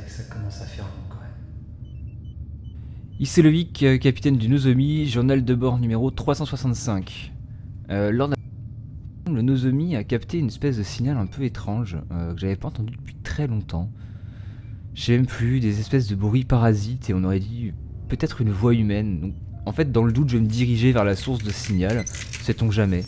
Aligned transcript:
vrai 0.00 0.08
ça 0.08 0.22
commence 0.24 0.60
à 0.60 0.66
faire 0.66 0.84
long 0.84 0.90
quand 1.08 1.20
même. 1.20 1.28
Euh, 3.82 3.98
capitaine 3.98 4.36
du 4.36 4.48
Nozomi, 4.48 5.06
journal 5.06 5.44
de 5.44 5.54
bord 5.54 5.78
numéro 5.78 6.10
365. 6.10 7.32
Euh, 7.90 8.12
le 8.12 9.42
Nozomi 9.42 9.96
a 9.96 10.04
capté 10.04 10.38
une 10.38 10.48
espèce 10.48 10.78
de 10.78 10.82
signal 10.82 11.16
un 11.16 11.26
peu 11.26 11.42
étrange 11.42 11.98
euh, 12.12 12.34
que 12.34 12.40
j'avais 12.40 12.56
pas 12.56 12.68
entendu 12.68 12.94
depuis 12.96 13.16
très 13.16 13.46
longtemps. 13.46 13.90
Je 14.94 15.02
sais 15.02 15.12
même 15.12 15.26
plus, 15.26 15.60
des 15.60 15.80
espèces 15.80 16.08
de 16.08 16.16
bruits 16.16 16.44
parasites 16.44 17.10
et 17.10 17.14
on 17.14 17.22
aurait 17.24 17.40
dit 17.40 17.72
peut-être 18.08 18.40
une 18.40 18.50
voix 18.50 18.74
humaine. 18.74 19.32
En 19.66 19.72
fait, 19.72 19.92
dans 19.92 20.02
le 20.02 20.12
doute, 20.12 20.30
je 20.30 20.38
me 20.38 20.46
diriger 20.46 20.92
vers 20.92 21.04
la 21.04 21.14
source 21.14 21.44
de 21.44 21.50
signal. 21.50 22.04
Sait-on 22.42 22.70
jamais? 22.70 23.04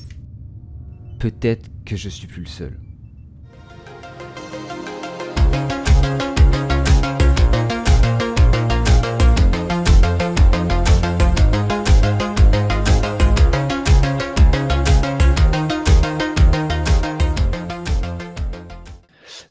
Peut-être 1.19 1.71
que 1.85 1.97
je 1.97 2.09
suis 2.09 2.27
plus 2.27 2.43
le 2.43 2.49
seul. 2.49 2.79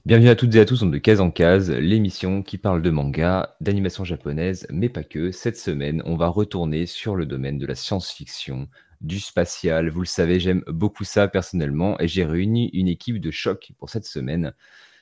Bienvenue 0.09 0.29
à 0.29 0.35
toutes 0.35 0.55
et 0.55 0.59
à 0.59 0.65
tous 0.65 0.79
dans 0.79 0.87
De 0.87 0.97
Case 0.97 1.21
en 1.21 1.29
Case, 1.29 1.69
l'émission 1.69 2.41
qui 2.41 2.57
parle 2.57 2.81
de 2.81 2.89
manga, 2.89 3.55
d'animation 3.61 4.03
japonaise, 4.03 4.65
mais 4.71 4.89
pas 4.89 5.03
que. 5.03 5.29
Cette 5.29 5.55
semaine, 5.55 6.01
on 6.03 6.15
va 6.15 6.29
retourner 6.29 6.87
sur 6.87 7.15
le 7.15 7.27
domaine 7.27 7.59
de 7.59 7.67
la 7.67 7.75
science-fiction, 7.75 8.67
du 9.01 9.19
spatial. 9.19 9.91
Vous 9.91 9.99
le 9.99 10.07
savez, 10.07 10.39
j'aime 10.39 10.63
beaucoup 10.65 11.03
ça 11.03 11.27
personnellement 11.27 11.95
et 11.99 12.07
j'ai 12.07 12.25
réuni 12.25 12.71
une 12.73 12.87
équipe 12.87 13.21
de 13.21 13.29
choc 13.29 13.71
pour 13.77 13.91
cette 13.91 14.05
semaine. 14.05 14.55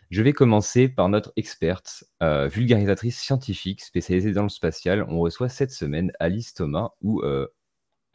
Je 0.10 0.22
vais 0.22 0.34
commencer 0.34 0.90
par 0.90 1.08
notre 1.08 1.32
experte, 1.38 2.04
euh, 2.22 2.50
vulgarisatrice 2.50 3.18
scientifique 3.18 3.84
spécialisée 3.86 4.34
dans 4.34 4.44
le 4.44 4.50
spatial. 4.50 5.06
On 5.08 5.20
reçoit 5.20 5.48
cette 5.48 5.72
semaine 5.72 6.12
Alice 6.20 6.54
Thomas 6.54 6.90
ou 7.02 7.22
euh, 7.22 7.48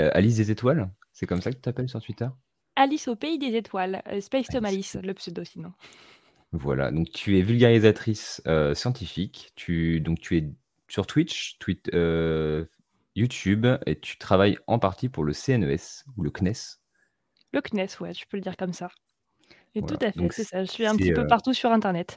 euh, 0.03 0.11
Alice 0.13 0.37
des 0.37 0.51
Étoiles. 0.51 0.91
C'est 1.15 1.25
comme 1.25 1.41
ça 1.41 1.53
que 1.53 1.57
tu 1.57 1.63
t'appelles 1.63 1.89
sur 1.89 2.03
Twitter? 2.03 2.29
Alice 2.77 3.09
au 3.09 3.17
pays 3.17 3.39
des 3.39 3.57
étoiles, 3.57 4.03
Space 4.21 4.55
Alice, 4.55 4.97
le 5.03 5.13
pseudo 5.15 5.45
sinon. 5.45 5.73
Voilà, 6.53 6.91
donc 6.91 7.11
tu 7.11 7.39
es 7.39 7.43
vulgarisatrice 7.43 8.43
scientifique, 8.75 9.53
tu, 9.57 10.01
donc 10.01 10.21
tu 10.21 10.37
es 10.37 10.53
sur 10.89 11.07
Twitch, 11.07 11.59
tweet, 11.59 11.91
YouTube, 13.15 13.67
et 13.87 13.99
tu 13.99 14.19
travailles 14.19 14.59
en 14.67 14.79
partie 14.79 15.09
pour 15.09 15.25
le 15.25 15.33
CNES 15.33 16.05
ou 16.17 16.23
le 16.23 16.31
CNES. 16.31 16.79
Le 17.53 17.61
CNES, 17.61 17.89
ouais, 18.01 18.13
tu 18.13 18.27
peux 18.27 18.37
le 18.37 18.43
dire 18.43 18.57
comme 18.57 18.73
ça. 18.73 18.91
Et 19.75 19.83
tout 19.83 19.99
à 20.01 20.13
fait, 20.13 20.29
c'est 20.31 20.45
ça. 20.45 20.65
Je 20.65 20.71
suis 20.71 20.87
un 20.87 20.97
petit 20.97 21.13
peu 21.13 21.27
partout 21.27 21.55
sur 21.55 21.71
Internet. 21.71 22.17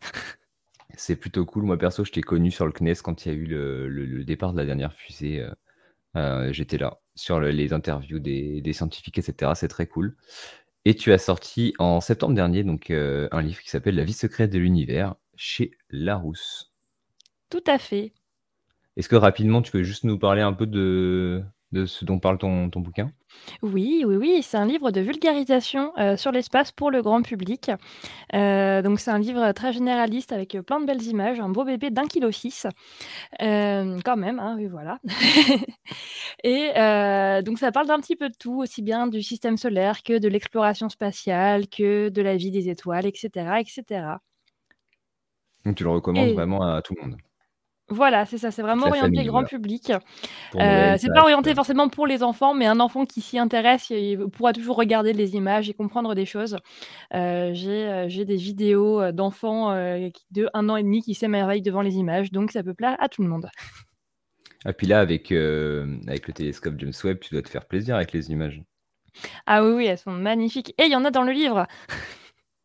C'est 0.97 1.16
plutôt 1.16 1.45
cool. 1.45 1.63
Moi, 1.63 1.78
perso, 1.78 2.06
je 2.06 2.11
t'ai 2.11 2.22
connu 2.22 2.52
sur 2.52 2.66
le 2.66 2.72
CNES 2.72 2.95
quand 3.03 3.25
il 3.25 3.31
y 3.31 3.36
a 3.36 3.38
eu 3.38 3.45
le, 3.45 4.23
départ 4.23 4.53
de 4.53 4.58
la 4.58 4.66
dernière 4.66 4.94
fusée. 4.94 5.45
J'étais 6.52 6.78
là 6.78 7.00
sur 7.16 7.39
les 7.39 7.73
interviews 7.73 8.19
des, 8.19 8.61
des 8.61 8.73
scientifiques, 8.73 9.17
etc. 9.17 9.52
C'est 9.56 9.67
très 9.67 9.88
cool. 9.88 10.16
Et 10.86 10.95
tu 10.95 11.11
as 11.11 11.17
sorti 11.17 11.73
en 11.80 12.00
septembre 12.00 12.36
dernier 12.36 12.64
donc 12.64 12.91
euh, 12.91 13.28
un 13.31 13.41
livre 13.41 13.59
qui 13.61 13.69
s'appelle 13.69 13.95
La 13.95 14.03
vie 14.03 14.14
secrète 14.14 14.52
de 14.52 14.59
l'univers 14.59 15.16
chez 15.36 15.72
Larousse. 15.89 16.73
Tout 17.50 17.64
à 17.66 17.80
fait. 17.80 18.14
Est-ce 18.95 19.09
que 19.09 19.16
rapidement 19.16 19.61
tu 19.61 19.72
peux 19.72 19.83
juste 19.83 20.03
nous 20.03 20.19
parler 20.19 20.41
un 20.41 20.53
peu 20.53 20.67
de, 20.67 21.44
de 21.71 21.85
ce 21.85 22.05
dont 22.05 22.19
parle 22.19 22.38
ton, 22.38 22.69
ton 22.69 22.80
bouquin 22.80 23.11
Oui, 23.61 24.03
oui, 24.05 24.16
oui, 24.16 24.39
c'est 24.44 24.58
un 24.58 24.66
livre 24.66 24.91
de 24.91 25.02
vulgarisation 25.02 25.91
euh, 25.97 26.16
sur 26.16 26.31
l'espace 26.31 26.72
pour 26.72 26.91
le 26.91 27.02
grand 27.02 27.22
public. 27.22 27.72
Euh, 28.33 28.81
donc 28.81 28.99
c'est 28.99 29.11
un 29.11 29.19
livre 29.19 29.52
très 29.52 29.73
généraliste 29.73 30.31
avec 30.31 30.57
plein 30.66 30.80
de 30.80 30.85
belles 30.85 31.03
images, 31.03 31.39
un 31.39 31.49
beau 31.49 31.66
bébé 31.66 31.89
d'un 31.89 32.05
kilo 32.05 32.31
six, 32.31 32.67
euh, 33.41 33.99
quand 34.05 34.17
même, 34.17 34.39
hein, 34.39 34.55
oui, 34.57 34.67
voilà. 34.67 34.99
Et 36.44 36.72
donc 37.44 37.59
ça 37.59 37.72
parle 37.72 37.88
d'un 37.88 38.00
petit 38.00 38.16
peu 38.16 38.29
de 38.29 38.35
tout, 38.38 38.59
aussi 38.59 38.81
bien 38.81 39.07
du 39.07 39.22
système 39.22 39.57
solaire 39.57 40.03
que 40.03 40.18
de 40.18 40.28
l'exploration 40.28 40.89
spatiale, 40.89 41.68
que 41.68 42.09
de 42.09 42.22
la 42.22 42.38
vie 42.38 42.51
des 42.51 42.69
étoiles, 42.69 43.06
etc., 43.06 43.29
etc. 43.59 44.06
Donc 45.66 45.75
tu 45.75 45.84
le 45.84 45.89
recommandes 45.89 46.34
vraiment 46.34 46.62
à 46.62 46.81
tout 46.81 46.94
le 46.95 47.07
monde 47.07 47.18
voilà, 47.90 48.25
c'est 48.25 48.40
ça, 48.40 48.50
c'est 48.50 48.63
vraiment 48.63 48.88
orienté 48.88 49.23
grand 49.25 49.44
public. 49.44 49.91
Euh, 50.56 50.96
c'est 50.97 51.13
pas 51.13 51.22
orienté 51.22 51.53
forcément 51.53 51.88
pour 51.88 52.07
les 52.07 52.23
enfants, 52.23 52.56
mais 52.56 52.66
un 52.66 52.79
enfant 52.79 53.06
qui 53.06 53.22
s'y 53.22 53.38
intéresse, 53.38 53.91
il 53.91 54.28
pourra 54.29 54.53
toujours 54.53 54.75
regarder 54.75 55.13
les 55.13 55.35
images 55.35 55.69
et 55.69 55.73
comprendre 55.73 56.16
des 56.16 56.25
choses. 56.25 56.57
Euh, 57.13 57.53
euh, 57.56 58.06
j'ai, 58.07 58.25
des 58.25 58.38
vidéos, 58.38 59.12
d'enfants, 59.12 59.72
de 59.72 60.50
1 60.53 60.69
an 60.69 60.78
et 60.78 60.84
demi 60.84 61.03
qui 61.03 61.13
s'émerveillent 61.13 61.62
devant 61.62 61.81
les 61.81 61.95
images, 61.95 62.31
donc 62.31 62.51
ça 62.51 62.63
peut 62.63 62.74
plaire 62.74 62.95
à 63.00 63.07
tout 63.07 63.22
le 63.22 63.29
monde. 63.29 63.50
Ah 64.68 64.74
puis 64.74 64.88
là 64.88 65.00
avec, 65.00 65.31
avec 65.31 66.28
le 66.28 66.34
télescope 66.34 66.75
James 66.79 66.94
Webb, 67.03 67.19
tu 67.19 67.35
dois 67.35 67.44
te 67.44 67.50
faire 67.50 67.66
plaisir 67.66 67.95
avec 67.97 68.13
les 68.13 68.31
images. 68.31 68.63
Ah 69.45 69.63
oui, 69.63 69.74
oui, 69.74 69.85
elles 69.85 70.00
sont 70.00 70.12
magnifiques 70.12 70.74
et 70.79 70.85
il 70.85 70.91
y 70.91 70.95
en 70.95 71.06
a 71.06 71.12
dans 71.12 71.24
le 71.24 71.31
livre! 71.34 71.68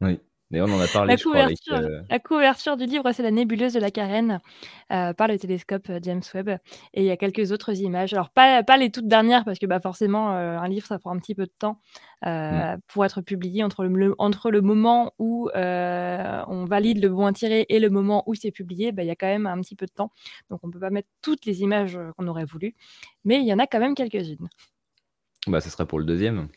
Oui. 0.00 0.19
D'ailleurs, 0.50 0.68
on 0.68 0.72
en 0.72 0.80
a 0.80 0.88
parlé, 0.88 1.12
La 1.12 1.16
couverture, 1.16 1.74
euh, 1.74 2.00
la 2.10 2.18
couverture 2.18 2.76
du 2.76 2.84
livre, 2.84 3.12
c'est 3.12 3.22
la 3.22 3.30
nébuleuse 3.30 3.72
de 3.72 3.78
la 3.78 3.92
Carène 3.92 4.40
euh, 4.90 5.12
par 5.12 5.28
le 5.28 5.38
télescope 5.38 5.88
euh, 5.90 6.00
James 6.02 6.22
Webb. 6.34 6.58
Et 6.92 7.02
il 7.02 7.04
y 7.04 7.10
a 7.10 7.16
quelques 7.16 7.52
autres 7.52 7.80
images. 7.80 8.12
Alors, 8.14 8.30
pas, 8.30 8.64
pas 8.64 8.76
les 8.76 8.90
toutes 8.90 9.06
dernières, 9.06 9.44
parce 9.44 9.60
que 9.60 9.66
bah, 9.66 9.78
forcément, 9.78 10.30
un 10.30 10.68
livre, 10.68 10.86
ça 10.86 10.98
prend 10.98 11.14
un 11.14 11.20
petit 11.20 11.36
peu 11.36 11.46
de 11.46 11.52
temps 11.56 11.80
mm. 12.24 12.78
pour 12.88 13.04
être 13.04 13.20
publié 13.20 13.62
entre 13.62 13.84
le, 13.84 14.14
entre 14.18 14.50
le 14.50 14.60
moment 14.60 15.12
où 15.20 15.48
on 15.54 16.64
valide 16.64 17.00
le 17.00 17.10
bon 17.10 17.32
tiré 17.32 17.66
et 17.68 17.78
le 17.78 17.88
moment 17.88 18.24
où 18.26 18.34
c'est 18.34 18.50
publié. 18.50 18.90
Bah, 18.90 19.04
il 19.04 19.06
y 19.06 19.12
a 19.12 19.16
quand 19.16 19.28
même 19.28 19.46
un 19.46 19.60
petit 19.60 19.76
peu 19.76 19.86
de 19.86 19.92
temps. 19.92 20.10
Donc, 20.50 20.60
on 20.64 20.66
ne 20.66 20.72
peut 20.72 20.80
pas 20.80 20.90
mettre 20.90 21.08
toutes 21.22 21.46
les 21.46 21.62
images 21.62 21.96
qu'on 22.16 22.26
aurait 22.26 22.44
voulu. 22.44 22.74
Mais 23.24 23.40
il 23.40 23.46
y 23.46 23.54
en 23.54 23.58
a 23.60 23.68
quand 23.68 23.80
même 23.80 23.94
quelques-unes. 23.94 24.48
Bah, 25.46 25.60
ce 25.60 25.70
sera 25.70 25.86
pour 25.86 26.00
le 26.00 26.04
deuxième. 26.04 26.48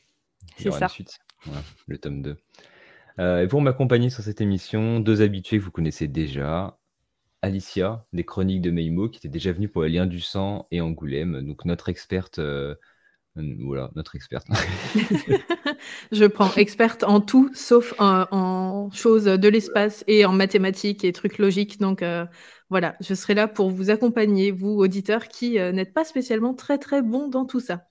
C'est 0.57 0.71
ça. 0.71 0.87
Suite. 0.87 1.19
le 1.87 1.97
tome 1.99 2.23
2. 2.23 2.37
Euh, 3.19 3.44
et 3.44 3.47
pour 3.47 3.62
m'accompagner 3.62 4.09
sur 4.09 4.24
cette 4.24 4.41
émission, 4.41 5.00
deux 5.00 5.22
habitués 5.22 5.59
que 5.59 5.63
vous 5.63 5.72
connaissez 5.72 6.07
déjà. 6.07 6.78
Alicia, 7.41 8.06
des 8.13 8.24
chroniques 8.24 8.62
de 8.62 8.72
Meimo, 8.72 9.09
qui 9.09 9.18
était 9.18 9.28
déjà 9.28 9.51
venue 9.51 9.68
pour 9.68 9.84
les 9.84 9.90
liens 9.90 10.06
du 10.06 10.22
sang 10.22 10.68
et 10.72 10.79
Angoulême, 10.79 11.46
donc 11.46 11.66
notre 11.66 11.90
experte. 11.90 12.40
Euh, 12.40 12.75
voilà, 13.35 13.91
notre 13.96 14.16
experte. 14.16 14.47
Je 16.12 16.25
prends 16.25 16.53
experte 16.56 17.03
en 17.03 17.19
tout, 17.19 17.52
sauf 17.53 17.94
en, 18.00 18.90
choses 18.91 19.25
de 19.25 19.47
l'espace 19.47 20.03
et 20.07 20.25
en 20.25 20.31
mathématiques 20.31 21.03
et 21.03 21.12
trucs 21.12 21.38
logiques. 21.38 21.79
Donc 21.79 22.02
euh, 22.02 22.25
voilà, 22.69 22.96
je 23.02 23.13
serai 23.13 23.34
là 23.34 23.47
pour 23.47 23.69
vous 23.69 23.90
accompagner, 23.90 24.52
vous 24.52 24.78
auditeurs 24.78 25.28
qui 25.28 25.53
n'êtes 25.56 25.94
pas 25.94 26.06
spécialement 26.06 26.53
très 26.53 26.78
très 26.78 27.02
bons 27.02 27.28
dans 27.28 27.46
tout 27.46 27.59
ça. 27.59 27.88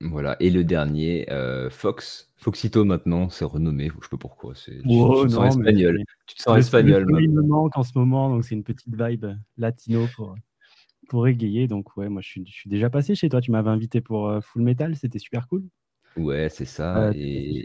Voilà, 0.00 0.36
et 0.40 0.50
le 0.50 0.64
dernier, 0.64 1.26
Fox, 1.70 2.31
Foxito 2.42 2.84
maintenant, 2.84 3.30
c'est 3.30 3.44
renommé, 3.44 3.88
je 3.88 4.02
sais 4.02 4.10
pas 4.10 4.16
pourquoi. 4.16 4.54
C'est, 4.56 4.78
tu, 4.78 4.88
te 4.88 5.28
sens 5.28 5.56
espagnol. 5.56 6.02
Tu 6.26 6.34
te 6.34 6.42
sens 6.42 6.58
espagnol. 6.58 7.06
Il 7.20 7.30
me 7.30 7.42
manque 7.42 7.78
en 7.78 7.84
ce 7.84 7.92
moment, 7.96 8.30
donc 8.30 8.44
c'est 8.44 8.56
une 8.56 8.64
petite 8.64 8.92
vibe 8.92 9.26
latino 9.56 10.08
pour, 10.16 10.34
pour 11.08 11.28
égayer. 11.28 11.68
Donc 11.68 11.96
ouais, 11.96 12.08
moi 12.08 12.20
je 12.20 12.28
suis, 12.28 12.44
je 12.44 12.52
suis 12.52 12.68
déjà 12.68 12.90
passé 12.90 13.14
chez 13.14 13.28
toi. 13.28 13.40
Tu 13.40 13.52
m'avais 13.52 13.70
invité 13.70 14.00
pour 14.00 14.28
euh, 14.28 14.40
Full 14.40 14.62
Metal, 14.62 14.96
c'était 14.96 15.20
super 15.20 15.46
cool. 15.46 15.62
Ouais, 16.16 16.48
c'est 16.50 16.64
ça. 16.64 17.12
et 17.14 17.64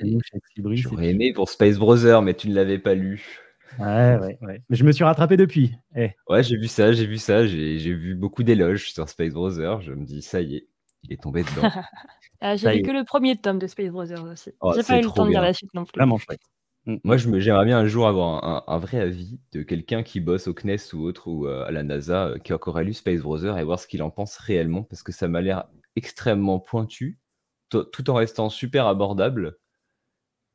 j'aurais 0.73 1.09
aimé 1.09 1.33
pour 1.33 1.49
Space 1.49 1.79
Brother, 1.79 2.21
mais 2.21 2.35
tu 2.35 2.47
ne 2.47 2.53
l'avais 2.53 2.77
pas 2.77 2.93
lu. 2.93 3.25
Ouais, 3.79 4.17
ouais, 4.17 4.37
ouais. 4.41 4.61
Mais 4.69 4.75
je 4.75 4.83
me 4.83 4.91
suis 4.91 5.03
rattrapé 5.03 5.37
depuis. 5.37 5.75
Eh. 5.95 6.11
Ouais, 6.29 6.43
j'ai 6.43 6.55
vu 6.55 6.67
ça, 6.67 6.91
j'ai 6.91 7.07
vu 7.07 7.17
ça. 7.17 7.47
J'ai, 7.47 7.79
j'ai 7.79 7.93
vu 7.93 8.13
beaucoup 8.13 8.43
d'éloges 8.43 8.91
sur 8.91 9.09
Space 9.09 9.33
Brother. 9.33 9.81
Je 9.81 9.93
me 9.93 10.05
dis, 10.05 10.21
ça 10.21 10.39
y 10.41 10.57
est, 10.57 10.67
il 11.07 11.13
est 11.13 11.21
tombé 11.21 11.43
dedans. 11.43 11.69
Ah, 12.39 12.55
j'ai 12.55 12.71
lu 12.71 12.83
que 12.83 12.91
le 12.91 13.03
premier 13.03 13.35
tome 13.35 13.57
de 13.57 13.65
Space 13.65 13.89
Brothers 13.89 14.23
aussi. 14.23 14.51
Oh, 14.61 14.71
j'ai 14.75 14.83
pas 14.83 14.99
eu 14.99 15.01
le 15.01 15.09
temps 15.09 15.25
de 15.25 15.31
lire 15.31 15.41
la 15.41 15.53
suite 15.53 15.73
non 15.73 15.85
plus. 15.85 15.97
Vraiment 15.97 16.19
chouette. 16.19 16.39
Mm. 16.85 16.97
Moi, 17.03 17.17
je 17.17 17.29
me, 17.29 17.39
j'aimerais 17.39 17.65
bien 17.65 17.79
un 17.79 17.87
jour 17.87 18.07
avoir 18.07 18.69
un, 18.69 18.77
vrai 18.77 18.99
avis 18.99 19.39
de 19.53 19.63
quelqu'un 19.63 20.03
qui 20.03 20.19
bosse 20.19 20.47
au 20.47 20.53
CNES 20.53 20.93
ou 20.93 21.03
autre 21.03 21.27
ou 21.27 21.47
euh, 21.47 21.65
à 21.65 21.71
la 21.71 21.81
NASA 21.81 22.27
euh, 22.27 22.37
qui 22.37 22.53
aurait 22.53 22.83
lu 22.83 22.93
Space 22.93 23.21
Brothers 23.21 23.57
et 23.57 23.63
voir 23.63 23.79
ce 23.79 23.87
qu'il 23.87 24.03
en 24.03 24.11
pense 24.11 24.37
réellement 24.37 24.83
parce 24.83 25.01
que 25.01 25.11
ça 25.11 25.27
m'a 25.27 25.41
l'air 25.41 25.65
extrêmement 25.95 26.59
pointu 26.59 27.19
tout 27.69 28.09
en 28.09 28.13
restant 28.13 28.49
super 28.49 28.87
abordable 28.87 29.57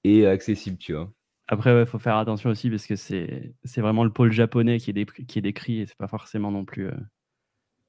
et 0.05 0.26
accessible, 0.26 0.78
tu 0.78 0.94
vois. 0.94 1.12
Après, 1.48 1.78
il 1.78 1.87
faut 1.87 1.98
faire 1.98 2.16
attention 2.16 2.48
aussi 2.48 2.70
parce 2.70 2.87
que 2.87 2.96
c'est, 2.96 3.52
c'est 3.64 3.82
vraiment 3.82 4.05
le 4.05 4.12
pôle 4.12 4.32
japonais 4.32 4.78
qui 4.78 4.90
est, 4.90 5.26
qui 5.26 5.38
est 5.38 5.43
décrit 5.43 5.81
et 5.81 5.87
c'est 5.87 5.98
pas 5.98 6.06
forcément 6.06 6.50
non 6.50 6.64
plus 6.64 6.87
euh, 6.87 6.96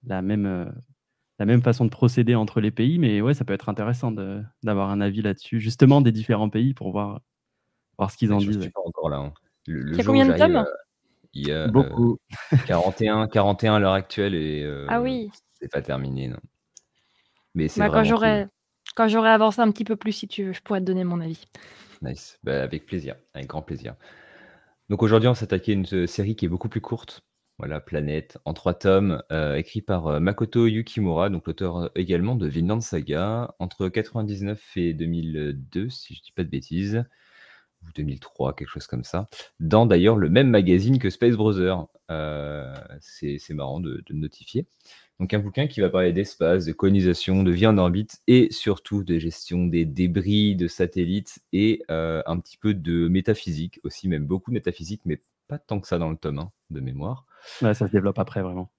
la 0.04 0.22
même 0.22 0.74
la 1.44 1.46
même 1.46 1.62
façon 1.62 1.84
de 1.84 1.90
procéder 1.90 2.36
entre 2.36 2.62
les 2.62 2.72
pays, 2.72 3.00
mais 3.00 3.20
ouais, 3.20 3.34
ça 3.34 3.44
peut 3.44 3.52
être 3.52 3.68
intéressant 3.68 4.14
d'avoir 4.64 4.90
un 4.92 5.02
avis 5.02 5.22
là-dessus, 5.22 5.60
justement 5.60 6.00
des 6.00 6.14
différents 6.14 6.50
pays 6.50 6.74
pour 6.74 6.90
voir, 6.92 7.20
voir 7.98 8.12
ce 8.12 8.16
qu'ils 8.16 8.32
en 8.32 8.38
disent. 8.38 8.70
Pas 8.74 8.80
encore 8.86 9.10
là. 9.10 9.18
Hein. 9.18 9.34
il 9.68 9.94
y 9.94 10.00
a 10.00 10.04
combien 10.06 10.26
de 10.26 10.38
tomes? 10.38 10.56
euh, 10.56 10.64
Il 11.34 11.46
y 11.46 11.52
a 11.52 11.68
beaucoup. 11.68 12.18
41, 12.68 13.28
41 13.28 13.76
à 13.76 13.80
l'heure 13.80 13.92
actuelle 13.92 14.36
et 14.36 14.64
euh, 14.64 14.86
ah 14.88 15.02
oui. 15.02 15.32
c'est 15.60 15.70
pas 15.70 15.82
terminé. 15.82 16.30
Non. 16.30 16.38
Mais 17.56 17.68
c'est 17.68 17.82
bah, 17.82 17.90
quand 17.90 18.06
j'aurai 18.06 18.48
quand 18.96 19.10
j'aurai 19.10 19.30
avancé 19.32 19.60
un 19.60 19.70
petit 19.70 19.84
peu 19.84 19.98
plus, 19.98 20.14
si 20.14 20.30
tu 20.30 20.46
veux, 20.46 20.54
je 20.54 20.62
pourrais 20.62 20.80
te 20.80 20.86
donner 20.86 21.04
mon 21.04 21.20
avis. 21.20 21.44
Nice, 22.02 22.40
bah, 22.44 22.64
avec 22.64 22.86
plaisir, 22.86 23.16
avec 23.34 23.48
grand 23.48 23.62
plaisir. 23.62 23.96
Donc 24.88 25.04
aujourd'hui, 25.04 25.28
on 25.28 25.34
s'attaquait 25.34 25.74
à 25.74 25.76
une 25.76 26.08
série 26.08 26.38
qui 26.38 26.46
est 26.46 26.50
beaucoup 26.50 26.70
plus 26.70 26.80
courte, 26.82 27.22
Voilà, 27.60 27.80
Planète, 27.80 28.40
en 28.46 28.54
trois 28.54 28.74
tomes, 28.74 29.22
euh, 29.32 29.56
écrit 29.56 29.82
par 29.82 30.08
euh, 30.08 30.20
Makoto 30.20 30.68
Yukimura, 30.68 31.30
donc 31.30 31.48
l'auteur 31.48 31.92
également 31.96 32.36
de 32.36 32.48
Vinland 32.48 32.82
Saga, 32.82 33.54
entre 33.60 33.90
99 33.90 34.62
et 34.76 34.94
2002, 34.94 35.90
si 35.90 36.16
je 36.16 36.22
dis 36.22 36.32
pas 36.32 36.44
de 36.44 36.50
bêtises, 36.50 37.06
ou 37.84 37.86
2003, 37.96 38.56
quelque 38.56 38.70
chose 38.70 38.88
comme 38.88 39.04
ça, 39.04 39.30
dans 39.60 39.86
d'ailleurs 39.86 40.16
le 40.18 40.30
même 40.30 40.50
magazine 40.50 41.00
que 41.00 41.10
Space 41.10 41.36
Brother. 41.36 41.86
c'est 43.00 43.54
marrant 43.54 43.80
de, 43.80 44.04
de 44.06 44.14
notifier. 44.14 44.68
Donc 45.20 45.34
un 45.34 45.40
bouquin 45.40 45.68
qui 45.68 45.80
va 45.80 45.90
parler 45.90 46.12
d'espace, 46.12 46.66
de 46.66 46.74
colonisation, 46.74 47.44
de 47.44 47.52
vie 47.52 47.68
en 47.68 47.78
orbite 47.78 48.22
et 48.28 48.52
surtout 48.52 49.04
de 49.04 49.20
gestion 49.20 49.68
des 49.68 49.86
débris 49.86 50.56
de 50.56 50.68
satellites 50.68 51.40
et 51.54 51.84
euh, 51.92 52.24
un 52.26 52.40
petit 52.40 52.58
peu 52.58 52.74
de 52.74 53.08
métaphysique 53.08 53.80
aussi, 53.84 54.08
même 54.08 54.26
beaucoup 54.26 54.52
de 54.52 54.56
métaphysique, 54.56 55.02
mais 55.06 55.22
pas 55.48 55.60
tant 55.60 55.80
que 55.80 55.88
ça 55.88 56.00
dans 56.00 56.10
le 56.10 56.18
tome 56.18 56.40
1 56.40 56.52
de 56.72 56.80
mémoire. 56.80 57.26
Ouais, 57.62 57.74
ça 57.74 57.88
se 57.88 57.92
développe 57.92 58.20
après 58.20 58.42
vraiment. 58.42 58.72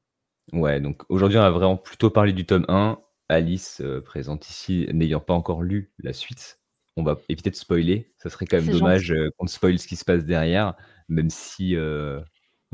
Ouais, 0.52 0.80
donc 0.80 1.02
aujourd'hui 1.08 1.38
on 1.38 1.42
va 1.42 1.50
vraiment 1.50 1.76
plutôt 1.76 2.10
parler 2.10 2.32
du 2.32 2.46
tome 2.46 2.64
1. 2.68 2.98
Alice 3.30 3.80
euh, 3.80 4.02
présente 4.02 4.48
ici, 4.50 4.86
n'ayant 4.92 5.20
pas 5.20 5.32
encore 5.32 5.62
lu 5.62 5.92
la 5.98 6.12
suite, 6.12 6.60
on 6.96 7.02
va 7.02 7.18
éviter 7.30 7.50
de 7.50 7.56
spoiler. 7.56 8.12
Ça 8.18 8.28
serait 8.28 8.44
quand 8.44 8.60
même 8.60 8.70
dommage 8.70 9.12
euh, 9.12 9.30
qu'on 9.38 9.46
spoil 9.46 9.78
ce 9.78 9.88
qui 9.88 9.96
se 9.96 10.04
passe 10.04 10.26
derrière, 10.26 10.74
même 11.08 11.30
si 11.30 11.74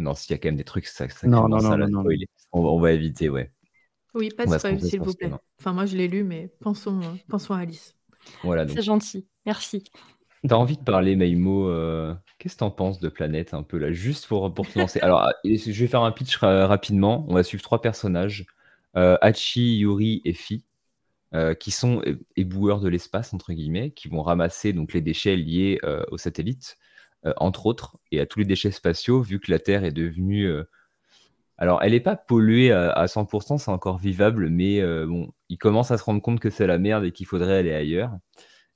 non, 0.01 0.15
s'il 0.15 0.33
y 0.33 0.35
a 0.35 0.39
quand 0.39 0.49
même 0.49 0.57
des 0.57 0.65
trucs, 0.65 0.87
ça, 0.87 1.09
ça 1.09 1.27
non, 1.27 1.49
non, 1.49 1.59
non, 1.59 1.77
non, 1.77 2.05
on, 2.53 2.81
va 2.81 2.93
éviter, 2.93 3.29
ouais. 3.29 3.53
Oui, 4.15 4.31
pas 4.31 4.47
de 4.47 4.59
spoil, 4.59 4.81
s'il 4.81 5.01
vous 5.01 5.15
plaît. 5.15 5.31
Enfin, 5.61 5.73
moi, 5.73 5.87
je 5.87 5.97
l'ai 5.97 6.09
lu, 6.09 6.25
mais 6.25 6.49
pensons, 6.61 7.01
euh, 7.01 7.15
pensons 7.29 7.55
à 7.55 7.59
Alice. 7.59 7.95
Voilà. 8.43 8.67
C'est 8.67 8.83
gentil, 8.83 9.29
merci. 9.47 9.85
T'as 10.49 10.57
envie 10.57 10.77
de 10.77 10.83
parler, 10.83 11.17
Maïmo 11.17 11.69
euh, 11.69 12.15
Qu'est-ce 12.39 12.55
que 12.55 12.61
t'en 12.61 12.71
penses 12.71 12.99
de 12.99 13.09
Planète, 13.09 13.53
un 13.53 13.63
peu 13.63 13.77
là, 13.77 13.93
juste 13.93 14.27
pour, 14.27 14.53
pour 14.55 14.67
te 14.67 14.79
lancer? 14.79 15.01
Alors, 15.01 15.21
ah, 15.21 15.33
je 15.45 15.81
vais 15.81 15.87
faire 15.87 16.03
un 16.03 16.13
pitch 16.13 16.39
rapidement. 16.39 17.27
On 17.29 17.35
va 17.35 17.43
suivre 17.43 17.63
trois 17.63 17.83
personnages 17.83 18.47
euh, 18.97 19.19
Hachi, 19.21 19.79
Yuri 19.79 20.23
et 20.25 20.33
Fi. 20.33 20.65
qui 21.59 21.71
sont 21.71 22.03
éboueurs 22.37 22.81
de 22.81 22.89
l'espace 22.89 23.35
entre 23.35 23.53
guillemets, 23.53 23.91
qui 23.91 24.09
vont 24.09 24.23
ramasser 24.23 24.73
donc 24.73 24.95
les 24.95 25.03
déchets 25.03 25.37
liés 25.37 25.79
aux 26.11 26.19
satellites, 26.19 26.79
entre 27.37 27.67
autres, 27.67 27.99
et 28.11 28.21
à 28.21 28.27
tous 28.27 28.39
les 28.39 28.47
déchets 28.47 28.71
spatiaux, 28.71 29.21
vu 29.21 29.41
que 29.41 29.51
la 29.51 29.59
Terre 29.59 29.85
est 29.85 29.93
devenue 29.93 30.51
alors, 31.61 31.83
elle 31.83 31.93
n'est 31.93 32.01
pas 32.01 32.17
polluée 32.17 32.73
à, 32.73 33.07
100%, 33.07 33.59
c'est 33.59 33.71
encore 33.71 33.99
vivable, 33.99 34.49
mais 34.49 34.81
euh, 34.81 35.07
bon, 35.07 35.31
ils 35.51 35.59
commencent 35.59 35.91
à 35.91 35.99
se 35.99 36.05
rendre 36.05 36.23
compte 36.23 36.41
que 36.41 36.49
c'est 36.49 36.67
la 36.67 36.79
merde 36.79 37.05
et 37.05 37.13
qu'il 37.13 37.27
faudrait 37.27 37.59
aller 37.59 37.75
ailleurs. 37.75 38.13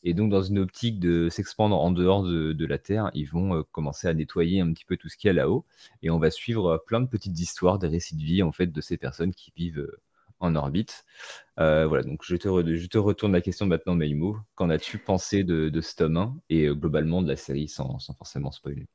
Et 0.04 0.12
donc, 0.12 0.30
dans 0.30 0.42
une 0.42 0.58
optique 0.58 1.00
de 1.00 1.30
s'expandre 1.30 1.76
en 1.76 1.90
dehors 1.90 2.22
de, 2.22 2.66
la 2.66 2.78
Terre, 2.78 3.10
ils 3.14 3.24
vont 3.24 3.56
euh, 3.56 3.62
commencer 3.72 4.06
à 4.06 4.14
nettoyer 4.14 4.60
un 4.60 4.70
petit 4.72 4.84
peu 4.84 4.96
tout 4.98 5.08
ce 5.08 5.16
qu'il 5.16 5.28
y 5.28 5.30
a 5.30 5.32
là-haut. 5.32 5.64
Et 6.02 6.10
on 6.10 6.18
va 6.18 6.30
suivre 6.30 6.74
euh, 6.74 6.78
plein 6.78 7.00
de 7.00 7.06
petites 7.06 7.38
histoires, 7.40 7.78
des 7.78 7.88
récits 7.88 8.14
de 8.14 8.22
vie, 8.22 8.42
en 8.42 8.52
fait, 8.52 8.66
de 8.66 8.80
ces 8.82 8.98
personnes 8.98 9.32
qui 9.32 9.50
vivent 9.56 9.90
en 10.40 10.56
orbite. 10.56 11.06
voilà, 11.56 12.02
donc 12.02 12.22
je 12.22 12.36
te, 12.36 12.98
retourne 12.98 13.32
la 13.32 13.40
question 13.40 13.64
maintenant, 13.64 13.94
Maïmo. 13.94 14.36
Qu'en 14.56 14.68
as-tu 14.68 14.98
pensé 14.98 15.42
de, 15.42 15.70
de 15.70 15.80
ce 15.80 15.96
tome 15.96 16.18
1 16.18 16.36
et 16.50 16.66
globalement 16.66 17.22
de 17.22 17.28
la 17.28 17.36
série 17.36 17.68
sans, 17.68 17.98
sans 17.98 18.12
forcément 18.12 18.52
spoiler? 18.52 18.86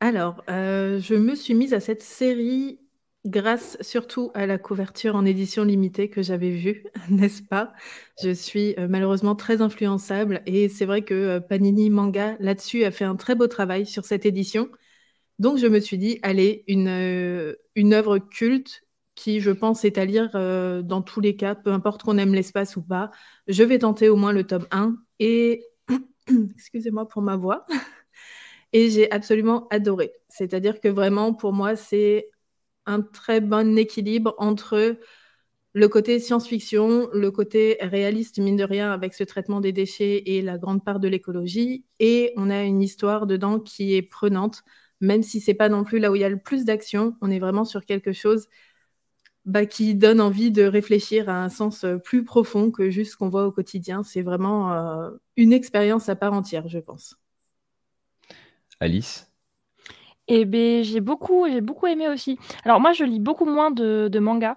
Alors, 0.00 0.42
je 0.48 1.14
me 1.14 1.34
suis 1.34 1.52
mise 1.52 1.74
à 1.74 1.80
cette 1.80 2.02
série 2.02 2.78
grâce 3.26 3.76
surtout 3.80 4.30
à 4.34 4.46
la 4.46 4.58
couverture 4.58 5.16
en 5.16 5.24
édition 5.24 5.64
limitée 5.64 6.08
que 6.08 6.22
j'avais 6.22 6.50
vue, 6.50 6.84
n'est-ce 7.10 7.42
pas? 7.42 7.72
Je 8.22 8.30
suis 8.30 8.74
euh, 8.78 8.88
malheureusement 8.88 9.34
très 9.34 9.62
influençable 9.62 10.42
et 10.46 10.68
c'est 10.68 10.86
vrai 10.86 11.02
que 11.02 11.14
euh, 11.14 11.40
Panini 11.40 11.90
Manga 11.90 12.36
là-dessus 12.40 12.84
a 12.84 12.90
fait 12.90 13.04
un 13.04 13.16
très 13.16 13.34
beau 13.34 13.46
travail 13.48 13.86
sur 13.86 14.04
cette 14.04 14.26
édition. 14.26 14.68
Donc 15.38 15.58
je 15.58 15.66
me 15.66 15.80
suis 15.80 15.98
dit, 15.98 16.18
allez, 16.22 16.64
une, 16.68 16.88
euh, 16.88 17.54
une 17.74 17.92
œuvre 17.94 18.18
culte 18.18 18.82
qui, 19.14 19.40
je 19.40 19.50
pense, 19.50 19.84
est 19.84 19.98
à 19.98 20.04
lire 20.04 20.30
dans 20.84 21.00
tous 21.00 21.20
les 21.20 21.36
cas, 21.36 21.54
peu 21.54 21.72
importe 21.72 22.02
qu'on 22.02 22.18
aime 22.18 22.34
l'espace 22.34 22.76
ou 22.76 22.82
pas. 22.82 23.10
Je 23.48 23.62
vais 23.62 23.78
tenter 23.78 24.10
au 24.10 24.16
moins 24.16 24.32
le 24.32 24.44
tome 24.44 24.66
1 24.70 24.94
et 25.20 25.64
excusez-moi 26.54 27.08
pour 27.08 27.22
ma 27.22 27.36
voix. 27.36 27.64
Et 28.72 28.90
j'ai 28.90 29.10
absolument 29.10 29.68
adoré. 29.68 30.12
C'est-à-dire 30.28 30.80
que 30.80 30.88
vraiment, 30.88 31.32
pour 31.32 31.52
moi, 31.52 31.76
c'est 31.76 32.26
un 32.86 33.02
très 33.02 33.40
bon 33.40 33.76
équilibre 33.78 34.34
entre 34.38 34.98
le 35.74 35.88
côté 35.88 36.18
science-fiction, 36.20 37.10
le 37.12 37.30
côté 37.30 37.76
réaliste, 37.82 38.38
mine 38.38 38.56
de 38.56 38.64
rien, 38.64 38.92
avec 38.92 39.12
ce 39.12 39.24
traitement 39.24 39.60
des 39.60 39.72
déchets 39.72 40.22
et 40.24 40.40
la 40.40 40.56
grande 40.56 40.82
part 40.82 41.00
de 41.00 41.08
l'écologie. 41.08 41.84
Et 42.00 42.32
on 42.36 42.48
a 42.48 42.62
une 42.62 42.80
histoire 42.80 43.26
dedans 43.26 43.60
qui 43.60 43.94
est 43.94 44.00
prenante, 44.02 44.62
même 45.02 45.22
si 45.22 45.38
c'est 45.38 45.52
pas 45.52 45.68
non 45.68 45.84
plus 45.84 45.98
là 45.98 46.10
où 46.10 46.14
il 46.14 46.22
y 46.22 46.24
a 46.24 46.30
le 46.30 46.38
plus 46.38 46.64
d'action. 46.64 47.14
On 47.20 47.30
est 47.30 47.38
vraiment 47.38 47.66
sur 47.66 47.84
quelque 47.84 48.14
chose 48.14 48.48
bah, 49.44 49.66
qui 49.66 49.94
donne 49.94 50.22
envie 50.22 50.50
de 50.50 50.62
réfléchir 50.62 51.28
à 51.28 51.44
un 51.44 51.50
sens 51.50 51.84
plus 52.04 52.24
profond 52.24 52.70
que 52.70 52.88
juste 52.88 53.12
ce 53.12 53.16
qu'on 53.18 53.28
voit 53.28 53.46
au 53.46 53.52
quotidien. 53.52 54.02
C'est 54.02 54.22
vraiment 54.22 54.72
euh, 54.72 55.10
une 55.36 55.52
expérience 55.52 56.08
à 56.08 56.16
part 56.16 56.32
entière, 56.32 56.68
je 56.68 56.78
pense. 56.78 57.16
Alice? 58.80 59.25
Et 60.28 60.44
ben, 60.44 60.82
j'ai 60.82 61.00
beaucoup 61.00 61.46
j'ai 61.48 61.60
beaucoup 61.60 61.86
aimé 61.86 62.08
aussi. 62.08 62.38
Alors 62.64 62.80
moi, 62.80 62.92
je 62.92 63.04
lis 63.04 63.20
beaucoup 63.20 63.44
moins 63.46 63.70
de 63.70 64.08
de 64.08 64.18
mangas. 64.18 64.56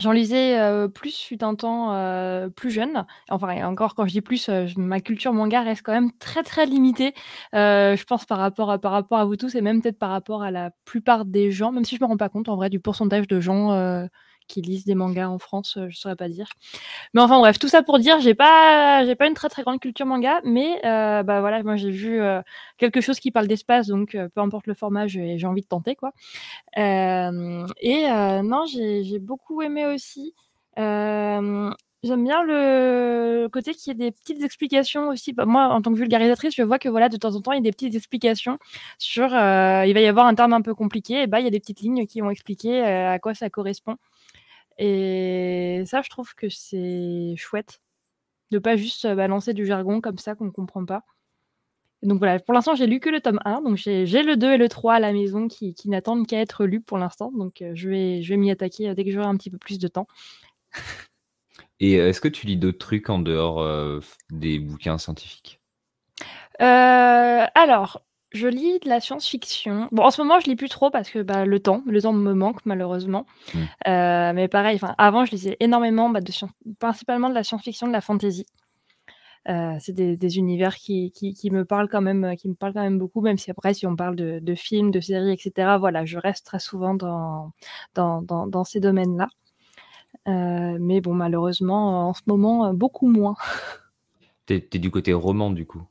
J'en 0.00 0.12
lisais, 0.12 0.60
euh, 0.60 0.86
plus 0.86 1.16
fut 1.18 1.42
un 1.42 1.56
temps, 1.56 1.92
euh, 1.92 2.48
plus 2.48 2.70
jeune. 2.70 3.04
Enfin 3.30 3.64
encore 3.66 3.96
quand 3.96 4.06
je 4.06 4.12
dis 4.12 4.20
plus, 4.20 4.48
euh, 4.48 4.66
ma 4.76 5.00
culture 5.00 5.32
manga 5.32 5.60
reste 5.62 5.82
quand 5.82 5.92
même 5.92 6.12
très, 6.20 6.44
très 6.44 6.66
limitée, 6.66 7.14
je 7.52 8.04
pense 8.04 8.24
par 8.24 8.38
rapport 8.38 8.70
à 8.70 9.24
vous 9.24 9.36
tous 9.36 9.56
et 9.56 9.60
même 9.60 9.82
peut-être 9.82 9.98
par 9.98 10.10
rapport 10.10 10.42
à 10.44 10.52
la 10.52 10.70
plupart 10.84 11.24
des 11.24 11.50
gens, 11.50 11.72
même 11.72 11.84
si 11.84 11.96
je 11.96 12.00
me 12.00 12.06
rends 12.06 12.16
pas 12.16 12.28
compte 12.28 12.48
en 12.48 12.54
vrai 12.54 12.70
du 12.70 12.78
pourcentage 12.78 13.26
de 13.26 13.40
gens, 13.40 13.72
qui 14.48 14.62
lisent 14.62 14.84
des 14.84 14.94
mangas 14.96 15.28
en 15.28 15.38
France, 15.38 15.76
euh, 15.76 15.86
je 15.90 15.96
saurais 15.96 16.16
pas 16.16 16.28
dire. 16.28 16.48
Mais 17.14 17.20
enfin 17.20 17.38
bref, 17.38 17.58
tout 17.58 17.68
ça 17.68 17.82
pour 17.82 17.98
dire, 17.98 18.20
j'ai 18.20 18.34
pas, 18.34 19.04
j'ai 19.06 19.14
pas 19.14 19.28
une 19.28 19.34
très 19.34 19.48
très 19.48 19.62
grande 19.62 19.80
culture 19.80 20.06
manga, 20.06 20.40
mais 20.44 20.80
euh, 20.84 21.22
bah 21.22 21.40
voilà, 21.40 21.62
moi 21.62 21.76
j'ai 21.76 21.90
vu 21.90 22.20
euh, 22.20 22.42
quelque 22.78 23.00
chose 23.00 23.20
qui 23.20 23.30
parle 23.30 23.46
d'espace, 23.46 23.86
donc 23.88 24.16
peu 24.34 24.40
importe 24.40 24.66
le 24.66 24.74
format, 24.74 25.06
j'ai 25.06 25.46
envie 25.46 25.62
de 25.62 25.68
tenter 25.68 25.94
quoi. 25.94 26.12
et 26.76 28.06
non, 28.42 28.64
j'ai 28.66 29.18
beaucoup 29.20 29.62
aimé 29.62 29.86
aussi. 29.86 30.34
J'aime 32.04 32.22
bien 32.22 32.44
le 32.44 33.48
côté 33.48 33.74
qu'il 33.74 33.88
y 33.88 33.90
ait 33.90 34.10
des 34.10 34.12
petites 34.12 34.42
explications 34.44 35.08
aussi. 35.08 35.32
Bah, 35.32 35.46
moi, 35.46 35.66
en 35.68 35.82
tant 35.82 35.92
que 35.92 35.98
vulgarisatrice, 35.98 36.54
je 36.54 36.62
vois 36.62 36.78
que 36.78 36.88
voilà, 36.88 37.08
de 37.08 37.16
temps 37.16 37.34
en 37.34 37.40
temps, 37.40 37.50
il 37.50 37.56
y 37.56 37.58
a 37.58 37.62
des 37.62 37.72
petites 37.72 37.96
explications 37.96 38.58
sur. 38.98 39.26
il 39.26 39.32
va 39.32 40.00
y 40.00 40.06
avoir 40.06 40.26
un 40.26 40.34
terme 40.36 40.52
un 40.52 40.62
peu 40.62 40.74
compliqué, 40.74 41.22
et 41.22 41.26
bah, 41.26 41.40
il 41.40 41.44
y 41.44 41.48
a 41.48 41.50
des 41.50 41.60
petites 41.60 41.80
lignes 41.80 42.06
qui 42.06 42.20
vont 42.20 42.30
expliquer 42.30 42.82
à 42.82 43.18
quoi 43.18 43.34
ça 43.34 43.50
correspond. 43.50 43.96
Et 44.78 45.82
ça, 45.86 46.02
je 46.02 46.08
trouve 46.08 46.34
que 46.34 46.48
c'est 46.48 47.34
chouette 47.36 47.80
de 48.50 48.58
pas 48.58 48.76
juste 48.76 49.06
balancer 49.06 49.52
du 49.52 49.66
jargon 49.66 50.00
comme 50.00 50.18
ça 50.18 50.34
qu'on 50.34 50.46
ne 50.46 50.50
comprend 50.50 50.84
pas. 50.84 51.02
Donc 52.02 52.18
voilà, 52.18 52.38
pour 52.38 52.54
l'instant, 52.54 52.76
j'ai 52.76 52.86
lu 52.86 53.00
que 53.00 53.10
le 53.10 53.20
tome 53.20 53.40
1, 53.44 53.62
donc 53.62 53.76
j'ai 53.76 54.04
le 54.04 54.36
2 54.36 54.52
et 54.52 54.56
le 54.56 54.68
3 54.68 54.94
à 54.94 55.00
la 55.00 55.12
maison 55.12 55.48
qui, 55.48 55.74
n'attendent 55.86 56.26
qu'à 56.28 56.40
être 56.40 56.64
lus 56.64 56.80
pour 56.80 56.96
l'instant, 56.96 57.32
donc 57.32 57.64
je 57.74 57.88
vais, 57.88 58.22
je 58.22 58.28
vais 58.28 58.36
m'y 58.36 58.52
attaquer 58.52 58.94
dès 58.94 59.04
que 59.04 59.10
j'aurai 59.10 59.26
un 59.26 59.36
petit 59.36 59.50
peu 59.50 59.58
plus 59.58 59.78
de 59.78 59.88
temps. 59.88 60.06
Et 61.80 61.94
est-ce 61.94 62.20
que 62.20 62.28
tu 62.28 62.46
lis 62.46 62.56
d'autres 62.56 62.78
trucs 62.78 63.10
en 63.10 63.18
dehors 63.18 63.64
des 64.30 64.58
bouquins 64.58 64.98
scientifiques? 64.98 65.60
Alors, 66.58 68.02
je 68.32 68.46
lis 68.46 68.78
de 68.80 68.88
la 68.88 69.00
science-fiction. 69.00 69.88
Bon, 69.90 70.02
en 70.02 70.10
ce 70.10 70.20
moment, 70.20 70.38
je 70.40 70.46
lis 70.48 70.56
plus 70.56 70.68
trop 70.68 70.90
parce 70.90 71.10
que 71.10 71.20
bah, 71.20 71.46
le 71.46 71.60
temps, 71.60 71.82
le 71.86 72.02
temps 72.02 72.12
me 72.12 72.34
manque 72.34 72.64
malheureusement. 72.66 73.26
Mmh. 73.54 73.58
Euh, 73.88 74.32
mais 74.34 74.48
pareil, 74.48 74.78
avant, 74.98 75.24
je 75.24 75.30
lisais 75.30 75.56
énormément, 75.60 76.10
bah, 76.10 76.20
de 76.20 76.32
principalement 76.78 77.30
de 77.30 77.34
la 77.34 77.42
science-fiction, 77.42 77.86
de 77.86 77.92
la 77.92 78.00
fantasy. 78.00 78.46
Euh, 79.48 79.76
c'est 79.80 79.94
des, 79.94 80.36
univers 80.36 80.76
qui, 80.76 81.10
qui, 81.10 81.50
me 81.50 81.64
parlent 81.64 81.88
quand 81.88 82.02
même, 82.02 82.36
qui 82.36 82.50
me 82.50 82.54
parlent 82.54 82.74
quand 82.74 82.82
même 82.82 82.98
beaucoup, 82.98 83.22
même 83.22 83.38
si 83.38 83.50
après, 83.50 83.72
si 83.72 83.86
on 83.86 83.96
parle 83.96 84.14
de, 84.14 84.54
films, 84.54 84.90
de 84.90 85.00
séries, 85.00 85.32
etc. 85.32 85.76
Voilà, 85.78 86.04
je 86.04 86.18
reste 86.18 86.44
très 86.44 86.58
souvent 86.58 86.92
dans, 86.92 87.52
dans, 87.94 88.20
dans, 88.20 88.64
ces 88.64 88.80
domaines-là. 88.80 89.28
Euh, 90.26 90.76
mais 90.78 91.00
bon, 91.00 91.14
malheureusement, 91.14 92.08
en 92.10 92.12
ce 92.12 92.20
moment, 92.26 92.74
beaucoup 92.74 93.08
moins. 93.08 93.36
T'es 94.44 94.68
es 94.70 94.78
du 94.78 94.90
côté 94.90 95.14
roman, 95.14 95.50
du 95.50 95.64
coup? 95.66 95.82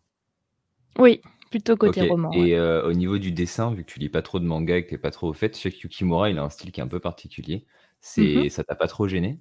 Oui, 0.99 1.21
Plutôt 1.49 1.77
côté 1.77 2.07
roman. 2.07 2.31
Et 2.33 2.55
euh, 2.55 2.85
au 2.85 2.93
niveau 2.93 3.17
du 3.17 3.31
dessin, 3.31 3.73
vu 3.73 3.85
que 3.85 3.91
tu 3.91 3.99
lis 3.99 4.09
pas 4.09 4.21
trop 4.21 4.39
de 4.39 4.45
manga 4.45 4.75
et 4.75 4.83
que 4.83 4.89
tu 4.89 4.97
pas 4.97 5.11
trop 5.11 5.29
au 5.29 5.33
fait, 5.33 5.57
chez 5.57 5.69
Yukimura, 5.69 6.29
il 6.29 6.37
a 6.37 6.43
un 6.43 6.49
style 6.49 6.71
qui 6.71 6.81
est 6.81 6.83
un 6.83 6.87
peu 6.87 6.99
particulier. 6.99 7.65
C'est, 8.01 8.21
mm-hmm. 8.21 8.49
ça 8.49 8.63
t'a 8.63 8.75
pas 8.75 8.87
trop 8.87 9.07
gêné? 9.07 9.39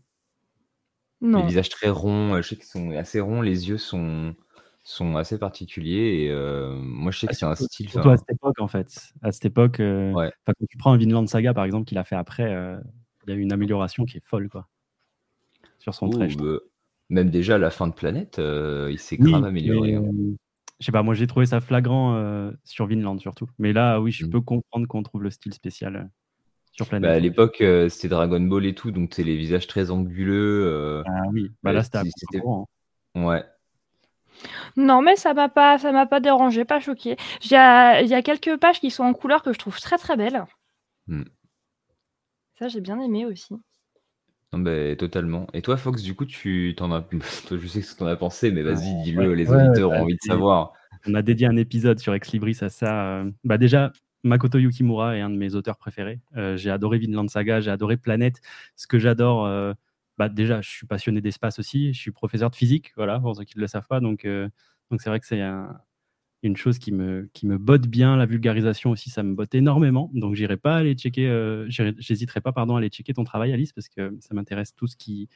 Non. 1.21 1.41
Les 1.41 1.47
visages 1.47 1.69
très 1.69 1.89
ronds, 1.89 2.35
euh, 2.35 2.43
je 2.43 2.49
sais 2.49 2.57
qu'ils 2.57 2.67
sont 2.67 2.91
assez 2.93 3.19
ronds, 3.21 3.41
les 3.41 3.69
yeux 3.69 3.79
sont, 3.79 4.37
sont 4.85 5.17
assez 5.17 5.39
particuliers. 5.39 6.23
Et 6.23 6.31
euh, 6.31 6.77
moi, 6.77 7.11
je 7.11 7.19
sais 7.19 7.27
que 7.27 7.35
c'est 7.35 7.45
un 7.45 7.57
style. 7.57 7.89
Surtout 7.89 8.11
à 8.11 8.17
cette 8.17 8.31
époque, 8.31 8.61
en 8.61 8.69
fait. 8.69 9.13
À 9.23 9.33
cette 9.33 9.47
époque, 9.47 9.79
quand 9.79 10.53
tu 10.71 10.77
prends 10.79 10.93
un 10.93 10.99
Vinland 10.99 11.27
Saga, 11.27 11.55
par 11.55 11.65
exemple, 11.65 11.87
qu'il 11.87 11.99
a 11.99 12.05
fait 12.05 12.17
après, 12.17 12.45
il 13.27 13.31
y 13.31 13.33
a 13.33 13.37
eu 13.37 13.41
une 13.41 13.53
amélioration 13.53 14.05
qui 14.05 14.19
est 14.19 14.25
folle, 14.25 14.49
quoi. 14.49 14.69
Sur 15.81 15.95
son 15.95 16.09
trait. 16.09 16.29
Bah, 16.39 16.59
même 17.09 17.31
déjà 17.31 17.57
à 17.57 17.59
la 17.59 17.71
fin 17.71 17.89
de 17.89 17.95
Planète, 17.95 18.39
il 18.39 18.99
s'est 18.99 19.17
grave 19.17 19.45
amélioré. 19.45 19.95
Hein. 19.95 20.11
Je 20.81 20.87
sais 20.87 20.93
pas, 20.93 21.03
moi 21.03 21.15
j'ai 21.15 21.27
trouvé 21.27 21.47
ça 21.47 21.61
flagrant 21.61 22.15
euh, 22.17 22.53
sur 22.65 22.87
Vinland 22.87 23.19
surtout. 23.19 23.49
Mais 23.59 23.73
là, 23.73 24.01
oui, 24.01 24.13
je 24.13 24.27
mmh. 24.27 24.31
peux 24.31 24.41
comprendre 24.41 24.87
qu'on 24.87 25.03
trouve 25.03 25.23
le 25.23 25.31
style 25.31 25.55
spécial 25.55 25.97
euh, 25.97 26.05
sur 26.73 26.87
Bah, 27.01 27.09
Planète. 27.09 27.13
à 27.13 27.19
ouais. 27.19 27.21
l'époque, 27.21 27.61
euh, 27.61 27.89
c'était 27.89 28.09
Dragon 28.09 28.41
Ball 28.41 28.67
et 28.67 28.75
tout, 28.75 28.91
donc 28.91 29.15
c'est 29.15 29.23
les 29.25 29.37
visages 29.37 29.67
très 29.67 29.91
anguleux. 29.91 30.65
euh, 30.67 31.05
Ah 31.05 31.23
oui, 31.33 31.51
bah 31.63 31.73
là 31.73 31.83
c'était 31.83 31.99
à 31.99 32.05
contre-courant. 32.05 32.69
Ouais. 33.15 33.45
Non, 34.77 35.03
mais 35.03 35.17
ça 35.17 35.35
m'a 35.35 35.49
pas, 35.49 35.79
ça 35.79 35.93
m'a 35.93 36.07
pas 36.07 36.21
dérangé, 36.21 36.65
pas 36.65 36.81
choqué. 36.81 37.17
Il 37.45 37.51
y 37.51 37.57
a, 37.57 38.01
il 38.03 38.09
y 38.09 38.15
a 38.15 38.23
quelques 38.23 38.57
pages 38.59 38.81
qui 38.81 38.91
sont 38.91 39.05
en 39.05 39.13
couleur 39.15 39.43
que 39.43 39.53
je 39.53 39.59
trouve 39.59 39.81
très 39.81 39.99
très 39.99 40.17
belles. 40.17 40.45
Hmm. 41.07 41.37
Ça, 42.59 42.67
j'ai 42.69 42.81
bien 42.81 43.01
aimé 43.01 43.25
aussi. 43.25 43.55
Non, 44.57 44.63
bah, 44.63 44.97
totalement. 44.97 45.47
Et 45.53 45.63
toi, 45.63 45.77
Fox, 45.77 46.03
du 46.03 46.15
coup, 46.15 46.25
tu 46.25 46.75
t'en 46.77 46.93
as. 46.93 47.03
Toi, 47.49 47.59
je 47.61 47.67
sais 47.67 47.83
ce 47.83 47.95
que 47.95 47.99
t'en 48.01 48.07
as 48.07 48.17
pensé, 48.17 48.51
mais 48.51 48.63
vas-y, 48.63 48.75
Ouais, 48.75 49.03
dis-le, 49.05 49.35
les 49.35 49.47
auditeurs 49.49 49.91
bah, 49.91 49.97
ont 49.97 50.03
envie 50.03 50.15
de 50.17 50.23
savoir. 50.23 50.73
On 51.07 51.15
a 51.15 51.23
dédié 51.23 51.47
un 51.47 51.57
épisode 51.57 51.99
sur 51.99 52.15
Ex 52.15 52.33
Libris 52.33 52.59
à 52.63 52.69
ça. 52.69 53.07
euh, 53.21 53.31
Bah 53.45 53.59
déjà, 53.59 53.93
Makoto 54.25 54.59
Yukimura 54.59 55.17
est 55.17 55.21
un 55.21 55.31
de 55.31 55.37
mes 55.37 55.55
auteurs 55.55 55.77
préférés. 55.77 56.21
Euh, 56.37 56.57
j'ai 56.57 56.71
adoré 56.71 56.99
Vinland 56.99 57.29
Saga, 57.29 57.61
j'ai 57.61 57.71
adoré 57.71 57.97
Planète. 57.97 58.41
Ce 58.75 58.87
que 58.87 58.99
j'adore, 58.99 59.47
euh, 59.47 59.73
bah 60.19 60.29
déjà, 60.29 60.61
je 60.63 60.69
suis 60.69 60.87
passionné 60.87 61.21
d'espace 61.21 61.59
aussi. 61.59 61.93
Je 61.93 61.99
suis 62.01 62.11
professeur 62.11 62.51
de 62.51 62.57
physique, 62.57 62.93
voilà, 62.97 63.21
pour 63.21 63.37
ceux 63.37 63.45
qui 63.45 63.57
ne 63.57 63.61
le 63.63 63.69
savent 63.69 63.87
pas. 63.87 64.01
Donc, 64.01 64.25
euh, 64.25 64.49
donc 64.91 65.01
c'est 65.03 65.11
vrai 65.11 65.21
que 65.21 65.27
c'est 65.27 65.41
un- 65.43 65.79
une 66.43 66.57
chose 66.57 66.79
qui 66.79 66.93
me, 66.93 67.29
qui 67.33 67.47
me 67.47 67.59
botte 67.59 67.87
bien. 67.89 68.17
La 68.17 68.27
vulgarisation 68.27 68.91
aussi, 68.91 69.11
ça 69.11 69.23
me 69.23 69.35
botte 69.35 69.55
énormément. 69.55 70.11
Donc, 70.15 70.35
j'irai 70.35 70.57
pas 70.57 70.77
aller 70.77 70.95
checker, 70.95 71.29
euh, 71.29 71.67
j'hésiterai 71.69 72.41
pas, 72.41 72.53
pardon, 72.53 72.77
à 72.77 72.79
aller 72.79 72.89
checker 72.89 73.15
ton 73.15 73.25
travail, 73.25 73.53
Alice, 73.53 73.73
parce 73.73 73.89
que 73.89 74.17
ça 74.21 74.35
m'intéresse 74.35 74.75
tout 74.75 74.87
ce 74.87 74.97
qui 74.97 75.29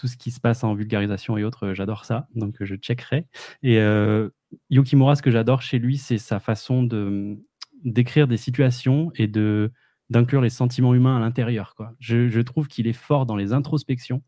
tout 0.00 0.08
ce 0.08 0.16
qui 0.16 0.30
se 0.30 0.40
passe 0.40 0.64
en 0.64 0.74
vulgarisation 0.74 1.36
et 1.36 1.44
autres, 1.44 1.68
euh, 1.68 1.74
j'adore 1.74 2.06
ça, 2.06 2.26
donc 2.34 2.62
euh, 2.62 2.64
je 2.64 2.74
checkerai. 2.74 3.26
Et 3.62 3.78
euh, 3.80 4.30
Yukimura, 4.70 5.14
ce 5.14 5.20
que 5.22 5.30
j'adore 5.30 5.60
chez 5.60 5.78
lui, 5.78 5.98
c'est 5.98 6.18
sa 6.18 6.40
façon 6.40 6.82
de 6.82 7.36
d'écrire 7.84 8.26
des 8.26 8.36
situations 8.38 9.10
et 9.14 9.26
de 9.26 9.70
d'inclure 10.10 10.40
les 10.40 10.50
sentiments 10.50 10.94
humains 10.94 11.16
à 11.16 11.20
l'intérieur. 11.20 11.74
quoi. 11.76 11.92
Je, 12.00 12.28
je 12.28 12.40
trouve 12.40 12.66
qu'il 12.66 12.86
est 12.88 12.92
fort 12.94 13.26
dans 13.26 13.36
les 13.36 13.52
introspections 13.52 14.22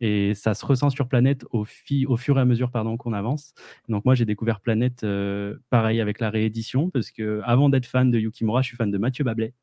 et 0.00 0.34
ça 0.34 0.54
se 0.54 0.64
ressent 0.64 0.90
sur 0.90 1.08
Planète 1.08 1.44
au, 1.50 1.64
fur 1.64 2.38
et 2.38 2.40
à 2.40 2.44
mesure 2.44 2.70
pardon, 2.70 2.96
qu'on 2.96 3.12
avance. 3.12 3.52
Donc 3.88 4.04
moi, 4.04 4.14
j'ai 4.14 4.24
découvert 4.24 4.60
Planète 4.60 5.04
euh, 5.04 5.56
pareil 5.70 6.00
avec 6.00 6.20
la 6.20 6.30
réédition 6.30 6.90
parce 6.90 7.10
que 7.10 7.40
avant 7.44 7.68
d'être 7.68 7.86
fan 7.86 8.10
de 8.10 8.18
Yukimura, 8.18 8.62
je 8.62 8.68
suis 8.68 8.76
fan 8.76 8.90
de 8.90 8.98
Mathieu 8.98 9.24
Bablet 9.24 9.54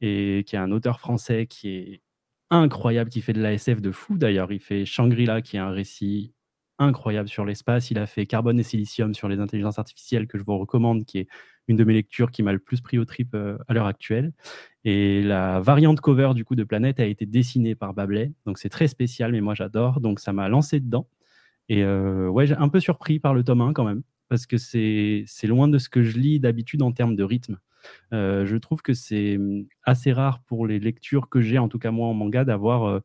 et 0.00 0.44
qui 0.46 0.56
est 0.56 0.58
un 0.58 0.72
auteur 0.72 1.00
français 1.00 1.46
qui 1.46 1.68
est 1.68 2.02
incroyable, 2.50 3.10
qui 3.10 3.20
fait 3.20 3.32
de 3.32 3.42
la 3.42 3.52
SF 3.52 3.80
de 3.80 3.92
fou 3.92 4.18
d'ailleurs. 4.18 4.52
Il 4.52 4.60
fait 4.60 4.84
Shangri-La, 4.84 5.42
qui 5.42 5.56
est 5.56 5.60
un 5.60 5.70
récit 5.70 6.32
incroyable 6.80 7.28
sur 7.28 7.44
l'espace. 7.44 7.90
Il 7.90 7.98
a 7.98 8.06
fait 8.06 8.26
Carbone 8.26 8.58
et 8.58 8.64
Silicium 8.64 9.14
sur 9.14 9.28
les 9.28 9.38
intelligences 9.38 9.78
artificielles, 9.78 10.26
que 10.26 10.38
je 10.38 10.42
vous 10.44 10.58
recommande, 10.58 11.04
qui 11.04 11.18
est 11.18 11.28
une 11.68 11.76
de 11.76 11.84
mes 11.84 11.94
lectures 11.94 12.30
qui 12.30 12.42
m'a 12.42 12.52
le 12.52 12.58
plus 12.58 12.80
pris 12.80 12.98
au 12.98 13.04
trip 13.04 13.34
euh, 13.34 13.56
à 13.68 13.74
l'heure 13.74 13.86
actuelle. 13.86 14.32
Et 14.84 15.22
la 15.22 15.60
variante 15.60 16.00
cover 16.00 16.32
du 16.34 16.44
coup 16.44 16.56
de 16.56 16.64
Planète 16.64 16.98
a 16.98 17.04
été 17.04 17.26
dessinée 17.26 17.74
par 17.74 17.94
Bablet, 17.94 18.32
donc 18.46 18.58
c'est 18.58 18.70
très 18.70 18.88
spécial, 18.88 19.32
mais 19.32 19.40
moi 19.40 19.54
j'adore, 19.54 20.00
donc 20.00 20.18
ça 20.20 20.32
m'a 20.32 20.48
lancé 20.48 20.80
dedans. 20.80 21.06
Et 21.68 21.84
euh, 21.84 22.28
ouais, 22.28 22.46
j'ai 22.46 22.56
un 22.56 22.68
peu 22.68 22.80
surpris 22.80 23.20
par 23.20 23.34
le 23.34 23.44
tome 23.44 23.60
1 23.60 23.72
quand 23.74 23.84
même, 23.84 24.02
parce 24.28 24.46
que 24.46 24.56
c'est 24.56 25.26
loin 25.44 25.68
de 25.68 25.78
ce 25.78 25.88
que 25.88 26.02
je 26.02 26.18
lis 26.18 26.40
d'habitude 26.40 26.82
en 26.82 26.92
termes 26.92 27.14
de 27.14 27.24
rythme. 27.24 27.58
Euh, 28.12 28.46
je 28.46 28.56
trouve 28.56 28.82
que 28.82 28.94
c'est 28.94 29.36
hum, 29.36 29.66
assez 29.84 30.12
rare 30.12 30.42
pour 30.44 30.66
les 30.66 30.78
lectures 30.80 31.28
que 31.28 31.40
j'ai, 31.40 31.58
en 31.58 31.68
tout 31.68 31.78
cas 31.78 31.90
moi 31.90 32.08
en 32.08 32.14
manga, 32.14 32.44
d'avoir 32.44 33.02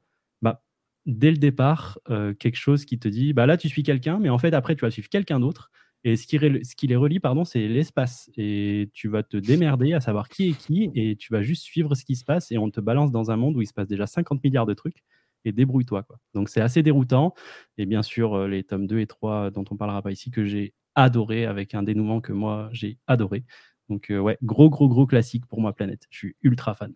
dès 1.06 1.32
le 1.32 1.38
départ 1.38 2.00
euh, 2.10 2.34
quelque 2.34 2.58
chose 2.58 2.86
qui 2.86 3.00
te 3.00 3.08
dit 3.08 3.34
bah 3.34 3.46
là 3.46 3.58
tu 3.58 3.70
suis 3.70 3.84
quelqu'un, 3.84 4.20
mais 4.20 4.30
en 4.30 4.38
fait 4.38 4.54
après 4.54 4.76
tu 4.76 4.82
vas 4.82 4.92
suivre 4.92 5.10
quelqu'un 5.10 5.40
d'autre. 5.40 5.72
Et 6.08 6.18
ce 6.18 6.28
qui, 6.28 6.38
ce 6.38 6.76
qui 6.76 6.86
les 6.86 6.96
relie, 6.96 7.20
pardon, 7.20 7.46
c'est 7.46 7.68
l'espace. 7.68 8.30
Et 8.38 8.92
tu 8.94 9.08
vas 9.08 9.24
te 9.24 9.38
démerder 9.38 9.94
à 9.94 10.00
savoir 10.02 10.30
qui 10.30 10.50
est 10.50 10.54
qui, 10.54 10.92
et 10.94 11.16
tu 11.16 11.34
vas 11.34 11.42
juste 11.42 11.64
suivre 11.64 11.96
ce 11.96 12.06
qui 12.06 12.16
se 12.16 12.24
passe, 12.24 12.52
et 12.52 12.60
on 12.60 12.70
te 12.70 12.80
balance 12.80 13.12
dans 13.12 13.32
un 13.32 13.38
monde 13.38 13.56
où 13.58 13.62
il 13.62 13.66
se 13.66 13.74
passe 13.74 13.88
déjà 13.88 14.06
50 14.06 14.44
milliards 14.44 14.68
de 14.68 14.76
trucs, 14.76 15.04
et 15.46 15.52
débrouille-toi. 15.52 16.04
quoi. 16.04 16.20
Donc 16.36 16.50
c'est 16.50 16.62
assez 16.62 16.84
déroutant. 16.84 17.34
Et 17.80 17.88
bien 17.88 18.04
sûr, 18.04 18.36
euh, 18.36 18.48
les 18.48 18.64
tomes 18.64 18.86
2 18.86 19.00
et 19.00 19.08
3, 19.08 19.50
dont 19.50 19.66
on 19.72 19.78
parlera 19.78 20.04
pas 20.04 20.12
ici, 20.12 20.30
que 20.30 20.46
j'ai 20.46 20.76
adoré, 20.94 21.48
avec 21.48 21.74
un 21.74 21.82
dénouement 21.82 22.22
que 22.22 22.34
moi 22.34 22.70
j'ai 22.72 23.00
adoré. 23.08 23.44
Donc 23.90 24.12
euh, 24.12 24.20
ouais, 24.20 24.38
gros, 24.44 24.70
gros, 24.70 24.88
gros 24.88 25.08
classique 25.08 25.48
pour 25.48 25.60
moi, 25.60 25.74
Planète. 25.74 26.04
Je 26.12 26.18
suis 26.20 26.36
ultra 26.44 26.76
fan. 26.76 26.94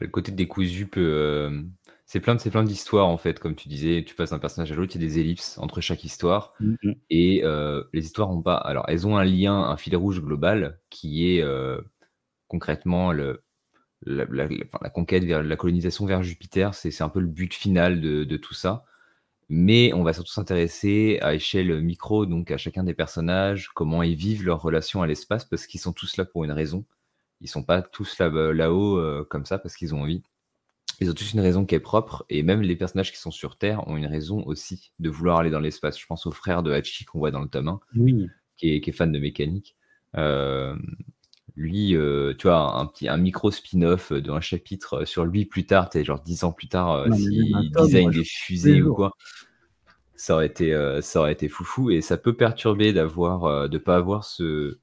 Le 0.00 0.06
côté 0.06 0.30
décousu 0.30 0.86
peut. 0.86 1.00
euh, 1.00 1.62
C'est 2.08 2.20
plein 2.20 2.34
de 2.36 2.40
plein 2.50 2.64
d'histoires 2.64 3.06
en 3.06 3.18
fait, 3.18 3.38
comme 3.38 3.54
tu 3.54 3.68
disais. 3.68 4.02
Tu 4.06 4.14
passes 4.14 4.30
d'un 4.30 4.38
personnage 4.38 4.72
à 4.72 4.74
l'autre, 4.74 4.96
il 4.96 5.02
y 5.02 5.04
a 5.04 5.08
des 5.08 5.18
ellipses 5.20 5.58
entre 5.58 5.80
chaque 5.82 6.04
histoire. 6.04 6.54
Mhm. 6.60 6.96
Et 7.10 7.42
euh, 7.44 7.84
les 7.92 8.04
histoires 8.06 8.30
ont 8.30 8.42
pas. 8.42 8.56
Alors, 8.56 8.86
elles 8.88 9.06
ont 9.06 9.16
un 9.18 9.24
lien, 9.24 9.54
un 9.54 9.76
fil 9.76 9.94
rouge 9.96 10.20
global 10.22 10.80
qui 10.90 11.30
est 11.36 11.42
euh, 11.42 11.80
concrètement 12.48 13.12
le, 13.12 13.44
la, 14.06 14.26
la- 14.26 14.46
la- 14.48 14.64
enfin, 14.66 14.78
la 14.82 14.90
conquête 14.90 15.24
vers 15.24 15.42
la 15.42 15.56
colonisation 15.56 16.06
vers 16.06 16.22
Jupiter. 16.24 16.74
C'est 16.74 16.90
c'est 16.92 17.04
un 17.04 17.10
peu 17.10 17.20
le 17.20 17.28
but 17.28 17.54
final 17.54 18.00
de, 18.02 18.24
de 18.24 18.36
tout 18.38 18.54
ça. 18.54 18.84
Mais 19.50 19.92
on 19.94 20.02
va 20.04 20.12
surtout 20.14 20.32
s'intéresser 20.32 21.18
à 21.22 21.34
échelle 21.34 21.80
micro, 21.82 22.26
donc 22.26 22.50
à 22.50 22.58
chacun 22.58 22.84
des 22.84 22.94
personnages, 22.94 23.70
comment 23.74 24.02
ils 24.02 24.16
vivent 24.16 24.44
leur 24.44 24.62
relation 24.62 25.02
à 25.02 25.06
l'espace, 25.08 25.44
parce 25.46 25.66
qu'ils 25.66 25.80
sont 25.80 25.92
tous 25.92 26.16
là 26.18 26.24
pour 26.26 26.44
une 26.44 26.52
raison. 26.52 26.84
Ils 27.42 27.48
sont 27.48 27.64
pas 27.64 27.82
tous 27.82 28.18
là- 28.18 28.28
là-haut 28.54 28.98
euh, 28.98 29.26
comme 29.30 29.46
ça 29.46 29.58
parce 29.58 29.76
qu'ils 29.76 29.94
ont 29.94 30.02
envie. 30.02 30.22
Ils 31.00 31.10
ont 31.10 31.14
tous 31.14 31.32
une 31.32 31.40
raison 31.40 31.64
qui 31.64 31.74
est 31.76 31.80
propre, 31.80 32.24
et 32.28 32.42
même 32.42 32.60
les 32.60 32.74
personnages 32.74 33.12
qui 33.12 33.18
sont 33.18 33.30
sur 33.30 33.56
Terre 33.56 33.86
ont 33.86 33.96
une 33.96 34.06
raison 34.06 34.42
aussi 34.46 34.92
de 34.98 35.08
vouloir 35.10 35.38
aller 35.38 35.50
dans 35.50 35.60
l'espace. 35.60 35.98
Je 35.98 36.06
pense 36.06 36.26
au 36.26 36.32
frère 36.32 36.62
de 36.62 36.72
Hachi 36.72 37.04
qu'on 37.04 37.20
voit 37.20 37.30
dans 37.30 37.40
le 37.42 37.48
tome 37.48 37.68
1, 37.68 37.80
Oui. 37.96 38.26
qui 38.56 38.74
est, 38.74 38.80
qui 38.80 38.90
est 38.90 38.92
fan 38.92 39.12
de 39.12 39.18
mécanique. 39.18 39.76
Euh, 40.16 40.74
lui, 41.54 41.94
euh, 41.96 42.34
tu 42.38 42.46
vois, 42.46 42.78
un, 42.78 42.86
petit, 42.86 43.08
un 43.08 43.16
micro 43.16 43.50
spin-off 43.50 44.12
d'un 44.12 44.40
chapitre 44.40 45.04
sur 45.04 45.24
lui 45.24 45.44
plus 45.44 45.66
tard, 45.66 45.90
tu 45.90 46.04
genre 46.04 46.20
10 46.20 46.44
ans 46.44 46.52
plus 46.52 46.68
tard, 46.68 46.92
euh, 46.92 47.12
s'il 47.12 47.52
tome, 47.72 47.86
design 47.86 48.10
des 48.10 48.24
fusées 48.24 48.82
ou 48.82 48.94
quoi. 48.94 49.12
Ça 50.16 50.34
aurait 50.34 50.46
été, 50.46 50.74
euh, 50.74 51.00
ça 51.00 51.20
aurait 51.20 51.32
été 51.32 51.48
foufou, 51.48 51.90
et 51.90 52.00
ça 52.00 52.16
peut 52.16 52.36
perturber 52.36 52.92
d'avoir, 52.92 53.44
euh, 53.44 53.68
de 53.68 53.78
pas 53.78 53.96
avoir 53.96 54.24
ce, 54.24 54.78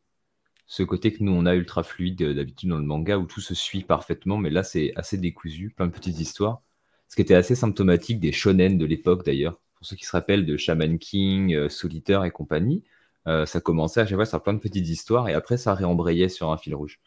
ce 0.68 0.84
côté 0.84 1.14
que 1.14 1.24
nous 1.24 1.32
on 1.32 1.46
a 1.46 1.56
ultra 1.56 1.84
fluide 1.84 2.22
euh, 2.22 2.34
d'habitude 2.34 2.70
dans 2.70 2.78
le 2.78 2.84
manga 2.86 3.18
où 3.18 3.26
tout 3.26 3.42
se 3.42 3.54
suit 3.56 3.84
parfaitement, 3.84 4.38
mais 4.38 4.50
là 4.50 4.64
c'est 4.64 4.94
assez 4.96 5.18
décousu, 5.18 5.72
plein 5.76 5.88
de 5.88 5.92
petites 5.92 6.20
histoires. 6.20 6.62
Ce 7.08 7.16
qui 7.16 7.22
était 7.22 7.36
assez 7.36 7.56
symptomatique 7.56 8.20
des 8.20 8.32
shonen 8.32 8.78
de 8.78 8.86
l'époque 8.86 9.26
d'ailleurs. 9.26 9.60
Pour 9.76 9.86
ceux 9.86 9.96
qui 9.96 10.06
se 10.06 10.12
rappellent 10.12 10.46
de 10.46 10.58
Shaman 10.58 10.98
King, 10.98 11.54
euh, 11.54 11.70
Solitaire 11.70 12.24
et 12.26 12.32
compagnie, 12.32 12.84
euh, 13.28 13.46
ça 13.46 13.60
commençait 13.62 14.02
à 14.02 14.06
chaque 14.06 14.16
fois 14.16 14.26
sur 14.26 14.42
plein 14.42 14.54
de 14.54 14.60
petites 14.60 14.88
histoires 14.88 15.30
et 15.30 15.34
après 15.34 15.58
ça 15.58 15.74
réembrayait 15.74 16.30
sur 16.30 16.52
un 16.52 16.58
fil 16.58 16.76
rouge. 16.76 17.00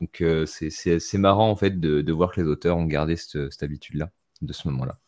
Donc 0.00 0.20
euh, 0.20 0.46
c'est- 0.46 1.18
marrant 1.18 1.50
en 1.50 1.56
fait 1.56 1.78
de, 1.80 2.12
voir 2.12 2.32
que 2.32 2.40
les 2.40 2.48
auteurs 2.48 2.76
ont 2.76 2.86
gardé 2.86 3.16
cette, 3.16 3.62
habitude-là, 3.62 4.10
de 4.42 4.52
ce 4.52 4.68
moment-là. 4.68 4.98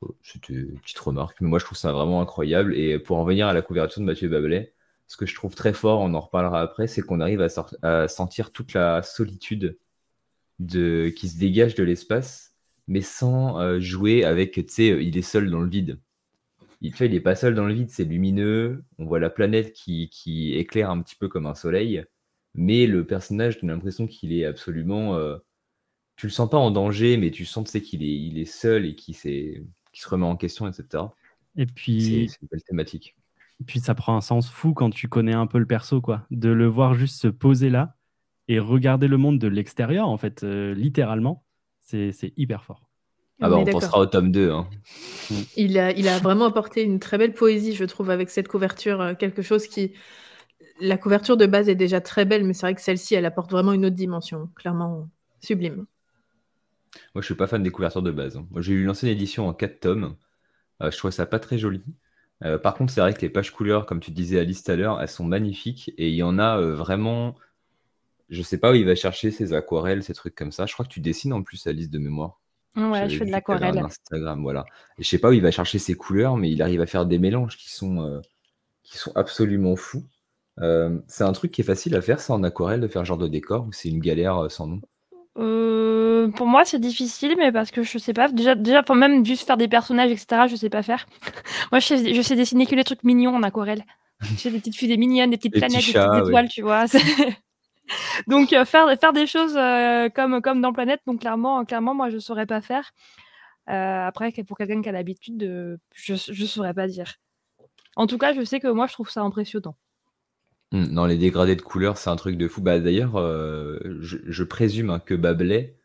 Oh, 0.00 0.16
C'était 0.22 0.54
une 0.54 0.80
petite 0.80 0.98
remarque, 0.98 1.40
mais 1.40 1.48
moi 1.48 1.58
je 1.58 1.64
trouve 1.64 1.78
ça 1.78 1.92
vraiment 1.92 2.20
incroyable. 2.22 2.76
Et 2.76 2.98
pour 2.98 3.18
en 3.18 3.24
venir 3.24 3.46
à 3.48 3.54
la 3.54 3.62
couverture 3.62 4.00
de 4.00 4.06
Mathieu 4.06 4.28
Babelais, 4.28 4.74
ce 5.06 5.16
que 5.16 5.26
je 5.26 5.34
trouve 5.34 5.54
très 5.54 5.72
fort, 5.72 6.00
on 6.00 6.14
en 6.14 6.20
reparlera 6.20 6.60
après, 6.60 6.86
c'est 6.86 7.02
qu'on 7.02 7.20
arrive 7.20 7.46
à, 7.82 8.08
sentir 8.08 8.52
toute 8.52 8.72
la 8.74 9.02
solitude 9.02 9.78
de, 10.58 11.12
qui 11.16 11.28
se 11.28 11.38
dégage 11.38 11.74
de 11.74 11.84
l'espace, 11.84 12.54
mais 12.88 13.02
sans 13.02 13.60
euh, 13.60 13.80
jouer 13.80 14.24
avec, 14.24 14.54
tu 14.54 14.64
sais, 14.68 14.90
euh, 14.90 15.02
il 15.02 15.16
est 15.16 15.22
seul 15.22 15.50
dans 15.50 15.60
le 15.60 15.68
vide. 15.68 16.00
Il, 16.80 16.92
tu 16.92 16.98
vois, 16.98 17.06
il 17.06 17.14
est 17.14 17.20
pas 17.20 17.36
seul 17.36 17.54
dans 17.54 17.66
le 17.66 17.74
vide, 17.74 17.90
c'est 17.90 18.04
lumineux, 18.04 18.84
on 18.98 19.06
voit 19.06 19.20
la 19.20 19.30
planète 19.30 19.72
qui, 19.72 20.08
qui 20.10 20.54
éclaire 20.54 20.90
un 20.90 21.00
petit 21.02 21.16
peu 21.16 21.28
comme 21.28 21.46
un 21.46 21.54
soleil, 21.54 22.04
mais 22.54 22.86
le 22.86 23.06
personnage 23.06 23.60
donne 23.60 23.70
l'impression 23.70 24.06
qu'il 24.06 24.32
est 24.32 24.44
absolument... 24.44 25.16
euh, 25.16 25.38
tu 26.16 26.26
le 26.26 26.32
sens 26.32 26.48
pas 26.48 26.56
en 26.56 26.70
danger, 26.70 27.18
mais 27.18 27.30
tu 27.30 27.44
sens, 27.44 27.70
qu'il 27.70 28.02
est, 28.02 28.18
il 28.18 28.38
est 28.38 28.46
seul 28.46 28.86
et 28.86 28.94
qu'il 28.94 29.14
se 29.14 30.08
remet 30.08 30.24
en 30.24 30.36
question, 30.36 30.66
etc. 30.66 31.04
Et 31.56 31.66
puis, 31.66 32.28
c'est 32.30 32.40
une 32.40 32.48
belle 32.50 32.62
thématique. 32.62 33.16
Puis 33.64 33.80
ça 33.80 33.94
prend 33.94 34.16
un 34.16 34.20
sens 34.20 34.50
fou 34.50 34.74
quand 34.74 34.90
tu 34.90 35.08
connais 35.08 35.32
un 35.34 35.46
peu 35.46 35.58
le 35.58 35.66
perso, 35.66 36.00
quoi. 36.00 36.26
De 36.30 36.48
le 36.50 36.66
voir 36.66 36.94
juste 36.94 37.20
se 37.20 37.28
poser 37.28 37.70
là 37.70 37.96
et 38.48 38.58
regarder 38.58 39.08
le 39.08 39.16
monde 39.16 39.38
de 39.38 39.48
l'extérieur, 39.48 40.08
en 40.08 40.16
fait, 40.18 40.42
euh, 40.44 40.74
littéralement, 40.74 41.44
c'est 41.80 42.12
hyper 42.36 42.64
fort. 42.64 42.88
Ah 43.40 43.50
bah 43.50 43.56
On 43.58 43.64
pensera 43.64 43.98
au 44.00 44.06
tome 44.06 44.32
2. 44.32 44.50
Hein. 44.50 44.66
Il 45.56 45.78
a, 45.78 45.92
il 45.92 46.08
a 46.08 46.18
vraiment 46.18 46.46
apporté 46.46 46.82
une 46.82 46.98
très 46.98 47.18
belle 47.18 47.34
poésie, 47.34 47.74
je 47.74 47.84
trouve, 47.84 48.10
avec 48.10 48.30
cette 48.30 48.48
couverture. 48.48 49.00
euh, 49.00 49.14
Quelque 49.14 49.42
chose 49.42 49.66
qui. 49.66 49.92
La 50.80 50.96
couverture 50.98 51.36
de 51.36 51.46
base 51.46 51.68
est 51.68 51.74
déjà 51.74 52.00
très 52.00 52.24
belle, 52.24 52.44
mais 52.44 52.52
c'est 52.54 52.62
vrai 52.66 52.74
que 52.74 52.80
celle-ci, 52.80 53.14
elle 53.14 53.26
apporte 53.26 53.50
vraiment 53.50 53.72
une 53.72 53.84
autre 53.86 53.94
dimension. 53.96 54.48
Clairement 54.56 55.08
sublime. 55.40 55.86
Moi, 57.14 57.20
je 57.22 57.26
suis 57.26 57.34
pas 57.34 57.46
fan 57.46 57.62
des 57.62 57.70
couvertures 57.70 58.02
de 58.02 58.10
base. 58.10 58.36
hein. 58.36 58.46
Moi, 58.50 58.62
j'ai 58.62 58.72
eu 58.72 58.84
l'ancienne 58.84 59.10
édition 59.12 59.48
en 59.48 59.52
4 59.54 59.80
tomes. 59.80 60.16
Euh, 60.82 60.90
je 60.90 60.96
trouve 60.96 61.10
ça 61.10 61.26
pas 61.26 61.38
très 61.38 61.58
joli. 61.58 61.82
Euh, 62.44 62.58
par 62.58 62.74
contre, 62.74 62.92
c'est 62.92 63.00
vrai 63.00 63.14
que 63.14 63.20
les 63.22 63.30
pages 63.30 63.50
couleurs, 63.50 63.86
comme 63.86 64.00
tu 64.00 64.10
disais 64.10 64.38
Alice 64.38 64.62
tout 64.62 64.70
à 64.70 64.76
l'heure, 64.76 65.00
elles 65.00 65.08
sont 65.08 65.24
magnifiques. 65.24 65.92
Et 65.96 66.08
il 66.08 66.14
y 66.14 66.22
en 66.22 66.38
a 66.38 66.58
euh, 66.58 66.74
vraiment. 66.74 67.34
Je 68.28 68.42
sais 68.42 68.58
pas 68.58 68.72
où 68.72 68.74
il 68.74 68.84
va 68.84 68.94
chercher 68.94 69.30
ces 69.30 69.52
aquarelles, 69.52 70.02
ces 70.02 70.14
trucs 70.14 70.34
comme 70.34 70.52
ça. 70.52 70.66
Je 70.66 70.72
crois 70.72 70.84
que 70.84 70.90
tu 70.90 71.00
dessines 71.00 71.32
en 71.32 71.42
plus, 71.42 71.66
Alice, 71.66 71.90
de 71.90 71.98
mémoire. 71.98 72.40
Ouais, 72.76 73.08
je 73.08 73.18
fais 73.18 73.24
de 73.24 73.30
l'aquarelle. 73.30 73.78
Instagram, 73.78 74.42
voilà. 74.42 74.66
Et 74.98 75.02
je 75.02 75.08
sais 75.08 75.18
pas 75.18 75.30
où 75.30 75.32
il 75.32 75.40
va 75.40 75.50
chercher 75.50 75.78
ses 75.78 75.94
couleurs, 75.94 76.36
mais 76.36 76.50
il 76.50 76.60
arrive 76.60 76.80
à 76.80 76.86
faire 76.86 77.06
des 77.06 77.18
mélanges 77.18 77.56
qui 77.56 77.70
sont, 77.70 78.02
euh, 78.02 78.20
qui 78.82 78.98
sont 78.98 79.12
absolument 79.14 79.76
fous. 79.76 80.04
C'est 80.58 81.24
un 81.24 81.32
truc 81.32 81.52
qui 81.52 81.60
est 81.60 81.64
facile 81.64 81.94
à 81.94 82.02
faire, 82.02 82.20
ça, 82.20 82.34
en 82.34 82.42
aquarelle, 82.42 82.80
de 82.80 82.88
faire 82.88 83.02
ce 83.02 83.06
genre 83.06 83.18
de 83.18 83.28
décor, 83.28 83.66
ou 83.66 83.72
c'est 83.72 83.88
une 83.88 84.00
galère 84.00 84.50
sans 84.50 84.66
nom? 84.66 84.80
Euh, 85.38 86.28
pour 86.28 86.46
moi, 86.46 86.64
c'est 86.64 86.78
difficile, 86.78 87.34
mais 87.36 87.52
parce 87.52 87.70
que 87.70 87.82
je 87.82 87.98
sais 87.98 88.12
pas. 88.12 88.28
Déjà, 88.28 88.54
déjà 88.54 88.80
enfin, 88.80 88.94
même 88.94 89.24
juste 89.24 89.46
faire 89.46 89.56
des 89.56 89.68
personnages, 89.68 90.10
etc., 90.10 90.42
je 90.48 90.56
sais 90.56 90.70
pas 90.70 90.82
faire. 90.82 91.06
moi, 91.72 91.78
je 91.80 91.86
sais, 91.86 92.14
je 92.14 92.22
sais 92.22 92.36
dessiner 92.36 92.66
que 92.66 92.74
les 92.74 92.84
trucs 92.84 93.04
mignons 93.04 93.34
en 93.34 93.42
aquarelle. 93.42 93.84
Je 94.20 94.34
sais 94.36 94.50
des 94.50 94.58
petites 94.58 94.76
fusées 94.76 94.96
mignonnes, 94.96 95.30
des 95.30 95.36
petites 95.36 95.54
Les 95.54 95.60
planètes, 95.60 95.84
des 95.84 95.92
petites 95.92 96.10
ouais. 96.10 96.20
étoiles, 96.20 96.48
tu 96.48 96.62
vois. 96.62 96.86
donc, 98.26 98.52
euh, 98.52 98.64
faire, 98.64 98.98
faire 98.98 99.12
des 99.12 99.26
choses 99.26 99.56
euh, 99.56 100.08
comme, 100.08 100.40
comme 100.40 100.62
dans 100.62 100.72
Planète, 100.72 101.00
donc 101.06 101.20
clairement, 101.20 101.64
clairement, 101.64 101.94
moi, 101.94 102.08
je 102.08 102.18
saurais 102.18 102.46
pas 102.46 102.62
faire. 102.62 102.92
Euh, 103.68 104.06
après, 104.06 104.32
pour 104.46 104.56
quelqu'un 104.56 104.80
qui 104.80 104.88
a 104.88 104.92
l'habitude, 104.92 105.36
de... 105.36 105.78
je, 105.92 106.14
je 106.14 106.46
saurais 106.46 106.72
pas 106.72 106.86
dire. 106.86 107.16
En 107.96 108.06
tout 108.06 108.16
cas, 108.16 108.32
je 108.32 108.44
sais 108.44 108.60
que 108.60 108.68
moi, 108.68 108.86
je 108.86 108.92
trouve 108.94 109.10
ça 109.10 109.22
impressionnant. 109.22 109.76
Hmm, 110.72 110.84
Non, 110.86 111.06
les 111.06 111.16
dégradés 111.18 111.56
de 111.56 111.62
couleurs, 111.62 111.96
c'est 111.98 112.10
un 112.10 112.16
truc 112.16 112.36
de 112.36 112.48
fou. 112.48 112.60
Bah, 112.60 112.78
d'ailleurs, 112.80 113.16
euh, 113.16 113.78
je, 114.00 114.18
je 114.26 114.44
présume 114.44 114.90
hein, 114.90 114.98
que 115.00 115.14
Babelais 115.14 115.76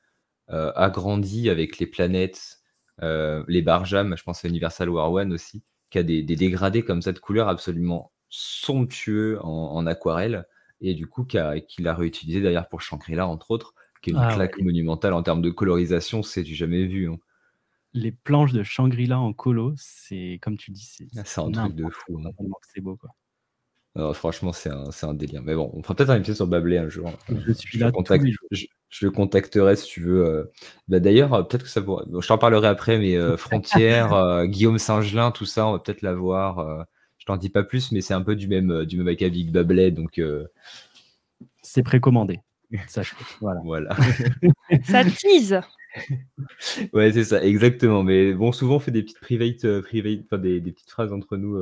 euh, 0.51 0.71
a 0.75 0.89
grandi 0.89 1.49
avec 1.49 1.79
les 1.79 1.87
planètes, 1.87 2.61
euh, 3.03 3.43
les 3.47 3.61
Barjam, 3.63 4.15
je 4.17 4.23
pense 4.23 4.45
à 4.45 4.49
Universal 4.49 4.89
War 4.89 5.11
One 5.11 5.33
aussi, 5.33 5.63
qui 5.91 5.99
a 5.99 6.03
des, 6.03 6.23
des 6.23 6.35
dégradés 6.37 6.83
comme 6.83 7.01
ça 7.03 7.13
de 7.13 7.19
couleurs 7.19 7.49
absolument 7.49 8.11
somptueux 8.29 9.39
en, 9.43 9.49
en 9.75 9.87
aquarelle, 9.87 10.47
et 10.81 10.95
du 10.95 11.07
coup, 11.07 11.25
qu'il 11.25 11.39
a 11.87 11.95
réutilisé 11.95 12.41
d'ailleurs 12.41 12.69
pour 12.69 12.81
Shangri-La, 12.81 13.27
entre 13.27 13.51
autres, 13.51 13.75
qui 14.01 14.11
est 14.11 14.13
une 14.13 14.19
Ah 14.21 14.27
claque 14.27 14.59
monumentale 14.61 15.13
en 15.13 15.23
termes 15.23 15.41
de 15.43 15.51
colorisation, 15.51 16.23
c'est 16.23 16.43
du 16.43 16.55
jamais 16.55 16.85
vu. 16.87 17.09
hein. 17.09 17.19
Les 17.93 18.11
planches 18.11 18.51
de 18.51 18.63
Shangri-La 18.63 19.17
en 19.17 19.31
colo, 19.31 19.73
c'est 19.77 20.39
comme 20.41 20.57
tu 20.57 20.71
dis, 20.71 20.83
c'est 20.83 21.07
Ah, 21.15 21.21
C'est 21.23 21.39
un 21.39 21.51
truc 21.51 21.73
de 21.73 21.83
n'importe 21.83 21.89
fou. 21.89 22.19
quoi, 22.21 22.21
hein. 22.25 22.33
tellement 22.37 22.57
que 22.61 22.67
c'est 22.73 22.81
beau. 22.81 22.97
Quoi. 22.97 23.15
Non, 23.95 24.13
franchement, 24.13 24.53
c'est 24.53 24.69
un, 24.69 25.13
délire. 25.13 25.41
Mais 25.43 25.53
bon, 25.53 25.69
on 25.73 25.83
fera 25.83 25.95
peut-être 25.95 26.11
un 26.11 26.17
épisode 26.17 26.35
sur 26.37 26.47
Babelais 26.47 26.77
un 26.77 26.87
jour. 26.87 27.11
Je 27.29 27.51
suis 27.51 27.77
Je 27.77 27.79
là 27.79 27.87
le, 27.87 27.91
tous 27.91 27.97
contacte- 27.97 28.23
les 28.23 28.31
jours. 28.31 28.47
je, 28.51 28.65
je 28.89 29.05
le 29.05 29.11
contacterai 29.11 29.75
si 29.75 29.85
tu 29.87 30.01
veux. 30.01 30.25
euh. 30.25 30.45
Bah, 30.87 30.99
D'ailleurs, 31.01 31.33
euh, 31.33 31.43
peut-être 31.43 31.63
que 31.63 31.69
ça 31.69 31.81
pourrait. 31.81 32.05
bon, 32.07 32.21
je 32.21 32.27
t'en 32.27 32.37
parlerai 32.37 32.67
après, 32.69 32.97
mais 32.99 33.17
euh, 33.17 33.35
Frontière, 33.37 34.13
euh, 34.13 34.45
Guillaume 34.45 34.77
Saint-Gelin, 34.77 35.31
tout 35.31 35.45
ça, 35.45 35.67
on 35.67 35.73
va 35.73 35.79
peut-être 35.79 36.01
la 36.03 36.13
voir. 36.13 36.59
euh, 36.59 36.83
je 37.17 37.25
t'en 37.25 37.35
dis 37.37 37.49
pas 37.49 37.63
plus, 37.63 37.91
mais 37.91 37.99
c'est 38.01 38.13
un 38.13 38.21
peu 38.21 38.35
du 38.37 38.47
même, 38.47 38.71
euh, 38.71 38.85
du 38.85 38.97
même 38.97 39.09
acabit 39.09 39.45
que 39.45 39.51
Babelais, 39.51 39.91
donc 39.91 40.19
euh, 40.19 40.47
C'est 41.61 41.83
précommandé. 41.83 42.39
Sache 42.87 43.13
voilà. 43.41 43.59
voilà. 43.65 43.95
Ça 44.85 45.03
tease. 45.03 45.59
ouais, 46.93 47.11
c'est 47.11 47.25
ça, 47.25 47.43
exactement. 47.43 48.03
Mais 48.03 48.33
bon, 48.33 48.53
souvent, 48.53 48.75
on 48.75 48.79
fait 48.79 48.91
des 48.91 49.03
petites 49.03 49.19
private, 49.19 49.65
euh, 49.65 49.81
private 49.81 50.33
des, 50.41 50.61
des 50.61 50.71
petites 50.71 50.89
phrases 50.89 51.11
entre 51.11 51.35
nous. 51.35 51.55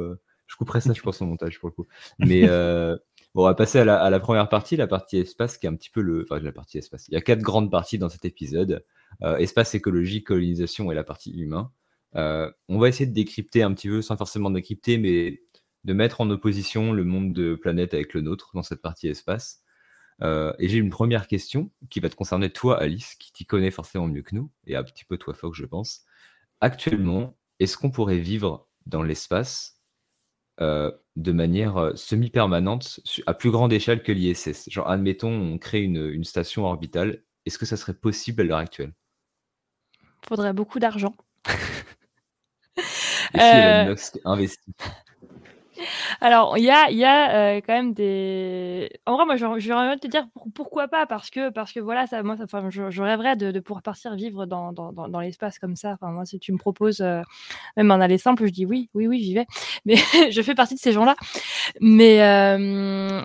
Je 0.50 0.56
couperai 0.58 0.82
ça, 0.82 0.94
je 0.94 1.02
pense, 1.02 1.22
au 1.22 1.26
montage 1.26 1.60
pour 1.60 1.70
le 1.70 1.74
coup. 1.76 1.88
Mais 2.20 2.50
euh, 2.50 2.98
bon, 3.34 3.44
on 3.44 3.46
va 3.46 3.54
passer 3.54 3.80
à 3.80 3.86
la, 3.86 4.02
à 4.02 4.10
la 4.10 4.20
première 4.20 4.50
partie, 4.50 4.76
la 4.76 4.88
partie 4.88 5.18
espace, 5.18 5.58
qui 5.58 5.68
est 5.68 5.70
un 5.70 5.76
petit 5.76 5.92
peu 5.92 6.02
le. 6.02 6.24
Enfin, 6.24 6.42
la 6.42 6.52
partie 6.52 6.80
espace. 6.80 7.08
Il 7.08 7.14
y 7.14 7.18
a 7.18 7.22
quatre 7.22 7.42
grandes 7.42 7.72
parties 7.72 8.00
dans 8.00 8.10
cet 8.10 8.26
épisode 8.26 8.84
Euh, 9.24 9.38
espace, 9.38 9.76
écologie, 9.76 10.24
colonisation 10.24 10.92
et 10.92 10.96
la 10.96 11.04
partie 11.04 11.32
humain. 11.32 11.72
Euh, 12.16 12.52
on 12.70 12.80
va 12.80 12.90
essayer 12.90 13.06
de 13.06 13.14
décrypter 13.14 13.64
un 13.64 13.74
petit 13.74 13.90
peu, 13.90 14.02
sans 14.02 14.18
forcément 14.18 14.50
décrypter, 14.52 14.98
mais 14.98 15.42
de 15.84 15.94
mettre 15.94 16.22
en 16.22 16.30
opposition 16.30 16.94
le 16.94 17.04
monde 17.04 17.34
de 17.34 17.56
planète 17.56 17.94
avec 17.94 18.14
le 18.14 18.22
nôtre 18.22 18.52
dans 18.54 18.64
cette 18.64 18.82
partie 18.82 19.08
espace. 19.08 19.62
Euh, 20.22 20.54
et 20.60 20.68
j'ai 20.70 20.78
une 20.78 20.90
première 20.90 21.28
question 21.28 21.72
qui 21.90 22.00
va 22.00 22.10
te 22.10 22.16
concerner 22.16 22.50
toi, 22.50 22.80
Alice, 22.82 23.16
qui 23.16 23.32
t'y 23.32 23.46
connaît 23.46 23.72
forcément 23.72 24.08
mieux 24.08 24.22
que 24.22 24.36
nous, 24.36 24.52
et 24.68 24.76
un 24.76 24.84
petit 24.84 25.06
peu 25.06 25.18
toi, 25.18 25.34
Fox, 25.34 25.58
je 25.58 25.66
pense. 25.66 26.04
Actuellement, 26.62 27.38
est-ce 27.60 27.78
qu'on 27.78 27.92
pourrait 27.92 28.20
vivre 28.20 28.68
dans 28.86 29.04
l'espace 29.04 29.79
euh, 30.62 30.92
de 31.16 31.32
manière 31.32 31.78
euh, 31.78 31.96
semi-permanente, 31.96 33.00
à 33.28 33.34
plus 33.34 33.52
grande 33.52 33.72
échelle 33.74 34.04
que 34.04 34.12
l'ISS 34.12 34.70
Genre, 34.70 34.90
admettons, 34.90 35.32
on 35.32 35.58
crée 35.58 35.82
une, 35.82 36.06
une 36.08 36.24
station 36.24 36.66
orbitale. 36.66 37.24
Est-ce 37.46 37.58
que 37.58 37.66
ça 37.66 37.78
serait 37.78 37.94
possible 37.94 38.42
à 38.42 38.46
l'heure 38.46 38.58
actuelle? 38.58 38.94
Faudrait 40.28 40.54
beaucoup 40.54 40.80
d'argent. 40.80 41.16
Et 43.34 43.40
si 43.40 43.58
Elon 43.58 43.76
Euh, 43.76 43.92
Musk 43.92 44.20
investit? 44.26 44.74
Alors, 46.22 46.58
il 46.58 46.64
y 46.66 46.70
a, 46.70 46.92
y 46.92 47.04
a 47.06 47.56
euh, 47.58 47.62
quand 47.66 47.74
même 47.74 47.94
des. 47.94 48.90
En 49.06 49.16
vrai, 49.16 49.26
moi, 49.26 49.36
j'aurais 49.38 49.88
envie 49.88 49.96
de 49.96 50.00
te 50.02 50.08
dire 50.08 50.28
pour- 50.34 50.48
pourquoi 50.54 50.88
pas, 50.88 51.06
parce 51.06 51.30
que, 51.30 51.50
parce 51.50 51.72
que 51.72 51.80
voilà, 51.80 52.08
ça, 52.08 52.22
moi, 52.24 52.36
ça, 52.38 52.46
je, 52.70 52.90
je 52.90 53.02
rêverais 53.02 53.36
de, 53.38 53.52
de 53.52 53.60
pouvoir 53.60 53.82
partir 53.84 54.16
vivre 54.16 54.46
dans, 54.46 54.74
dans, 54.74 54.92
dans, 54.92 55.08
dans 55.08 55.20
l'espace 55.22 55.60
comme 55.60 55.76
ça. 55.76 55.94
Enfin, 55.94 56.12
moi, 56.12 56.26
si 56.26 56.40
tu 56.40 56.52
me 56.52 56.58
proposes 56.58 57.02
euh, 57.02 57.22
même 57.78 57.92
un 57.92 58.02
aller 58.02 58.18
simple, 58.18 58.46
je 58.48 58.52
dis 58.52 58.66
oui, 58.66 58.90
oui, 58.94 59.08
oui, 59.08 59.22
j'y 59.24 59.36
vais. 59.36 59.48
Mais 59.86 59.96
je 60.32 60.42
fais 60.42 60.56
partie 60.56 60.76
de 60.76 60.80
ces 60.80 60.94
gens-là. 60.94 61.16
Mais 61.82 62.22
euh, 62.24 63.22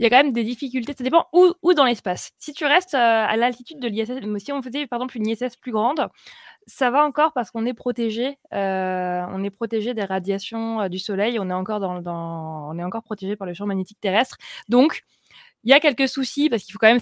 il 0.00 0.04
y 0.04 0.06
a 0.06 0.10
quand 0.10 0.16
même 0.16 0.32
des 0.32 0.44
difficultés. 0.44 0.94
Ça 0.96 1.04
dépend 1.04 1.26
où, 1.34 1.52
où 1.62 1.74
dans 1.74 1.84
l'espace. 1.84 2.32
Si 2.38 2.54
tu 2.54 2.64
restes 2.64 2.94
euh, 2.94 2.98
à 2.98 3.36
l'altitude 3.36 3.80
de 3.80 3.86
l'ISS, 3.86 4.42
si 4.42 4.50
on 4.50 4.62
faisait 4.62 4.86
par 4.86 4.96
exemple 4.98 5.18
une 5.18 5.26
ISS 5.28 5.56
plus 5.60 5.72
grande, 5.72 6.08
ça 6.66 6.90
va 6.90 7.04
encore 7.04 7.34
parce 7.34 7.50
qu'on 7.50 7.66
est 7.66 7.74
protégé. 7.74 8.38
euh, 8.54 9.22
on 9.28 9.44
est 9.44 9.50
protégé 9.50 9.92
des 9.92 10.04
radiations 10.04 10.80
euh, 10.80 10.88
du 10.88 10.98
soleil. 10.98 11.38
On 11.38 11.50
est 11.50 11.52
encore 11.52 11.80
dans, 11.80 12.02
on 12.70 12.78
est 12.78 12.82
encore 12.82 13.02
protégé 13.02 13.36
par 13.36 13.46
le 13.46 13.52
champ 13.52 13.66
magnétique 13.66 14.00
terrestre. 14.00 14.38
Donc 14.70 15.02
il 15.64 15.70
y 15.70 15.74
a 15.74 15.80
quelques 15.80 16.08
soucis 16.08 16.48
parce 16.48 16.62
qu'il 16.62 16.72
faut 16.72 16.78
quand 16.78 16.88
même 16.88 17.00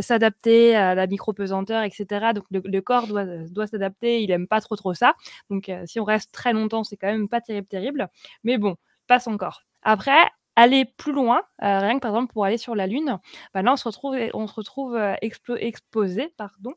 s'adapter 0.00 0.74
à 0.74 0.94
la 0.94 1.06
micro-pesanteur, 1.06 1.82
etc. 1.82 2.32
Donc 2.34 2.44
le, 2.50 2.80
corps 2.80 3.06
doit, 3.08 3.26
doit 3.26 3.66
s'adapter. 3.66 4.22
Il 4.22 4.30
aime 4.30 4.46
pas 4.48 4.62
trop 4.62 4.76
trop 4.76 4.94
ça. 4.94 5.14
Donc 5.50 5.70
si 5.84 6.00
on 6.00 6.04
reste 6.04 6.32
très 6.32 6.54
longtemps, 6.54 6.82
c'est 6.82 6.96
quand 6.96 7.08
même 7.08 7.28
pas 7.28 7.42
terrible 7.42 7.66
terrible. 7.68 8.08
Mais 8.42 8.56
bon, 8.56 8.76
passe 9.06 9.26
encore. 9.26 9.64
Après, 9.82 10.30
aller 10.56 10.84
plus 10.84 11.12
loin, 11.12 11.42
euh, 11.62 11.78
rien 11.78 11.94
que 11.94 12.00
par 12.00 12.10
exemple 12.10 12.32
pour 12.32 12.44
aller 12.44 12.58
sur 12.58 12.74
la 12.74 12.86
Lune, 12.86 13.18
bah 13.54 13.62
là 13.62 13.72
on 13.72 13.76
se 13.76 13.84
retrouve, 13.84 14.16
on 14.34 14.46
retrouve 14.46 14.96
euh, 14.96 15.14
exposé 15.20 16.34
pardon, 16.36 16.72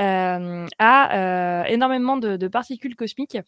euh, 0.00 0.66
à 0.78 1.64
énormément 1.68 2.16
de, 2.16 2.48
particules 2.48 2.96
cosmiques 2.96 3.38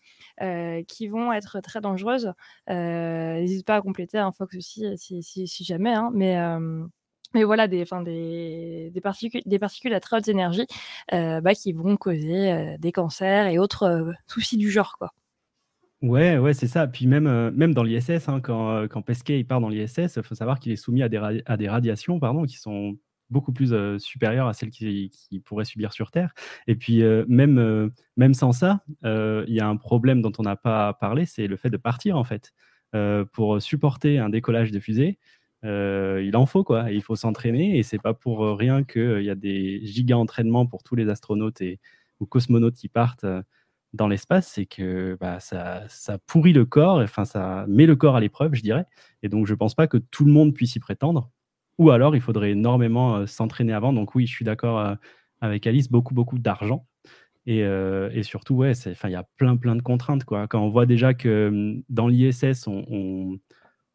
qui 0.89 1.09
vont 1.09 1.33
être 1.33 1.61
très 1.61 1.81
dangereuses. 1.81 2.33
N'hésite 2.69 3.67
pas 3.67 3.77
à 3.77 3.83
compléter 3.83 4.19
un 4.19 4.33
Fox 4.33 4.57
aussi 4.57 4.85
si, 4.97 5.65
jamais, 5.65 5.95
hein, 5.95 6.11
mais 6.15 7.45
voilà, 7.45 7.69
des, 7.69 7.85
particules, 9.03 9.95
à 9.95 10.01
très 10.01 10.17
haute 10.17 10.29
énergie 10.29 10.67
bah, 11.11 11.55
qui 11.55 11.73
vont 11.73 11.97
causer 11.97 12.77
des 12.79 12.93
cancers 12.93 13.47
et 13.49 13.59
autres 13.59 14.13
soucis 14.27 14.57
du 14.57 14.71
genre. 14.71 14.97
Quoi. 14.99 15.13
Ouais, 16.03 16.37
ouais, 16.39 16.53
c'est 16.53 16.67
ça. 16.67 16.87
Puis 16.87 17.07
même, 17.07 17.27
euh, 17.27 17.51
même 17.53 17.73
dans 17.73 17.83
l'ISS, 17.83 18.29
hein, 18.29 18.41
quand, 18.41 18.71
euh, 18.71 18.87
quand 18.87 19.01
Pesquet 19.03 19.41
il 19.41 19.47
part 19.47 19.61
dans 19.61 19.71
l'ISS, 19.71 20.17
il 20.17 20.23
faut 20.23 20.35
savoir 20.35 20.59
qu'il 20.61 20.73
est 20.73 20.77
soumis 20.77 21.03
à 21.03 21.09
des, 21.09 21.17
à 21.47 21.57
des 21.57 21.69
radiations 21.69 22.21
pardon, 22.21 22.45
qui 22.45 22.57
sont 22.59 22.97
beaucoup 23.31 23.53
plus 23.53 23.73
euh, 23.73 23.99
supérieures 23.99 24.47
à 24.47 24.53
celles 24.53 24.71
qu'il 24.71 25.09
qu'il 25.11 25.41
pourrait 25.43 25.65
subir 25.65 25.93
sur 25.95 26.11
Terre. 26.11 26.33
Et 26.67 26.77
puis 26.77 27.03
euh, 27.03 27.25
même, 27.29 27.59
euh, 27.59 27.89
même 28.17 28.35
sans 28.35 28.53
ça, 28.53 28.83
euh, 29.05 29.45
il 29.49 29.55
y 29.55 29.61
a 29.61 29.67
un 29.69 29.77
problème 29.77 30.21
dont 30.21 30.33
on 30.39 30.43
n'a 30.43 30.55
pas 30.57 30.93
parlé, 30.95 31.25
c'est 31.25 31.47
le 31.47 31.57
fait 31.57 31.71
de 31.71 31.77
partir 31.79 32.17
en 32.19 32.25
fait. 32.25 32.53
Euh, 32.95 33.25
pour 33.25 33.61
supporter 33.61 34.19
un 34.19 34.29
décollage 34.29 34.71
de 34.73 34.79
fusée, 34.79 35.19
euh, 35.65 36.23
il 36.25 36.37
en 36.37 36.45
faut 36.47 36.63
quoi. 36.63 36.93
Il 36.93 37.03
faut 37.03 37.17
s'entraîner 37.17 37.79
et 37.79 37.83
c'est 37.83 37.99
pas 38.01 38.13
pour 38.15 38.41
rien 38.59 38.85
qu'il 38.85 39.23
y 39.23 39.31
a 39.31 39.35
des 39.35 39.81
giga 39.85 40.17
entraînements 40.19 40.67
pour 40.67 40.83
tous 40.83 40.95
les 40.95 41.09
astronautes 41.09 41.61
et 41.63 41.81
ou 42.21 42.27
cosmonautes 42.27 42.77
qui 42.77 42.89
partent. 42.89 43.25
Dans 43.97 44.09
l'espace, 44.09 44.49
c'est 44.49 44.67
que 44.67 45.17
bah, 45.21 45.41
ça, 45.41 45.85
ça 45.89 46.19
pourrit 46.19 46.53
le 46.53 46.65
corps, 46.65 46.99
enfin 47.01 47.25
ça 47.25 47.65
met 47.69 47.87
le 47.87 47.97
corps 47.97 48.17
à 48.17 48.21
l'épreuve, 48.21 48.55
je 48.55 48.63
dirais. 48.63 48.87
Et 49.23 49.29
donc 49.29 49.47
je 49.47 49.55
pense 49.55 49.75
pas 49.75 49.87
que 49.89 49.97
tout 49.99 50.25
le 50.25 50.33
monde 50.33 50.55
puisse 50.55 50.77
y 50.77 50.81
prétendre. 50.81 51.31
Ou 51.79 51.91
alors 51.91 52.15
il 52.17 52.23
faudrait 52.23 52.53
énormément 52.53 53.17
euh, 53.17 53.27
s'entraîner 53.27 53.73
avant. 53.73 53.93
Donc 53.93 54.15
oui, 54.15 54.27
je 54.27 54.33
suis 54.33 54.45
d'accord 54.45 54.79
euh, 54.79 54.95
avec 55.41 55.67
Alice, 55.67 55.91
beaucoup 55.91 56.15
beaucoup 56.15 56.39
d'argent. 56.39 56.87
Et, 57.47 57.63
euh, 57.65 58.11
et 58.13 58.23
surtout, 58.25 58.57
ouais, 58.57 58.73
il 59.05 59.11
y 59.11 59.15
a 59.15 59.25
plein 59.37 59.57
plein 59.57 59.77
de 59.77 59.83
contraintes 59.83 60.25
quoi. 60.25 60.49
Quand 60.49 60.61
on 60.63 60.69
voit 60.71 60.87
déjà 60.87 61.15
que 61.15 61.77
dans 61.89 62.09
l'ISS, 62.09 62.67
on, 62.67 62.85
on, 62.91 63.39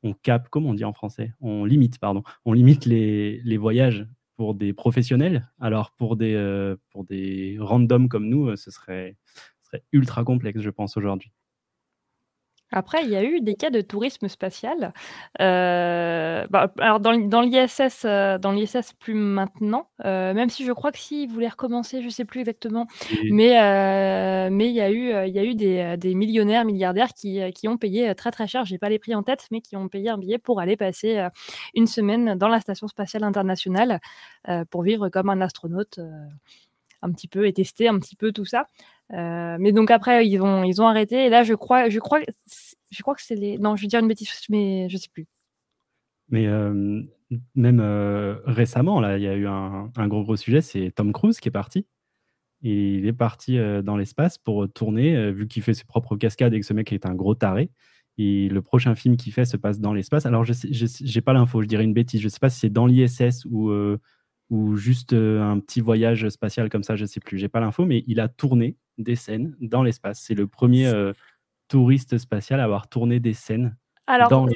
on 0.04 0.14
cap, 0.14 0.48
comment 0.50 0.70
on 0.70 0.74
dit 0.74 0.86
en 0.86 0.94
français? 0.94 1.34
On 1.42 1.66
limite, 1.66 2.00
pardon, 2.00 2.24
on 2.46 2.54
limite 2.54 2.86
les, 2.86 3.42
les 3.44 3.58
voyages 3.58 4.08
pour 4.38 4.56
des 4.56 4.74
professionnels. 4.74 5.50
Alors 5.60 5.92
pour 5.92 6.16
des 6.16 6.34
euh, 6.36 6.76
pour 6.92 7.04
des 7.04 7.58
randoms 7.60 8.08
comme 8.08 8.28
nous, 8.30 8.48
euh, 8.50 8.56
ce 8.56 8.72
serait 8.72 9.18
serait 9.72 9.84
ultra 9.92 10.24
complexe, 10.24 10.62
je 10.62 10.70
pense 10.70 10.98
aujourd'hui. 10.98 11.32
Après, 12.74 13.04
il 13.04 13.10
y 13.10 13.18
a 13.18 13.24
eu 13.24 13.42
des 13.42 13.56
cas 13.56 13.70
de 13.70 13.82
tourisme 13.82 14.30
spatial. 14.30 14.94
Euh, 15.42 16.48
bah, 16.50 16.74
alors 16.80 17.02
dans, 17.02 17.18
dans 17.18 17.42
l'ISS, 17.42 18.06
euh, 18.06 18.38
dans 18.38 18.54
l'ISS 18.54 18.94
plus 18.98 19.14
maintenant, 19.14 19.90
euh, 20.06 20.34
même 20.34 20.50
si 20.50 20.64
je 20.64 20.72
crois 20.72 20.94
que 20.94 20.98
s'ils 20.98 21.30
voulaient 21.30 21.50
recommencer, 21.50 22.00
je 22.00 22.06
ne 22.06 22.12
sais 22.12 22.24
plus 22.24 22.40
exactement, 22.40 22.88
mais 23.30 23.52
mais 24.50 24.70
il 24.70 24.74
y 24.74 24.80
a 24.80 24.90
eu, 24.90 25.28
il 25.28 25.34
y 25.34 25.40
a 25.40 25.44
eu 25.44 25.54
des, 25.54 25.96
des 25.98 26.16
millionnaires, 26.16 26.64
milliardaires 26.64 27.14
qui, 27.14 27.42
qui 27.54 27.68
ont 27.68 27.78
payé 27.78 28.16
très 28.16 28.32
très 28.32 28.48
cher. 28.48 28.64
J'ai 28.64 28.78
pas 28.78 28.90
les 28.90 29.00
prix 29.00 29.16
en 29.16 29.24
tête, 29.24 29.48
mais 29.52 29.60
qui 29.60 29.76
ont 29.76 29.90
payé 29.90 30.10
un 30.10 30.18
billet 30.18 30.38
pour 30.38 30.62
aller 30.62 30.78
passer 30.78 31.28
une 31.74 31.88
semaine 31.88 32.36
dans 32.36 32.48
la 32.48 32.62
station 32.62 32.88
spatiale 32.88 33.26
internationale 33.26 34.00
pour 34.70 34.84
vivre 34.84 35.10
comme 35.10 35.30
un 35.30 35.42
astronaute. 35.42 36.00
un 37.02 37.12
petit 37.12 37.28
peu 37.28 37.48
et 37.48 37.54
tester 37.54 37.88
un 37.88 38.00
petit 38.00 38.16
peu 38.16 38.32
tout 38.32 38.46
ça. 38.46 38.68
Euh, 39.14 39.58
mais 39.60 39.72
donc 39.74 39.92
après 39.92 40.26
ils 40.26 40.40
ont 40.42 40.64
ils 40.64 40.82
ont 40.82 40.88
arrêté 40.88 41.26
et 41.26 41.30
là 41.30 41.44
je 41.44 41.54
crois 41.54 41.90
je 41.90 42.00
crois 42.00 42.22
je 42.92 43.02
crois 43.02 43.14
que 43.14 43.22
c'est 43.22 43.36
les 43.36 43.58
non 43.58 43.76
je 43.76 43.82
vais 43.82 43.88
dire 43.90 44.00
une 44.00 44.08
bêtise 44.08 44.30
mais 44.50 44.88
je 44.90 44.98
sais 44.98 45.10
plus. 45.12 45.28
Mais 46.30 46.48
euh, 46.48 47.04
même 47.56 47.82
euh, 47.82 48.38
récemment, 48.46 49.02
là, 49.02 49.18
il 49.18 49.24
y 49.24 49.28
a 49.28 49.36
eu 49.36 49.48
un, 49.48 49.92
un 49.98 50.08
gros 50.08 50.24
gros 50.24 50.38
sujet, 50.38 50.62
c'est 50.62 50.92
Tom 50.96 51.12
Cruise 51.12 51.42
qui 51.42 51.50
est 51.50 51.52
parti. 51.52 51.86
Et 52.64 52.94
il 52.96 53.06
est 53.06 53.14
parti 53.14 53.58
dans 53.84 53.98
l'espace 53.98 54.38
pour 54.38 54.72
tourner, 54.72 55.32
vu 55.32 55.48
qu'il 55.48 55.64
fait 55.64 55.74
ses 55.74 55.84
propres 55.84 56.16
cascades 56.16 56.54
et 56.54 56.60
que 56.60 56.66
ce 56.66 56.74
mec 56.74 56.94
est 56.94 57.08
un 57.08 57.16
gros 57.16 57.34
taré. 57.34 57.72
Et 58.20 58.50
le 58.50 58.62
prochain 58.62 58.94
film 58.94 59.18
qu'il 59.18 59.34
fait 59.34 59.46
se 59.46 59.58
passe 59.58 59.80
dans 59.80 59.94
l'espace. 59.94 60.28
Alors, 60.28 60.46
je 60.46 60.54
n'ai 61.16 61.22
pas 61.22 61.34
l'info, 61.34 61.64
je 61.64 61.68
dirais 61.68 61.84
une 61.84 61.94
bêtise. 61.94 62.22
Je 62.22 62.28
ne 62.28 62.30
sais 62.30 62.40
pas 62.40 62.52
si 62.52 62.60
c'est 62.60 62.70
dans 62.70 62.86
l'ISS 62.86 63.46
ou, 63.50 63.72
ou 64.52 64.76
juste 64.76 65.14
un 65.14 65.60
petit 65.60 65.82
voyage 65.82 66.30
spatial 66.30 66.70
comme 66.70 66.84
ça, 66.84 66.96
je 66.96 67.02
ne 67.02 67.08
sais 67.08 67.20
plus. 67.20 67.40
J'ai 67.40 67.50
pas 67.50 67.60
l'info, 67.62 67.86
mais 67.86 68.04
il 68.06 68.20
a 68.20 68.28
tourné 68.28 68.78
des 69.04 69.16
scènes 69.16 69.56
dans 69.60 69.84
l'espace. 69.84 70.20
C'est 70.22 70.34
le 70.34 70.48
premier 70.48 70.92
touriste 71.68 72.18
spatial 72.18 72.60
à 72.60 72.66
avoir 72.66 72.88
tourné 72.88 73.20
des 73.20 73.34
scènes. 73.34 73.76
Alors, 74.08 74.48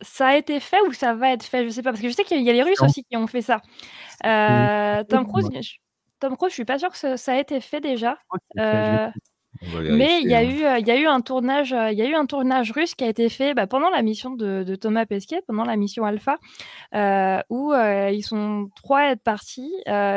ça 0.00 0.28
a 0.28 0.36
été 0.36 0.60
fait 0.60 0.80
ou 0.86 0.92
ça 0.92 1.14
va 1.14 1.32
être 1.32 1.42
fait 1.42 1.62
Je 1.62 1.64
ne 1.64 1.70
sais 1.70 1.82
pas, 1.82 1.90
parce 1.90 2.00
que 2.00 2.08
je 2.08 2.14
sais 2.14 2.24
qu'il 2.24 2.42
y 2.42 2.50
a 2.50 2.52
les 2.52 2.62
Russes 2.62 2.80
aussi 2.82 3.04
qui 3.04 3.16
ont 3.16 3.26
fait 3.26 3.42
ça. 3.42 3.60
Tom 5.08 5.26
Cruise, 5.26 5.48
Tom 6.22 6.36
Cruise, 6.36 6.50
je 6.50 6.54
suis 6.54 6.64
pas 6.64 6.78
sûre 6.78 6.90
que 6.90 7.16
ça, 7.16 7.32
a 7.32 7.36
été 7.36 7.60
fait 7.60 7.80
déjà. 7.80 8.16
Euh, 8.58 9.08
mais 9.62 10.20
il 10.22 10.28
y, 10.28 10.34
a 10.34 10.38
hein. 10.38 10.42
eu, 10.42 10.80
il 10.80 10.86
y 10.86 10.90
a 10.90 10.98
eu 10.98 11.06
un 11.06 11.20
tournage, 11.20 11.70
il 11.70 11.96
y 11.96 12.02
a 12.02 12.06
eu 12.06 12.14
un 12.14 12.26
tournage 12.26 12.72
russe 12.72 12.94
qui 12.94 13.04
a 13.04 13.08
été 13.08 13.28
fait 13.28 13.54
bah, 13.54 13.66
pendant 13.66 13.90
la 13.90 14.02
mission 14.02 14.30
de, 14.30 14.74
Thomas 14.76 15.06
Pesquet, 15.06 15.42
pendant 15.46 15.64
la 15.64 15.76
mission 15.76 16.04
Alpha, 16.04 16.38
euh, 16.94 17.40
où 17.50 17.72
euh, 17.72 18.10
ils 18.10 18.22
sont 18.22 18.70
trois 18.76 19.00
à 19.00 19.10
être 19.12 19.22
partis, 19.22 19.72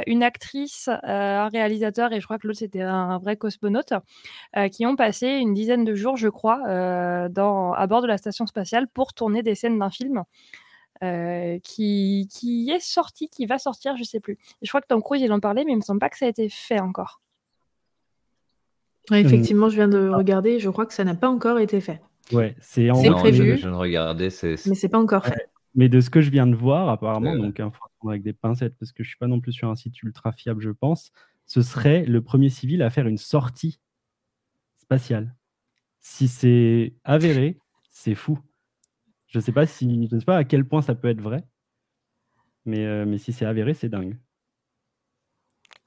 une 0.08 0.24
actrice, 0.24 0.90
un 1.04 1.48
réalisateur 1.50 2.12
et 2.14 2.20
je 2.20 2.26
crois 2.26 2.40
que 2.40 2.48
l'autre 2.48 2.60
c'était 2.60 2.82
un 2.82 3.18
vrai 3.20 3.38
cosmonaute, 3.38 3.94
qui 4.72 4.86
ont 4.86 4.96
passé 4.96 5.28
une 5.28 5.54
dizaine 5.54 5.86
de 5.86 5.96
jours, 5.96 6.18
je 6.18 6.30
crois, 6.30 7.30
dans, 7.30 7.74
à 7.74 7.88
bord 7.88 8.02
de 8.02 8.08
la 8.08 8.18
station 8.18 8.48
spatiale 8.48 8.88
pour 8.88 9.14
tourner 9.14 9.44
des 9.44 9.56
scènes 9.56 9.80
d'un 9.80 9.90
film. 9.90 10.24
Euh, 11.04 11.60
qui, 11.60 12.30
qui, 12.32 12.70
est 12.70 12.80
sorti, 12.80 13.28
qui 13.28 13.46
va 13.46 13.60
sortir, 13.60 13.98
je 13.98 14.04
sais 14.06 14.22
plus. 14.22 14.38
je 14.62 14.70
crois 14.70 14.80
que 14.80 14.88
Tom 14.88 15.04
Cruise, 15.04 15.22
il 15.22 15.32
en 15.34 15.42
parlait, 15.42 15.66
mais 15.66 15.74
il 15.74 15.78
me 15.78 15.82
semble 15.82 16.00
pas 16.00 16.10
que 16.10 16.18
ça 16.18 16.26
a 16.26 16.30
été 16.30 16.48
fait 16.48 16.80
encore. 16.80 17.20
Effectivement, 19.12 19.70
je 19.70 19.76
viens 19.76 19.88
de 19.88 20.10
regarder, 20.10 20.60
je 20.60 20.70
crois 20.70 20.86
que 20.86 20.94
ça 20.94 21.04
n'a 21.04 21.16
pas 21.16 21.30
encore 21.30 21.60
été 21.60 21.82
fait. 21.82 22.02
Ouais, 22.32 22.56
c'est 22.60 22.90
en 22.90 23.02
prévu. 23.14 23.58
Je, 23.58 23.68
regarder, 23.68 24.30
mais 24.44 24.76
c'est 24.76 24.90
pas 24.90 25.00
encore 25.00 25.26
fait. 25.26 25.50
Mais 25.76 25.90
de 25.90 26.00
ce 26.00 26.10
que 26.10 26.22
je 26.22 26.30
viens 26.30 26.48
de 26.48 26.56
voir, 26.56 26.90
apparemment, 26.90 27.36
donc 27.36 27.60
hein, 27.60 27.72
avec 28.08 28.24
des 28.24 28.34
pincettes, 28.34 28.76
parce 28.80 28.92
que 28.92 29.04
je 29.04 29.10
suis 29.10 29.18
pas 29.18 29.28
non 29.28 29.40
plus 29.40 29.52
sur 29.52 29.70
un 29.70 29.76
site 29.76 30.02
ultra 30.02 30.32
fiable, 30.32 30.62
je 30.62 30.70
pense, 30.70 31.12
ce 31.46 31.62
serait 31.62 32.06
le 32.06 32.22
premier 32.22 32.50
civil 32.50 32.82
à 32.82 32.90
faire 32.90 33.08
une 33.08 33.18
sortie 33.18 33.80
spatiale. 34.76 35.36
Si 36.00 36.28
c'est 36.28 36.94
avéré, 37.04 37.60
c'est 37.90 38.16
fou. 38.16 38.40
Je 39.28 39.40
sais 39.40 39.52
pas 39.52 39.66
si, 39.66 40.08
je 40.10 40.18
sais 40.18 40.26
pas 40.26 40.38
à 40.38 40.44
quel 40.46 40.66
point 40.66 40.82
ça 40.82 40.96
peut 40.96 41.10
être 41.10 41.22
vrai, 41.22 41.44
mais, 42.66 42.86
euh, 42.86 43.06
mais 43.06 43.18
si 43.18 43.34
c'est 43.34 43.46
avéré, 43.46 43.74
c'est 43.74 43.90
dingue. 43.90 44.18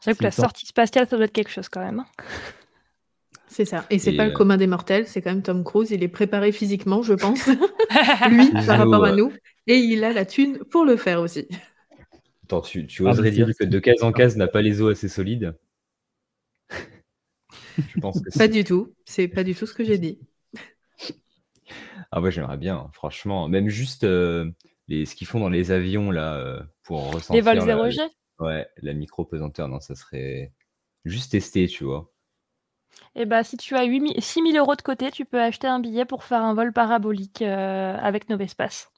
C'est 0.00 0.10
vrai 0.10 0.18
que 0.18 0.24
la 0.24 0.30
sortie 0.30 0.66
spatiale, 0.66 1.08
ça 1.08 1.16
doit 1.16 1.24
être 1.24 1.32
quelque 1.32 1.50
chose 1.50 1.68
quand 1.68 1.80
même. 1.80 2.04
Hein. 3.48 3.54
C'est 3.54 3.64
ça. 3.64 3.84
Et 3.90 3.98
c'est 3.98 4.12
pas 4.12 4.24
le 4.24 4.30
euh, 4.30 4.34
commun 4.34 4.56
des 4.56 4.66
mortels, 4.66 5.06
c'est 5.06 5.22
quand 5.22 5.30
même 5.30 5.42
Tom 5.42 5.64
Cruise. 5.64 5.90
Il 5.90 6.02
est 6.02 6.08
préparé 6.08 6.52
physiquement, 6.52 7.02
je 7.02 7.14
pense, 7.14 7.46
lui, 8.30 8.50
par 8.66 8.78
rapport 8.78 9.04
à 9.04 9.12
nous. 9.12 9.32
Et 9.66 9.76
il 9.76 10.04
a 10.04 10.12
la 10.12 10.24
thune 10.24 10.58
pour 10.70 10.84
le 10.84 10.96
faire 10.96 11.20
aussi. 11.20 11.48
Attends, 12.44 12.60
tu, 12.60 12.86
tu 12.86 13.06
ah, 13.06 13.10
oserais 13.10 13.30
dire 13.30 13.48
que 13.58 13.64
de 13.64 13.78
case 13.78 14.02
en 14.02 14.12
case 14.12 14.36
n'a 14.36 14.48
pas 14.48 14.62
les 14.62 14.80
os 14.80 14.96
assez 14.96 15.08
solides? 15.08 15.54
Je 17.78 18.00
pense 18.00 18.20
que 18.20 18.38
Pas 18.38 18.48
du 18.48 18.64
tout. 18.64 18.94
C'est 19.04 19.28
pas 19.28 19.44
du 19.44 19.54
tout 19.54 19.66
ce 19.66 19.74
que 19.74 19.84
j'ai 19.84 19.98
dit. 19.98 20.18
Ah 22.10 22.20
ouais, 22.20 22.30
j'aimerais 22.32 22.56
bien, 22.56 22.88
franchement. 22.92 23.48
Même 23.48 23.68
juste 23.68 24.04
euh, 24.04 24.50
les, 24.88 25.04
ce 25.04 25.14
qu'ils 25.14 25.26
font 25.26 25.40
dans 25.40 25.50
les 25.50 25.70
avions 25.70 26.10
là 26.10 26.36
euh, 26.36 26.62
pour 26.82 27.12
ressentir. 27.12 27.34
Les 27.34 27.40
vols 27.40 27.68
0G 27.68 28.00
Ouais, 28.40 28.66
la 28.82 28.94
micro-pesanteur, 28.94 29.68
non, 29.68 29.80
ça 29.80 29.94
serait 29.94 30.52
juste 31.04 31.32
tester, 31.32 31.66
tu 31.66 31.84
vois. 31.84 32.10
Et 33.14 33.22
eh 33.22 33.24
bah, 33.26 33.42
si 33.42 33.56
tu 33.56 33.74
as 33.74 33.84
8 33.84 34.20
6 34.20 34.52
000 34.52 34.56
euros 34.56 34.76
de 34.76 34.82
côté, 34.82 35.10
tu 35.10 35.24
peux 35.24 35.40
acheter 35.40 35.66
un 35.66 35.80
billet 35.80 36.04
pour 36.04 36.24
faire 36.24 36.42
un 36.42 36.54
vol 36.54 36.72
parabolique 36.72 37.42
euh, 37.42 37.96
avec 38.00 38.28
Novespace. 38.28 38.92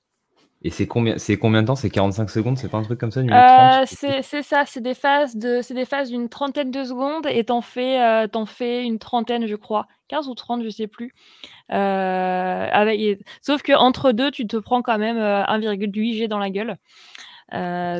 Et 0.62 0.68
c'est 0.68 0.86
combien, 0.86 1.16
c'est 1.16 1.38
combien 1.38 1.62
de 1.62 1.68
temps? 1.68 1.74
C'est 1.74 1.88
45 1.88 2.28
secondes? 2.28 2.58
C'est 2.58 2.68
pas 2.68 2.76
un 2.76 2.82
truc 2.82 3.00
comme 3.00 3.10
ça 3.10 3.20
euh, 3.20 3.84
C'est 3.86 4.42
ça, 4.42 4.64
c'est 4.66 4.82
des 4.82 4.92
phases 4.92 5.36
de, 5.36 5.60
c'est 5.62 5.72
des 5.72 5.86
phases 5.86 6.10
d'une 6.10 6.28
trentaine 6.28 6.70
de 6.70 6.84
secondes 6.84 7.26
et 7.30 7.44
t'en 7.44 7.62
fais, 7.62 8.02
euh, 8.02 8.26
fais 8.44 8.84
une 8.84 8.98
trentaine, 8.98 9.46
je 9.46 9.56
crois, 9.56 9.86
15 10.08 10.28
ou 10.28 10.34
30, 10.34 10.62
je 10.62 10.68
sais 10.68 10.86
plus. 10.86 11.14
Euh, 11.72 12.68
avec, 12.70 13.20
sauf 13.40 13.62
que 13.62 13.72
entre 13.72 14.12
deux, 14.12 14.30
tu 14.30 14.46
te 14.46 14.58
prends 14.58 14.82
quand 14.82 14.98
même 14.98 15.16
1,8 15.16 16.14
G 16.14 16.28
dans 16.28 16.38
la 16.38 16.50
gueule. 16.50 16.76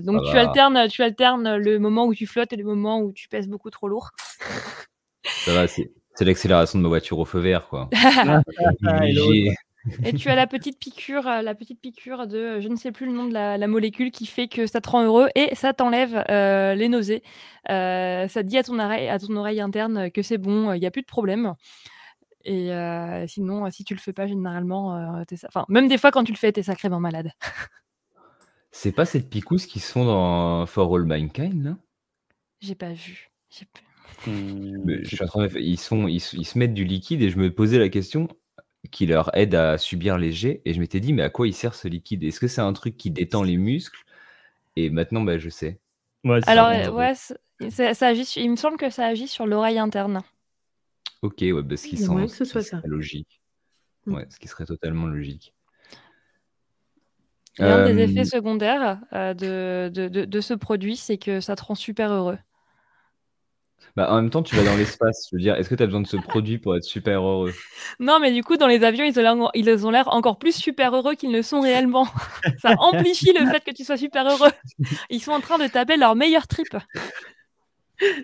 donc 0.02 0.22
tu 0.30 0.36
alternes, 0.36 0.86
tu 0.88 1.02
alternes 1.02 1.56
le 1.56 1.78
moment 1.78 2.04
où 2.04 2.14
tu 2.14 2.26
flottes 2.26 2.52
et 2.52 2.56
le 2.56 2.64
moment 2.64 3.00
où 3.00 3.12
tu 3.12 3.28
pèses 3.28 3.48
beaucoup 3.48 3.70
trop 3.70 3.88
lourd. 3.88 4.10
Ça 5.44 5.54
va, 5.54 5.66
c'est, 5.66 5.90
l'accélération 6.20 6.78
de 6.78 6.82
ma 6.82 6.88
voiture 6.88 7.18
au 7.18 7.24
feu 7.24 7.40
vert, 7.40 7.68
quoi. 7.68 7.88
Et 10.04 10.12
tu 10.12 10.28
as 10.28 10.34
la 10.34 10.46
petite 10.46 10.78
piqûre, 10.78 11.26
euh, 11.26 11.42
la 11.42 11.54
petite 11.54 11.80
piqûre 11.80 12.26
de, 12.26 12.60
je 12.60 12.68
ne 12.68 12.76
sais 12.76 12.92
plus 12.92 13.06
le 13.06 13.12
nom 13.12 13.26
de 13.26 13.32
la, 13.32 13.66
molécule 13.66 14.10
qui 14.10 14.26
fait 14.26 14.46
que 14.46 14.66
ça 14.66 14.80
te 14.80 14.90
rend 14.90 15.04
heureux 15.04 15.28
et 15.34 15.54
ça 15.54 15.72
t'enlève 15.72 16.22
euh, 16.28 16.74
les 16.74 16.88
nausées. 16.88 17.22
Euh, 17.70 18.28
ça 18.28 18.42
te 18.42 18.48
dit 18.48 18.58
à 18.58 18.62
ton 18.62 18.78
oreille, 18.78 19.08
à 19.08 19.18
ton 19.18 19.34
oreille 19.36 19.60
interne 19.60 20.10
que 20.10 20.22
c'est 20.22 20.38
bon, 20.38 20.72
il 20.74 20.80
n'y 20.80 20.86
a 20.86 20.90
plus 20.90 21.02
de 21.02 21.06
problème. 21.06 21.54
Et 22.44 22.70
sinon, 23.26 23.70
si 23.70 23.84
tu 23.84 23.94
le 23.94 24.00
fais 24.00 24.12
pas, 24.12 24.26
généralement, 24.26 25.22
enfin, 25.46 25.64
même 25.68 25.88
des 25.88 25.98
fois 25.98 26.10
quand 26.10 26.24
tu 26.24 26.32
le 26.32 26.38
fais, 26.38 26.52
tu 26.52 26.60
es 26.60 26.62
sacrément 26.62 27.00
malade. 27.00 27.32
c'est 28.70 28.92
pas 28.92 29.04
cette 29.04 29.28
picousse 29.28 29.66
qui 29.66 29.80
se 29.80 29.92
font 29.92 30.04
dans 30.04 30.66
For 30.66 30.94
All 30.94 31.04
Mankind, 31.04 31.64
là? 31.64 31.76
J'ai 32.60 32.74
pas 32.74 32.92
vu. 32.92 33.30
Ils, 34.26 35.78
sont, 35.78 36.08
ils 36.08 36.20
se 36.20 36.58
mettent 36.58 36.74
du 36.74 36.84
liquide 36.84 37.22
et 37.22 37.30
je 37.30 37.38
me 37.38 37.52
posais 37.52 37.78
la 37.78 37.88
question 37.88 38.28
qui 38.90 39.06
leur 39.06 39.36
aide 39.36 39.54
à 39.54 39.78
subir 39.78 40.18
les 40.18 40.32
jets. 40.32 40.62
Et 40.64 40.74
je 40.74 40.80
m'étais 40.80 41.00
dit, 41.00 41.12
mais 41.12 41.22
à 41.22 41.30
quoi 41.30 41.46
il 41.46 41.54
sert 41.54 41.74
ce 41.74 41.88
liquide? 41.88 42.24
Est-ce 42.24 42.40
que 42.40 42.48
c'est 42.48 42.60
un 42.60 42.72
truc 42.72 42.96
qui 42.96 43.10
détend 43.10 43.42
les 43.42 43.56
muscles? 43.56 44.04
Et 44.76 44.90
maintenant, 44.90 45.22
bah, 45.22 45.38
je 45.38 45.48
sais. 45.48 45.80
Alors, 46.46 46.94
ouais, 46.94 47.14
ça 47.14 48.06
agit, 48.06 48.24
il 48.36 48.50
me 48.50 48.56
semble 48.56 48.76
que 48.76 48.90
ça 48.90 49.06
agit 49.06 49.28
sur 49.28 49.46
l'oreille 49.46 49.78
interne. 49.78 50.22
Ok, 51.22 51.36
ouais, 51.40 51.62
que 51.62 51.76
ce 51.76 52.44
soit 52.44 52.62
ça. 52.62 52.80
logique. 52.84 53.40
Mm. 54.06 54.14
Ouais, 54.14 54.26
ce 54.30 54.38
qui 54.38 54.48
serait 54.48 54.64
totalement 54.64 55.06
logique. 55.06 55.54
un 57.58 57.84
des 57.92 58.02
effets 58.02 58.24
secondaires 58.24 59.00
euh, 59.12 59.34
de, 59.34 59.90
de, 59.92 60.24
de, 60.24 60.40
ce 60.40 60.54
produit, 60.54 60.96
c'est 60.96 61.18
que 61.18 61.40
ça 61.40 61.56
te 61.56 61.62
rend 61.62 61.74
super 61.74 62.10
heureux. 62.10 62.38
Bah, 63.96 64.12
en 64.12 64.16
même 64.16 64.30
temps, 64.30 64.42
tu 64.42 64.54
vas 64.54 64.64
dans 64.64 64.76
l'espace. 64.76 65.28
Je 65.30 65.36
veux 65.36 65.42
dire, 65.42 65.54
est-ce 65.56 65.68
que 65.68 65.74
tu 65.74 65.82
as 65.82 65.86
besoin 65.86 66.00
de 66.00 66.06
ce 66.06 66.16
produit 66.16 66.58
pour 66.58 66.76
être 66.76 66.84
super 66.84 67.22
heureux? 67.22 67.52
Non, 67.98 68.18
mais 68.20 68.32
du 68.32 68.42
coup, 68.42 68.56
dans 68.56 68.66
les 68.66 68.84
avions, 68.84 69.04
ils 69.04 69.86
ont 69.86 69.90
l'air 69.90 70.08
encore 70.08 70.38
plus 70.38 70.54
super 70.54 70.94
heureux 70.94 71.14
qu'ils 71.14 71.30
ne 71.30 71.42
sont 71.42 71.60
réellement. 71.60 72.06
Ça 72.62 72.74
amplifie 72.78 73.32
le 73.38 73.46
fait 73.46 73.64
que 73.64 73.72
tu 73.72 73.84
sois 73.84 73.96
super 73.96 74.26
heureux. 74.26 74.50
Ils 75.10 75.20
sont 75.20 75.32
en 75.32 75.40
train 75.40 75.58
de 75.58 75.66
taper 75.66 75.96
leur 75.96 76.14
meilleur 76.14 76.46
trip. 76.46 76.76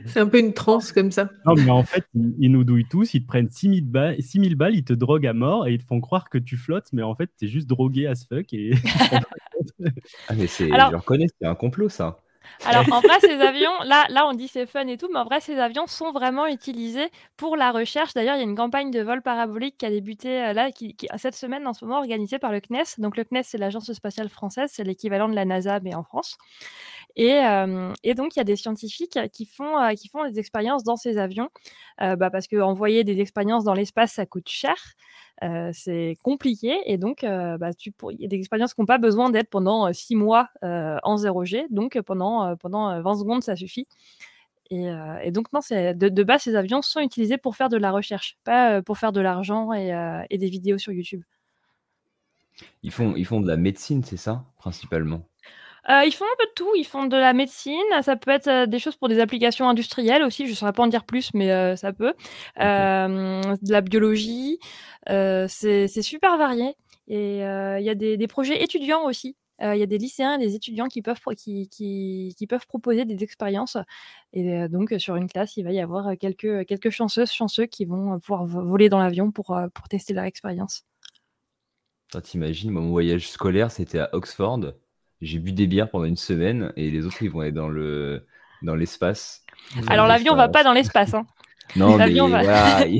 C'est 0.07 0.21
un 0.21 0.27
peu 0.27 0.39
une 0.39 0.55
transe 0.55 0.91
comme 0.93 1.11
ça. 1.11 1.29
Non, 1.45 1.55
mais 1.55 1.71
en 1.71 1.83
fait, 1.83 2.05
ils, 2.15 2.51
nous 2.51 2.65
douillent 2.65 2.89
tous, 2.89 3.13
ils 3.13 3.23
te 3.23 3.27
prennent 3.27 3.51
6000 3.51 3.85
balles, 3.85 4.17
6000 4.23 4.55
balles, 4.55 4.75
ils 4.75 4.85
te 4.85 4.95
droguent 4.95 5.27
à 5.27 5.35
mort 5.35 5.67
et 5.67 5.75
ils 5.75 5.79
te 5.79 5.85
font 5.85 6.01
croire 6.01 6.31
que 6.31 6.39
tu 6.39 6.57
flottes, 6.57 6.89
mais 6.93 7.03
en 7.03 7.15
fait, 7.15 7.31
tu 7.39 7.45
es 7.45 7.49
juste 7.49 7.67
drogué 7.67 8.07
à 8.07 8.15
ce 8.15 8.25
fuck. 8.27 8.53
Et... 8.55 8.73
ah, 10.29 10.35
mais 10.35 10.47
c'est, 10.47 10.69
je 10.69 10.97
reconnais, 10.97 11.27
c'est 11.39 11.47
un 11.47 11.55
complot 11.55 11.91
ça. 11.91 12.19
Alors 12.65 12.85
en 12.91 13.01
vrai, 13.01 13.21
ces 13.21 13.41
avions, 13.41 13.73
là, 13.85 14.07
là 14.09 14.27
on 14.27 14.33
dit 14.33 14.49
c'est 14.49 14.67
fun 14.67 14.87
et 14.87 14.97
tout, 14.97 15.09
mais 15.13 15.19
en 15.19 15.25
vrai, 15.25 15.41
ces 15.41 15.59
avions 15.59 15.87
sont 15.87 16.13
vraiment 16.13 16.47
utilisés 16.47 17.11
pour 17.37 17.57
la 17.57 17.71
recherche. 17.71 18.15
D'ailleurs, 18.15 18.37
il 18.37 18.39
y 18.39 18.43
a 18.43 18.45
une 18.45 18.57
campagne 18.57 18.91
de 18.91 19.01
vol 19.01 19.23
parabolique 19.23 19.79
qui 19.79 19.87
a 19.87 19.91
débuté 19.91 20.43
euh, 20.43 20.53
là, 20.53 20.71
qui, 20.71 20.97
cette 21.17 21.35
semaine 21.35 21.67
en 21.67 21.73
ce 21.73 21.85
moment, 21.85 21.99
organisée 21.99 22.39
par 22.39 22.53
le 22.53 22.61
CNES. 22.61 22.99
Donc 22.99 23.17
le 23.17 23.25
CNES, 23.25 23.43
c'est 23.45 23.59
l'agence 23.59 23.93
spatiale 23.93 24.29
française, 24.29 24.71
c'est 24.73 24.85
l'équivalent 24.85 25.29
de 25.29 25.35
la 25.35 25.45
NASA, 25.45 25.81
mais 25.81 25.95
en 25.95 26.03
France. 26.03 26.39
Et, 27.17 27.33
euh, 27.33 27.93
et 28.03 28.15
donc, 28.15 28.37
il 28.37 28.39
y 28.39 28.41
a 28.41 28.45
des 28.45 28.57
scientifiques 28.57 29.19
qui 29.33 29.47
font, 29.47 29.79
euh, 29.79 29.95
qui 29.95 30.09
font 30.09 30.29
des 30.29 30.39
expériences 30.39 30.85
dans 30.85 30.97
ces 30.97 31.19
avions, 31.19 31.49
bah, 31.99 32.31
parce 32.31 32.47
qu'envoyer 32.47 33.05
des 33.05 33.21
expériences 33.21 33.65
dans 33.65 33.75
l'espace, 33.75 34.13
ça 34.13 34.27
coûte 34.27 34.49
cher. 34.49 34.77
c'est 35.73 36.17
compliqué 36.23 36.79
et 36.85 36.99
donc 36.99 37.23
bah, 37.23 37.71
il 38.11 38.21
y 38.21 38.25
a 38.25 38.29
des 38.29 38.37
expériences 38.37 38.75
qui 38.75 38.81
n'ont 38.81 38.87
pas 38.87 38.99
besoin 38.99 39.31
d'être 39.31 39.49
pendant 39.49 39.93
six 39.93 40.15
mois 40.15 40.49
en 40.63 41.17
0G, 41.17 41.67
donc 41.71 41.99
pendant, 42.03 42.55
pendant 42.57 43.01
20 43.01 43.17
secondes 43.17 43.43
ça 43.43 43.57
suffit. 43.57 43.87
Et, 44.71 44.91
donc 45.31 45.53
non, 45.53 45.61
de, 45.61 46.09
de, 46.09 46.23
base 46.23 46.43
ces 46.43 46.55
avions 46.55 46.83
sont 46.83 47.01
utilisés 47.01 47.39
pour 47.39 47.57
faire 47.57 47.71
de 47.71 47.79
la 47.79 47.93
recherche, 47.93 48.37
pas 48.45 48.83
pour 48.83 48.99
faire 48.99 49.13
de 49.13 49.21
l'argent 49.21 49.73
et, 49.73 49.91
et, 50.29 50.39
des 50.39 50.49
vidéos 50.51 50.79
sur 50.79 50.93
YouTube. 50.93 51.23
Ils 52.83 52.91
font, 52.91 53.15
ils 53.17 53.27
font 53.27 53.41
de 53.41 53.49
la 53.49 53.57
médecine, 53.57 54.03
c'est 54.05 54.17
ça, 54.17 54.45
principalement? 54.59 55.23
Euh, 55.89 56.03
ils 56.05 56.13
font 56.13 56.25
un 56.25 56.37
peu 56.39 56.47
de 56.47 56.53
tout. 56.55 56.71
Ils 56.77 56.85
font 56.85 57.07
de 57.07 57.17
la 57.17 57.33
médecine, 57.33 57.77
ça 58.03 58.17
peut 58.17 58.31
être 58.31 58.49
euh, 58.49 58.67
des 58.67 58.79
choses 58.79 58.97
pour 58.97 59.09
des 59.09 59.21
applications 59.21 59.69
industrielles 59.69 60.23
aussi. 60.23 60.47
Je 60.47 60.51
ne 60.51 60.57
saurais 60.57 60.73
pas 60.73 60.83
en 60.83 60.89
dire 60.89 61.05
plus, 61.05 61.33
mais 61.35 61.53
euh, 61.53 61.77
ça 61.77 61.93
peut. 61.93 62.15
de 62.59 63.73
la 63.73 63.81
biologie, 63.81 64.59
c'est 65.07 66.03
super 66.03 66.39
varié. 66.39 66.75
Et 67.09 67.39
il 67.39 67.85
y 67.85 67.91
a 67.91 67.95
des, 67.95 68.27
projets 68.27 68.63
étudiants 68.63 69.05
aussi. 69.05 69.37
il 69.61 69.79
y 69.79 69.83
a 69.83 69.87
des 69.87 69.99
lycéens 69.99 70.35
et 70.35 70.45
des 70.45 70.55
étudiants 70.57 70.89
qui 70.89 71.03
peuvent, 71.03 71.21
qui, 71.37 71.69
qui, 71.69 72.47
peuvent 72.49 72.67
proposer 72.67 73.05
des 73.05 73.23
expériences. 73.23 73.77
Et 74.33 74.69
donc, 74.69 74.93
sur 74.99 75.15
une 75.15 75.29
classe, 75.29 75.57
il 75.57 75.63
va 75.65 75.73
y 75.73 75.81
avoir 75.81 76.17
quelques, 76.19 76.67
quelques 76.67 76.91
chanceuses, 76.91 77.31
chanceux 77.31 77.67
qui 77.67 77.85
vont 77.85 78.19
pouvoir 78.19 78.45
voler 78.45 78.89
dans 78.89 78.99
l'avion 78.99 79.31
pour, 79.31 79.57
pour 79.73 79.89
tester 79.89 80.15
leur 80.15 80.25
expérience. 80.25 80.85
T'imagines, 82.23 82.71
mon 82.71 82.89
voyage 82.89 83.29
scolaire, 83.29 83.71
c'était 83.71 83.99
à 83.99 84.11
Oxford. 84.15 84.73
J'ai 85.23 85.39
bu 85.39 85.53
des 85.53 85.67
bières 85.67 85.91
pendant 85.91 86.05
une 86.05 86.17
semaine 86.17 86.73
et 86.77 86.91
les 86.91 87.07
autres, 87.07 87.23
ils 87.23 87.31
vont 87.31 87.41
aller 87.41 87.53
dans 87.53 87.69
le 87.69 88.27
dans 88.63 88.75
l'espace. 88.75 89.45
Alors 89.89 90.07
l'avion 90.07 90.35
va 90.35 90.49
pas 90.49 90.65
dans 90.65 90.73
l'espace. 90.73 91.15
Hein. 91.15 91.27
Non, 91.75 91.97
mais 91.97 92.13
voilà. 92.13 92.87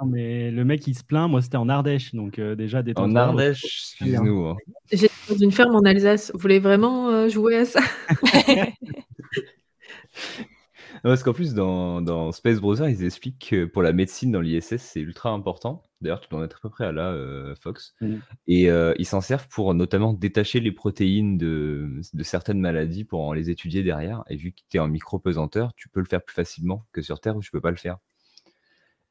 non, 0.00 0.06
mais 0.08 0.50
le 0.50 0.64
mec, 0.64 0.84
il 0.88 0.98
se 0.98 1.04
plaint. 1.04 1.30
Moi, 1.30 1.40
c'était 1.40 1.56
en 1.56 1.68
Ardèche, 1.68 2.16
donc 2.16 2.40
euh, 2.40 2.56
déjà 2.56 2.82
des 2.82 2.92
En 2.96 3.14
Ardèche, 3.14 3.64
excuse-nous. 3.64 4.46
Hein. 4.46 4.56
J'étais 4.90 5.14
dans 5.28 5.36
une 5.36 5.52
ferme 5.52 5.76
en 5.76 5.82
Alsace. 5.82 6.32
Vous 6.34 6.40
voulez 6.40 6.58
vraiment 6.58 7.10
euh, 7.10 7.28
jouer 7.28 7.58
à 7.58 7.64
ça? 7.64 7.80
parce 11.02 11.22
qu'en 11.22 11.32
plus, 11.32 11.54
dans, 11.54 12.00
dans, 12.00 12.32
Space 12.32 12.60
Browser, 12.60 12.90
ils 12.90 13.04
expliquent 13.04 13.48
que 13.50 13.64
pour 13.64 13.82
la 13.82 13.92
médecine 13.92 14.32
dans 14.32 14.40
l'ISS, 14.40 14.76
c'est 14.76 15.00
ultra 15.00 15.30
important. 15.30 15.82
D'ailleurs, 16.00 16.20
tu 16.20 16.28
dois 16.28 16.40
en 16.40 16.44
être 16.44 16.58
à 16.58 16.60
peu 16.60 16.70
près 16.70 16.84
à 16.84 16.92
là, 16.92 17.12
euh, 17.12 17.54
Fox. 17.56 17.94
Mm. 18.00 18.16
Et 18.48 18.70
euh, 18.70 18.94
ils 18.98 19.06
s'en 19.06 19.20
servent 19.20 19.48
pour 19.48 19.72
notamment 19.74 20.12
détacher 20.12 20.60
les 20.60 20.72
protéines 20.72 21.38
de, 21.38 22.00
de, 22.12 22.22
certaines 22.22 22.60
maladies 22.60 23.04
pour 23.04 23.20
en 23.20 23.32
les 23.32 23.50
étudier 23.50 23.82
derrière. 23.82 24.22
Et 24.28 24.36
vu 24.36 24.52
que 24.52 24.60
tu 24.68 24.76
es 24.76 24.80
en 24.80 24.88
micro-pesanteur, 24.88 25.72
tu 25.76 25.88
peux 25.88 26.00
le 26.00 26.06
faire 26.06 26.22
plus 26.22 26.34
facilement 26.34 26.86
que 26.92 27.02
sur 27.02 27.20
Terre 27.20 27.36
où 27.36 27.42
tu 27.42 27.50
peux 27.50 27.60
pas 27.60 27.70
le 27.70 27.76
faire. 27.76 27.98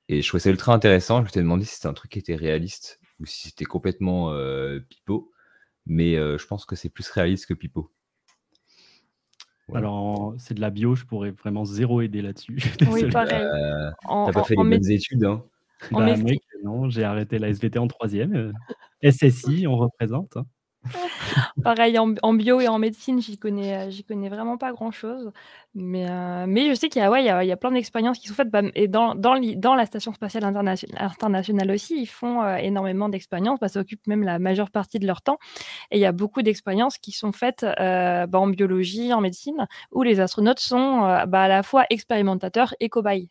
Et 0.08 0.22
je 0.22 0.28
trouvais 0.28 0.42
ça 0.42 0.52
ultra 0.52 0.74
intéressant. 0.74 1.26
Je 1.26 1.32
t'ai 1.32 1.40
demandé 1.40 1.66
si 1.66 1.76
c'était 1.76 1.88
un 1.88 1.94
truc 1.94 2.12
qui 2.12 2.20
était 2.20 2.36
réaliste 2.36 3.00
ou 3.20 3.26
si 3.26 3.50
c'était 3.50 3.66
complètement 3.66 4.32
euh, 4.32 4.80
pipeau. 4.88 5.32
Mais 5.88 6.16
je 6.16 6.46
pense 6.48 6.66
que 6.66 6.76
c'est 6.76 6.90
plus 6.90 7.08
réaliste 7.12 7.46
que 7.46 7.54
pipeau. 7.54 7.92
Alors, 9.74 10.36
c'est 10.38 10.54
de 10.54 10.62
la 10.62 10.70
bio, 10.70 10.96
je 10.96 11.06
pourrais 11.06 11.32
vraiment 11.32 11.66
zéro 11.66 12.02
aider 12.02 12.22
là-dessus. 12.22 12.58
Oui, 12.92 13.10
pareil. 13.10 13.42
Euh, 13.42 13.92
T'as 14.08 14.32
pas 14.32 14.44
fait 14.44 14.56
les 14.56 14.64
bonnes 14.64 14.92
études, 14.92 15.24
hein 15.26 15.44
bah, 15.92 16.16
mec, 16.18 16.40
non, 16.64 16.90
j'ai 16.90 17.04
arrêté 17.04 17.38
la 17.38 17.50
SVT 17.50 17.80
en 17.80 17.88
troisième. 17.88 18.36
Euh, 18.36 19.12
SSI, 19.12 19.68
on 19.68 19.78
représente. 19.78 20.38
Hein. 20.38 20.46
Pareil, 21.64 21.98
en, 22.00 22.34
bio 22.34 22.60
et 22.60 22.68
en 22.68 22.80
médecine, 22.80 23.22
j'y 23.22 23.38
connais, 23.38 23.88
euh, 23.88 24.30
vraiment 24.30 24.58
pas 24.58 24.72
grand-chose. 24.72 25.32
Mais, 25.74 26.10
euh, 26.10 26.46
mais 26.48 26.70
je 26.70 26.76
sais 26.76 26.90
qu'il 26.90 27.02
y 27.02 27.06
a, 27.06 27.44
y 27.44 27.52
a, 27.52 27.58
plein 27.58 27.72
d'expériences 27.72 28.20
qui 28.20 28.28
sont 28.28 28.34
faites. 28.34 28.50
Bah, 28.50 28.62
et 28.76 28.88
dans, 28.88 29.14
la 29.76 29.86
Station 29.86 30.14
spatiale 30.14 30.44
internationale 30.44 31.72
aussi, 31.72 32.00
ils 32.00 32.08
font 32.08 32.42
euh, 32.42 32.58
énormément 32.58 33.10
d'expériences. 33.10 33.60
Bah, 33.60 33.68
ça 33.68 33.80
occupe 33.80 34.06
même 34.08 34.24
la 34.24 34.40
majeure 34.40 34.72
partie 34.72 35.00
de 35.00 35.08
leur 35.08 35.22
temps. 35.22 35.38
Et 35.92 35.98
il 35.98 36.02
y 36.02 36.06
a 36.06 36.12
beaucoup 36.12 36.42
d'expériences 36.42 36.98
qui 36.98 37.12
sont 37.12 37.32
faites 37.32 37.66
bah, 37.66 38.28
en 38.34 38.48
biologie, 38.48 39.14
en 39.14 39.22
médecine, 39.22 39.68
où 39.92 40.04
les 40.04 40.20
astronautes 40.20 40.60
sont 40.60 41.02
bah, 41.28 41.44
à 41.44 41.48
la 41.48 41.64
fois 41.64 41.86
expérimentateurs 41.90 42.74
et 42.80 42.90
cobayes. 42.90 43.30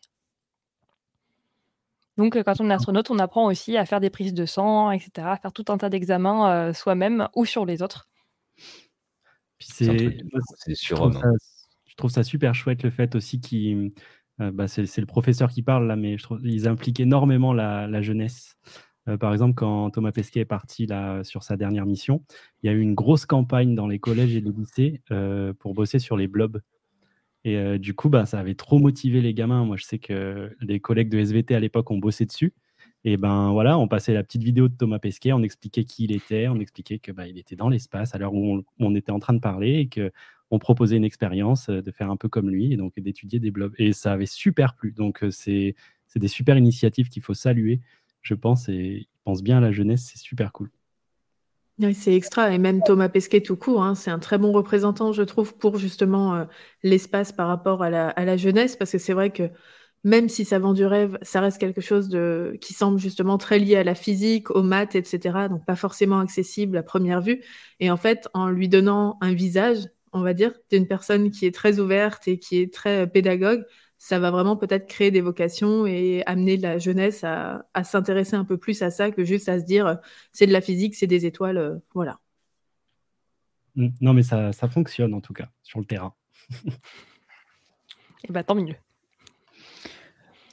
Donc, 2.17 2.41
quand 2.43 2.61
on 2.61 2.69
est 2.69 2.73
astronaute, 2.73 3.11
on 3.11 3.19
apprend 3.19 3.45
aussi 3.45 3.77
à 3.77 3.85
faire 3.85 3.99
des 3.99 4.09
prises 4.09 4.33
de 4.33 4.45
sang, 4.45 4.91
etc., 4.91 5.27
à 5.27 5.37
faire 5.37 5.51
tout 5.51 5.65
un 5.69 5.77
tas 5.77 5.89
d'examens 5.89 6.73
soi-même 6.73 7.27
ou 7.35 7.45
sur 7.45 7.65
les 7.65 7.81
autres. 7.81 8.09
c'est, 9.59 10.17
je, 10.69 11.95
trouve 11.97 12.11
ça, 12.11 12.23
super 12.23 12.55
chouette 12.55 12.83
le 12.83 12.89
fait 12.89 13.15
aussi 13.15 13.41
qu'il, 13.41 13.91
bah, 14.39 14.67
c'est, 14.67 14.97
le 14.97 15.05
professeur 15.05 15.49
qui 15.49 15.61
parle 15.61 15.87
là, 15.87 15.95
mais 15.95 16.17
je 16.17 16.23
trouve 16.23 16.39
ils 16.43 16.67
impliquent 16.67 16.99
énormément 16.99 17.53
la, 17.53 18.01
jeunesse. 18.01 18.57
par 19.19 19.33
exemple, 19.33 19.55
quand 19.55 19.89
Thomas 19.91 20.11
Pesquet 20.11 20.41
est 20.41 20.45
parti 20.45 20.85
là 20.85 21.23
sur 21.23 21.43
sa 21.43 21.57
dernière 21.57 21.85
mission, 21.85 22.23
il 22.63 22.67
y 22.67 22.69
a 22.69 22.73
eu 22.73 22.79
une 22.79 22.95
grosse 22.95 23.25
campagne 23.25 23.75
dans 23.75 23.87
les 23.87 23.99
collèges 23.99 24.35
et 24.35 24.41
les 24.41 24.51
lycées 24.51 25.01
pour 25.59 25.73
bosser 25.73 25.99
sur 25.99 26.15
les 26.15 26.27
blobs. 26.27 26.61
Et 27.45 27.55
euh, 27.57 27.77
du 27.77 27.93
coup, 27.93 28.09
bah, 28.09 28.25
ça 28.25 28.39
avait 28.39 28.55
trop 28.55 28.79
motivé 28.79 29.21
les 29.21 29.33
gamins. 29.33 29.63
Moi, 29.63 29.77
je 29.77 29.85
sais 29.85 29.99
que 29.99 30.53
les 30.61 30.79
collègues 30.81 31.09
de 31.09 31.19
SVT 31.19 31.55
à 31.55 31.59
l'époque 31.59 31.89
ont 31.91 31.97
bossé 31.99 32.25
dessus. 32.25 32.53
Et 33.05 33.17
ben 33.17 33.51
voilà, 33.51 33.77
on 33.77 33.87
passait 33.87 34.13
la 34.13 34.23
petite 34.23 34.43
vidéo 34.43 34.67
de 34.67 34.73
Thomas 34.75 34.97
Pesquet, 34.97 35.31
on 35.31 35.43
expliquait 35.43 35.83
qui 35.83 36.05
il 36.05 36.11
était, 36.11 36.47
on 36.47 36.59
expliquait 36.59 36.97
que 36.97 37.11
bah, 37.11 37.27
il 37.27 37.37
était 37.37 37.55
dans 37.55 37.69
l'espace 37.69 38.15
à 38.15 38.17
l'heure 38.17 38.33
où 38.33 38.63
on, 38.79 38.95
était 38.95 39.11
en 39.11 39.19
train 39.19 39.33
de 39.33 39.39
parler 39.39 39.75
et 39.75 39.87
que 39.87 40.11
on 40.49 40.57
proposait 40.57 40.97
une 40.97 41.03
expérience 41.03 41.69
euh, 41.69 41.81
de 41.81 41.91
faire 41.91 42.09
un 42.09 42.17
peu 42.17 42.29
comme 42.29 42.49
lui 42.49 42.73
et 42.73 42.77
donc 42.77 42.99
d'étudier 42.99 43.39
des 43.39 43.51
blogs. 43.51 43.75
Et 43.77 43.93
ça 43.93 44.13
avait 44.13 44.25
super 44.25 44.75
plu. 44.75 44.91
Donc 44.91 45.23
euh, 45.23 45.29
c'est 45.29 45.75
des 46.15 46.27
super 46.27 46.57
initiatives 46.57 47.09
qu'il 47.09 47.21
faut 47.21 47.35
saluer, 47.35 47.79
je 48.23 48.33
pense. 48.33 48.69
Et 48.69 49.07
pense 49.23 49.43
bien 49.43 49.57
à 49.57 49.61
la 49.61 49.71
jeunesse, 49.71 50.09
c'est 50.11 50.19
super 50.19 50.51
cool. 50.51 50.71
Oui, 51.79 51.93
c'est 51.93 52.15
extra. 52.15 52.51
Et 52.53 52.57
même 52.57 52.81
Thomas 52.83 53.09
Pesquet 53.09 53.41
tout 53.41 53.57
court, 53.57 53.83
hein, 53.83 53.95
c'est 53.95 54.09
un 54.09 54.19
très 54.19 54.37
bon 54.37 54.53
représentant, 54.53 55.11
je 55.11 55.23
trouve, 55.23 55.57
pour 55.57 55.77
justement 55.77 56.33
euh, 56.35 56.45
l'espace 56.83 57.33
par 57.33 57.47
rapport 57.49 57.83
à 57.83 57.89
la, 57.89 58.37
jeunesse, 58.37 58.77
parce 58.77 58.91
que 58.93 58.97
c'est 58.97 59.11
vrai 59.13 59.31
que 59.31 59.49
même 60.05 60.29
si 60.29 60.45
ça 60.45 60.57
vend 60.59 60.73
du 60.73 60.85
rêve, 60.85 61.17
ça 61.21 61.41
reste 61.41 61.57
quelque 61.57 61.81
chose 61.81 62.07
de, 62.07 62.57
qui 62.61 62.73
semble 62.73 62.97
justement 62.99 63.37
très 63.37 63.59
lié 63.59 63.75
à 63.75 63.83
la 63.83 63.95
physique, 63.95 64.51
aux 64.51 64.63
maths, 64.63 64.95
etc. 64.95 65.49
Donc 65.49 65.65
pas 65.65 65.75
forcément 65.75 66.19
accessible 66.19 66.77
à 66.77 66.83
première 66.83 67.21
vue. 67.21 67.43
Et 67.81 67.91
en 67.91 67.97
fait, 67.97 68.29
en 68.33 68.49
lui 68.49 68.69
donnant 68.69 69.17
un 69.21 69.33
visage, 69.33 69.79
on 70.13 70.21
va 70.21 70.33
dire, 70.33 70.53
d'une 70.71 70.87
personne 70.87 71.29
qui 71.29 71.45
est 71.45 71.53
très 71.53 71.79
ouverte 71.79 72.27
et 72.27 72.39
qui 72.39 72.61
est 72.61 72.73
très 72.73 73.03
euh, 73.03 73.05
pédagogue, 73.05 73.65
ça 73.97 74.19
va 74.19 74.31
vraiment 74.31 74.57
peut-être 74.57 74.87
créer 74.87 75.11
des 75.11 75.21
vocations 75.21 75.85
et 75.85 76.23
amener 76.25 76.57
la 76.57 76.77
jeunesse 76.77 77.23
à, 77.23 77.65
s'intéresser 77.83 78.35
un 78.35 78.45
peu 78.45 78.57
plus 78.57 78.81
à 78.81 78.91
ça 78.91 79.11
que 79.11 79.23
juste 79.23 79.49
à 79.49 79.59
se 79.59 79.65
dire 79.65 79.87
euh, 79.87 79.95
c'est 80.31 80.47
de 80.47 80.53
la 80.53 80.61
physique, 80.61 80.95
c'est 80.95 81.07
des 81.07 81.25
étoiles, 81.25 81.57
euh, 81.57 81.75
voilà. 81.93 82.19
Mm. 83.75 83.89
Non, 84.01 84.13
mais 84.13 84.23
ça, 84.23 84.51
fonctionne 84.69 85.13
en 85.13 85.21
tout 85.21 85.33
cas 85.33 85.49
sur 85.63 85.79
le 85.79 85.85
terrain. 85.85 86.13
et 86.65 86.71
eh 88.29 88.31
bah 88.31 88.43
tant 88.43 88.55
mieux. 88.55 88.75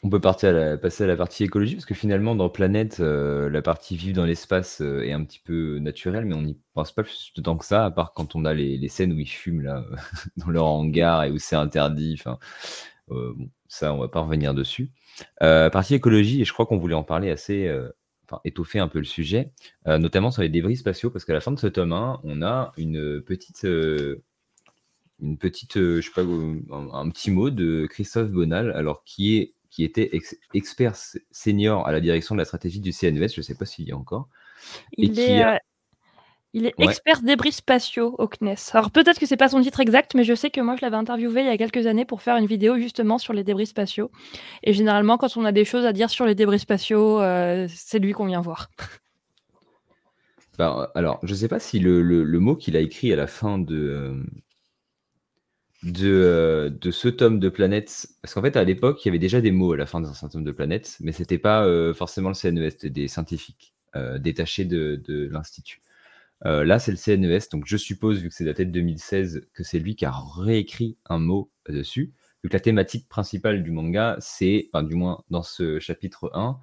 On 0.05 0.11
peut 0.11 0.21
partir 0.21 0.49
à 0.49 0.53
la, 0.53 0.79
passer 0.79 1.05
à 1.05 1.07
la 1.07 1.17
partie 1.17 1.45
écologie, 1.45 1.77
parce 1.77 1.87
que 1.87 1.95
finalement, 1.95 2.35
dans 2.35 2.49
Planète, 2.51 2.99
euh, 2.99 3.49
la 3.49 3.63
partie 3.63 3.97
vivre 3.97 4.17
dans 4.17 4.25
l'espace 4.25 4.81
est 4.81 5.13
un 5.13 5.23
petit 5.25 5.39
peu 5.39 5.79
naturelle, 5.79 6.25
mais 6.25 6.35
on 6.35 6.43
n'y 6.43 6.59
pense 6.75 6.91
pas 6.91 7.05
plus 7.05 7.33
de 7.37 7.41
temps 7.41 7.57
que 7.57 7.65
ça, 7.65 7.85
à 7.85 7.91
part 7.93 8.13
quand 8.13 8.35
on 8.35 8.45
a 8.45 8.53
les, 8.53 8.89
scènes 8.89 9.13
où 9.13 9.19
ils 9.21 9.27
fument 9.27 9.63
là, 9.63 9.85
dans 10.39 10.51
leur 10.51 10.65
hangar 10.65 11.23
et 11.23 11.31
où 11.31 11.39
c'est 11.39 11.55
interdit. 11.55 12.17
Enfin, 12.19 12.41
euh, 13.11 13.35
ça, 13.69 13.93
on 13.93 13.99
va 13.99 14.09
pas 14.09 14.21
revenir 14.21 14.55
dessus. 14.55 14.91
Euh, 15.43 15.71
partie 15.71 15.95
écologie, 15.95 16.43
et 16.43 16.45
je 16.45 16.53
crois 16.53 16.67
qu'on 16.67 16.79
voulait 16.79 16.95
en 16.95 17.05
parler 17.05 17.31
assez, 17.31 17.67
euh, 17.67 17.89
enfin, 18.25 18.41
étoffer 18.45 18.79
un 18.79 18.89
peu 18.89 18.99
le 18.99 19.05
sujet, 19.05 19.53
notamment 19.87 20.31
sur 20.31 20.43
les 20.43 20.49
débris 20.49 20.77
spatiaux, 20.77 21.11
parce 21.11 21.25
qu'à 21.25 21.33
la 21.33 21.41
fin 21.41 21.53
de 21.53 21.59
ce 21.59 21.67
tome 21.67 21.93
1, 21.93 22.21
on 22.25 22.43
a 22.43 22.73
une 22.77 23.21
petite, 23.23 23.65
une 25.21 25.39
petite, 25.39 25.75
je 25.79 26.01
sais 26.01 26.11
pas, 26.15 26.23
un, 26.23 27.11
petit 27.11 27.31
mot 27.31 27.51
de 27.51 27.87
Christophe 27.91 28.31
Bonal, 28.31 28.73
alors 28.73 29.05
qui 29.05 29.37
est 29.37 29.55
qui 29.71 29.85
était 29.85 30.11
expert 30.53 30.95
senior 31.31 31.87
à 31.87 31.93
la 31.93 32.03
direction 32.03 32.35
de 32.35 32.39
la 32.39 32.45
stratégie 32.45 32.79
du 32.79 32.93
CNES, 32.93 33.29
je 33.29 33.41
ne 33.41 33.43
sais 33.43 33.55
pas 33.55 33.65
s'il 33.65 33.89
y 33.89 33.93
a 33.93 33.97
encore. 33.97 34.29
Il 34.99 35.19
est, 35.19 35.43
il 36.55 36.67
est 36.67 36.75
expert 36.79 37.23
débris 37.23 37.53
spatiaux 37.53 38.15
au 38.19 38.29
CNES. 38.29 38.57
Alors 38.73 38.91
peut-être 38.91 39.19
que 39.19 39.27
c'est 39.27 39.37
pas 39.37 39.49
son 39.49 39.63
titre 39.63 39.81
exact, 39.81 40.15
mais 40.15 40.25
je 40.25 40.35
sais 40.35 40.51
que 40.51 40.61
moi 40.61 40.77
je 40.77 40.83
l'avais 40.83 40.97
interviewé 40.97 41.41
il 41.41 41.47
y 41.47 41.51
a 41.51 41.57
quelques 41.57 41.87
années 41.87 42.05
pour 42.05 42.21
faire 42.21 42.37
une 42.37 42.47
vidéo 42.47 42.79
justement 42.79 43.19
sur 43.19 43.33
les 43.33 43.43
débris 43.43 43.67
spatiaux. 43.67 44.11
Et 44.63 44.75
généralement, 44.75 45.17
quand 45.17 45.37
on 45.37 45.45
a 45.45 45.53
des 45.53 45.65
choses 45.65 45.87
à 45.87 45.93
dire 45.93 46.11
sur 46.11 46.27
les 46.27 46.35
débris 46.35 46.59
spatiaux, 46.59 47.21
euh, 47.21 47.67
c'est 47.71 47.99
lui 47.99 48.13
qu'on 48.13 48.27
vient 48.27 48.41
voir. 48.41 48.71
Ben, 50.59 50.87
alors, 50.95 51.19
je 51.23 51.35
sais 51.35 51.49
pas 51.49 51.59
si 51.59 51.79
le, 51.79 52.23
mot 52.39 52.57
qu'il 52.57 52.77
a 52.77 52.81
écrit 52.81 53.11
à 53.11 53.17
la 53.17 53.27
fin 53.27 53.59
de, 53.59 53.75
euh, 53.75 54.23
de, 55.83 56.11
euh, 56.13 56.69
de 56.69 56.91
ce 56.91 57.09
tome 57.09 57.41
de 57.41 57.49
Planète, 57.49 58.07
parce 58.21 58.35
qu'en 58.35 58.43
fait 58.43 58.55
à 58.55 58.63
l'époque 58.63 59.03
il 59.03 59.09
y 59.09 59.11
avait 59.11 59.19
déjà 59.19 59.41
des 59.41 59.51
mots 59.51 59.73
à 59.73 59.79
la 59.79 59.87
fin 59.87 60.03
d'un 60.03 60.13
certain 60.13 60.29
tome 60.29 60.45
de 60.45 60.53
Planète, 60.53 60.99
mais 61.01 61.13
c'était 61.13 61.39
pas 61.39 61.67
forcément 61.95 62.29
le 62.29 62.35
CNES, 62.35 62.69
c'était 62.69 62.91
des 62.91 63.09
scientifiques 63.09 63.73
détachés 64.21 64.67
de, 64.67 65.01
de 65.09 65.27
l'Institut. 65.33 65.81
Euh, 66.45 66.65
là, 66.65 66.79
c'est 66.79 66.91
le 66.91 66.97
CNES, 66.97 67.49
donc 67.53 67.65
je 67.67 67.77
suppose, 67.77 68.21
vu 68.21 68.29
que 68.29 68.35
c'est 68.35 68.45
daté 68.45 68.65
de 68.65 68.71
2016, 68.73 69.49
que 69.55 69.63
c'est 69.63 69.79
lui 69.79 69.95
qui 69.95 70.05
a 70.05 70.13
réécrit 70.13 70.97
un 71.09 71.19
mot 71.19 71.51
dessus. 71.69 72.13
Vu 72.43 72.49
que 72.49 72.55
la 72.55 72.61
thématique 72.61 73.09
principale 73.09 73.63
du 73.63 73.71
manga, 73.71 74.17
c'est, 74.19 74.69
du 74.83 74.97
moins 74.97 75.23
dans 75.31 75.43
ce 75.43 75.79
chapitre 75.79 76.31
1, 76.35 76.59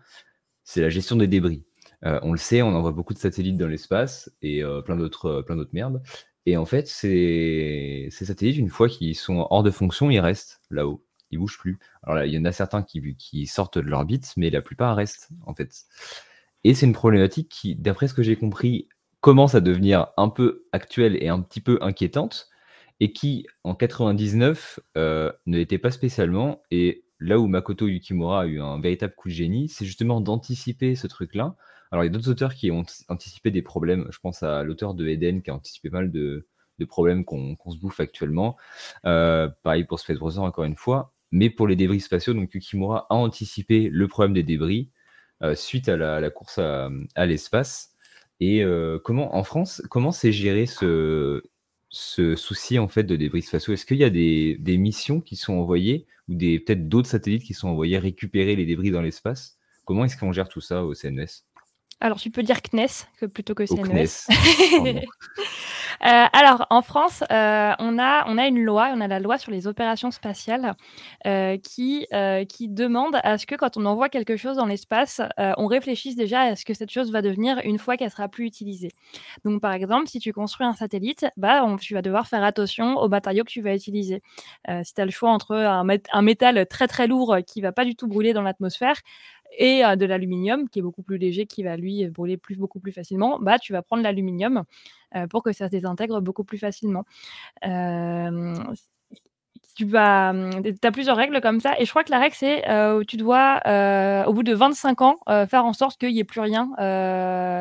c'est 0.63 0.82
la 0.82 0.89
gestion 0.89 1.15
des 1.15 1.28
débris. 1.28 1.63
Euh, 2.06 2.20
on 2.24 2.32
le 2.34 2.38
sait, 2.38 2.62
on 2.62 2.76
envoie 2.76 2.92
beaucoup 2.92 3.13
de 3.13 3.20
satellites 3.20 3.58
dans 3.58 3.68
l'espace 3.68 4.32
et 4.42 4.63
euh, 4.63 4.82
plein 4.82 4.98
d'autres 4.98 5.42
plein 5.42 5.58
merdes. 5.74 6.02
Et 6.46 6.58
en 6.58 6.65
fait, 6.65 6.88
ces, 6.88 8.10
satellites, 8.12 8.58
une 8.58 8.70
fois 8.70 8.89
qu'ils 8.89 9.15
sont 9.15 9.48
hors 9.50 9.63
de 9.63 9.72
fonction, 9.72 10.10
ils 10.10 10.20
restent 10.20 10.60
là-haut. 10.70 11.06
Ils 11.32 11.39
bougent 11.39 11.60
plus. 11.60 11.80
Alors 12.04 12.15
là, 12.15 12.26
il 12.26 12.34
y 12.34 12.38
en 12.38 12.46
a 12.46 12.52
certains 12.52 12.84
qui 12.84 13.46
sortent 13.46 13.78
de 13.78 13.89
l'orbite, 13.89 14.34
mais 14.36 14.50
la 14.50 14.62
plupart 14.62 14.96
restent, 14.96 15.30
en 15.46 15.54
fait. 15.54 15.86
Et 16.63 16.74
c'est 16.74 16.86
une 16.86 16.94
problématique 16.94 17.50
qui, 17.50 17.76
d'après 17.76 18.08
ce 18.08 18.13
que 18.13 18.24
j'ai 18.24 18.36
compris, 18.36 18.88
commence 19.21 19.55
à 19.55 19.62
devenir 19.62 20.08
un 20.17 20.29
peu 20.29 20.65
actuelle 20.71 21.21
et 21.21 21.29
un 21.29 21.41
petit 21.41 21.62
peu 21.62 21.77
inquiétante, 21.82 22.49
et 22.99 23.13
qui, 23.13 23.47
en 23.63 23.75
99, 23.75 24.79
euh, 24.97 25.32
ne 25.45 25.58
l'était 25.58 25.77
pas 25.77 25.91
spécialement. 25.91 26.62
Et 26.71 27.05
là 27.19 27.39
où 27.39 27.47
Makoto 27.47 27.88
Yukimura 27.88 28.41
a 28.41 28.45
eu 28.45 28.62
un 28.62 28.79
véritable 28.79 29.13
coup 29.15 29.29
de 29.29 29.34
génie, 29.34 29.69
c'est 29.69 29.86
justement 29.86 30.21
d'anticiper 30.21 30.95
ce 30.95 31.08
truc-là 31.08 31.55
Alors, 31.91 32.03
il 32.03 32.08
y 32.08 32.10
a 32.10 32.13
d'autres 32.13 32.29
auteurs 32.29 32.53
qui 32.53 32.71
ont 32.71 32.86
anticipé 33.08 33.51
des 33.51 33.62
problèmes. 33.62 34.08
Je 34.12 34.19
pense 34.19 34.43
à 34.43 34.63
l'auteur 34.63 34.93
de 34.93 35.08
Eden 35.08 35.41
qui 35.41 35.49
a 35.49 35.55
anticipé 35.55 35.89
mal 35.89 36.12
de, 36.12 36.47
problèmes 36.88 37.25
qu'on 37.25 37.58
se 37.69 37.77
bouffe 37.77 37.99
actuellement. 37.99 38.55
Euh, 39.05 39.49
pareil 39.63 39.84
pour 39.84 39.99
Space 39.99 40.17
Browser, 40.17 40.39
encore 40.39 40.63
une 40.63 40.77
fois. 40.77 41.13
Mais 41.32 41.49
pour 41.49 41.67
les 41.67 41.75
débris 41.75 41.99
spatiaux, 41.99 42.34
donc 42.34 42.53
Yukimura 42.53 43.05
a 43.10 43.15
anticipé 43.15 43.89
le 43.91 44.08
problème 44.08 44.34
des 44.34 44.43
débris 44.43 44.89
euh, 45.41 45.55
suite 45.55 45.89
à 45.89 45.97
la, 45.97 46.29
course 46.29 46.60
à, 46.60 46.89
l'espace. 47.25 47.95
Et 48.39 48.63
euh, 48.63 48.99
comment, 49.04 49.36
en 49.36 49.43
France, 49.43 49.82
comment 49.89 50.12
s'est 50.12 50.32
géré 50.32 50.65
ce, 50.65 51.43
ce 51.89 52.36
souci 52.36 52.80
en 52.80 52.88
fait 52.88 53.04
de 53.04 53.15
débris 53.15 53.41
spatiaux? 53.41 53.73
Est-ce 53.73 53.86
qu'il 53.86 53.97
y 53.97 54.04
a 54.04 54.10
des, 54.10 54.58
des, 54.60 54.78
missions 54.78 55.19
qui 55.19 55.36
sont 55.36 55.54
envoyées 55.54 56.08
ou 56.28 56.36
des 56.36 56.60
peut-être 56.60 56.88
d'autres 56.88 57.10
satellites 57.10 57.43
qui 57.43 57.54
sont 57.54 57.69
envoyés 57.69 57.97
récupérer 57.97 58.56
les 58.56 58.65
débris 58.65 58.91
dans 58.91 59.02
l'espace? 59.02 59.58
Comment 59.86 60.06
est-ce 60.06 60.17
qu'on 60.17 60.32
gère 60.32 60.47
tout 60.47 60.62
ça 60.62 60.86
au 60.86 60.93
CNS 60.93 61.43
alors, 62.02 62.17
tu 62.17 62.32
peux 62.32 62.43
dire 62.43 62.62
CNES 62.62 62.88
que 63.19 63.25
plutôt 63.25 63.54
que 63.54 63.65
CNES. 63.65 64.08
Euh, 66.06 66.26
alors, 66.34 66.66
en 66.70 66.82
France, 66.82 67.24
euh, 67.32 67.74
on, 67.80 68.00
a, 68.00 68.24
on 68.28 68.38
a 68.38 68.48
une 68.48 68.64
loi, 68.64 68.92
on 68.94 69.02
a 69.02 69.08
la 69.08 69.20
loi 69.20 69.38
sur 69.38 69.52
les 69.52 69.68
opérations 69.68 70.12
spatiales 70.12 70.76
euh, 71.28 71.58
qui, 71.58 72.08
qui 72.48 72.68
demande 72.70 73.18
à 73.24 73.38
ce 73.38 73.46
que 73.46 73.56
quand 73.56 73.78
on 73.78 73.86
envoie 73.86 74.10
quelque 74.10 74.38
chose 74.38 74.58
dans 74.58 74.66
l'espace, 74.66 75.22
on 75.38 75.68
réfléchisse 75.68 76.16
déjà 76.16 76.42
à 76.42 76.56
ce 76.56 76.66
que 76.66 76.74
cette 76.74 76.92
chose 76.92 77.12
va 77.12 77.22
devenir 77.22 77.60
une 77.64 77.78
fois 77.78 77.98
qu'elle 77.98 78.12
sera 78.12 78.28
plus 78.28 78.46
utilisée. 78.46 78.92
Donc, 79.46 79.62
par 79.62 79.74
exemple, 79.74 80.08
si 80.08 80.20
tu 80.20 80.34
construis 80.34 80.66
un 80.68 80.74
satellite, 80.74 81.28
bah, 81.38 81.66
tu 81.82 81.94
vas 81.94 82.02
devoir 82.02 82.28
faire 82.28 82.44
attention 82.44 82.98
aux 82.98 83.10
matériaux 83.10 83.44
que 83.44 83.52
tu 83.52 83.62
vas 83.62 83.76
utiliser. 83.76 84.22
si 84.84 84.94
tu 84.94 85.02
as 85.02 85.06
le 85.06 85.12
choix 85.12 85.32
entre 85.32 85.56
un, 85.56 85.86
un 86.14 86.22
métal 86.22 86.66
très 86.68 86.88
très 86.88 87.08
lourd 87.08 87.38
qui 87.46 87.62
va 87.62 87.72
pas 87.72 87.86
du 87.86 87.96
tout 87.96 88.08
brûler 88.08 88.34
dans 88.34 88.42
l'atmosphère 88.42 88.96
et 89.58 89.82
de 89.98 90.06
l'aluminium 90.06 90.70
qui 90.70 90.80
est 90.80 90.82
beaucoup 90.82 91.04
plus 91.04 91.18
léger, 91.18 91.46
qui 91.48 91.64
va 91.64 91.78
lui 91.78 92.08
brûler 92.10 92.38
plus, 92.38 92.58
beaucoup 92.58 92.80
plus 92.80 92.92
facilement, 92.92 93.40
bah, 93.40 93.60
tu 93.60 93.74
vas 93.74 93.82
prendre 93.82 94.04
l'aluminium 94.04 94.64
pour 95.30 95.44
que 95.44 95.54
ça 95.54 95.68
se 95.68 95.72
désintègre 95.72 96.22
beaucoup 96.22 96.44
plus 96.44 96.58
facilement. 96.60 97.06
Tu 99.86 99.98
as 99.98 100.92
plusieurs 100.92 101.18
règles 101.18 101.42
comme 101.42 101.60
ça, 101.60 101.74
et 101.80 101.86
je 101.86 101.89
crois 101.89 102.04
que 102.04 102.12
la 102.12 102.20
règle 102.20 102.36
c'est 102.36 102.70
euh, 102.70 103.04
tu 103.08 103.18
dois, 103.18 103.62
au 104.28 104.34
bout 104.34 104.44
de 104.44 104.54
25 104.54 105.02
ans, 105.02 105.20
faire 105.28 105.65
en 105.65 105.74
sorte 105.74 106.00
qu'il 106.00 106.13
n'y 106.13 106.20
ait 106.20 106.24
plus 106.24 106.42
rien. 106.42 106.70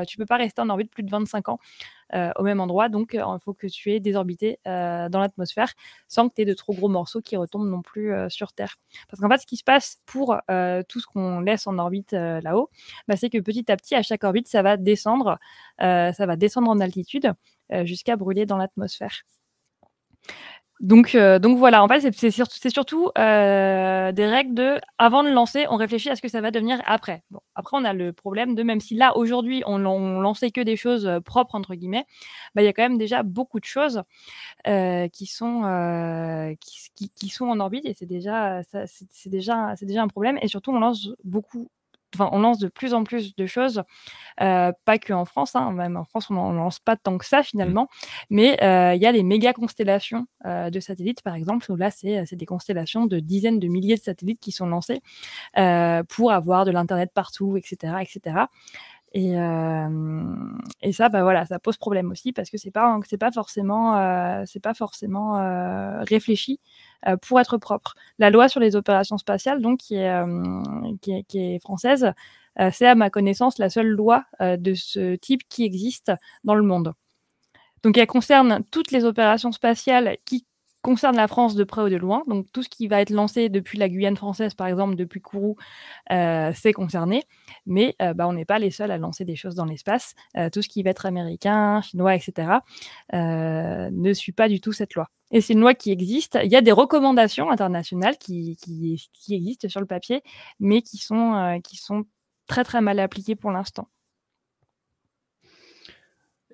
tu 0.06 0.16
peux 0.16 0.26
pas 0.26 0.36
rester 0.36 0.60
en 0.62 0.68
orbite 0.68 0.90
plus 0.90 1.02
de 1.02 1.10
25 1.10 1.48
ans. 1.48 1.58
Euh, 2.14 2.30
au 2.36 2.42
même 2.42 2.58
endroit. 2.58 2.88
Donc, 2.88 3.14
euh, 3.14 3.22
il 3.22 3.38
faut 3.44 3.52
que 3.52 3.66
tu 3.66 3.92
aies 3.92 4.00
désorbité 4.00 4.58
euh, 4.66 5.10
dans 5.10 5.20
l'atmosphère 5.20 5.74
sans 6.06 6.30
que 6.30 6.34
tu 6.34 6.40
aies 6.40 6.46
de 6.46 6.54
trop 6.54 6.72
gros 6.72 6.88
morceaux 6.88 7.20
qui 7.20 7.36
retombent 7.36 7.68
non 7.68 7.82
plus 7.82 8.14
sur 8.30 8.54
Terre. 8.54 8.76
Parce 9.10 9.20
qu'en 9.20 9.28
fait, 9.28 9.36
ce 9.38 9.46
qui 9.46 9.58
se 9.58 9.64
passe 9.64 9.98
pour 10.06 10.40
tout 10.88 11.00
ce 11.00 11.06
qu'on 11.06 11.40
laisse 11.40 11.66
en 11.66 11.78
orbite 11.78 12.12
là-haut, 12.12 12.70
bah, 13.08 13.16
c'est 13.16 13.28
que 13.28 13.38
petit 13.38 13.70
à 13.70 13.76
petit, 13.76 13.94
à 13.94 14.02
chaque 14.02 14.24
orbite, 14.24 14.48
ça 14.48 14.62
va 14.62 14.78
descendre, 14.78 15.38
ça 15.78 16.26
va 16.26 16.36
descendre 16.36 16.70
en 16.70 16.80
altitude 16.80 17.32
jusqu'à 17.84 18.16
brûler 18.16 18.46
dans 18.46 18.56
l'atmosphère. 18.56 19.24
Donc, 20.80 21.16
euh, 21.16 21.40
donc 21.40 21.58
voilà, 21.58 21.82
en 21.82 21.88
fait, 21.88 22.12
c'est 22.14 22.30
surtout, 22.30 22.56
surtout 22.68 23.10
euh, 23.18 24.12
des 24.12 24.26
règles 24.26 24.54
de 24.54 24.78
avant 24.98 25.24
de 25.24 25.28
lancer, 25.28 25.66
on 25.70 25.76
réfléchit 25.76 26.08
à 26.08 26.14
ce 26.14 26.22
que 26.22 26.28
ça 26.28 26.40
va 26.40 26.52
devenir 26.52 26.80
après. 26.86 27.24
Bon, 27.30 27.40
après, 27.56 27.76
on 27.76 27.84
a 27.84 27.92
le 27.92 28.12
problème 28.12 28.54
de 28.54 28.62
même 28.62 28.80
si 28.80 28.94
là 28.94 29.16
aujourd'hui 29.16 29.64
on, 29.66 29.84
on 29.84 30.20
lançait 30.20 30.52
que 30.52 30.60
des 30.60 30.76
choses 30.76 31.06
euh, 31.06 31.18
propres 31.20 31.56
entre 31.56 31.74
guillemets, 31.74 32.06
bah, 32.54 32.62
il 32.62 32.64
y 32.64 32.68
a 32.68 32.72
quand 32.72 32.82
même 32.82 32.98
déjà 32.98 33.24
beaucoup 33.24 33.58
de 33.58 33.64
choses 33.64 34.02
qui 35.12 35.26
sont 35.26 36.56
qui, 36.60 37.10
qui, 37.10 37.28
sont 37.28 37.46
en 37.46 37.60
orbite 37.60 37.86
et 37.86 37.94
c'est 37.94 38.06
déjà 38.06 38.62
déjà 39.26 40.02
un 40.02 40.08
problème 40.08 40.38
et 40.42 40.48
surtout 40.48 40.70
on 40.70 40.78
lance 40.78 41.10
beaucoup 41.24 41.70
on 42.18 42.38
lance 42.38 42.58
de 42.58 42.68
plus 42.68 42.94
en 42.94 43.04
plus 43.04 43.34
de 43.36 43.46
choses, 43.46 43.82
euh, 44.40 44.72
pas 44.84 44.98
que 44.98 45.12
en 45.12 45.24
France, 45.24 45.54
hein, 45.54 45.72
même 45.72 45.96
en 45.96 46.04
France, 46.04 46.30
on 46.30 46.34
n'en 46.34 46.52
lance 46.52 46.78
pas 46.78 46.96
tant 46.96 47.18
que 47.18 47.24
ça 47.24 47.42
finalement, 47.42 47.84
mmh. 47.84 47.86
mais 48.30 48.62
euh, 48.62 48.94
il 48.94 49.02
y 49.02 49.06
a 49.06 49.12
les 49.12 49.22
méga 49.22 49.52
constellations 49.52 50.26
euh, 50.46 50.70
de 50.70 50.80
satellites, 50.80 51.22
par 51.22 51.34
exemple, 51.34 51.70
où 51.70 51.76
là, 51.76 51.90
c'est 51.90 52.24
des 52.32 52.46
constellations 52.46 53.06
de 53.06 53.20
dizaines 53.20 53.58
de 53.58 53.68
milliers 53.68 53.96
de 53.96 54.02
satellites 54.02 54.40
qui 54.40 54.52
sont 54.52 54.66
lancés 54.66 55.00
pour 56.08 56.32
avoir 56.32 56.64
de 56.64 56.70
l'Internet 56.70 57.10
partout, 57.14 57.56
etc. 57.56 57.94
etc. 58.00 58.46
Et, 59.14 59.32
et, 60.82 60.92
ça, 60.92 61.08
bah 61.08 61.22
voilà, 61.22 61.46
ça 61.46 61.58
pose 61.58 61.78
problème 61.78 62.10
aussi 62.10 62.32
parce 62.32 62.50
que 62.50 62.58
c'est 62.58 62.70
pas 62.70 62.98
c'est 63.06 63.16
pas 63.16 63.32
forcément 63.32 64.44
c'est 64.46 64.60
pas 64.60 64.74
forcément 64.74 66.02
réfléchi 66.04 66.60
pour 67.22 67.40
être 67.40 67.56
propre. 67.58 67.94
La 68.18 68.30
loi 68.30 68.48
sur 68.48 68.60
les 68.60 68.76
opérations 68.76 69.18
spatiales, 69.18 69.60
donc 69.62 69.78
qui 69.78 69.96
est 69.96 70.08
est, 70.08 71.22
qui 71.24 71.38
est 71.38 71.58
française, 71.60 72.12
c'est 72.72 72.86
à 72.86 72.94
ma 72.94 73.10
connaissance 73.10 73.58
la 73.58 73.70
seule 73.70 73.88
loi 73.88 74.24
de 74.40 74.74
ce 74.74 75.14
type 75.14 75.42
qui 75.48 75.64
existe 75.64 76.12
dans 76.44 76.54
le 76.54 76.62
monde. 76.62 76.92
Donc 77.84 77.96
elle 77.96 78.08
concerne 78.08 78.64
toutes 78.72 78.90
les 78.90 79.04
opérations 79.04 79.52
spatiales 79.52 80.16
qui 80.24 80.44
concerne 80.82 81.16
la 81.16 81.28
France 81.28 81.54
de 81.54 81.64
près 81.64 81.82
ou 81.82 81.88
de 81.88 81.96
loin. 81.96 82.22
Donc 82.26 82.46
tout 82.52 82.62
ce 82.62 82.68
qui 82.68 82.86
va 82.88 83.00
être 83.00 83.10
lancé 83.10 83.48
depuis 83.48 83.78
la 83.78 83.88
Guyane 83.88 84.16
française, 84.16 84.54
par 84.54 84.66
exemple, 84.66 84.94
depuis 84.96 85.20
Kourou, 85.20 85.56
euh, 86.12 86.52
c'est 86.54 86.72
concerné. 86.72 87.24
Mais 87.66 87.96
euh, 88.02 88.14
bah, 88.14 88.28
on 88.28 88.32
n'est 88.32 88.44
pas 88.44 88.58
les 88.58 88.70
seuls 88.70 88.90
à 88.90 88.98
lancer 88.98 89.24
des 89.24 89.36
choses 89.36 89.54
dans 89.54 89.64
l'espace. 89.64 90.14
Euh, 90.36 90.50
tout 90.50 90.62
ce 90.62 90.68
qui 90.68 90.82
va 90.82 90.90
être 90.90 91.06
américain, 91.06 91.80
chinois, 91.82 92.14
etc., 92.14 92.58
ne 93.12 94.12
suit 94.12 94.32
pas 94.32 94.48
du 94.48 94.60
tout 94.60 94.72
cette 94.72 94.94
loi. 94.94 95.08
Et 95.30 95.40
c'est 95.40 95.52
une 95.52 95.60
loi 95.60 95.74
qui 95.74 95.90
existe. 95.90 96.38
Il 96.42 96.50
y 96.50 96.56
a 96.56 96.62
des 96.62 96.72
recommandations 96.72 97.50
internationales 97.50 98.16
qui, 98.18 98.56
qui, 98.56 99.10
qui 99.12 99.34
existent 99.34 99.68
sur 99.68 99.80
le 99.80 99.86
papier, 99.86 100.22
mais 100.58 100.80
qui 100.82 100.96
sont, 100.96 101.60
qui 101.62 101.76
sont 101.76 102.04
très 102.46 102.64
très 102.64 102.80
mal 102.80 102.98
appliquées 102.98 103.36
pour 103.36 103.50
l'instant. 103.50 103.88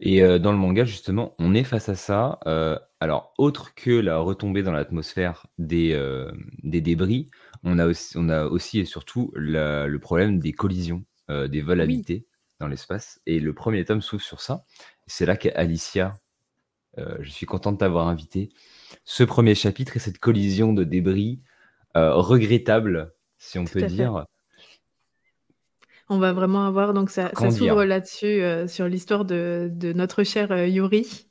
Et 0.07 0.21
dans 0.39 0.53
le 0.53 0.59
manga, 0.59 0.85
justement, 0.85 1.35
on 1.39 1.55
est 1.55 1.65
face 1.65 1.89
à 1.89 1.95
ça. 1.95 2.39
alors, 3.01 3.33
autre 3.39 3.75
que 3.75 3.91
la 3.91 4.19
retombée 4.19 4.63
dans 4.63 4.71
l'atmosphère 4.73 5.47
des, 5.57 5.99
des 6.63 6.83
débris, 6.83 7.31
on 7.63 7.79
a 7.79 7.87
aussi, 7.87 8.15
on 8.19 8.29
a 8.29 8.45
aussi 8.45 8.81
et 8.81 8.85
surtout 8.85 9.33
le 9.35 9.97
problème 9.97 10.39
des 10.39 10.53
collisions, 10.53 11.05
des 11.29 11.63
vols 11.63 11.87
dans 12.61 12.69
l'espace. 12.69 13.21
Et 13.25 13.41
le 13.41 13.55
premier 13.55 13.83
tome 13.87 14.03
s'ouvre 14.03 14.23
sur 14.23 14.43
ça. 14.43 14.67
C'est 15.07 15.25
là 15.25 15.37
qu'Alicia, 15.39 16.13
je 16.99 17.31
suis 17.31 17.47
contente 17.47 17.77
de 17.77 17.79
t'avoir 17.79 18.07
invité. 18.07 18.51
Ce 19.05 19.25
premier 19.25 19.55
chapitre 19.55 19.97
et 19.97 20.01
cette 20.01 20.19
collision 20.19 20.75
de 20.75 20.85
débris 20.85 21.41
regrettable, 21.95 23.15
si 23.39 23.59
on 23.59 23.65
peut 23.65 23.83
dire. 23.83 24.27
On 26.09 26.19
va 26.19 26.33
vraiment 26.35 26.67
avoir, 26.67 26.93
donc 26.93 27.09
ça, 27.09 27.31
s'ouvre 27.51 27.85
là-dessus, 27.85 28.27
euh, 28.27 28.67
sur 28.67 28.87
l'histoire 28.89 29.25
de, 29.25 29.71
notre 29.95 30.23
cher 30.23 30.53
euh, 30.53 30.67
Yuri, 30.67 31.29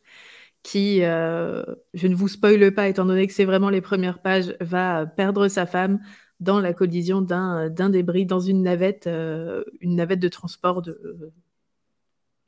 qui, 0.64 1.04
euh, 1.04 1.64
je 1.94 2.08
ne 2.08 2.16
vous 2.16 2.28
spoile 2.28 2.74
pas, 2.74 2.88
étant 2.88 3.06
donné 3.06 3.28
que 3.28 3.34
c'est 3.34 3.46
vraiment 3.46 3.70
les 3.70 3.82
premières 3.82 4.20
pages, 4.20 4.56
va 4.62 5.06
perdre 5.06 5.48
sa 5.48 5.68
femme 5.68 6.00
dans 6.40 6.60
la 6.60 6.74
collision 6.74 7.22
d'un 7.22 7.70
débris 7.90 8.26
dans 8.26 8.40
une 8.40 8.64
navette, 8.64 9.08
une 9.08 9.96
navette 9.96 10.20
de 10.20 10.28
transport 10.28 10.82
de, 10.82 11.32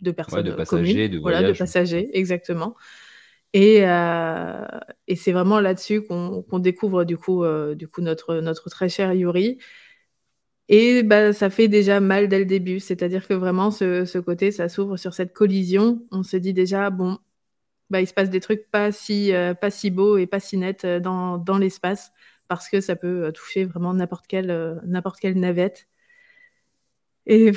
de 0.02 0.12
personnes 0.12 0.44
de 0.44 0.52
passagers, 0.52 1.08
de 1.08 1.20
Voilà, 1.20 1.44
de 1.44 1.58
passagers, 1.58 2.10
exactement. 2.18 2.76
Et, 3.54 3.84
et 5.08 5.16
c'est 5.16 5.32
vraiment 5.32 5.60
là-dessus 5.60 6.02
qu'on 6.02 6.60
découvre 6.60 7.04
du 7.06 7.18
coup, 7.18 7.46
du 7.76 7.88
coup 7.88 8.02
notre, 8.02 8.36
notre 8.36 8.70
très 8.70 8.90
cher 8.90 9.14
Yuri. 9.14 9.60
Et 10.68 11.04
bah, 11.04 11.32
ça 11.34 11.50
fait 11.50 11.68
déjà 11.68 12.00
mal 12.00 12.28
dès 12.28 12.40
le 12.40 12.46
début. 12.46 12.80
C'est-à-dire 12.80 13.28
que 13.28 13.34
vraiment, 13.34 13.72
ce, 13.72 14.20
côté, 14.20 14.52
ça 14.52 14.70
s'ouvre 14.70 14.98
sur 14.98 15.14
cette 15.14 15.34
collision. 15.34 16.02
On 16.12 16.24
se 16.24 16.38
dit 16.38 16.54
déjà, 16.54 16.90
bon, 16.90 17.20
bah, 17.90 18.02
il 18.02 18.08
se 18.08 18.14
passe 18.14 18.30
des 18.30 18.40
trucs 18.40 18.70
pas 18.72 18.92
si, 18.92 19.34
euh, 19.34 19.54
pas 19.54 19.70
si 19.72 19.92
beaux 19.92 20.18
et 20.18 20.28
pas 20.28 20.40
si 20.40 20.58
nets 20.58 20.86
euh, 20.86 21.00
dans, 21.00 21.38
dans 21.38 21.58
l'espace, 21.60 22.12
parce 22.48 22.70
que 22.70 22.82
ça 22.82 22.96
peut 22.96 23.26
euh, 23.26 23.32
toucher 23.32 23.66
vraiment 23.66 23.94
n'importe 23.94 24.28
quelle, 24.28 24.82
n'importe 24.86 25.20
quelle 25.20 25.40
navette. 25.40 25.88
Et 27.28 27.52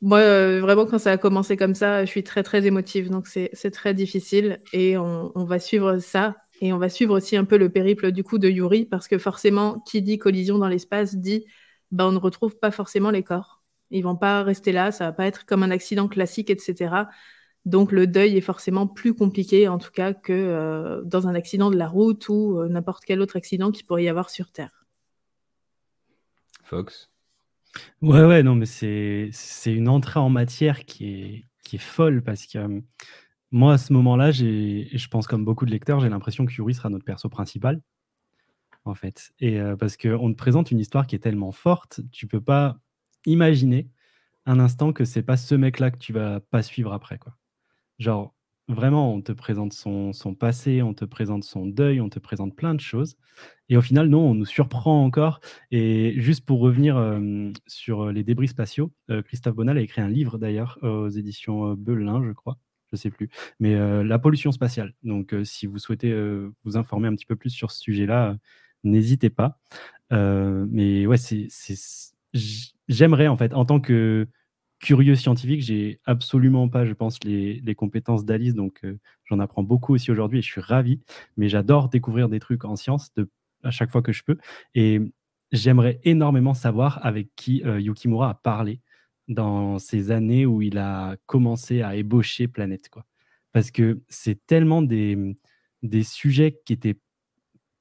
moi, 0.00 0.20
vraiment, 0.60 0.86
quand 0.86 0.98
ça 0.98 1.12
a 1.12 1.18
commencé 1.18 1.56
comme 1.56 1.74
ça, 1.74 2.04
je 2.04 2.10
suis 2.10 2.24
très, 2.24 2.42
très 2.42 2.66
émotive. 2.66 3.10
Donc, 3.10 3.26
c'est, 3.26 3.70
très 3.72 3.94
difficile. 3.94 4.60
Et 4.72 4.96
on, 4.98 5.32
on, 5.34 5.44
va 5.44 5.58
suivre 5.58 5.98
ça. 5.98 6.36
Et 6.62 6.72
on 6.72 6.78
va 6.78 6.88
suivre 6.88 7.14
aussi 7.16 7.36
un 7.36 7.44
peu 7.44 7.58
le 7.58 7.70
périple 7.70 8.12
du 8.12 8.24
coup 8.24 8.38
de 8.38 8.48
Yuri, 8.48 8.86
parce 8.86 9.08
que 9.08 9.18
forcément, 9.18 9.80
qui 9.80 10.02
dit 10.02 10.18
collision 10.18 10.58
dans 10.58 10.68
l'espace 10.68 11.16
dit 11.16 11.46
bah, 11.90 12.06
on 12.06 12.12
ne 12.12 12.18
retrouve 12.18 12.58
pas 12.58 12.70
forcément 12.70 13.10
les 13.10 13.22
corps. 13.22 13.60
Ils 13.90 14.02
vont 14.02 14.16
pas 14.16 14.42
rester 14.42 14.72
là, 14.72 14.92
ça 14.92 15.06
va 15.06 15.12
pas 15.12 15.26
être 15.26 15.44
comme 15.46 15.62
un 15.62 15.70
accident 15.70 16.08
classique, 16.08 16.50
etc. 16.50 17.06
Donc 17.66 17.92
le 17.92 18.06
deuil 18.06 18.36
est 18.36 18.42
forcément 18.42 18.86
plus 18.86 19.14
compliqué, 19.14 19.68
en 19.68 19.78
tout 19.78 19.90
cas, 19.90 20.14
que 20.14 20.32
euh, 20.32 21.02
dans 21.04 21.26
un 21.26 21.34
accident 21.34 21.70
de 21.70 21.76
la 21.76 21.88
route 21.88 22.28
ou 22.28 22.58
euh, 22.58 22.68
n'importe 22.68 23.04
quel 23.04 23.20
autre 23.20 23.36
accident 23.36 23.70
qu'il 23.70 23.84
pourrait 23.84 24.04
y 24.04 24.08
avoir 24.08 24.30
sur 24.30 24.50
Terre. 24.50 24.86
Fox? 26.62 27.10
Ouais, 28.00 28.24
ouais, 28.24 28.42
non, 28.42 28.54
mais 28.54 28.66
c'est 28.66 29.30
une 29.66 29.88
entrée 29.88 30.20
en 30.20 30.30
matière 30.30 30.84
qui 30.84 31.06
est, 31.06 31.44
qui 31.64 31.76
est 31.76 31.80
folle 31.80 32.22
parce 32.22 32.46
que 32.46 32.58
euh, 32.58 32.80
moi, 33.50 33.74
à 33.74 33.78
ce 33.78 33.92
moment-là, 33.92 34.30
je 34.30 35.08
pense 35.08 35.26
comme 35.26 35.44
beaucoup 35.44 35.66
de 35.66 35.72
lecteurs, 35.72 36.00
j'ai 36.00 36.08
l'impression 36.08 36.46
que 36.46 36.52
Yuri 36.52 36.74
sera 36.74 36.88
notre 36.88 37.04
perso 37.04 37.28
principal 37.28 37.80
en 38.90 38.94
fait. 38.94 39.32
Et 39.40 39.58
parce 39.78 39.96
qu'on 39.96 40.30
te 40.30 40.36
présente 40.36 40.70
une 40.70 40.80
histoire 40.80 41.06
qui 41.06 41.14
est 41.14 41.20
tellement 41.20 41.52
forte, 41.52 42.00
tu 42.12 42.26
peux 42.26 42.40
pas 42.40 42.78
imaginer 43.24 43.88
un 44.46 44.58
instant 44.60 44.92
que 44.92 45.04
c'est 45.04 45.22
pas 45.22 45.36
ce 45.36 45.54
mec-là 45.54 45.90
que 45.90 45.98
tu 45.98 46.12
vas 46.12 46.40
pas 46.40 46.62
suivre 46.62 46.92
après, 46.92 47.18
quoi. 47.18 47.36
Genre, 47.98 48.34
vraiment, 48.68 49.12
on 49.14 49.20
te 49.20 49.32
présente 49.32 49.72
son, 49.72 50.12
son 50.12 50.34
passé, 50.34 50.82
on 50.82 50.94
te 50.94 51.04
présente 51.04 51.44
son 51.44 51.66
deuil, 51.66 52.00
on 52.00 52.08
te 52.08 52.18
présente 52.18 52.56
plein 52.56 52.74
de 52.74 52.80
choses. 52.80 53.16
Et 53.68 53.76
au 53.76 53.82
final, 53.82 54.08
non, 54.08 54.30
on 54.30 54.34
nous 54.34 54.46
surprend 54.46 55.04
encore. 55.04 55.40
Et 55.70 56.14
juste 56.20 56.44
pour 56.44 56.60
revenir 56.60 56.96
euh, 56.96 57.50
sur 57.66 58.10
les 58.10 58.24
débris 58.24 58.48
spatiaux, 58.48 58.92
euh, 59.10 59.22
Christophe 59.22 59.54
Bonal 59.54 59.78
a 59.78 59.80
écrit 59.82 60.00
un 60.00 60.08
livre 60.08 60.38
d'ailleurs 60.38 60.78
aux 60.82 61.08
éditions 61.08 61.72
euh, 61.72 61.74
Belin, 61.76 62.22
je 62.24 62.32
crois, 62.32 62.58
je 62.90 62.96
sais 62.96 63.10
plus, 63.10 63.28
mais 63.60 63.76
la 64.04 64.18
pollution 64.18 64.52
spatiale. 64.52 64.94
Donc, 65.02 65.34
si 65.44 65.66
vous 65.66 65.78
souhaitez 65.78 66.12
vous 66.64 66.76
informer 66.76 67.08
un 67.08 67.14
petit 67.14 67.26
peu 67.26 67.36
plus 67.36 67.50
sur 67.50 67.70
ce 67.70 67.80
sujet-là, 67.80 68.36
n'hésitez 68.84 69.30
pas. 69.30 69.58
mais 70.10 71.06
ouais, 71.06 71.16
c'est, 71.16 71.48
j'aimerais 72.88 73.28
en 73.28 73.36
fait, 73.36 73.52
en 73.54 73.64
tant 73.64 73.80
que 73.80 74.26
curieux 74.80 75.14
scientifique, 75.14 75.62
j'ai 75.62 76.00
absolument 76.06 76.68
pas, 76.68 76.86
je 76.86 76.94
pense, 76.94 77.22
les, 77.24 77.74
compétences 77.74 78.24
d'Alice, 78.24 78.54
donc 78.54 78.84
j'en 79.24 79.38
apprends 79.38 79.62
beaucoup 79.62 79.94
aussi 79.94 80.10
aujourd'hui 80.10 80.38
et 80.38 80.42
je 80.42 80.50
suis 80.50 80.60
ravi. 80.60 81.00
Mais 81.36 81.48
j'adore 81.48 81.88
découvrir 81.88 82.28
des 82.28 82.40
trucs 82.40 82.64
en 82.64 82.76
sciences 82.76 83.12
de 83.14 83.28
à 83.62 83.70
chaque 83.70 83.90
fois 83.90 84.02
que 84.02 84.12
je 84.12 84.22
peux. 84.24 84.38
Et 84.74 85.00
j'aimerais 85.52 86.00
énormément 86.04 86.54
savoir 86.54 87.04
avec 87.04 87.28
qui 87.36 87.62
euh, 87.64 87.80
Yukimura 87.80 88.30
a 88.30 88.34
parlé 88.34 88.80
dans 89.28 89.78
ces 89.78 90.10
années 90.10 90.46
où 90.46 90.62
il 90.62 90.78
a 90.78 91.16
commencé 91.26 91.82
à 91.82 91.96
ébaucher 91.96 92.48
Planète. 92.48 92.88
Quoi. 92.88 93.04
Parce 93.52 93.70
que 93.70 94.00
c'est 94.08 94.46
tellement 94.46 94.82
des, 94.82 95.36
des 95.82 96.02
sujets 96.02 96.60
qui 96.64 96.72
étaient 96.72 96.98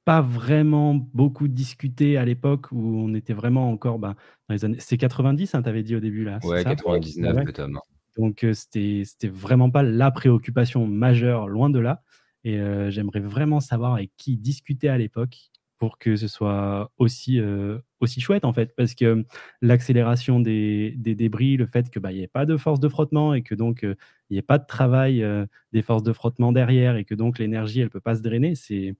pas 0.10 0.22
vraiment 0.22 0.96
beaucoup 1.14 1.48
discutés 1.48 2.18
à 2.18 2.26
l'époque 2.26 2.72
où 2.72 2.98
on 2.98 3.14
était 3.14 3.34
vraiment 3.34 3.70
encore 3.70 4.00
bah, 4.00 4.16
dans 4.48 4.56
les 4.56 4.66
années. 4.66 4.78
C'est 4.80 4.98
90, 4.98 5.54
hein, 5.54 5.62
tu 5.62 5.70
avais 5.70 5.84
dit 5.84 5.96
au 5.96 6.00
début 6.00 6.24
là. 6.24 6.40
Ouais, 6.42 6.64
99 6.64 7.36
ouais. 7.36 7.54
Tom. 7.54 7.80
Donc 8.18 8.44
euh, 8.44 8.54
c'était 8.54 9.04
vraiment 9.28 9.70
pas 9.70 9.84
la 9.84 10.10
préoccupation 10.10 10.88
majeure, 10.88 11.48
loin 11.48 11.70
de 11.70 11.78
là. 11.78 12.02
Et 12.44 12.60
euh, 12.60 12.90
j'aimerais 12.90 13.20
vraiment 13.20 13.60
savoir 13.60 13.94
avec 13.94 14.10
qui 14.18 14.36
discuter 14.36 14.90
à 14.90 14.98
l'époque 14.98 15.52
pour 15.80 15.98
que 15.98 16.18
ce 16.18 16.28
soit 16.28 16.92
aussi, 16.98 17.40
euh, 17.40 17.80
aussi 18.02 18.20
chouette 18.20 18.46
en 18.46 18.54
fait, 18.54 18.76
parce 18.76 18.94
que 18.94 19.26
l'accélération 19.62 20.40
des, 20.42 20.94
des, 20.98 21.16
débris, 21.16 21.56
le 21.56 21.66
fait 21.66 21.90
qu'il 21.90 22.02
bah, 22.02 22.12
n'y 22.12 22.22
ait 22.22 22.28
pas 22.28 22.46
de 22.46 22.58
force 22.58 22.82
de 22.82 22.90
frottement 22.90 23.34
et 23.34 23.42
que 23.42 23.56
donc 23.56 23.86
euh, 23.86 23.96
il 24.30 24.34
n'y 24.34 24.40
ait 24.40 24.44
pas 24.44 24.58
de 24.58 24.66
travail 24.68 25.24
euh, 25.24 25.46
des 25.72 25.82
forces 25.82 26.04
de 26.04 26.12
frottement 26.12 26.52
derrière 26.52 26.98
et 26.98 27.06
que 27.06 27.16
donc 27.16 27.40
l'énergie 27.40 27.80
elle 27.80 27.86
ne 27.86 27.92
peut 27.92 28.02
pas 28.02 28.16
se 28.16 28.22
drainer, 28.22 28.56
c'est 28.56 28.94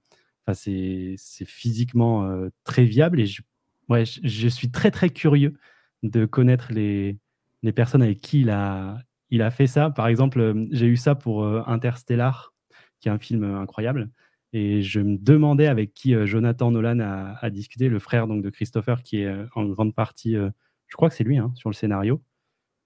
c'est 0.54 1.16
physiquement 1.44 2.28
très 2.64 2.84
viable 2.84 3.20
et 3.20 3.26
je, 3.26 3.42
ouais, 3.88 4.04
je, 4.04 4.48
suis 4.48 4.70
très 4.70 4.90
très 4.90 5.10
curieux 5.10 5.54
de 6.02 6.24
connaître 6.26 6.72
les, 6.72 7.18
les 7.62 7.72
personnes 7.72 8.02
avec 8.02 8.20
qui 8.20 8.40
il 8.40 8.50
a, 8.50 8.98
il 9.30 9.42
a 9.42 9.50
fait 9.50 9.66
ça. 9.66 9.90
Par 9.90 10.08
exemple, 10.08 10.66
j'ai 10.70 10.86
eu 10.86 10.96
ça 10.96 11.14
pour 11.14 11.46
Interstellar, 11.68 12.52
qui 13.00 13.08
est 13.08 13.12
un 13.12 13.18
film 13.18 13.44
incroyable. 13.44 14.10
Et 14.52 14.82
je 14.82 15.00
me 15.00 15.16
demandais 15.16 15.66
avec 15.66 15.94
qui 15.94 16.14
Jonathan 16.26 16.72
Nolan 16.72 16.98
a, 17.00 17.50
discuté, 17.50 17.88
le 17.88 17.98
frère 17.98 18.26
donc, 18.26 18.42
de 18.42 18.50
Christopher, 18.50 19.02
qui 19.02 19.18
est 19.18 19.32
en 19.54 19.64
grande 19.66 19.94
partie, 19.94 20.34
je 20.34 20.96
crois 20.96 21.08
que 21.08 21.14
c'est 21.14 21.24
lui, 21.24 21.38
hein, 21.38 21.52
sur 21.54 21.70
le 21.70 21.74
scénario, 21.74 22.22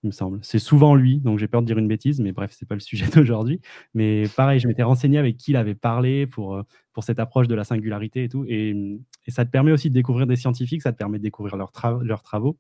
me 0.06 0.12
semble. 0.12 0.38
C'est 0.42 0.58
souvent 0.58 0.94
lui, 0.94 1.20
donc 1.20 1.38
j'ai 1.38 1.48
peur 1.48 1.62
de 1.62 1.66
dire 1.66 1.78
une 1.78 1.88
bêtise, 1.88 2.20
mais 2.20 2.32
bref, 2.32 2.54
c'est 2.56 2.66
pas 2.66 2.74
le 2.74 2.80
sujet 2.80 3.06
d'aujourd'hui. 3.14 3.60
Mais 3.94 4.24
pareil, 4.36 4.60
je 4.60 4.68
m'étais 4.68 4.82
renseigné 4.82 5.18
avec 5.18 5.36
qui 5.36 5.52
il 5.52 5.56
avait 5.56 5.74
parlé 5.74 6.26
pour, 6.26 6.62
pour 6.92 7.04
cette 7.04 7.18
approche 7.18 7.48
de 7.48 7.54
la 7.54 7.64
singularité 7.64 8.24
et 8.24 8.28
tout. 8.28 8.44
Et, 8.48 8.98
ça 9.28 9.44
te 9.44 9.50
permet 9.50 9.72
aussi 9.72 9.88
de 9.88 9.94
découvrir 9.94 10.26
des 10.26 10.36
scientifiques, 10.36 10.82
ça 10.82 10.92
te 10.92 10.98
permet 10.98 11.18
de 11.18 11.22
découvrir 11.22 11.56
leurs, 11.56 11.72
leurs 12.02 12.22
travaux. 12.22 12.58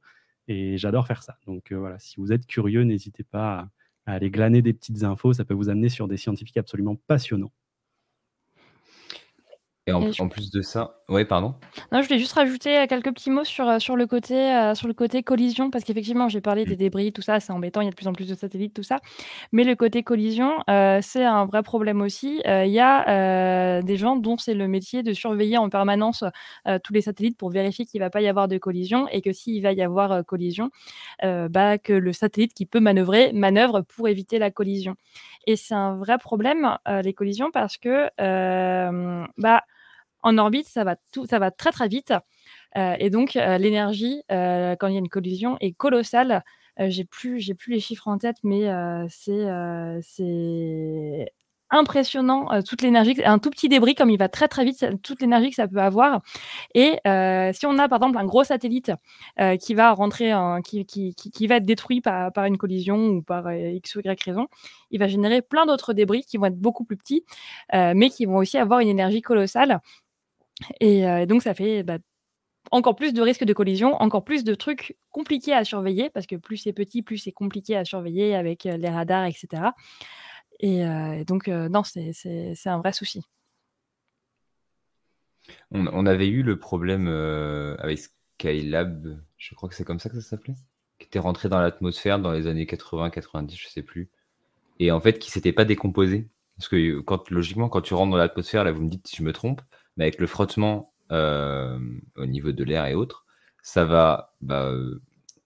Et 0.48 0.78
j'adore 0.78 1.06
faire 1.06 1.22
ça. 1.22 1.36
Donc 1.46 1.72
voilà, 1.72 1.98
si 1.98 2.16
vous 2.18 2.32
êtes 2.32 2.46
curieux, 2.46 2.82
n'hésitez 2.82 3.24
pas 3.24 3.68
à 4.06 4.12
aller 4.12 4.30
glaner 4.30 4.62
des 4.62 4.72
petites 4.72 5.02
infos, 5.04 5.32
ça 5.32 5.44
peut 5.44 5.54
vous 5.54 5.68
amener 5.68 5.88
sur 5.88 6.08
des 6.08 6.16
scientifiques 6.16 6.56
absolument 6.56 6.96
passionnants. 7.06 7.52
Et 9.86 9.92
en, 9.92 10.28
plus 10.30 10.50
de 10.50 10.62
ça, 10.62 10.96
ouais, 11.10 11.26
pardon. 11.26 11.54
Non, 11.92 12.00
je 12.00 12.06
voulais 12.06 12.18
juste 12.18 12.32
rajouter 12.32 12.78
euh, 12.78 12.86
quelques 12.86 13.12
petits 13.12 13.28
mots 13.28 13.44
sur, 13.44 13.68
euh, 13.68 13.78
sur, 13.78 13.96
le, 13.96 14.06
côté, 14.06 14.34
euh, 14.34 14.74
sur 14.74 14.88
le 14.88 14.94
côté 14.94 15.22
collision, 15.22 15.70
parce 15.70 15.84
qu'effectivement, 15.84 16.30
j'ai 16.30 16.40
parlé 16.40 16.64
des 16.64 16.72
mmh. 16.72 16.78
débris, 16.78 17.12
tout 17.12 17.20
ça, 17.20 17.38
c'est 17.38 17.52
embêtant, 17.52 17.82
il 17.82 17.84
y 17.84 17.88
a 17.88 17.90
de 17.90 17.94
plus 17.94 18.08
en 18.08 18.14
plus 18.14 18.26
de 18.26 18.34
satellites, 18.34 18.72
tout 18.72 18.82
ça. 18.82 19.00
Mais 19.52 19.62
le 19.62 19.76
côté 19.76 20.02
collision, 20.02 20.52
c'est 21.02 21.24
un 21.24 21.44
vrai 21.44 21.62
problème 21.62 22.00
aussi. 22.00 22.40
Il 22.46 22.70
y 22.70 22.80
a 22.80 23.82
des 23.82 23.96
gens 23.96 24.16
dont 24.16 24.38
c'est 24.38 24.54
le 24.54 24.68
métier 24.68 25.02
de 25.02 25.12
surveiller 25.12 25.58
en 25.58 25.68
permanence 25.68 26.24
tous 26.82 26.92
les 26.92 27.02
satellites 27.02 27.36
pour 27.36 27.50
vérifier 27.50 27.84
qu'il 27.84 28.00
ne 28.00 28.06
va 28.06 28.10
pas 28.10 28.22
y 28.22 28.28
avoir 28.28 28.48
de 28.48 28.56
collision 28.56 29.06
et 29.08 29.20
que 29.20 29.32
s'il 29.32 29.62
va 29.62 29.72
y 29.72 29.82
avoir 29.82 30.24
collision, 30.24 30.70
bah, 31.22 31.78
que 31.78 31.92
le 31.92 32.12
satellite 32.12 32.54
qui 32.54 32.66
peut 32.66 32.80
manœuvrer 32.80 33.32
manœuvre 33.32 33.82
pour 33.82 34.08
éviter 34.08 34.38
la 34.38 34.50
collision. 34.50 34.94
Et 35.46 35.56
c'est 35.56 35.74
un 35.74 35.96
vrai 35.96 36.18
problème, 36.18 36.78
les 36.86 37.12
collisions, 37.12 37.50
parce 37.52 37.76
que 37.76 38.08
bah, 39.38 39.62
en 40.24 40.38
orbite, 40.38 40.66
ça 40.66 40.84
va, 40.84 41.50
très 41.50 41.70
très 41.70 41.86
vite. 41.86 42.12
Euh, 42.76 42.96
et 42.98 43.10
donc, 43.10 43.36
euh, 43.36 43.58
l'énergie, 43.58 44.22
euh, 44.32 44.74
quand 44.74 44.88
il 44.88 44.94
y 44.94 44.96
a 44.96 45.00
une 45.00 45.08
collision, 45.08 45.56
est 45.60 45.72
colossale. 45.72 46.42
j'ai 46.78 47.04
plus, 47.04 47.52
plus 47.56 47.74
les 47.74 47.80
chiffres 47.80 48.08
en 48.08 48.18
tête, 48.18 48.38
mais 48.42 48.68
c'est, 49.08 49.46
impressionnant 51.70 52.62
toute 52.62 52.82
l'énergie, 52.82 53.16
un 53.24 53.38
tout 53.38 53.50
petit 53.50 53.68
débris 53.68 53.94
comme 53.96 54.10
il 54.10 54.18
va 54.18 54.28
très 54.28 54.48
très 54.48 54.64
vite, 54.64 54.86
toute 55.02 55.20
l'énergie 55.20 55.50
que 55.50 55.56
ça 55.56 55.66
peut 55.66 55.80
avoir. 55.80 56.20
Et 56.74 56.98
si 57.52 57.66
on 57.66 57.78
a 57.78 57.88
par 57.88 57.98
exemple 57.98 58.18
un 58.18 58.24
gros 58.24 58.44
satellite 58.44 58.92
qui, 59.60 59.74
va 59.74 59.94
être 61.56 61.64
détruit 61.64 62.00
par, 62.00 62.32
par, 62.32 62.44
une 62.46 62.58
collision 62.58 62.96
ou 63.08 63.22
par 63.22 63.52
x 63.52 63.96
ou 63.96 64.00
y 64.00 64.24
raison, 64.24 64.48
il 64.90 64.98
va 64.98 65.08
générer 65.08 65.42
plein 65.42 65.66
d'autres 65.66 65.92
débris 65.94 66.24
qui 66.24 66.38
vont 66.38 66.46
être 66.46 66.58
beaucoup 66.58 66.84
plus 66.84 66.96
petits, 66.96 67.24
mais 67.72 68.10
qui 68.10 68.26
vont 68.26 68.36
aussi 68.36 68.58
avoir 68.58 68.80
une 68.80 68.88
énergie 68.88 69.22
colossale. 69.22 69.80
Euh, 70.82 71.18
et 71.18 71.26
donc, 71.26 71.42
ça 71.42 71.54
fait 71.54 71.82
bah, 71.82 71.98
encore 72.70 72.96
plus 72.96 73.12
de 73.12 73.22
risques 73.22 73.44
de 73.44 73.52
collision, 73.52 73.94
encore 73.94 74.24
plus 74.24 74.44
de 74.44 74.54
trucs 74.54 74.96
compliqués 75.10 75.52
à 75.52 75.64
surveiller, 75.64 76.10
parce 76.10 76.26
que 76.26 76.36
plus 76.36 76.56
c'est 76.56 76.72
petit, 76.72 77.02
plus 77.02 77.18
c'est 77.18 77.32
compliqué 77.32 77.76
à 77.76 77.84
surveiller 77.84 78.34
avec 78.34 78.66
euh, 78.66 78.76
les 78.76 78.88
radars, 78.88 79.26
etc. 79.26 79.62
Et 80.60 80.84
euh, 80.84 81.24
donc, 81.24 81.48
non, 81.48 81.82
c'est 81.84 82.12
un 82.66 82.78
vrai 82.78 82.92
souci. 82.92 83.22
On, 85.70 86.06
avait 86.06 86.28
eu 86.28 86.42
le 86.42 86.58
problème 86.58 87.06
avec 87.78 87.98
Skylab, 87.98 89.18
je 89.36 89.54
crois 89.54 89.68
que 89.68 89.74
c'est 89.74 89.84
comme 89.84 89.98
ça 89.98 90.08
que 90.08 90.14
ça 90.14 90.22
s'appelait, 90.22 90.54
qui 90.98 91.06
était 91.06 91.18
rentré 91.18 91.50
dans 91.50 91.60
l'atmosphère 91.60 92.18
dans 92.18 92.32
les 92.32 92.46
années 92.46 92.64
80-90, 92.64 93.60
je 93.60 93.68
sais 93.68 93.82
plus, 93.82 94.08
et 94.78 94.90
en 94.90 95.00
fait 95.00 95.18
qui 95.18 95.30
s'était 95.30 95.52
pas 95.52 95.66
décomposé. 95.66 96.28
Parce 96.56 96.68
que 96.68 97.00
quand, 97.00 97.30
logiquement, 97.30 97.68
quand 97.68 97.82
tu 97.82 97.94
rentres 97.94 98.12
dans 98.12 98.16
l'atmosphère, 98.16 98.64
là 98.64 98.72
vous 98.72 98.82
me 98.82 98.88
dites 98.88 99.06
si 99.08 99.16
je 99.16 99.22
me 99.22 99.32
trompe, 99.32 99.60
mais 99.96 100.04
avec 100.04 100.18
le 100.18 100.26
frottement 100.26 100.92
euh, 101.12 101.78
au 102.16 102.26
niveau 102.26 102.52
de 102.52 102.64
l'air 102.64 102.86
et 102.86 102.94
autres, 102.94 103.26
ça 103.62 103.84
va 103.84 104.34
bah, 104.40 104.72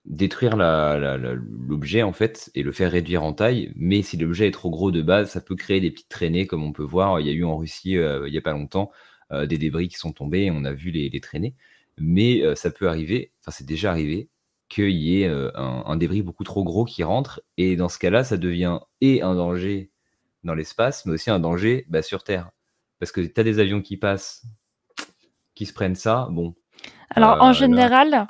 détruire 0.05 0.57
l'objet 0.57 2.03
en 2.03 2.13
fait 2.13 2.51
et 2.55 2.63
le 2.63 2.73
faire 2.73 2.93
réduire 2.93 3.23
en 3.23 3.33
taille. 3.33 3.73
Mais 3.77 4.03
si 4.03 4.17
l'objet 4.17 4.49
est 4.49 4.53
trop 4.53 4.71
gros 4.71 4.91
de 4.91 5.03
base, 5.03 5.31
ça 5.31 5.41
peut 5.41 5.57
créer 5.57 5.81
des 5.81 5.91
petites 5.91 6.09
traînées 6.09 6.47
comme 6.47 6.63
on 6.63 6.73
peut 6.73 6.83
voir. 6.85 7.21
Il 7.21 7.27
y 7.27 7.31
a 7.31 7.33
eu 7.33 7.45
en 7.45 7.57
Russie 7.57 7.97
euh, 7.97 8.27
il 8.27 8.33
n'y 8.33 8.39
a 8.39 8.43
pas 8.43 8.53
longtemps 8.53 8.91
euh, 9.33 9.47
des 9.47 9.59
débris 9.59 9.89
qui 9.89 9.97
sont 9.97 10.13
tombés 10.13 10.45
et 10.45 10.51
on 10.51 10.65
a 10.65 10.73
vu 10.73 10.91
les, 10.91 11.21
traînées. 11.21 11.55
Mais 11.99 12.43
ça 12.55 12.71
peut 12.71 12.89
arriver, 12.89 13.33
enfin 13.41 13.51
c'est 13.51 13.67
déjà 13.67 13.91
arrivé, 13.91 14.29
qu'il 14.69 14.91
y 14.91 15.23
ait 15.23 15.27
un, 15.27 15.83
un, 15.85 15.97
débris 15.97 16.23
beaucoup 16.23 16.45
trop 16.45 16.63
gros 16.63 16.85
qui 16.85 17.03
rentre 17.03 17.43
et 17.57 17.75
dans 17.75 17.89
ce 17.89 17.99
cas-là, 17.99 18.23
ça 18.23 18.37
devient 18.37 18.79
et 19.01 19.21
un 19.23 19.35
danger 19.35 19.91
dans 20.45 20.55
l'espace, 20.55 21.07
mais 21.07 21.15
aussi 21.15 21.31
un 21.31 21.41
danger 21.41 21.87
bah, 21.89 22.03
sur 22.03 22.23
Terre. 22.23 22.51
Parce 22.99 23.13
que 23.13 23.21
tu 23.21 23.41
as 23.41 23.45
des 23.45 23.59
avions 23.59 23.81
qui 23.81 23.97
passent, 23.97 24.45
qui 25.55 25.67
se 25.67 25.73
prennent 25.73 25.95
ça, 25.95 26.29
bon. 26.31 26.55
Alors, 27.11 27.43
en 27.43 27.51
euh, 27.51 27.53
général, 27.53 28.27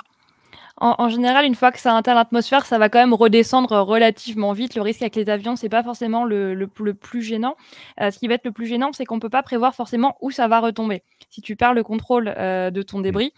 en, 0.77 1.09
général, 1.09 1.45
une 1.45 1.55
fois 1.55 1.71
que 1.73 1.79
ça 1.79 1.95
atteint 1.95 2.13
l'atmosphère, 2.13 2.65
ça 2.65 2.77
va 2.77 2.87
quand 2.87 2.99
même 2.99 3.13
redescendre 3.13 3.81
relativement 3.81 4.53
vite. 4.53 4.75
Le 4.75 4.81
risque 4.81 5.01
avec 5.01 5.15
les 5.15 5.29
avions, 5.29 5.57
c'est 5.57 5.67
pas 5.67 5.83
forcément 5.83 6.23
le, 6.23 6.53
le, 6.53 6.93
plus 6.93 7.21
gênant. 7.21 7.55
Euh, 7.99 8.11
ce 8.11 8.19
qui 8.19 8.29
va 8.29 8.35
être 8.35 8.45
le 8.45 8.53
plus 8.53 8.65
gênant, 8.65 8.93
c'est 8.93 9.03
qu'on 9.03 9.19
peut 9.19 9.29
pas 9.29 9.43
prévoir 9.43 9.75
forcément 9.75 10.15
où 10.21 10.31
ça 10.31 10.47
va 10.47 10.61
retomber. 10.61 11.03
Si 11.29 11.41
tu 11.41 11.57
perds 11.57 11.73
le 11.73 11.83
contrôle 11.83 12.33
euh, 12.37 12.71
de 12.71 12.81
ton 12.81 12.99
mmh. 12.99 13.03
débris, 13.03 13.33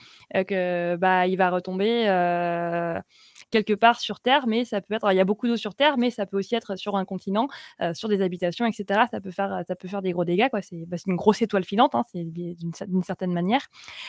que 0.48 0.96
bah 0.98 1.26
il 1.26 1.36
va 1.36 1.50
retomber 1.50 2.06
quelque 3.52 3.74
part 3.74 4.00
sur 4.00 4.20
Terre, 4.20 4.48
mais 4.48 4.66
ça 4.66 4.82
peut 4.82 4.96
être, 4.96 5.12
il 5.12 5.16
y 5.16 5.20
a 5.20 5.26
beaucoup 5.26 5.48
d'eau 5.48 5.58
sur 5.58 5.76
Terre, 5.76 5.98
mais 5.98 6.10
ça 6.10 6.26
peut 6.26 6.38
aussi 6.38 6.56
être 6.56 6.76
sur 6.76 6.96
un 6.96 7.06
continent, 7.06 7.48
euh, 7.82 7.94
sur 7.94 8.10
des 8.10 8.22
habitations, 8.22 8.66
etc. 8.66 9.02
Ça 9.12 9.22
peut 9.22 9.32
faire, 9.32 9.64
ça 9.68 9.76
peut 9.76 9.88
faire 9.88 10.02
des 10.02 10.12
gros 10.12 10.26
dégâts, 10.26 10.50
quoi. 10.50 10.62
C'est 10.62 10.86
bah, 10.88 10.98
une 11.06 11.16
grosse 11.16 11.42
étoile 11.42 11.64
filante, 11.64 11.94
hein, 11.94 12.04
d'une 12.16 13.04
certaine 13.04 13.34
manière. 13.34 13.68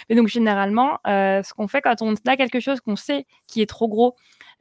Mais 0.08 0.16
donc 0.16 0.28
généralement, 0.28 0.98
euh, 1.06 1.42
ce 1.42 1.52
qu'on 1.52 1.68
fait 1.68 1.82
quand 1.82 2.00
on 2.00 2.14
a 2.26 2.36
quelque 2.36 2.60
chose 2.60 2.80
qu'on 2.80 2.96
sait 2.96 3.26
qui 3.46 3.60
est 3.60 3.66
trop 3.66 3.88
gros, 3.88 4.14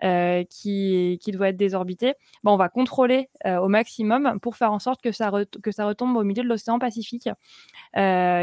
euh, 0.03 0.43
qui, 0.49 1.19
qui, 1.21 1.31
doit 1.31 1.49
être 1.49 1.57
désorbité, 1.57 2.15
bah, 2.43 2.51
on 2.51 2.57
va 2.57 2.69
contrôler 2.69 3.29
au 3.45 3.67
maximum 3.67 4.39
pour 4.41 4.55
faire 4.55 4.71
en 4.71 4.79
sorte 4.79 5.01
que 5.01 5.11
ça, 5.11 5.31
que 5.61 5.71
ça 5.71 5.85
retombe 5.85 6.15
au 6.17 6.23
milieu 6.23 6.43
de 6.43 6.47
l'océan 6.47 6.79
Pacifique. 6.79 7.29
Il 7.95 7.99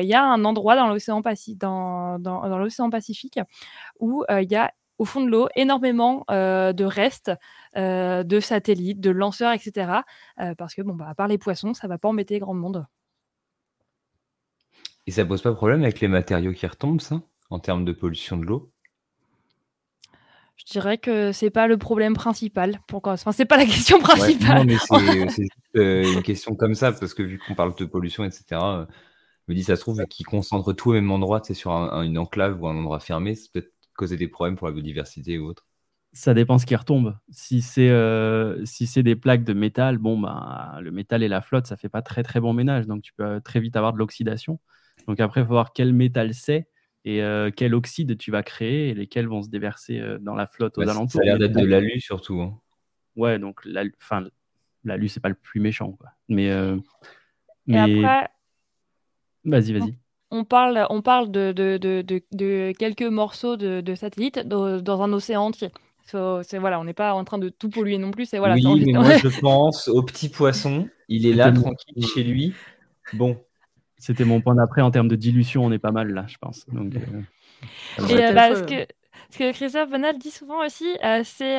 y 0.06 0.14
a 0.14 0.24
un 0.24 0.44
endroit 0.44 0.76
dans 0.76 0.86
l'océan 0.86 1.20
Pacifique, 1.20 1.58
dans, 1.58 2.18
dans, 2.20 2.48
dans 2.48 2.90
Pacifique 2.90 3.40
où 3.98 4.24
il 4.30 4.50
y 4.50 4.56
a 4.56 4.72
au 4.98 5.04
fond 5.04 5.22
de 5.22 5.30
l'eau 5.30 5.48
énormément 5.56 6.24
de 6.28 6.84
restes 6.84 7.32
de 7.76 8.40
satellites, 8.40 9.00
de 9.00 9.10
lanceurs, 9.10 9.52
etc. 9.52 10.02
parce 10.56 10.74
que, 10.74 10.82
bon, 10.82 10.94
bah, 10.94 11.06
à 11.08 11.14
part 11.14 11.28
les 11.28 11.38
poissons, 11.38 11.74
ça 11.74 11.88
va 11.88 11.98
pas 11.98 12.08
embêter 12.08 12.38
grand 12.38 12.54
monde. 12.54 12.86
Et 15.06 15.10
ça 15.10 15.24
pose 15.24 15.40
pas 15.40 15.54
problème 15.54 15.82
avec 15.82 16.00
les 16.00 16.08
matériaux 16.08 16.52
qui 16.52 16.66
retombent, 16.66 17.00
ça, 17.00 17.22
en 17.48 17.58
termes 17.58 17.86
de 17.86 17.92
pollution 17.92 18.36
de 18.36 18.44
l'eau? 18.44 18.70
Je 20.56 20.64
dirais 20.72 20.98
que 20.98 21.32
c'est 21.32 21.48
pas 21.48 21.66
le 21.66 21.78
problème 21.78 22.14
principal. 22.14 22.80
Pourquoi 22.88 23.12
Enfin, 23.12 23.32
c'est 23.32 23.46
pas 23.46 23.56
la 23.56 23.64
question 23.64 24.00
principale. 24.00 24.58
non, 24.58 24.64
mais 24.64 24.76
c'est 25.30 25.44
juste 25.72 26.14
une 26.14 26.22
question 26.22 26.54
comme 26.56 26.74
ça, 26.74 26.92
parce 26.92 27.14
que 27.14 27.22
vu 27.22 27.38
qu'on 27.38 27.54
parle 27.54 27.74
de 27.76 27.84
pollution, 27.86 28.24
etc., 28.24 28.44
je 28.50 29.52
me 29.52 29.54
dis, 29.54 29.64
ça 29.64 29.76
se 29.76 29.80
trouve, 29.80 30.04
qu'ils 30.10 30.26
concentrent 30.26 30.74
tout 30.74 30.90
au 30.90 30.92
même 30.92 31.10
endroit, 31.10 31.40
c'est 31.42 31.54
sur 31.54 31.72
une 31.72 32.18
enclave 32.18 32.60
ou 32.60 32.68
un 32.68 32.76
endroit 32.76 33.00
fermé, 33.00 33.34
c'est 33.34 33.50
peut-être 33.50 33.72
causer 33.98 34.16
des 34.16 34.28
problèmes 34.28 34.56
pour 34.56 34.68
la 34.68 34.72
biodiversité 34.72 35.38
ou 35.38 35.46
autre. 35.46 35.66
Ça 36.14 36.32
dépend 36.32 36.56
ce 36.56 36.64
qui 36.64 36.74
retombe. 36.74 37.18
Si 37.28 37.60
c'est 37.60 37.90
euh, 37.90 38.64
si 38.64 38.86
c'est 38.86 39.02
des 39.02 39.16
plaques 39.16 39.44
de 39.44 39.52
métal, 39.52 39.98
bon 39.98 40.18
ben 40.18 40.78
le 40.80 40.90
métal 40.90 41.22
et 41.22 41.28
la 41.28 41.42
flotte, 41.42 41.66
ça 41.66 41.76
fait 41.76 41.90
pas 41.90 42.00
très 42.00 42.22
très 42.22 42.40
bon 42.40 42.54
ménage, 42.54 42.86
donc 42.86 43.02
tu 43.02 43.12
peux 43.12 43.42
très 43.42 43.60
vite 43.60 43.76
avoir 43.76 43.92
de 43.92 43.98
l'oxydation. 43.98 44.58
Donc 45.06 45.20
après, 45.20 45.42
il 45.42 45.44
faut 45.44 45.52
voir 45.52 45.74
quel 45.74 45.92
métal 45.92 46.32
c'est 46.32 46.68
et 47.04 47.22
euh, 47.22 47.50
quel 47.54 47.74
oxyde 47.74 48.16
tu 48.16 48.30
vas 48.30 48.42
créer 48.42 48.88
et 48.88 48.94
lesquels 48.94 49.26
vont 49.26 49.42
se 49.42 49.50
déverser 49.50 50.00
euh, 50.00 50.18
dans 50.18 50.34
la 50.34 50.46
flotte 50.46 50.78
aux 50.78 50.82
alentours. 50.82 51.10
Ça 51.10 51.20
a 51.20 51.24
l'air 51.24 51.38
d'être 51.38 51.56
de 51.56 51.66
l'alu 51.66 52.00
surtout. 52.00 52.40
Hein. 52.40 52.58
Ouais, 53.16 53.38
donc 53.38 53.60
l'alu, 53.64 53.92
c'est 55.08 55.20
pas 55.20 55.28
le 55.28 55.34
plus 55.34 55.60
méchant, 55.60 55.92
quoi. 55.92 56.10
Mais, 56.28 56.50
mais... 57.66 57.78
après... 57.78 58.30
vas-y, 59.44 59.72
vas-y 59.72 59.98
on 60.30 60.44
parle, 60.44 60.86
on 60.90 61.02
parle 61.02 61.30
de, 61.30 61.52
de, 61.52 62.72
quelques 62.72 63.02
morceaux 63.02 63.56
de, 63.56 63.94
satellites 63.94 64.40
dans, 64.46 65.02
un 65.02 65.12
océan 65.12 65.46
entier. 65.46 65.70
c'est 66.04 66.58
voilà, 66.58 66.80
on 66.80 66.84
n'est 66.84 66.94
pas 66.94 67.14
en 67.14 67.24
train 67.24 67.38
de 67.38 67.48
tout 67.48 67.70
polluer 67.70 67.98
non 67.98 68.10
plus. 68.10 68.26
C'est 68.26 68.38
voilà. 68.38 68.54
Oui, 68.54 68.84
mais 68.86 68.92
moi 68.92 69.16
je 69.16 69.28
pense 69.40 69.88
au 69.88 70.02
petit 70.02 70.28
poisson. 70.28 70.88
Il 71.08 71.26
est 71.26 71.32
là 71.32 71.52
tranquille 71.52 72.06
chez 72.06 72.22
lui. 72.22 72.54
Bon. 73.12 73.38
C'était 73.98 74.24
mon 74.24 74.40
point 74.40 74.54
d'après 74.54 74.80
en 74.80 74.90
termes 74.90 75.08
de 75.08 75.16
dilution. 75.16 75.64
On 75.64 75.72
est 75.72 75.78
pas 75.78 75.90
mal 75.90 76.12
là, 76.12 76.24
je 76.28 76.36
pense. 76.38 76.64
Donc, 76.68 76.94
euh, 76.94 78.06
Et 78.08 78.24
euh, 78.24 78.32
bah, 78.32 78.54
ce, 78.54 78.62
que, 78.62 78.86
ce 79.30 79.38
que 79.38 79.52
Christophe 79.52 79.90
Bonal 79.90 80.18
dit 80.18 80.30
souvent 80.30 80.64
aussi, 80.64 80.86
euh, 81.04 81.22
c'est 81.24 81.58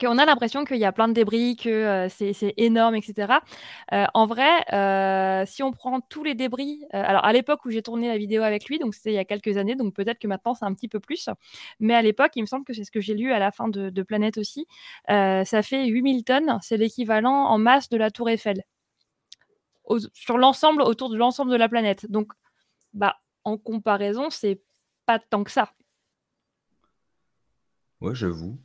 qu'on 0.00 0.18
a 0.18 0.24
l'impression 0.24 0.64
qu'il 0.64 0.78
y 0.78 0.84
a 0.84 0.92
plein 0.92 1.08
de 1.08 1.12
débris, 1.12 1.56
que 1.56 1.68
euh, 1.68 2.08
c'est 2.08 2.54
énorme, 2.56 2.94
etc. 2.94 3.34
Euh, 3.92 4.06
en 4.14 4.26
vrai, 4.26 4.50
euh, 4.72 5.44
si 5.46 5.62
on 5.62 5.72
prend 5.72 6.00
tous 6.00 6.24
les 6.24 6.34
débris, 6.34 6.84
alors 6.92 7.24
à 7.24 7.32
l'époque 7.32 7.64
où 7.64 7.70
j'ai 7.70 7.82
tourné 7.82 8.08
la 8.08 8.16
vidéo 8.16 8.42
avec 8.42 8.66
lui, 8.66 8.78
donc 8.78 8.94
c'était 8.94 9.10
il 9.10 9.16
y 9.16 9.18
a 9.18 9.24
quelques 9.24 9.56
années, 9.56 9.74
donc 9.74 9.94
peut-être 9.94 10.18
que 10.18 10.28
maintenant 10.28 10.54
c'est 10.54 10.64
un 10.64 10.74
petit 10.74 10.88
peu 10.88 11.00
plus, 11.00 11.28
mais 11.80 11.94
à 11.94 12.02
l'époque, 12.02 12.32
il 12.36 12.42
me 12.42 12.46
semble 12.46 12.64
que 12.64 12.72
c'est 12.72 12.84
ce 12.84 12.90
que 12.90 13.00
j'ai 13.00 13.14
lu 13.14 13.32
à 13.32 13.38
la 13.38 13.50
fin 13.52 13.68
de, 13.68 14.02
Planète 14.02 14.36
aussi, 14.36 14.66
ça 15.08 15.62
fait 15.62 15.86
8000 15.86 16.24
tonnes, 16.24 16.58
c'est 16.60 16.76
l'équivalent 16.76 17.46
en 17.46 17.58
masse 17.58 17.88
de 17.88 17.96
la 17.96 18.10
Tour 18.10 18.28
Eiffel, 18.30 18.64
sur 20.12 20.38
l'ensemble, 20.38 20.82
autour 20.82 21.10
de 21.10 21.16
l'ensemble 21.16 21.50
de 21.50 21.56
la 21.56 21.68
planète. 21.68 22.10
Donc, 22.10 22.32
bah, 22.94 23.16
en 23.44 23.58
comparaison, 23.58 24.30
c'est 24.30 24.62
pas 25.06 25.18
tant 25.18 25.44
que 25.44 25.50
ça. 25.50 25.72
Ouais, 28.00 28.14
j'avoue. 28.14 28.58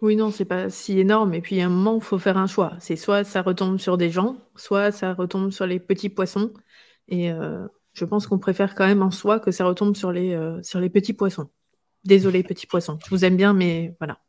Oui, 0.00 0.14
non, 0.14 0.30
c'est 0.30 0.44
pas 0.44 0.70
si 0.70 0.98
énorme. 0.98 1.34
Et 1.34 1.40
puis, 1.40 1.60
à 1.60 1.66
un 1.66 1.68
moment, 1.68 1.96
il 1.96 2.02
faut 2.04 2.18
faire 2.18 2.36
un 2.36 2.46
choix. 2.46 2.76
C'est 2.80 2.94
soit 2.96 3.24
ça 3.24 3.42
retombe 3.42 3.78
sur 3.78 3.96
des 3.98 4.10
gens, 4.10 4.36
soit 4.54 4.92
ça 4.92 5.12
retombe 5.12 5.50
sur 5.50 5.66
les 5.66 5.80
petits 5.80 6.08
poissons. 6.08 6.52
Et 7.08 7.32
euh, 7.32 7.66
je 7.94 8.04
pense 8.04 8.26
qu'on 8.28 8.38
préfère 8.38 8.74
quand 8.76 8.86
même 8.86 9.02
en 9.02 9.10
soi 9.10 9.40
que 9.40 9.50
ça 9.50 9.64
retombe 9.64 9.96
sur 9.96 10.12
les, 10.12 10.34
euh, 10.34 10.62
sur 10.62 10.78
les 10.80 10.90
petits 10.90 11.14
poissons. 11.14 11.50
Désolé, 12.04 12.44
petits 12.44 12.66
poissons. 12.66 12.98
Je 13.04 13.10
vous 13.10 13.24
aime 13.24 13.36
bien, 13.36 13.54
mais 13.54 13.96
voilà. 14.00 14.20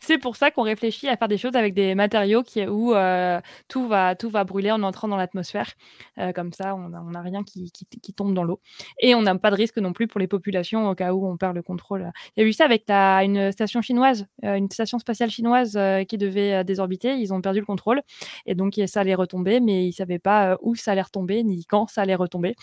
C'est 0.00 0.18
pour 0.18 0.36
ça 0.36 0.50
qu'on 0.50 0.62
réfléchit 0.62 1.08
à 1.08 1.16
faire 1.16 1.28
des 1.28 1.38
choses 1.38 1.54
avec 1.54 1.74
des 1.74 1.94
matériaux 1.94 2.42
qui, 2.42 2.66
où 2.66 2.94
euh, 2.94 3.40
tout, 3.68 3.86
va, 3.88 4.14
tout 4.14 4.30
va 4.30 4.44
brûler 4.44 4.70
en 4.70 4.82
entrant 4.82 5.08
dans 5.08 5.16
l'atmosphère. 5.16 5.72
Euh, 6.18 6.32
comme 6.32 6.52
ça, 6.52 6.74
on 6.74 6.88
n'a 6.88 7.20
rien 7.20 7.42
qui, 7.44 7.70
qui, 7.70 8.12
tombe 8.12 8.34
dans 8.34 8.44
l'eau. 8.44 8.60
Et 9.00 9.14
on 9.14 9.22
n'a 9.22 9.34
pas 9.36 9.50
de 9.50 9.56
risque 9.56 9.78
non 9.78 9.92
plus 9.92 10.06
pour 10.06 10.20
les 10.20 10.26
populations 10.26 10.88
au 10.88 10.94
cas 10.94 11.12
où 11.12 11.26
on 11.26 11.36
perd 11.36 11.54
le 11.54 11.62
contrôle. 11.62 12.10
Il 12.36 12.42
y 12.42 12.46
a 12.46 12.48
eu 12.48 12.52
ça 12.52 12.64
avec 12.64 12.84
ta, 12.84 13.22
une 13.24 13.52
station 13.52 13.82
chinoise, 13.82 14.26
euh, 14.44 14.54
une 14.54 14.70
station 14.70 14.98
spatiale 14.98 15.30
chinoise 15.30 15.78
qui 16.08 16.18
devait 16.18 16.64
désorbiter. 16.64 17.14
Ils 17.14 17.32
ont 17.32 17.40
perdu 17.40 17.60
le 17.60 17.66
contrôle. 17.66 18.02
Et 18.46 18.54
donc, 18.54 18.80
ça 18.86 19.00
allait 19.00 19.14
retomber, 19.14 19.60
mais 19.60 19.84
ils 19.84 19.88
ne 19.88 19.92
savaient 19.92 20.18
pas 20.18 20.58
où 20.62 20.74
ça 20.74 20.92
allait 20.92 21.02
retomber, 21.02 21.42
ni 21.42 21.64
quand 21.64 21.88
ça 21.88 22.02
allait 22.02 22.14
retomber. 22.14 22.54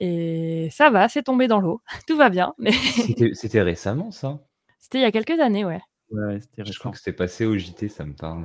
Et 0.00 0.68
ça 0.70 0.90
va, 0.90 1.08
c'est 1.08 1.22
tombé 1.22 1.48
dans 1.48 1.60
l'eau. 1.60 1.80
tout 2.06 2.16
va 2.16 2.28
bien. 2.28 2.54
Mais... 2.58 2.72
C'était 3.34 3.62
récemment, 3.62 4.10
ça? 4.10 4.40
C'était 4.78 4.98
il 4.98 5.02
y 5.02 5.04
a 5.04 5.12
quelques 5.12 5.38
années, 5.40 5.64
ouais. 5.64 5.80
Je 6.12 6.78
crois 6.78 6.92
que 6.92 6.98
c'était 6.98 7.12
passé 7.12 7.46
au 7.46 7.56
JT, 7.56 7.88
ça 7.88 8.04
me 8.04 8.14
parle. 8.14 8.44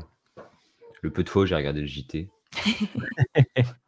Le 1.02 1.12
peu 1.12 1.24
de 1.24 1.30
fois 1.30 1.44
où 1.44 1.46
j'ai 1.46 1.56
regardé 1.56 1.82
le 1.82 1.88
JT. 1.88 2.30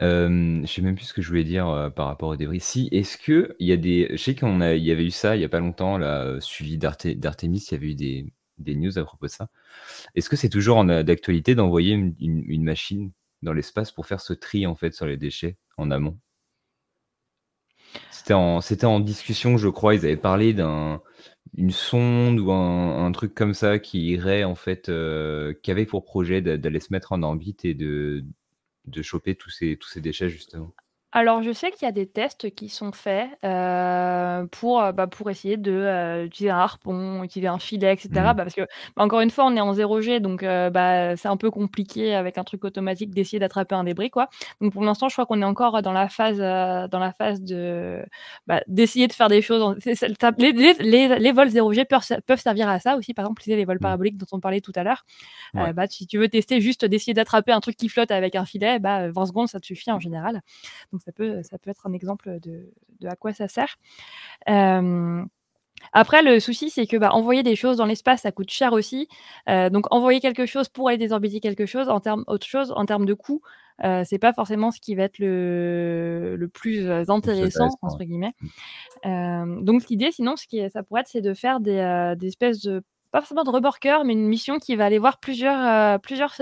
Euh, 0.00 0.62
je 0.62 0.66
sais 0.66 0.80
même 0.80 0.94
plus 0.94 1.04
ce 1.04 1.12
que 1.12 1.20
je 1.20 1.28
voulais 1.28 1.44
dire 1.44 1.68
euh, 1.68 1.90
par 1.90 2.06
rapport 2.06 2.30
aux 2.30 2.36
débris. 2.36 2.60
Si, 2.60 2.88
est-ce 2.92 3.18
que 3.18 3.54
il 3.58 3.66
y 3.68 3.72
a 3.72 3.76
des. 3.76 4.08
Je 4.12 4.16
sais 4.16 4.34
qu'il 4.34 4.48
y 4.48 4.90
avait 4.90 5.04
eu 5.04 5.10
ça 5.10 5.36
il 5.36 5.40
n'y 5.40 5.44
a 5.44 5.50
pas 5.50 5.60
longtemps, 5.60 5.98
là, 5.98 6.24
euh, 6.24 6.40
suivi 6.40 6.78
d'Artemis, 6.78 7.66
il 7.70 7.72
y 7.72 7.74
avait 7.74 7.90
eu 7.90 7.94
des, 7.94 8.32
des 8.58 8.74
news 8.74 8.98
à 8.98 9.04
propos 9.04 9.26
de 9.26 9.30
ça. 9.30 9.48
Est-ce 10.14 10.30
que 10.30 10.36
c'est 10.36 10.48
toujours 10.48 10.84
d'actualité 10.84 11.54
d'envoyer 11.54 11.92
une, 11.92 12.64
machine 12.64 13.12
dans 13.42 13.52
l'espace 13.52 13.92
pour 13.92 14.06
faire 14.06 14.20
ce 14.20 14.32
tri 14.32 14.66
en 14.66 14.74
fait 14.74 14.94
sur 14.94 15.06
les 15.06 15.16
déchets 15.16 15.58
en 15.76 15.90
amont? 15.90 16.18
C'était 18.10 18.84
en, 18.84 19.00
discussion, 19.00 19.56
je 19.58 19.68
crois. 19.68 19.94
Ils 19.94 20.04
avaient 20.04 20.16
parlé 20.16 20.54
d'un 20.54 21.02
sonde 21.70 22.40
ou 22.40 22.52
un, 22.52 23.12
truc 23.12 23.34
comme 23.34 23.54
ça 23.54 23.78
qui 23.78 24.06
irait 24.10 24.44
en 24.44 24.54
fait, 24.54 24.88
euh, 24.88 25.54
qui 25.62 25.70
avait 25.70 25.86
pour 25.86 26.04
projet 26.04 26.40
d'aller 26.40 26.80
se 26.80 26.92
mettre 26.92 27.12
en 27.12 27.22
orbite 27.22 27.64
et 27.64 27.74
de, 27.74 28.24
de 28.86 29.02
choper 29.02 29.34
tous 29.34 29.50
ces, 29.50 29.76
tous 29.76 29.88
ces 29.88 30.00
déchets 30.00 30.28
justement. 30.28 30.72
Alors, 31.14 31.42
je 31.42 31.52
sais 31.52 31.70
qu'il 31.70 31.84
y 31.84 31.88
a 31.88 31.92
des 31.92 32.06
tests 32.06 32.54
qui 32.54 32.70
sont 32.70 32.90
faits 32.90 33.28
euh, 33.44 34.46
pour, 34.46 34.80
euh, 34.80 34.92
bah, 34.92 35.06
pour 35.06 35.28
essayer 35.28 35.58
de 35.58 35.70
euh, 35.70 36.24
utiliser 36.24 36.50
un 36.50 36.56
harpon, 36.56 37.22
utiliser 37.22 37.48
un 37.48 37.58
filet, 37.58 37.92
etc. 37.92 38.08
Mmh. 38.08 38.14
Bah, 38.14 38.34
parce 38.34 38.54
que, 38.54 38.62
bah, 38.96 39.04
encore 39.04 39.20
une 39.20 39.28
fois, 39.30 39.44
on 39.44 39.54
est 39.54 39.60
en 39.60 39.74
0G, 39.74 40.20
donc 40.20 40.42
bah, 40.42 41.14
c'est 41.16 41.28
un 41.28 41.36
peu 41.36 41.50
compliqué 41.50 42.14
avec 42.14 42.38
un 42.38 42.44
truc 42.44 42.64
automatique 42.64 43.10
d'essayer 43.10 43.38
d'attraper 43.38 43.74
un 43.74 43.84
débris, 43.84 44.08
quoi. 44.08 44.28
Donc, 44.62 44.72
pour 44.72 44.82
l'instant, 44.82 45.10
je 45.10 45.14
crois 45.14 45.26
qu'on 45.26 45.42
est 45.42 45.44
encore 45.44 45.82
dans 45.82 45.92
la 45.92 46.08
phase, 46.08 46.38
dans 46.38 46.98
la 46.98 47.12
phase 47.12 47.42
de 47.42 48.02
d'essayer 48.66 49.06
de 49.06 49.12
faire 49.12 49.28
des 49.28 49.42
choses. 49.42 49.76
les, 50.38 50.52
les, 50.52 51.18
les, 51.18 51.32
vols 51.32 51.48
0G 51.48 51.84
peuvent, 51.86 52.40
servir 52.40 52.68
à 52.70 52.80
ça 52.80 52.96
aussi, 52.96 53.12
par 53.12 53.26
exemple, 53.26 53.42
les 53.46 53.64
vols 53.66 53.76
mmh. 53.76 53.80
paraboliques 53.80 54.16
dont 54.16 54.26
on 54.32 54.40
parlait 54.40 54.62
tout 54.62 54.72
à 54.76 54.82
l'heure. 54.82 55.04
si 55.90 56.06
tu 56.06 56.16
veux 56.16 56.28
tester 56.28 56.62
juste 56.62 56.86
d'essayer 56.86 57.12
d'attraper 57.12 57.52
un 57.52 57.60
truc 57.60 57.76
qui 57.76 57.90
flotte 57.90 58.10
avec 58.10 58.34
un 58.34 58.46
filet, 58.46 58.78
bah, 58.78 59.10
20 59.10 59.26
secondes, 59.26 59.48
ça 59.48 59.60
te 59.60 59.66
suffit 59.66 59.90
en 59.90 60.00
général. 60.00 60.40
Donc, 60.90 61.01
ça 61.04 61.12
peut, 61.12 61.42
ça 61.42 61.58
peut 61.58 61.70
être 61.70 61.86
un 61.86 61.92
exemple 61.92 62.38
de, 62.40 62.72
à 63.04 63.16
quoi 63.16 63.32
ça 63.32 63.48
sert. 63.48 63.76
après, 65.92 66.22
le 66.22 66.38
souci, 66.40 66.70
c'est 66.70 66.86
que 66.86 66.96
bah, 66.96 67.12
envoyer 67.12 67.42
des 67.42 67.56
choses 67.56 67.76
dans 67.76 67.86
l'espace, 67.86 68.22
ça 68.22 68.32
coûte 68.32 68.50
cher 68.50 68.72
aussi. 68.72 69.08
donc, 69.48 69.86
envoyer 69.92 70.20
quelque 70.20 70.46
chose 70.46 70.68
pour 70.68 70.88
aller 70.88 70.98
désorbiter 70.98 71.40
quelque 71.40 71.66
chose, 71.66 71.88
en 71.88 72.00
termes 72.00 72.24
autre 72.26 72.46
chose, 72.46 72.72
en 72.76 72.86
termes 72.86 73.06
de 73.06 73.14
coût, 73.14 73.42
euh, 73.84 74.02
c'est 74.04 74.18
pas 74.18 74.32
forcément 74.32 74.70
ce 74.70 74.80
qui 74.80 74.94
va 74.94 75.04
être 75.04 75.18
le, 75.18 76.36
le 76.36 76.48
plus 76.48 76.88
intéressant, 76.90 77.68
entre 77.82 78.04
guillemets. 78.04 78.34
donc, 79.04 79.88
l'idée, 79.88 80.12
sinon, 80.12 80.36
ce 80.36 80.46
qui 80.46 80.62
ça 80.70 80.82
pourrait 80.82 81.00
être, 81.02 81.08
c'est 81.08 81.20
de 81.20 81.34
faire 81.34 81.60
des, 81.60 82.14
des 82.18 82.28
espèces 82.28 82.62
de 82.62 82.82
pas 83.12 83.20
forcément 83.20 83.44
de 83.44 83.50
remorqueur, 83.50 84.04
mais 84.04 84.14
une 84.14 84.26
mission 84.26 84.58
qui 84.58 84.74
va 84.74 84.86
aller 84.86 84.98
voir 84.98 85.18
plusieurs, 85.20 85.60
euh, 85.60 85.98
plusieurs, 85.98 86.32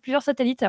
plusieurs, 0.00 0.22
satellites, 0.22 0.66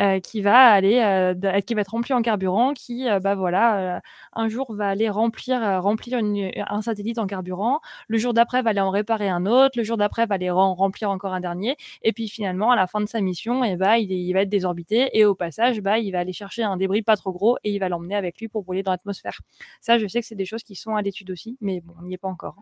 euh, 0.00 0.18
qui 0.18 0.40
va 0.40 0.70
aller, 0.70 1.00
euh, 1.00 1.60
qui 1.60 1.74
va 1.74 1.82
être 1.82 1.88
rempli 1.88 2.14
en 2.14 2.22
carburant, 2.22 2.72
qui, 2.72 3.06
bah 3.22 3.34
voilà, 3.34 4.00
un 4.32 4.48
jour 4.48 4.74
va 4.74 4.88
aller 4.88 5.10
remplir, 5.10 5.60
remplir 5.82 6.18
un 6.18 6.82
satellite 6.82 7.18
en 7.18 7.26
carburant, 7.26 7.80
le 8.08 8.18
jour 8.18 8.32
d'après 8.32 8.62
va 8.62 8.70
aller 8.70 8.80
en 8.80 8.90
réparer 8.90 9.28
un 9.28 9.46
autre, 9.46 9.78
le 9.78 9.84
jour 9.84 9.98
d'après 9.98 10.26
va 10.26 10.36
aller 10.36 10.50
remplir 10.50 11.10
encore 11.10 11.34
un 11.34 11.40
dernier, 11.40 11.76
et 12.02 12.12
puis 12.12 12.28
finalement, 12.28 12.70
à 12.70 12.76
la 12.76 12.86
fin 12.86 13.00
de 13.00 13.06
sa 13.06 13.20
mission, 13.20 13.62
et 13.64 13.72
eh 13.72 13.76
bah, 13.76 13.98
il, 13.98 14.10
il, 14.10 14.32
va 14.32 14.40
être 14.40 14.48
désorbité, 14.48 15.10
et 15.18 15.26
au 15.26 15.34
passage, 15.34 15.80
bah, 15.82 15.98
il 15.98 16.12
va 16.12 16.20
aller 16.20 16.32
chercher 16.32 16.62
un 16.62 16.76
débris 16.78 17.02
pas 17.02 17.16
trop 17.16 17.32
gros, 17.32 17.58
et 17.62 17.70
il 17.72 17.78
va 17.78 17.88
l'emmener 17.90 18.16
avec 18.16 18.40
lui 18.40 18.48
pour 18.48 18.64
brûler 18.64 18.82
dans 18.82 18.92
l'atmosphère. 18.92 19.40
Ça, 19.80 19.98
je 19.98 20.06
sais 20.06 20.20
que 20.20 20.26
c'est 20.26 20.34
des 20.34 20.46
choses 20.46 20.62
qui 20.62 20.76
sont 20.76 20.96
à 20.96 21.02
l'étude 21.02 21.30
aussi, 21.30 21.58
mais 21.60 21.80
bon, 21.82 21.94
on 22.00 22.04
n'y 22.06 22.14
est 22.14 22.18
pas 22.18 22.28
encore. 22.28 22.56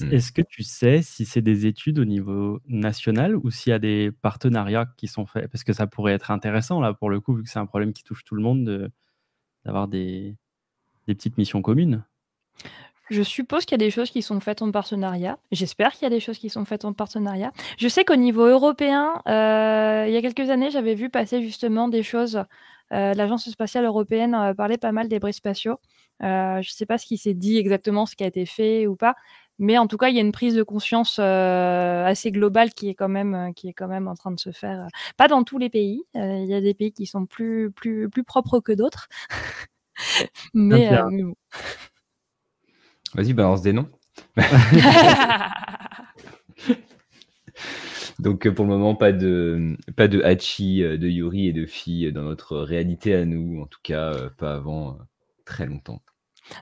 Mmh. 0.00 0.12
Est-ce 0.12 0.32
que 0.32 0.42
tu 0.42 0.62
sais 0.62 1.02
si 1.02 1.24
c'est 1.24 1.42
des 1.42 1.66
études 1.66 1.98
au 1.98 2.04
niveau 2.04 2.60
national 2.66 3.36
ou 3.36 3.50
s'il 3.50 3.70
y 3.70 3.74
a 3.74 3.78
des 3.78 4.10
partenariats 4.22 4.86
qui 4.96 5.08
sont 5.08 5.26
faits? 5.26 5.50
Parce 5.50 5.64
que 5.64 5.72
ça 5.72 5.86
pourrait 5.86 6.14
être 6.14 6.30
intéressant 6.30 6.80
là 6.80 6.94
pour 6.94 7.10
le 7.10 7.20
coup, 7.20 7.34
vu 7.34 7.42
que 7.42 7.50
c'est 7.50 7.58
un 7.58 7.66
problème 7.66 7.92
qui 7.92 8.02
touche 8.02 8.24
tout 8.24 8.34
le 8.34 8.42
monde 8.42 8.90
d'avoir 9.64 9.88
des 9.88 10.36
des 11.06 11.14
petites 11.14 11.38
missions 11.38 11.62
communes. 11.62 12.04
Je 13.10 13.22
suppose 13.22 13.66
qu'il 13.66 13.72
y 13.72 13.82
a 13.82 13.86
des 13.86 13.90
choses 13.90 14.10
qui 14.10 14.22
sont 14.22 14.40
faites 14.40 14.62
en 14.62 14.70
partenariat. 14.70 15.38
J'espère 15.52 15.92
qu'il 15.92 16.02
y 16.02 16.06
a 16.06 16.10
des 16.10 16.20
choses 16.20 16.38
qui 16.38 16.48
sont 16.48 16.64
faites 16.64 16.86
en 16.86 16.94
partenariat. 16.94 17.52
Je 17.76 17.86
sais 17.86 18.04
qu'au 18.04 18.16
niveau 18.16 18.46
européen, 18.46 19.20
euh, 19.28 20.06
il 20.08 20.14
y 20.14 20.16
a 20.16 20.22
quelques 20.22 20.48
années, 20.48 20.70
j'avais 20.70 20.94
vu 20.94 21.10
passer 21.10 21.42
justement 21.42 21.88
des 21.88 22.02
choses. 22.02 22.44
Euh, 22.92 23.12
l'Agence 23.12 23.48
spatiale 23.50 23.84
européenne, 23.84 24.34
euh, 24.34 24.54
parlait 24.54 24.78
pas 24.78 24.92
mal 24.92 25.08
des 25.08 25.18
bris 25.18 25.34
spatiaux. 25.34 25.78
je 26.20 26.58
ne 26.58 26.62
sais 26.62 26.86
pas 26.86 26.96
ce 26.96 27.04
qui 27.06 27.18
s'est 27.18 27.34
dit 27.34 27.58
exactement, 27.58 28.06
ce 28.06 28.16
qui 28.16 28.24
a 28.24 28.26
été 28.26 28.46
fait 28.46 28.86
ou 28.86 28.96
pas, 28.96 29.14
mais 29.58 29.78
en 29.78 29.86
tout 29.86 29.96
cas, 29.96 30.08
il 30.08 30.16
y 30.16 30.18
a 30.18 30.22
une 30.22 30.32
prise 30.32 30.54
de 30.54 30.62
conscience 30.62 31.18
assez 31.18 32.30
globale 32.32 32.72
qui 32.72 32.88
est 32.88 32.94
quand 32.94 33.08
même, 33.08 33.52
qui 33.54 33.68
est 33.68 33.72
quand 33.72 33.88
même 33.88 34.08
en 34.08 34.14
train 34.14 34.32
de 34.32 34.40
se 34.40 34.52
faire. 34.52 34.86
Pas 35.16 35.28
dans 35.28 35.44
tous 35.44 35.58
les 35.58 35.70
pays. 35.70 36.02
Il 36.14 36.46
y 36.46 36.54
a 36.54 36.60
des 36.60 36.74
pays 36.74 36.92
qui 36.92 37.06
sont 37.06 37.26
plus, 37.26 37.70
plus, 37.70 38.08
plus 38.08 38.24
propres 38.24 38.60
que 38.60 38.72
d'autres. 38.72 39.08
mais, 40.54 40.90
mais 41.10 41.22
bon. 41.22 41.34
Vas-y, 43.14 43.32
balance 43.32 43.62
des 43.62 43.72
noms. 43.72 43.88
Donc 48.18 48.48
pour 48.48 48.64
le 48.64 48.70
moment, 48.70 48.94
pas 48.94 49.12
de, 49.12 49.76
pas 49.96 50.08
de 50.08 50.22
Hachi, 50.22 50.80
de 50.80 51.08
Yuri 51.08 51.48
et 51.48 51.52
de 51.52 51.66
Fi 51.66 52.10
dans 52.12 52.22
notre 52.22 52.58
réalité 52.58 53.14
à 53.14 53.24
nous, 53.24 53.60
en 53.60 53.66
tout 53.66 53.80
cas 53.82 54.30
pas 54.38 54.54
avant 54.54 54.98
très 55.44 55.66
longtemps. 55.66 56.00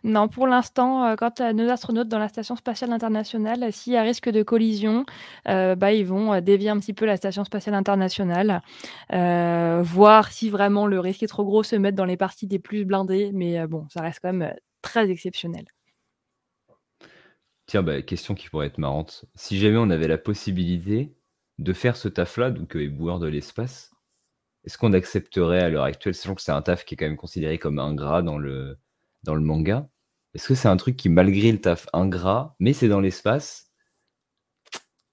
Non, 0.05 0.29
pour 0.29 0.47
l'instant, 0.47 1.17
quant 1.17 1.33
à 1.39 1.53
nos 1.53 1.69
astronautes 1.69 2.09
dans 2.09 2.19
la 2.19 2.29
station 2.29 2.57
spatiale 2.57 2.93
internationale, 2.93 3.73
s'il 3.73 3.93
y 3.93 3.97
a 3.97 4.03
risque 4.03 4.31
de 4.31 4.43
collision, 4.43 5.05
bah, 5.47 5.93
ils 5.93 6.07
vont 6.07 6.41
dévier 6.41 6.71
un 6.71 6.79
petit 6.79 6.93
peu 6.93 7.07
la 7.07 7.17
station 7.17 7.45
spatiale 7.45 7.75
internationale, 7.75 8.63
voir 9.11 10.33
si 10.33 10.51
vraiment 10.51 10.87
le 10.87 11.01
risque 11.01 11.23
est 11.23 11.29
trop 11.29 11.45
gros, 11.45 11.63
se 11.63 11.77
mettre 11.77 11.97
dans 11.97 12.05
les 12.05 12.17
parties 12.17 12.47
des 12.47 12.59
plus 12.59 12.85
blindées, 12.85 13.31
mais 13.33 13.67
bon, 13.67 13.87
ça 13.89 14.03
reste 14.03 14.21
quand 14.23 14.33
même 14.33 14.55
très 14.83 15.11
exceptionnel. 15.11 15.65
Tiens, 17.67 17.83
bah, 17.83 18.03
question 18.03 18.35
qui 18.35 18.49
pourrait 18.49 18.67
être 18.67 18.79
marrante. 18.79 19.25
Si 19.35 19.59
jamais 19.59 19.79
on 19.79 19.91
avait 19.91 20.09
la 20.09 20.19
possibilité 20.19 21.15
de 21.59 21.73
faire 21.73 21.97
ce 21.97 22.09
taf-là, 22.09 22.51
donc 22.51 22.75
éboueur 22.77 23.19
de 23.19 23.29
l'espace, 23.29 23.93
est-ce 24.65 24.79
qu'on 24.79 24.93
accepterait 24.93 25.63
à 25.63 25.69
l'heure 25.69 25.85
actuelle, 25.85 26.15
sachant 26.15 26.35
que 26.35 26.43
c'est 26.43 26.53
un 26.53 26.63
taf 26.63 26.85
qui 26.85 26.95
est 26.95 26.97
quand 26.97 27.07
même 27.07 27.17
considéré 27.17 27.59
comme 27.59 27.79
ingrat 27.79 28.23
dans 28.23 28.39
le, 28.39 28.79
dans 29.25 29.35
le 29.35 29.41
manga, 29.41 29.89
est-ce 30.35 30.49
que 30.49 30.55
c'est 30.55 30.69
un 30.69 30.77
truc 30.77 30.97
qui, 30.97 31.09
malgré 31.09 31.53
le 31.53 31.61
taf 31.61 31.89
ingrat, 31.93 32.55
mais 32.61 32.73
c'est 32.73 32.89
dans 32.89 33.01
l'espace, 33.01 33.71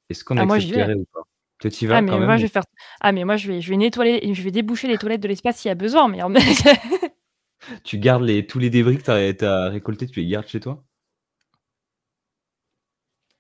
est-ce 0.10 0.24
qu'on 0.24 0.38
Ah, 0.38 0.43
accepterait 0.43 0.93
ou 0.95 1.05
pas? 1.14 1.22
Toi, 1.60 1.72
tu 1.72 1.88
vas 1.88 1.97
Ah, 1.97 2.01
mais 2.01 2.12
quand 2.12 2.20
moi, 2.20 2.28
même 2.28 2.38
je 2.38 2.43
vais 2.43 2.47
faire. 2.47 2.64
Ah, 3.01 3.12
mais 3.12 3.24
moi, 3.26 3.36
je 3.36 3.51
vais, 3.51 3.62
je 3.62 3.70
vais 3.70 3.78
nettoyer, 3.78 4.34
je 4.34 4.41
vais 4.41 4.51
déboucher 4.51 4.88
les 4.88 4.97
toilettes 4.97 5.22
de 5.22 5.28
l'espace 5.28 5.57
s'il 5.57 5.70
y 5.70 5.72
a 5.72 5.76
besoin, 5.76 6.07
mais 6.07 6.22
en- 6.22 6.34
Tu 7.84 7.97
gardes 7.99 8.24
les, 8.24 8.47
tous 8.47 8.57
les 8.60 8.70
débris 8.70 8.97
que 8.97 9.34
tu 9.38 9.45
as, 9.45 9.70
récoltés, 9.70 10.07
tu 10.07 10.22
les 10.22 10.28
gardes 10.28 10.47
chez 10.47 10.62
toi? 10.62 10.82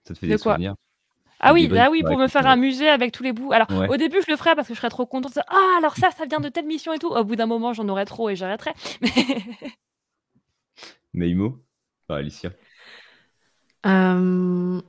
Ça 0.05 0.13
te 0.13 0.19
fait 0.19 0.27
De 0.27 0.33
des 0.33 0.37
quoi? 0.37 0.53
souvenirs 0.53 0.75
Ah 1.39 1.53
oui, 1.53 1.63
débris 1.63 1.79
ah 1.79 1.89
oui, 1.91 2.03
pour 2.03 2.17
me 2.17 2.27
faire 2.27 2.47
un 2.47 2.55
musée 2.57 2.89
avec 2.89 3.13
tous 3.13 3.23
les 3.23 3.33
bouts. 3.33 3.53
Alors, 3.53 3.67
Ouais. 3.69 3.87
au 3.89 3.97
début, 3.97 4.21
je 4.25 4.31
le 4.31 4.37
ferais 4.37 4.55
parce 4.55 4.67
que 4.67 4.73
je 4.75 4.79
serais 4.79 4.89
trop 4.89 5.05
contente. 5.05 5.39
Ah, 5.47 5.75
alors 5.79 5.95
ça, 5.97 6.11
ça 6.11 6.25
vient 6.25 6.39
de 6.41 6.49
telle 6.49 6.65
mission 6.65 6.93
et 6.93 6.99
tout. 6.99 7.09
Au 7.09 7.23
bout 7.25 7.35
d'un 7.37 7.47
moment, 7.47 7.73
j'en 7.73 7.87
aurais 7.89 8.05
trop 8.05 8.29
et 8.29 8.35
j'arrêterais. 8.35 8.73
Mais 9.01 9.09
Mais 11.13 11.29
Imo 11.29 11.63
Enfin, 12.07 12.19
Alicia 12.19 12.51
Euh, 13.85 14.81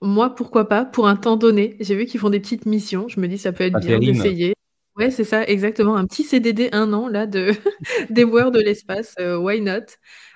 moi, 0.00 0.34
pourquoi 0.34 0.68
pas, 0.68 0.84
pour 0.84 1.06
un 1.08 1.16
temps 1.16 1.36
donné. 1.36 1.76
J'ai 1.80 1.94
vu 1.94 2.06
qu'ils 2.06 2.20
font 2.20 2.30
des 2.30 2.40
petites 2.40 2.66
missions. 2.66 3.08
Je 3.08 3.20
me 3.20 3.28
dis, 3.28 3.38
ça 3.38 3.52
peut 3.52 3.64
être 3.64 3.78
bien 3.78 3.98
d'essayer. 3.98 4.54
Ouais, 4.96 5.10
c'est 5.10 5.24
ça, 5.24 5.44
exactement. 5.46 5.96
Un 5.96 6.06
petit 6.06 6.24
CDD 6.24 6.68
un 6.72 6.92
an, 6.92 7.08
là, 7.08 7.26
de 7.26 7.52
dévoueur 8.10 8.50
de 8.50 8.60
l'espace. 8.60 9.14
euh, 9.20 9.38
why 9.38 9.60
not? 9.60 9.86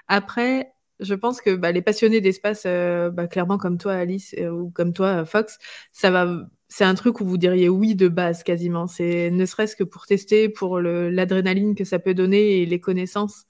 Après, 0.09 0.73
je 1.01 1.15
pense 1.15 1.41
que 1.41 1.55
bah, 1.55 1.73
les 1.73 1.83
passionnés 1.83 2.21
d'espace, 2.21 2.63
euh, 2.67 3.11
bah, 3.11 3.27
clairement 3.27 3.59
comme 3.59 3.77
toi, 3.77 3.95
Alice, 3.95 4.35
ou 4.51 4.71
comme 4.71 4.93
toi, 4.93 5.25
Fox, 5.25 5.59
ça 5.93 6.11
va. 6.11 6.49
C'est 6.69 6.85
un 6.85 6.95
truc 6.95 7.21
où 7.21 7.25
vous 7.27 7.37
diriez 7.39 7.69
oui 7.69 7.95
de 7.95 8.09
base 8.09 8.43
quasiment. 8.43 8.87
C'est 8.87 9.31
ne 9.31 9.47
serait-ce 9.47 9.77
que 9.77 9.85
pour 9.85 10.07
tester, 10.07 10.49
pour 10.49 10.81
l'adrénaline 10.81 11.75
que 11.75 11.85
ça 11.85 11.99
peut 11.99 12.15
donner 12.15 12.63
et 12.63 12.67
les 12.67 12.81
connaissances. 12.81 13.45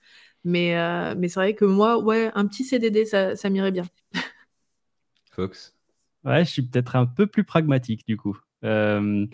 Mais, 0.47 0.78
euh, 0.78 1.14
mais 1.18 1.26
c'est 1.28 1.40
vrai 1.40 1.55
que 1.55 1.64
moi, 1.64 1.99
ouais, 1.99 2.30
un 2.36 2.47
petit 2.47 2.62
CDD, 2.62 3.05
ça, 3.05 3.34
ça 3.34 3.51
m'irait 3.51 3.72
bien. 3.72 3.82
Fox 5.32 5.74
Ouais, 6.24 6.44
je 6.44 6.51
suis 6.51 6.62
peut-être 6.62 6.97
un 6.97 7.05
peu 7.07 7.26
plus 7.26 7.44
pragmatique 7.44 8.07
du 8.07 8.16
coup. 8.16 8.38
Euh, 8.64 9.26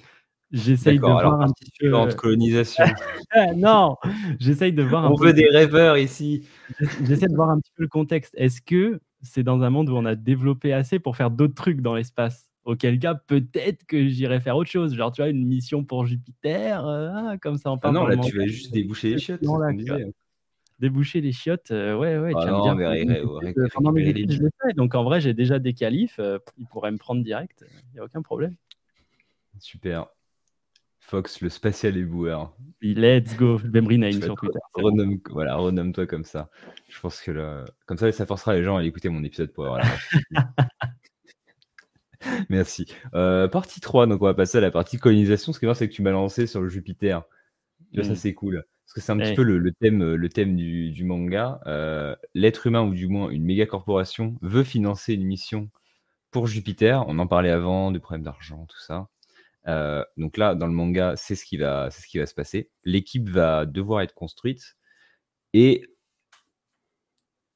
J'essaye 0.51 0.99
de 0.99 1.05
alors 1.05 1.21
voir 1.23 1.41
un 1.41 1.47
petit 1.53 1.71
peu. 1.71 1.87
suivante, 1.87 2.17
colonisation. 2.17 2.85
Non, 3.57 3.97
j'essaye 4.39 4.73
de 4.75 4.83
voir 4.83 5.05
un 5.07 5.11
On 5.11 5.17
peu. 5.17 5.27
veut 5.29 5.33
des 5.33 5.49
rêveurs 5.49 5.97
ici. 5.97 6.47
J'essaie 7.03 7.29
de 7.29 7.35
voir 7.35 7.49
un 7.51 7.59
petit 7.61 7.73
peu 7.77 7.83
le 7.83 7.89
contexte. 7.89 8.35
Est-ce 8.37 8.61
que 8.61 9.01
c'est 9.23 9.43
dans 9.43 9.63
un 9.63 9.71
monde 9.71 9.89
où 9.89 9.97
on 9.97 10.05
a 10.05 10.15
développé 10.15 10.73
assez 10.75 10.99
pour 10.99 11.17
faire 11.17 11.31
d'autres 11.31 11.55
trucs 11.55 11.81
dans 11.81 11.95
l'espace 11.95 12.51
Auquel 12.65 12.99
cas, 12.99 13.15
peut-être 13.15 13.85
que 13.87 14.07
j'irais 14.09 14.41
faire 14.41 14.57
autre 14.57 14.71
chose. 14.71 14.95
Genre, 14.95 15.11
tu 15.13 15.23
vois, 15.23 15.31
une 15.31 15.47
mission 15.47 15.83
pour 15.85 16.05
Jupiter, 16.07 16.87
euh, 16.87 17.09
ah, 17.13 17.37
comme 17.41 17.57
ça 17.57 17.71
en 17.71 17.75
Ah 17.77 17.79
parle. 17.79 17.95
non, 17.95 18.07
là, 18.07 18.17
tu 18.19 18.37
vas 18.39 18.47
juste 18.47 18.73
déboucher 18.73 19.11
les 19.11 19.19
chiottes, 19.19 19.41
là, 19.43 19.49
qu'on 19.49 19.77
tu 19.79 19.85
vois. 19.87 19.97
disait. 19.99 20.13
Déboucher 20.83 21.21
les 21.21 21.31
chiottes, 21.33 21.71
euh, 21.71 21.97
ouais, 21.97 22.19
ouais. 22.19 22.33
Ah 22.37 22.43
tu 22.45 22.51
non, 22.51 22.75
mais 22.75 22.87
ré- 22.89 23.07
euh, 23.09 23.41
les 23.41 23.55
je. 24.29 24.75
Donc, 24.75 24.97
en 24.97 25.05
vrai, 25.05 25.21
j'ai 25.21 25.33
déjà 25.33 25.61
des 25.61 25.75
qualifs. 25.75 26.19
euh, 26.19 26.39
ils 26.59 26.67
pourraient 26.67 26.91
me 26.91 26.99
prendre 26.99 27.23
direct. 27.23 27.65
Il 27.71 27.95
n'y 27.95 28.01
a 28.01 28.05
aucun 28.05 28.21
problème. 28.21 28.57
Super. 29.61 30.07
Fox, 30.99 31.41
le 31.41 31.49
spatial 31.51 31.97
éboueur. 31.97 32.53
Let's 32.81 33.37
go. 33.37 33.59
Je 33.59 33.69
vais 33.69 33.81
me 33.81 33.89
rename 33.89 34.13
sur 34.21 34.35
te 34.35 34.41
Twitter. 34.41 34.59
bon. 34.75 34.83
Renomme, 34.83 35.21
voilà, 35.31 35.55
renomme-toi 35.57 36.07
comme 36.07 36.25
ça. 36.25 36.51
Je 36.89 36.99
pense 37.01 37.21
que 37.21 37.31
là, 37.31 37.65
comme 37.87 37.99
ça, 37.99 38.11
ça 38.13 38.27
forcera 38.27 38.55
les 38.55 38.63
gens 38.65 38.77
à 38.77 38.85
écouter 38.85 39.09
mon 39.09 39.23
épisode 39.23 39.53
pour 39.53 39.67
avoir 39.67 39.79
la. 39.81 40.31
Merci. 42.49 42.87
Euh, 43.15 43.49
partie 43.49 43.81
3, 43.81 44.07
donc 44.07 44.23
on 44.23 44.27
va 44.27 44.35
passer 44.35 44.59
à 44.59 44.61
la 44.61 44.71
partie 44.71 44.99
colonisation. 44.99 45.53
Ce 45.53 45.59
qui 45.59 45.65
est 45.65 45.69
bien, 45.69 45.75
c'est 45.75 45.89
que 45.89 45.95
tu 45.95 46.03
m'as 46.03 46.13
lancé 46.13 46.47
sur 46.47 46.61
le 46.61 46.69
Jupiter. 46.69 47.23
Ça, 48.03 48.13
Mm. 48.13 48.17
c'est 48.17 48.35
cool. 48.35 48.65
Parce 48.93 49.07
que 49.07 49.07
c'est 49.07 49.13
un 49.13 49.17
petit 49.17 49.35
peu 49.35 49.43
le, 49.43 49.57
le 49.57 49.73
thème, 49.73 50.15
le 50.15 50.29
thème 50.29 50.55
du, 50.55 50.91
du 50.91 51.05
manga. 51.05 51.61
Euh, 51.67 52.15
L'être 52.35 52.67
humain, 52.67 52.83
ou 52.83 52.93
du 52.93 53.09
moins 53.09 53.31
une 53.31 53.43
méga 53.43 53.65
corporation, 53.65 54.37
veut 54.43 54.65
financer 54.65 55.15
une 55.15 55.25
mission 55.25 55.71
pour 56.31 56.47
Jupiter. 56.47 57.03
On 57.09 57.19
en 57.19 57.27
parlait 57.27 57.51
avant, 57.51 57.91
de 57.91 57.99
problèmes 57.99 58.23
d'argent, 58.23 58.67
tout 58.69 58.81
ça. 58.81 59.09
Euh, 59.67 60.05
donc 60.19 60.37
là, 60.37 60.55
dans 60.55 60.67
le 60.67 60.75
manga, 60.75 61.15
c'est 61.17 61.37
ce 61.37 61.47
qui 61.47 61.57
va, 61.57 61.91
c'est 61.91 62.03
ce 62.03 62.07
qui 62.07 62.19
va 62.19 62.27
se 62.27 62.35
passer. 62.35 62.69
L'équipe 62.85 63.31
va 63.31 63.65
devoir 63.65 64.03
être 64.03 64.13
construite 64.13 64.77
et 65.55 65.87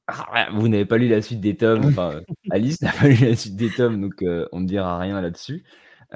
ah, 0.07 0.49
vous 0.55 0.69
n'avez 0.69 0.87
pas 0.87 0.97
lu 0.97 1.09
la 1.09 1.21
suite 1.21 1.43
des 1.43 1.59
tomes. 1.59 1.85
Enfin, 1.85 2.23
Alice 2.51 2.81
n'a 2.81 2.93
pas 2.93 3.09
lu 3.09 3.27
la 3.27 3.37
suite 3.37 3.57
des 3.57 3.69
tomes, 3.69 4.01
donc 4.01 4.23
euh, 4.23 4.49
on 4.53 4.61
ne 4.61 4.67
dira 4.67 4.99
rien 4.99 5.21
là-dessus. 5.21 5.65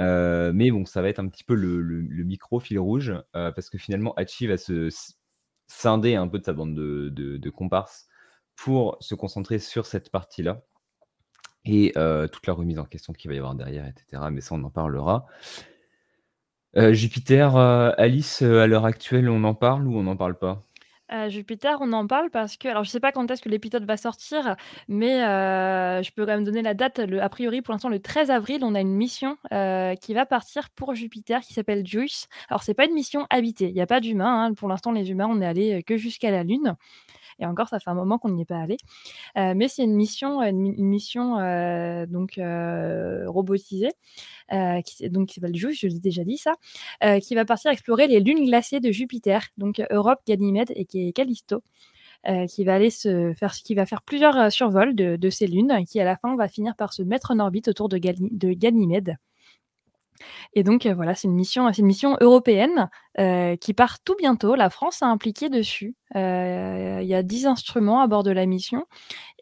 Euh, 0.01 0.53
mais 0.55 0.71
bon, 0.71 0.85
ça 0.87 1.03
va 1.03 1.09
être 1.09 1.19
un 1.19 1.29
petit 1.29 1.45
peu 1.45 1.55
le, 1.55 2.03
micro 2.25 2.59
fil 2.59 2.79
rouge 2.79 3.13
euh, 3.37 3.53
parce 3.53 3.71
que 3.71 3.79
finalement, 3.79 4.15
Hachi 4.15 4.47
va 4.47 4.57
se 4.57 4.89
scinder 5.69 6.17
un 6.17 6.27
peu 6.27 6.39
de 6.39 6.45
sa 6.45 6.53
bande 6.53 6.75
de, 6.75 7.09
de- 7.11 7.51
comparses 7.51 8.09
pour 8.57 8.97
se 9.01 9.15
concentrer 9.15 9.59
sur 9.59 9.87
cette 9.87 10.11
partie-là 10.11 10.63
et 11.65 11.93
euh, 11.97 12.27
toute 12.27 12.47
la 12.47 12.55
remise 12.55 12.79
en 12.79 12.85
question 12.85 13.13
qu'il 13.13 13.31
va 13.31 13.35
y 13.35 13.39
avoir 13.39 13.55
derrière, 13.55 13.87
etc. 13.87 14.23
Mais 14.31 14.41
ça, 14.41 14.55
on 14.55 14.65
en 14.65 14.71
parlera. 14.71 15.27
Jupiter, 16.75 17.57
Alice, 17.57 18.43
à 18.43 18.67
l'heure 18.69 18.85
actuelle, 18.85 19.29
on 19.29 19.43
en 19.43 19.55
parle 19.55 19.89
ou 19.89 19.99
on 19.99 20.05
n'en 20.05 20.17
parle 20.17 20.39
pas? 20.39 20.63
Jupiter, 21.29 21.79
on 21.81 21.93
en 21.93 22.07
parle 22.07 22.31
parce 22.31 22.57
que, 22.57 22.69
alors 22.69 22.85
je 22.85 22.91
sais 22.91 23.01
pas 23.01 23.11
quand 23.11 23.29
est-ce 23.31 23.43
que 23.43 23.49
l'épisode 23.49 23.85
va 23.85 23.97
sortir, 23.97 24.55
mais 24.89 25.25
euh, 25.25 26.03
je 26.03 26.13
peux 26.13 26.25
quand 26.25 26.33
même 26.33 26.45
donner 26.45 26.63
la 26.63 26.75
date. 26.75 26.99
Le, 27.01 27.21
a 27.23 27.29
priori, 27.29 27.63
pour 27.63 27.73
l'instant, 27.73 27.89
le 27.89 28.01
13 28.01 28.31
avril, 28.31 28.61
on 28.63 28.75
a 28.77 28.81
une 28.81 28.95
mission 28.95 29.37
euh, 29.53 29.95
qui 29.97 30.15
va 30.15 30.25
partir 30.27 30.71
pour 30.71 30.95
Jupiter 30.95 31.41
qui 31.41 31.53
s'appelle 31.53 31.87
Juice. 31.87 32.29
Alors, 32.49 32.63
c'est 32.63 32.75
pas 32.75 32.85
une 32.87 32.95
mission 32.95 33.27
habitée, 33.31 33.69
il 33.69 33.75
n'y 33.75 33.81
a 33.81 33.87
pas 33.87 34.01
d'humains. 34.01 34.47
hein. 34.47 34.55
Pour 34.55 34.69
l'instant, 34.69 34.93
les 34.93 35.11
humains, 35.11 35.29
on 35.29 35.41
est 35.41 35.47
allé 35.47 35.79
euh, 35.79 35.83
que 35.83 35.97
jusqu'à 35.97 36.31
la 36.31 36.45
Lune. 36.45 36.77
Et 37.41 37.47
encore, 37.47 37.69
ça 37.69 37.81
fait 37.81 37.91
un 37.91 37.95
moment 37.95 38.19
qu'on 38.19 38.31
n'y 38.31 38.43
est 38.43 38.45
pas 38.45 38.59
allé. 38.61 38.77
Euh, 39.39 39.55
mais 39.57 39.69
c'est 39.69 39.85
une 39.85 39.95
mission, 39.95 40.43
une, 40.43 40.59
mi- 40.59 40.75
une 40.77 40.87
mission 40.89 41.39
euh, 41.39 42.07
donc 42.07 42.39
euh, 42.39 43.25
robotisée, 43.29 43.93
euh, 44.53 44.81
qui, 44.83 45.09
donc 45.11 45.29
qui 45.29 45.35
s'appelle 45.37 45.57
Juice, 45.57 45.79
je 45.81 45.89
l'ai 45.89 46.01
déjà 46.01 46.25
dit 46.25 46.39
ça, 46.39 46.55
euh, 47.05 47.21
qui 47.21 47.35
va 47.35 47.45
partir 47.45 47.71
explorer 47.73 48.09
les 48.09 48.21
lunes 48.21 48.45
glacées 48.47 48.81
de 48.81 48.93
Jupiter, 48.93 49.43
donc 49.59 49.81
euh, 49.81 49.87
Europe, 49.91 50.21
Ganymède 50.27 50.73
et 50.77 51.13
Callisto. 51.13 51.63
euh, 52.29 52.47
qui 52.47 52.65
va 52.65 52.75
aller 52.75 52.91
se 52.91 53.33
faire, 53.35 53.53
qui 53.55 53.75
va 53.75 53.87
faire 53.87 54.03
plusieurs 54.03 54.37
euh, 54.37 54.51
survols 54.51 54.95
de, 54.95 55.31
ces 55.31 55.47
lunes, 55.47 55.85
qui 55.89 56.01
à 56.01 56.05
la 56.05 56.17
fin 56.17 56.37
va 56.37 56.49
finir 56.49 56.75
par 56.77 56.93
se 56.93 57.03
mettre 57.03 57.31
en 57.33 57.39
orbite 57.39 57.69
autour 57.69 57.89
de, 57.89 57.99
de 57.99 58.53
Ganymède. 58.53 59.17
Et 60.55 60.63
donc 60.63 60.87
euh, 60.87 60.95
voilà, 60.95 61.15
c'est 61.15 61.29
une 61.29 61.35
mission, 61.35 61.71
européenne 62.21 62.89
euh, 63.19 63.57
qui 63.57 63.75
part 63.75 64.01
tout 64.03 64.15
bientôt. 64.17 64.55
La 64.55 64.71
France 64.71 65.03
est 65.03 65.07
impliquée 65.07 65.49
dessus. 65.49 65.95
Euh, 66.17 67.01
Il 67.03 67.09
y 67.09 67.15
a 67.15 67.23
10 67.23 67.47
instruments 67.47 68.01
à 68.01 68.07
bord 68.07 68.23
de 68.23 68.31
la 68.31 68.47
mission 68.47 68.85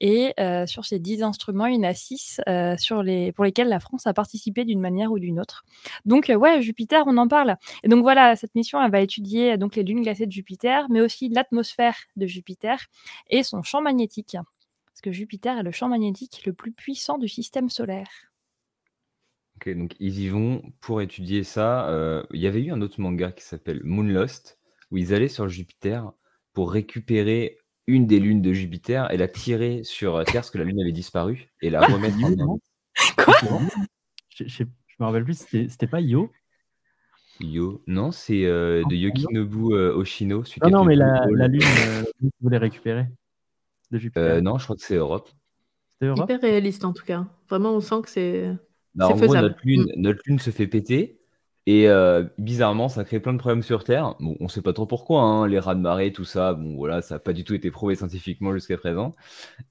et 0.00 0.34
sur 0.66 0.84
ces 0.84 0.98
10 0.98 1.22
instruments, 1.22 1.66
il 1.66 1.76
y 1.76 1.78
en 1.78 1.88
a 1.88 1.94
6 1.94 2.40
sur 2.78 3.02
les, 3.02 3.32
pour 3.32 3.44
lesquels 3.44 3.68
la 3.68 3.80
France 3.80 4.06
a 4.06 4.14
participé 4.14 4.64
d'une 4.64 4.80
manière 4.80 5.10
ou 5.12 5.18
d'une 5.18 5.40
autre. 5.40 5.64
Donc 6.04 6.32
ouais, 6.34 6.62
Jupiter, 6.62 7.04
on 7.06 7.16
en 7.16 7.28
parle. 7.28 7.56
Et 7.82 7.88
donc 7.88 8.02
voilà, 8.02 8.36
cette 8.36 8.54
mission, 8.54 8.82
elle 8.82 8.90
va 8.90 9.00
étudier 9.00 9.56
donc 9.56 9.76
les 9.76 9.82
lunes 9.82 10.02
glacées 10.02 10.26
de 10.26 10.32
Jupiter, 10.32 10.86
mais 10.90 11.00
aussi 11.00 11.28
l'atmosphère 11.28 11.96
de 12.16 12.26
Jupiter 12.26 12.78
et 13.30 13.42
son 13.42 13.62
champ 13.62 13.80
magnétique. 13.80 14.36
Parce 14.86 15.00
que 15.02 15.12
Jupiter 15.12 15.58
est 15.58 15.62
le 15.62 15.70
champ 15.70 15.88
magnétique 15.88 16.42
le 16.44 16.52
plus 16.52 16.72
puissant 16.72 17.18
du 17.18 17.28
système 17.28 17.70
solaire. 17.70 18.08
Ok, 19.60 19.68
donc 19.76 19.94
ils 19.98 20.20
y 20.20 20.28
vont 20.28 20.62
pour 20.80 21.02
étudier 21.02 21.42
ça. 21.42 21.88
Euh, 21.90 22.22
Il 22.32 22.40
y 22.40 22.46
avait 22.46 22.62
eu 22.62 22.70
un 22.70 22.80
autre 22.80 23.00
manga 23.00 23.32
qui 23.32 23.42
s'appelle 23.44 23.80
Moonlost, 23.82 24.58
où 24.92 24.98
ils 24.98 25.12
allaient 25.12 25.26
sur 25.28 25.48
Jupiter 25.48 26.12
pour 26.52 26.72
récupérer 26.72 27.58
une 27.88 28.06
des 28.06 28.20
lunes 28.20 28.42
de 28.42 28.52
Jupiter 28.52 29.10
et 29.12 29.16
la 29.16 29.26
tirer 29.28 29.82
sur 29.82 30.22
Terre 30.24 30.34
parce 30.34 30.50
que 30.50 30.58
la 30.58 30.64
lune 30.64 30.80
avait 30.80 30.92
disparu 30.92 31.48
et 31.60 31.70
la 31.70 31.80
remettre 31.80 32.16
en 32.18 32.38
orbite. 32.38 32.62
Quoi 33.16 33.60
Je, 34.28 34.44
je, 34.46 34.62
je 34.62 34.94
me 35.00 35.06
rappelle 35.06 35.24
plus, 35.24 35.38
c'était 35.38 35.68
c'était 35.68 35.86
pas 35.86 36.00
Io 36.00 36.30
Yo, 37.40 37.82
non, 37.86 38.10
c'est 38.12 38.44
euh, 38.44 38.82
de 38.90 38.94
Yokinobu 38.96 39.72
euh, 39.74 39.94
Oshino. 39.94 40.44
celui 40.44 40.60
qui 40.60 40.66
Non, 40.66 40.66
a 40.66 40.70
non, 40.70 40.82
fait 40.84 40.88
mais 40.88 40.96
la, 40.96 41.48
Lune, 41.48 41.62
euh, 41.62 42.02
vous 42.20 42.30
voulez 42.40 42.58
récupérer 42.58 43.06
de 43.90 43.98
Jupiter. 43.98 44.22
Euh, 44.22 44.40
non, 44.40 44.58
je 44.58 44.64
crois 44.64 44.76
que 44.76 44.82
c'est 44.82 44.96
Europe. 44.96 45.30
C'était 45.92 46.06
Europe? 46.06 46.24
Hyper 46.30 46.40
réaliste 46.40 46.84
en 46.84 46.92
tout 46.92 47.04
cas. 47.04 47.26
Vraiment, 47.48 47.74
on 47.74 47.80
sent 47.80 48.02
que 48.02 48.10
c'est. 48.10 48.52
Bah, 48.98 49.08
en 49.08 49.16
gros, 49.16 49.34
faisable. 49.34 49.48
notre 49.48 49.60
lune, 49.64 49.92
Mm. 49.96 50.00
notre 50.00 50.20
lune 50.26 50.38
se 50.38 50.50
fait 50.50 50.66
péter 50.66 51.18
et 51.66 51.88
euh, 51.88 52.24
bizarrement, 52.38 52.88
ça 52.88 53.04
crée 53.04 53.20
plein 53.20 53.32
de 53.34 53.38
problèmes 53.38 53.62
sur 53.62 53.84
Terre. 53.84 54.16
Bon, 54.20 54.36
on 54.40 54.48
sait 54.48 54.62
pas 54.62 54.72
trop 54.72 54.86
pourquoi, 54.86 55.22
hein, 55.22 55.46
les 55.46 55.58
rats 55.58 55.74
de 55.74 55.80
marée, 55.80 56.12
tout 56.12 56.24
ça. 56.24 56.54
Bon, 56.54 56.74
voilà, 56.76 57.02
ça 57.02 57.16
n'a 57.16 57.18
pas 57.20 57.32
du 57.34 57.44
tout 57.44 57.54
été 57.54 57.70
prouvé 57.70 57.94
scientifiquement 57.94 58.52
jusqu'à 58.54 58.78
présent. 58.78 59.14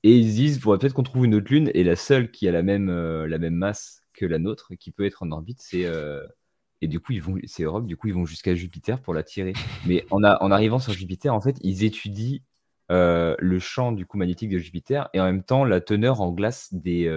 Et 0.03 0.17
ils 0.17 0.29
se 0.31 0.35
disent, 0.35 0.59
faudrait 0.59 0.79
peut-être 0.79 0.93
qu'on 0.93 1.03
trouve 1.03 1.25
une 1.25 1.35
autre 1.35 1.51
lune 1.51 1.71
et 1.73 1.83
la 1.83 1.95
seule 1.95 2.31
qui 2.31 2.47
a 2.47 2.51
la 2.51 2.63
même, 2.63 2.89
euh, 2.89 3.27
la 3.27 3.39
même 3.39 3.55
masse 3.55 4.03
que 4.13 4.25
la 4.25 4.39
nôtre, 4.39 4.73
qui 4.79 4.91
peut 4.91 5.05
être 5.05 5.23
en 5.23 5.31
orbite, 5.31 5.59
c'est 5.61 5.85
euh, 5.85 6.23
et 6.81 6.87
du 6.87 6.99
coup 6.99 7.13
ils 7.13 7.21
vont, 7.21 7.35
c'est 7.45 7.63
Europe. 7.63 7.87
Du 7.87 7.97
coup, 7.97 8.07
ils 8.07 8.13
vont 8.13 8.25
jusqu'à 8.25 8.55
Jupiter 8.55 9.01
pour 9.01 9.13
la 9.13 9.23
tirer. 9.23 9.53
Mais 9.87 10.05
en, 10.11 10.23
a- 10.23 10.37
en 10.43 10.51
arrivant 10.51 10.79
sur 10.79 10.93
Jupiter, 10.93 11.33
en 11.33 11.41
fait, 11.41 11.57
ils 11.61 11.83
étudient 11.83 12.39
le 12.89 13.59
champ 13.59 13.91
du 13.91 14.05
coup 14.05 14.17
magnétique 14.17 14.49
de 14.51 14.59
Jupiter 14.59 15.09
et 15.13 15.19
en 15.21 15.25
même 15.25 15.43
temps 15.43 15.65
la 15.65 15.81
teneur 15.81 16.21
en 16.21 16.31
glace 16.31 16.69
des 16.73 17.07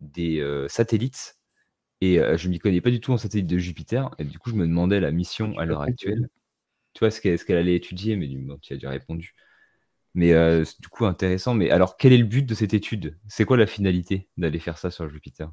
des 0.00 0.40
euh, 0.40 0.68
satellites. 0.68 1.38
Et 2.00 2.20
euh, 2.20 2.36
je 2.36 2.46
ne 2.48 2.52
m'y 2.52 2.58
connais 2.58 2.80
pas 2.80 2.90
du 2.90 3.00
tout 3.00 3.12
en 3.12 3.18
satellite 3.18 3.48
de 3.48 3.58
Jupiter. 3.58 4.14
Et 4.18 4.24
du 4.24 4.38
coup, 4.38 4.50
je 4.50 4.56
me 4.56 4.66
demandais 4.66 5.00
la 5.00 5.10
mission 5.12 5.58
à 5.58 5.64
l'heure 5.64 5.82
actuelle. 5.82 6.28
Tu 6.94 7.00
vois 7.00 7.10
ce 7.10 7.20
qu'elle 7.20 7.56
allait 7.56 7.76
étudier, 7.76 8.16
mais 8.16 8.28
du 8.28 8.38
bon, 8.38 8.58
tu 8.58 8.72
as 8.72 8.76
déjà 8.76 8.90
répondu. 8.90 9.34
Mais 10.14 10.32
euh, 10.32 10.64
du 10.80 10.88
coup, 10.88 11.06
intéressant. 11.06 11.54
Mais 11.54 11.70
alors, 11.70 11.96
quel 11.96 12.12
est 12.12 12.18
le 12.18 12.24
but 12.24 12.44
de 12.46 12.54
cette 12.54 12.74
étude? 12.74 13.18
C'est 13.28 13.44
quoi 13.44 13.56
la 13.56 13.66
finalité 13.66 14.28
d'aller 14.38 14.58
faire 14.58 14.78
ça 14.78 14.90
sur 14.90 15.08
Jupiter? 15.08 15.52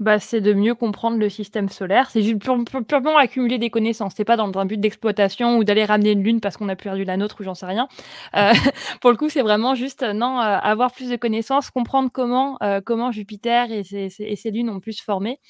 Bah, 0.00 0.18
c'est 0.18 0.40
de 0.40 0.52
mieux 0.54 0.74
comprendre 0.74 1.18
le 1.18 1.28
système 1.28 1.68
solaire. 1.68 2.10
C'est 2.10 2.22
juste 2.22 2.38
pure- 2.40 2.64
pure- 2.64 2.84
purement 2.84 3.16
accumuler 3.16 3.58
des 3.58 3.68
connaissances. 3.68 4.14
C'est 4.16 4.24
pas 4.24 4.36
dans 4.36 4.50
un 4.58 4.64
but 4.64 4.80
d'exploitation 4.80 5.58
ou 5.58 5.64
d'aller 5.64 5.84
ramener 5.84 6.12
une 6.12 6.22
lune 6.22 6.40
parce 6.40 6.56
qu'on 6.56 6.68
a 6.68 6.76
perdu 6.76 7.04
la 7.04 7.16
nôtre 7.16 7.40
ou 7.40 7.44
j'en 7.44 7.54
sais 7.54 7.66
rien. 7.66 7.88
Euh, 8.36 8.52
pour 9.02 9.10
le 9.10 9.16
coup, 9.16 9.28
c'est 9.28 9.42
vraiment 9.42 9.74
juste 9.74 10.02
euh, 10.02 10.12
non 10.12 10.38
euh, 10.40 10.58
avoir 10.58 10.92
plus 10.92 11.10
de 11.10 11.16
connaissances, 11.16 11.70
comprendre 11.70 12.10
comment 12.12 12.58
comment 12.84 13.12
Jupiter 13.12 13.70
et 13.70 13.84
ses, 13.84 14.08
ses- 14.08 14.24
et 14.24 14.36
ses 14.36 14.50
lunes 14.50 14.70
ont 14.70 14.80
pu 14.80 14.92
se 14.92 15.02
former. 15.02 15.40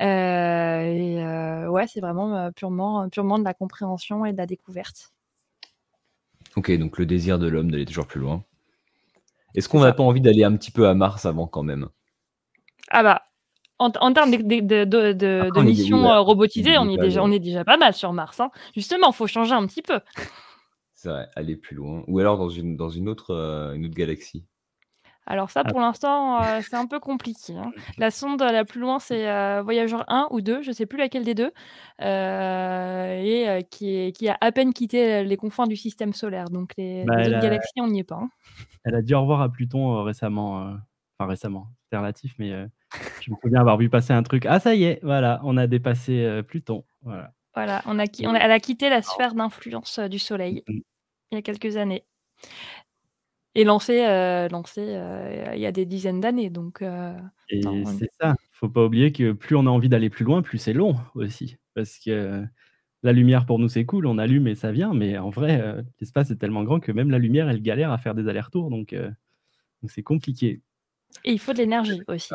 Euh, 0.00 0.04
et 0.82 1.22
euh, 1.22 1.68
ouais, 1.68 1.86
c'est 1.86 2.00
vraiment 2.00 2.36
euh, 2.36 2.50
purement 2.50 3.08
purement 3.08 3.38
de 3.38 3.44
la 3.44 3.54
compréhension 3.54 4.26
et 4.26 4.32
de 4.32 4.38
la 4.38 4.46
découverte. 4.46 5.12
Ok, 6.56 6.70
donc 6.78 6.98
le 6.98 7.06
désir 7.06 7.38
de 7.38 7.46
l'homme 7.48 7.70
d'aller 7.70 7.84
toujours 7.86 8.06
plus 8.06 8.20
loin. 8.20 8.44
Est-ce 9.54 9.68
qu'on 9.68 9.80
n'a 9.80 9.92
pas 9.92 10.02
envie 10.02 10.20
d'aller 10.20 10.44
un 10.44 10.56
petit 10.56 10.70
peu 10.70 10.88
à 10.88 10.94
Mars 10.94 11.26
avant 11.26 11.46
quand 11.46 11.62
même? 11.62 11.88
Ah 12.90 13.02
bah. 13.02 13.22
En, 13.78 13.90
en 14.00 14.12
termes 14.12 14.30
de, 14.30 14.60
de, 14.84 14.84
de, 14.84 15.60
missions 15.62 16.08
euh, 16.08 16.20
robotisées, 16.20 16.78
on 16.78 16.88
est 16.88 16.96
déjà, 16.96 17.20
loin. 17.20 17.28
on 17.28 17.32
est 17.32 17.40
déjà 17.40 17.64
pas 17.64 17.76
mal 17.76 17.92
sur 17.92 18.12
Mars. 18.12 18.38
hein. 18.40 18.50
Justement, 18.74 19.08
il 19.10 19.14
faut 19.14 19.26
changer 19.26 19.52
un 19.54 19.66
petit 19.66 19.82
peu. 19.82 20.00
C'est 20.94 21.08
vrai, 21.08 21.28
aller 21.36 21.56
plus 21.56 21.74
loin. 21.76 22.02
Ou 22.06 22.18
alors 22.20 22.38
dans 22.38 22.48
une, 22.48 22.76
dans 22.76 22.88
une, 22.88 23.08
autre, 23.08 23.32
euh, 23.34 23.74
une 23.74 23.84
autre 23.86 23.94
galaxie. 23.94 24.46
Alors 25.26 25.50
ça, 25.50 25.62
Ah. 25.64 25.70
pour 25.70 25.80
l'instant, 25.80 26.40
euh, 26.42 26.60
c'est 26.62 26.76
un 26.76 26.86
peu 26.86 27.00
compliqué. 27.00 27.54
hein. 27.56 27.72
La 27.98 28.10
sonde 28.10 28.40
la 28.42 28.64
plus 28.64 28.80
loin, 28.80 28.98
c'est 28.98 29.28
euh, 29.28 29.62
Voyageur 29.62 30.04
1 30.08 30.28
ou 30.30 30.40
2, 30.40 30.62
je 30.62 30.70
sais 30.70 30.86
plus 30.86 30.98
laquelle 30.98 31.24
des 31.24 31.34
deux, 31.34 31.50
euh, 32.02 33.22
et 33.22 33.48
euh, 33.48 33.60
qui, 33.62 33.94
est- 33.96 34.12
qui 34.16 34.28
a 34.28 34.36
à 34.40 34.52
peine 34.52 34.72
quitté 34.72 35.24
les 35.24 35.36
confins 35.36 35.66
du 35.66 35.76
système 35.76 36.12
solaire. 36.12 36.50
Donc 36.50 36.72
les, 36.78 37.04
Bah, 37.04 37.16
les 37.16 37.28
autres 37.28 37.38
a- 37.38 37.40
galaxies, 37.40 37.80
on 37.80 37.88
n'y 37.88 38.00
est 38.00 38.04
pas. 38.04 38.16
hein. 38.22 38.28
Elle 38.84 38.94
a 38.94 39.02
dit 39.02 39.14
au 39.14 39.20
revoir 39.22 39.40
à 39.40 39.48
Pluton 39.50 39.96
euh, 39.98 40.02
récemment. 40.02 40.60
euh, 40.68 40.74
Enfin, 41.18 41.28
récemment, 41.30 41.68
c'était 41.84 41.96
relatif, 41.96 42.34
mais 42.38 42.50
euh, 42.50 42.66
je 43.20 43.30
me 43.30 43.36
souviens 43.42 43.60
avoir 43.60 43.76
vu 43.78 43.88
passer 43.88 44.12
un 44.12 44.22
truc. 44.22 44.46
Ah, 44.46 44.60
ça 44.60 44.74
y 44.74 44.84
est, 44.84 45.00
voilà, 45.02 45.40
on 45.44 45.56
a 45.56 45.66
dépassé 45.66 46.24
euh, 46.24 46.42
Pluton. 46.42 46.84
Voilà. 47.02 47.32
Voilà, 47.54 47.82
on 47.86 47.98
a, 47.98 48.04
on 48.24 48.34
a- 48.34 48.38
elle 48.38 48.50
a 48.50 48.60
quitté 48.60 48.90
la 48.90 49.00
sphère 49.02 49.34
d'influence 49.34 49.98
euh, 49.98 50.08
du 50.08 50.18
Soleil 50.18 50.62
Mm. 50.68 50.78
il 51.32 51.34
y 51.34 51.38
a 51.38 51.42
quelques 51.42 51.76
années. 51.76 52.04
Et 53.54 53.62
lancé, 53.64 54.04
euh, 54.04 54.48
lancé 54.48 54.80
euh, 54.80 55.52
il 55.54 55.60
y 55.60 55.66
a 55.66 55.70
des 55.72 55.86
dizaines 55.86 56.20
d'années. 56.20 56.50
Donc, 56.50 56.82
Et 57.50 57.64
on- 57.66 57.84
c'est 57.86 58.10
ça. 58.20 58.34
Faut 58.52 58.68
pas 58.68 58.84
oublier 58.84 59.12
que 59.12 59.32
plus 59.32 59.54
on 59.56 59.66
a 59.66 59.70
envie 59.70 59.88
d'aller 59.88 60.10
plus 60.10 60.24
loin, 60.24 60.42
plus 60.42 60.58
c'est 60.58 60.72
long 60.72 60.96
aussi. 61.14 61.56
Parce 61.74 61.98
que 61.98 62.44
la 63.02 63.12
lumière 63.12 63.46
pour 63.46 63.58
nous 63.58 63.68
c'est 63.68 63.84
cool, 63.84 64.06
on 64.06 64.18
allume 64.18 64.46
et 64.48 64.54
ça 64.54 64.72
vient, 64.72 64.94
mais 64.94 65.18
en 65.18 65.30
vrai, 65.30 65.60
euh, 65.60 65.82
l'espace 66.00 66.30
est 66.30 66.36
tellement 66.36 66.64
grand 66.64 66.80
que 66.80 66.90
même 66.90 67.10
la 67.10 67.18
lumière, 67.18 67.48
elle 67.48 67.62
galère 67.62 67.92
à 67.92 67.98
faire 67.98 68.14
des 68.14 68.28
allers-retours, 68.28 68.70
donc 68.70 68.92
euh, 68.92 69.10
donc 69.82 69.90
c'est 69.90 70.02
compliqué. 70.02 70.62
et 71.24 71.32
il 71.32 71.38
faut 71.38 71.52
de 71.52 71.58
l'énergie 71.58 72.00
aussi. 72.08 72.32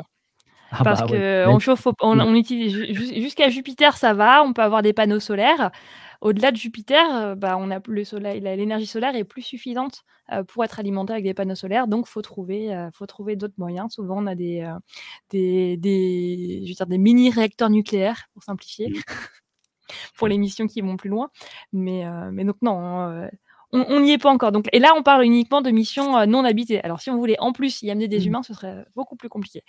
Ah 0.72 0.84
Parce 0.84 1.02
bah 1.02 1.08
que 1.08 1.14
ouais. 1.14 1.46
on 1.48 1.52
Même- 1.54 1.60
chauffe, 1.60 1.88
au- 1.88 1.94
on, 2.02 2.36
utilise 2.36 2.72
ju- 2.74 2.94
ju- 2.94 3.22
jusqu'à 3.22 3.50
Jupiter, 3.50 3.98
ça 3.98 4.14
va, 4.14 4.44
on 4.44 4.54
peut 4.54 4.62
avoir 4.62 4.82
des 4.84 4.94
panneaux 4.94 5.20
solaires. 5.20 5.72
Au-delà 6.22 6.52
de 6.52 6.58
Jupiter, 6.58 7.04
euh, 7.16 7.36
bah, 7.36 7.56
on 7.60 7.72
a 7.72 7.80
le 7.88 8.04
soleil, 8.04 8.42
l'énergie 8.42 8.86
solaire 8.86 9.16
est 9.16 9.24
plus 9.24 9.42
suffisante 9.42 10.04
euh, 10.34 10.44
pour 10.44 10.64
être 10.66 10.80
alimentée 10.80 11.14
avec 11.14 11.24
des 11.24 11.34
panneaux 11.34 11.56
solaires. 11.56 11.88
Donc, 11.88 12.06
faut 12.08 12.22
trouver, 12.22 12.76
euh, 12.76 12.90
faut 12.94 13.06
trouver 13.08 13.36
d'autres 13.36 13.54
moyens. 13.58 13.94
Souvent, 13.94 14.22
on 14.22 14.28
a 14.28 14.36
des, 14.36 14.62
euh, 14.62 14.78
des, 15.32 15.78
des, 15.78 16.62
je 16.66 16.70
veux 16.70 16.76
dire, 16.76 16.88
des 16.88 16.98
mini 16.98 17.32
réacteurs 17.32 17.70
nucléaires 17.70 18.26
pour 18.34 18.44
simplifier, 18.44 18.88
pour 20.16 20.28
les 20.28 20.38
missions 20.38 20.68
qui 20.68 20.82
vont 20.82 20.98
plus 20.98 21.10
loin. 21.10 21.30
Mais, 21.74 22.04
mais 22.32 22.44
donc 22.44 22.58
non. 22.62 23.28
on 23.72 24.00
n'y 24.02 24.12
est 24.12 24.18
pas 24.18 24.30
encore. 24.30 24.52
Donc, 24.52 24.68
et 24.74 24.80
là, 24.80 24.92
on 24.98 25.04
parle 25.04 25.24
uniquement 25.24 25.62
de 25.62 25.72
missions 25.72 26.26
non 26.28 26.44
habitées. 26.44 26.82
Alors, 26.84 27.00
si 27.02 27.10
on 27.10 27.18
voulait 27.18 27.40
en 27.40 27.54
plus 27.54 27.82
y 27.82 27.90
amener 27.92 28.08
des 28.08 28.20
Mhm. 28.20 28.28
humains, 28.28 28.44
ce 28.44 28.54
serait 28.54 28.86
beaucoup 28.96 29.16
plus 29.16 29.30
compliqué. 29.30 29.64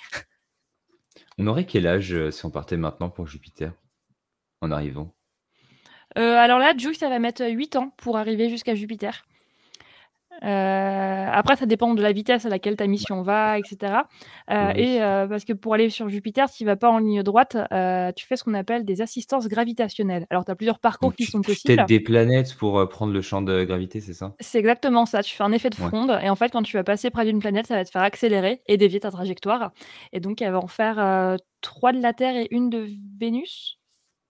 On 1.41 1.47
aurait 1.47 1.65
quel 1.65 1.87
âge 1.87 2.13
euh, 2.13 2.31
si 2.31 2.45
on 2.45 2.51
partait 2.51 2.77
maintenant 2.77 3.09
pour 3.09 3.27
Jupiter 3.27 3.73
En 4.61 4.71
arrivant? 4.71 5.15
Euh, 6.19 6.37
alors 6.37 6.59
là, 6.59 6.75
Juice, 6.77 6.99
ça 6.99 7.09
va 7.09 7.19
mettre 7.19 7.43
8 7.51 7.77
ans 7.77 7.95
pour 7.97 8.19
arriver 8.19 8.51
jusqu'à 8.51 8.75
Jupiter. 8.75 9.25
Euh, 10.43 11.27
après, 11.33 11.57
ça 11.57 11.67
dépend 11.67 11.95
de 11.95 12.03
la 12.03 12.13
vitesse 12.13 12.47
à 12.47 12.49
laquelle 12.49 12.77
ta 12.77 12.87
mission 12.87 13.23
va, 13.23 13.59
etc. 13.59 13.95
Euh, 14.51 14.73
Oui. 14.75 14.81
Et 14.81 15.03
euh, 15.03 15.27
parce 15.27 15.45
que 15.45 15.53
pour 15.53 15.75
aller 15.75 15.91
sur 15.91 16.09
Jupiter, 16.09 16.51
tu 16.51 16.65
vas 16.65 16.77
pas 16.77 16.89
en 16.91 16.99
ligne 16.99 17.23
droite, 17.23 17.57
euh, 17.73 18.11
tu 18.13 18.27
fais 18.27 18.37
ce 18.37 18.45
qu'on 18.45 18.55
appelle 18.55 18.85
des 18.85 19.03
assistances 19.03 19.49
gravitationnelles. 19.49 20.27
Alors, 20.31 20.45
tu 20.45 20.51
as 20.51 20.55
plusieurs 20.57 20.79
parcours 20.79 21.11
Donc, 21.11 21.17
qui 21.17 21.25
tu, 21.27 21.31
sont 21.31 21.41
tu 21.43 21.51
possibles. 21.53 21.77
t'aides 21.77 21.87
des 21.87 22.01
planètes 22.01 22.55
pour 22.57 22.79
euh, 22.79 22.87
prendre 22.87 23.13
le 23.13 23.21
champ 23.21 23.43
de 23.43 23.65
gravité, 23.65 24.01
c'est 24.01 24.15
ça? 24.15 24.35
C'est 24.41 24.59
exactement 24.59 25.07
ça. 25.07 25.23
Tu 25.23 25.35
fais 25.35 25.45
un 25.45 25.53
effet 25.53 25.71
de 25.71 25.77
Ouais. 25.81 25.89
fronde 25.89 26.19
et 26.23 26.31
en 26.31 26.37
fait, 26.37 26.51
quand 26.51 26.63
tu 26.63 26.77
vas 26.77 26.85
passer 26.85 27.11
près 27.11 27.25
d'une 27.25 27.39
planète, 27.41 27.67
ça 27.67 27.75
va 27.77 27.85
te 27.85 27.91
faire 27.91 28.03
accélérer 28.03 28.63
et 28.67 28.77
dévier 28.77 29.01
ta 29.01 29.11
trajectoire. 29.11 29.73
Et 30.13 30.21
donc, 30.21 30.41
elle 30.43 30.53
va 30.53 30.59
en 30.59 30.67
faire 30.69 30.99
euh, 30.99 31.37
trois 31.61 31.93
de 31.93 32.01
la 32.01 32.13
Terre 32.13 32.37
et 32.37 32.49
une 32.51 32.71
de 32.71 32.89
Vénus, 33.19 33.79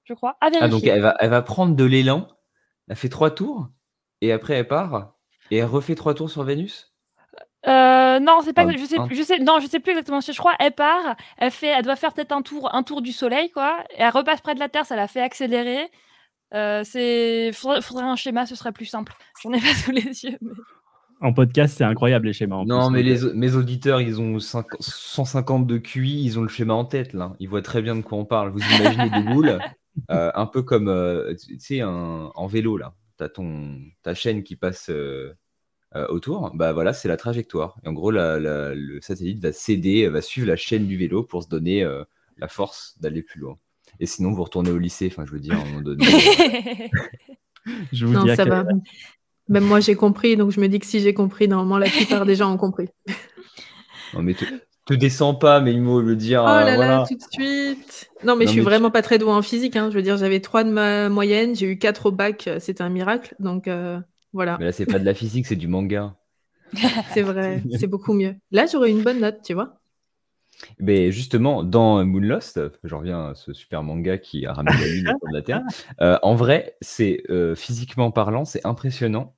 je 0.04 0.14
crois. 0.14 0.36
À 0.40 0.50
vérifier. 0.50 0.64
Ah, 0.66 0.68
donc 0.68 0.84
elle 0.86 1.00
va, 1.02 1.14
elle 1.20 1.30
va 1.30 1.42
prendre 1.42 1.74
de 1.76 1.84
l'élan, 1.84 2.26
elle 2.88 2.96
fait 2.96 3.08
trois 3.08 3.30
tours, 3.30 3.68
et 4.20 4.32
après 4.32 4.54
elle 4.54 4.66
part, 4.68 5.14
et 5.50 5.58
elle 5.58 5.66
refait 5.66 5.94
trois 5.94 6.14
tours 6.14 6.30
sur 6.30 6.42
Vénus? 6.44 6.92
Euh, 7.66 8.18
non, 8.20 8.40
c'est 8.42 8.52
pas. 8.54 8.62
Un- 8.64 8.72
je 8.76 8.84
sais, 8.84 8.98
un- 8.98 9.08
je 9.10 9.22
sais, 9.22 9.38
non, 9.38 9.58
je 9.60 9.66
sais 9.66 9.80
plus 9.80 9.90
exactement. 9.90 10.20
Je 10.20 10.32
crois, 10.38 10.54
elle 10.58 10.72
part, 10.72 11.14
elle 11.36 11.50
fait, 11.50 11.66
elle 11.68 11.84
doit 11.84 11.96
faire 11.96 12.12
peut-être 12.14 12.32
un 12.32 12.40
tour, 12.42 12.74
un 12.74 12.82
tour 12.82 13.02
du 13.02 13.12
soleil, 13.12 13.50
quoi. 13.50 13.84
Et 13.90 13.96
elle 14.02 14.10
repasse 14.10 14.40
près 14.40 14.54
de 14.54 14.60
la 14.60 14.68
Terre, 14.70 14.86
ça 14.86 14.96
la 14.96 15.08
fait 15.08 15.20
accélérer. 15.20 15.90
Euh, 16.54 16.82
c'est, 16.84 17.52
faudrait, 17.52 17.82
faudrait 17.82 18.04
un 18.04 18.16
schéma, 18.16 18.46
ce 18.46 18.54
serait 18.56 18.72
plus 18.72 18.86
simple. 18.86 19.12
J'en 19.42 19.52
ai 19.52 19.60
pas 19.60 19.74
sous 19.74 19.90
les 19.92 20.24
yeux. 20.24 20.38
mais- 20.40 20.50
En 21.20 21.34
podcast, 21.34 21.76
c'est 21.76 21.84
incroyable 21.84 22.28
les 22.28 22.32
schémas. 22.32 22.56
en 22.56 22.64
Non, 22.64 22.86
plus, 22.88 22.94
mais 22.94 23.02
les, 23.02 23.24
au- 23.24 23.34
mes 23.34 23.54
auditeurs, 23.54 24.00
ils 24.00 24.20
ont 24.22 24.38
5 24.40 24.64
150 24.80 25.66
de 25.66 25.76
QI, 25.76 26.24
ils 26.24 26.38
ont 26.38 26.42
le 26.42 26.48
schéma 26.48 26.72
en 26.72 26.86
tête, 26.86 27.12
là. 27.12 27.34
Ils 27.40 27.48
voient 27.48 27.60
très 27.62 27.82
bien 27.82 27.94
de 27.94 28.00
quoi 28.00 28.16
on 28.16 28.24
parle. 28.24 28.50
Vous 28.52 28.60
imaginez 28.80 29.10
des 29.10 29.22
boules, 29.34 29.58
euh, 30.10 30.30
un 30.34 30.46
peu 30.46 30.62
comme, 30.62 30.88
euh, 30.88 31.34
tu 31.36 31.60
sais, 31.60 31.82
un- 31.82 32.30
en 32.34 32.46
vélo, 32.46 32.78
là. 32.78 32.94
Tu 33.18 33.24
as 33.24 33.28
ton, 33.28 33.76
ta 34.02 34.14
chaîne 34.14 34.42
qui 34.42 34.56
passe 34.56 34.90
euh, 35.96 36.02
euh, 36.04 36.06
autour. 36.08 36.50
Bah 36.54 36.72
voilà, 36.72 36.92
c'est 36.92 37.08
la 37.08 37.16
trajectoire. 37.16 37.76
Et 37.84 37.88
en 37.88 37.92
gros, 37.92 38.10
la- 38.10 38.38
la- 38.38 38.74
le 38.74 39.00
satellite 39.00 39.40
va 39.42 39.52
céder, 39.52 40.08
va 40.08 40.20
suivre 40.22 40.46
la 40.46 40.56
chaîne 40.56 40.86
du 40.86 40.96
vélo 40.96 41.22
pour 41.24 41.42
se 41.42 41.48
donner 41.48 41.82
euh, 41.84 42.04
la 42.38 42.48
force 42.48 42.96
d'aller 43.00 43.22
plus 43.22 43.40
loin. 43.40 43.58
Et 43.98 44.06
sinon, 44.06 44.32
vous 44.32 44.42
retournez 44.44 44.70
au 44.70 44.78
lycée, 44.78 45.08
enfin, 45.10 45.24
je 45.26 45.32
veux 45.32 45.40
dire, 45.40 45.54
à 45.54 45.62
un 45.62 45.64
moment 45.64 45.80
donné. 45.80 46.04
Je 47.92 48.06
vous 48.06 48.14
Non, 48.14 48.24
dis 48.24 48.34
ça 48.36 48.44
va. 48.44 48.64
Même 49.48 49.64
moi, 49.64 49.80
j'ai 49.80 49.94
compris, 49.96 50.36
donc 50.36 50.50
je 50.52 50.60
me 50.60 50.68
dis 50.68 50.78
que 50.78 50.86
si 50.86 51.00
j'ai 51.00 51.12
compris, 51.12 51.48
normalement, 51.48 51.76
la 51.76 51.90
plupart 51.90 52.24
des 52.24 52.36
gens 52.36 52.52
ont 52.52 52.56
compris. 52.56 52.88
Non, 54.14 54.22
mais 54.22 54.34
te, 54.34 54.44
te 54.86 54.94
descends 54.94 55.34
pas, 55.36 55.60
mais 55.60 55.72
il 55.72 55.84
faut 55.84 56.00
le 56.00 56.16
dire. 56.16 56.42
Oh 56.44 56.48
euh, 56.48 56.64
là 56.64 56.74
voilà. 56.74 56.96
là, 56.98 57.04
tout 57.06 57.14
de 57.14 57.22
suite. 57.30 58.10
Non, 58.24 58.34
mais 58.34 58.44
Non, 58.44 58.48
je 58.48 58.52
suis 58.54 58.60
mais 58.60 58.64
tu- 58.64 58.70
vraiment 58.70 58.90
pas 58.90 59.02
très 59.02 59.18
douée 59.18 59.30
en 59.30 59.40
physique. 59.42 59.76
hein. 59.76 59.88
Je 59.90 59.94
veux 59.96 60.02
dire, 60.02 60.16
j'avais 60.16 60.40
3 60.40 60.64
de 60.64 60.70
ma 60.70 61.08
moyenne, 61.08 61.54
j'ai 61.54 61.66
eu 61.66 61.78
4 61.78 62.06
au 62.06 62.10
bac, 62.10 62.48
euh, 62.48 62.58
c'était 62.58 62.82
un 62.82 62.88
miracle. 62.88 63.36
Donc 63.38 63.68
euh, 63.68 64.00
voilà, 64.32 64.56
Mais 64.58 64.66
là, 64.66 64.72
c'est 64.72 64.86
pas 64.86 64.98
de 64.98 65.04
la 65.04 65.14
physique, 65.14 65.46
c'est 65.46 65.56
du 65.56 65.68
manga. 65.68 66.16
c'est 67.12 67.22
vrai, 67.22 67.62
c'est 67.78 67.86
beaucoup 67.86 68.12
mieux. 68.12 68.36
Là, 68.50 68.66
j'aurais 68.70 68.90
une 68.90 69.02
bonne 69.02 69.20
note, 69.20 69.40
tu 69.42 69.54
vois. 69.54 69.80
Mais 70.78 71.10
justement, 71.10 71.64
dans 71.64 72.04
Moonlost, 72.04 72.60
je 72.84 72.94
reviens 72.94 73.28
à 73.28 73.34
ce 73.34 73.52
super 73.52 73.82
manga 73.82 74.18
qui 74.18 74.44
a 74.46 74.52
ramené 74.52 74.76
la 74.78 74.86
lune 74.86 75.08
autour 75.08 75.28
de 75.28 75.34
la 75.34 75.42
Terre. 75.42 75.62
euh, 76.00 76.18
en 76.22 76.34
vrai, 76.34 76.76
c'est 76.80 77.22
euh, 77.30 77.54
physiquement 77.54 78.10
parlant, 78.10 78.44
c'est 78.44 78.64
impressionnant 78.66 79.34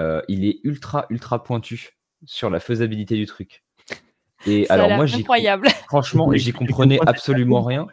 euh, 0.00 0.22
il 0.28 0.44
est 0.44 0.60
ultra, 0.64 1.06
ultra 1.10 1.42
pointu 1.42 1.90
sur 2.24 2.50
la 2.50 2.60
faisabilité 2.60 3.16
du 3.16 3.26
truc. 3.26 3.62
Et 4.46 4.64
Ça 4.64 4.74
alors 4.74 4.90
moi, 4.90 5.04
incroyable. 5.04 5.68
franchement, 5.88 6.30
j'y 6.34 6.52
comprenais 6.52 6.98
absolument 7.06 7.62
rien. 7.62 7.86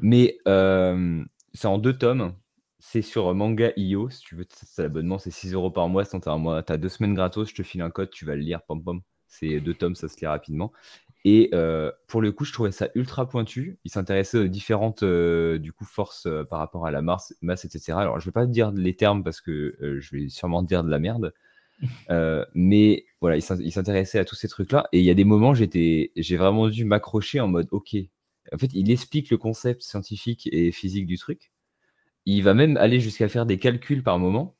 Mais 0.00 0.38
euh, 0.46 1.24
c'est 1.54 1.66
en 1.66 1.78
deux 1.78 1.96
tomes. 1.96 2.34
C'est 2.84 3.00
sur 3.00 3.32
Manga.io. 3.32 4.10
Si 4.10 4.20
tu 4.22 4.34
veux, 4.34 4.44
c'est 4.50 4.82
l'abonnement, 4.82 5.16
c'est 5.16 5.30
6 5.30 5.54
euros 5.54 5.70
par 5.70 5.88
mois. 5.88 6.04
T'as 6.04 6.32
un 6.32 6.38
mois, 6.38 6.64
t'as 6.64 6.76
deux 6.76 6.88
semaines 6.88 7.14
gratos. 7.14 7.48
Je 7.48 7.54
te 7.54 7.62
file 7.62 7.80
un 7.80 7.90
code, 7.90 8.10
tu 8.10 8.24
vas 8.24 8.34
le 8.34 8.42
lire. 8.42 8.60
Pom 8.62 8.82
pom. 8.82 9.02
C'est 9.28 9.60
deux 9.60 9.72
tomes, 9.72 9.94
ça 9.94 10.08
se 10.08 10.18
lit 10.18 10.26
rapidement. 10.26 10.72
Et 11.24 11.48
euh, 11.54 11.92
pour 12.08 12.20
le 12.20 12.32
coup, 12.32 12.44
je 12.44 12.52
trouvais 12.52 12.72
ça 12.72 12.88
ultra 12.96 13.28
pointu. 13.28 13.78
Il 13.84 13.92
s'intéressait 13.92 14.36
aux 14.38 14.48
différentes 14.48 15.04
euh, 15.04 15.58
du 15.58 15.72
coup 15.72 15.84
forces 15.84 16.26
euh, 16.26 16.42
par 16.42 16.58
rapport 16.58 16.84
à 16.84 16.90
la 16.90 17.02
masse, 17.02 17.32
masse, 17.40 17.64
etc. 17.64 17.92
Alors, 17.92 18.18
je 18.18 18.26
vais 18.26 18.32
pas 18.32 18.46
dire 18.46 18.72
les 18.72 18.96
termes 18.96 19.22
parce 19.22 19.40
que 19.40 19.76
euh, 19.80 20.00
je 20.00 20.16
vais 20.16 20.28
sûrement 20.28 20.64
dire 20.64 20.82
de 20.82 20.90
la 20.90 20.98
merde. 20.98 21.32
Euh, 22.10 22.44
mais 22.54 23.06
voilà, 23.20 23.36
il 23.38 23.72
s'intéressait 23.72 24.18
à 24.20 24.24
tous 24.24 24.36
ces 24.36 24.46
trucs-là. 24.46 24.88
Et 24.92 25.00
il 25.00 25.04
y 25.04 25.10
a 25.10 25.14
des 25.14 25.24
moments, 25.24 25.52
j'étais, 25.52 26.12
j'ai 26.14 26.36
vraiment 26.36 26.68
dû 26.68 26.84
m'accrocher 26.84 27.40
en 27.40 27.48
mode, 27.48 27.66
ok. 27.72 27.96
En 28.52 28.58
fait, 28.58 28.70
il 28.74 28.88
explique 28.90 29.30
le 29.30 29.36
concept 29.36 29.82
scientifique 29.82 30.48
et 30.52 30.70
physique 30.70 31.06
du 31.06 31.18
truc. 31.18 31.50
Il 32.26 32.42
va 32.42 32.54
même 32.54 32.76
aller 32.76 33.00
jusqu'à 33.00 33.28
faire 33.28 33.46
des 33.46 33.58
calculs 33.58 34.02
par 34.02 34.18
moment 34.18 34.56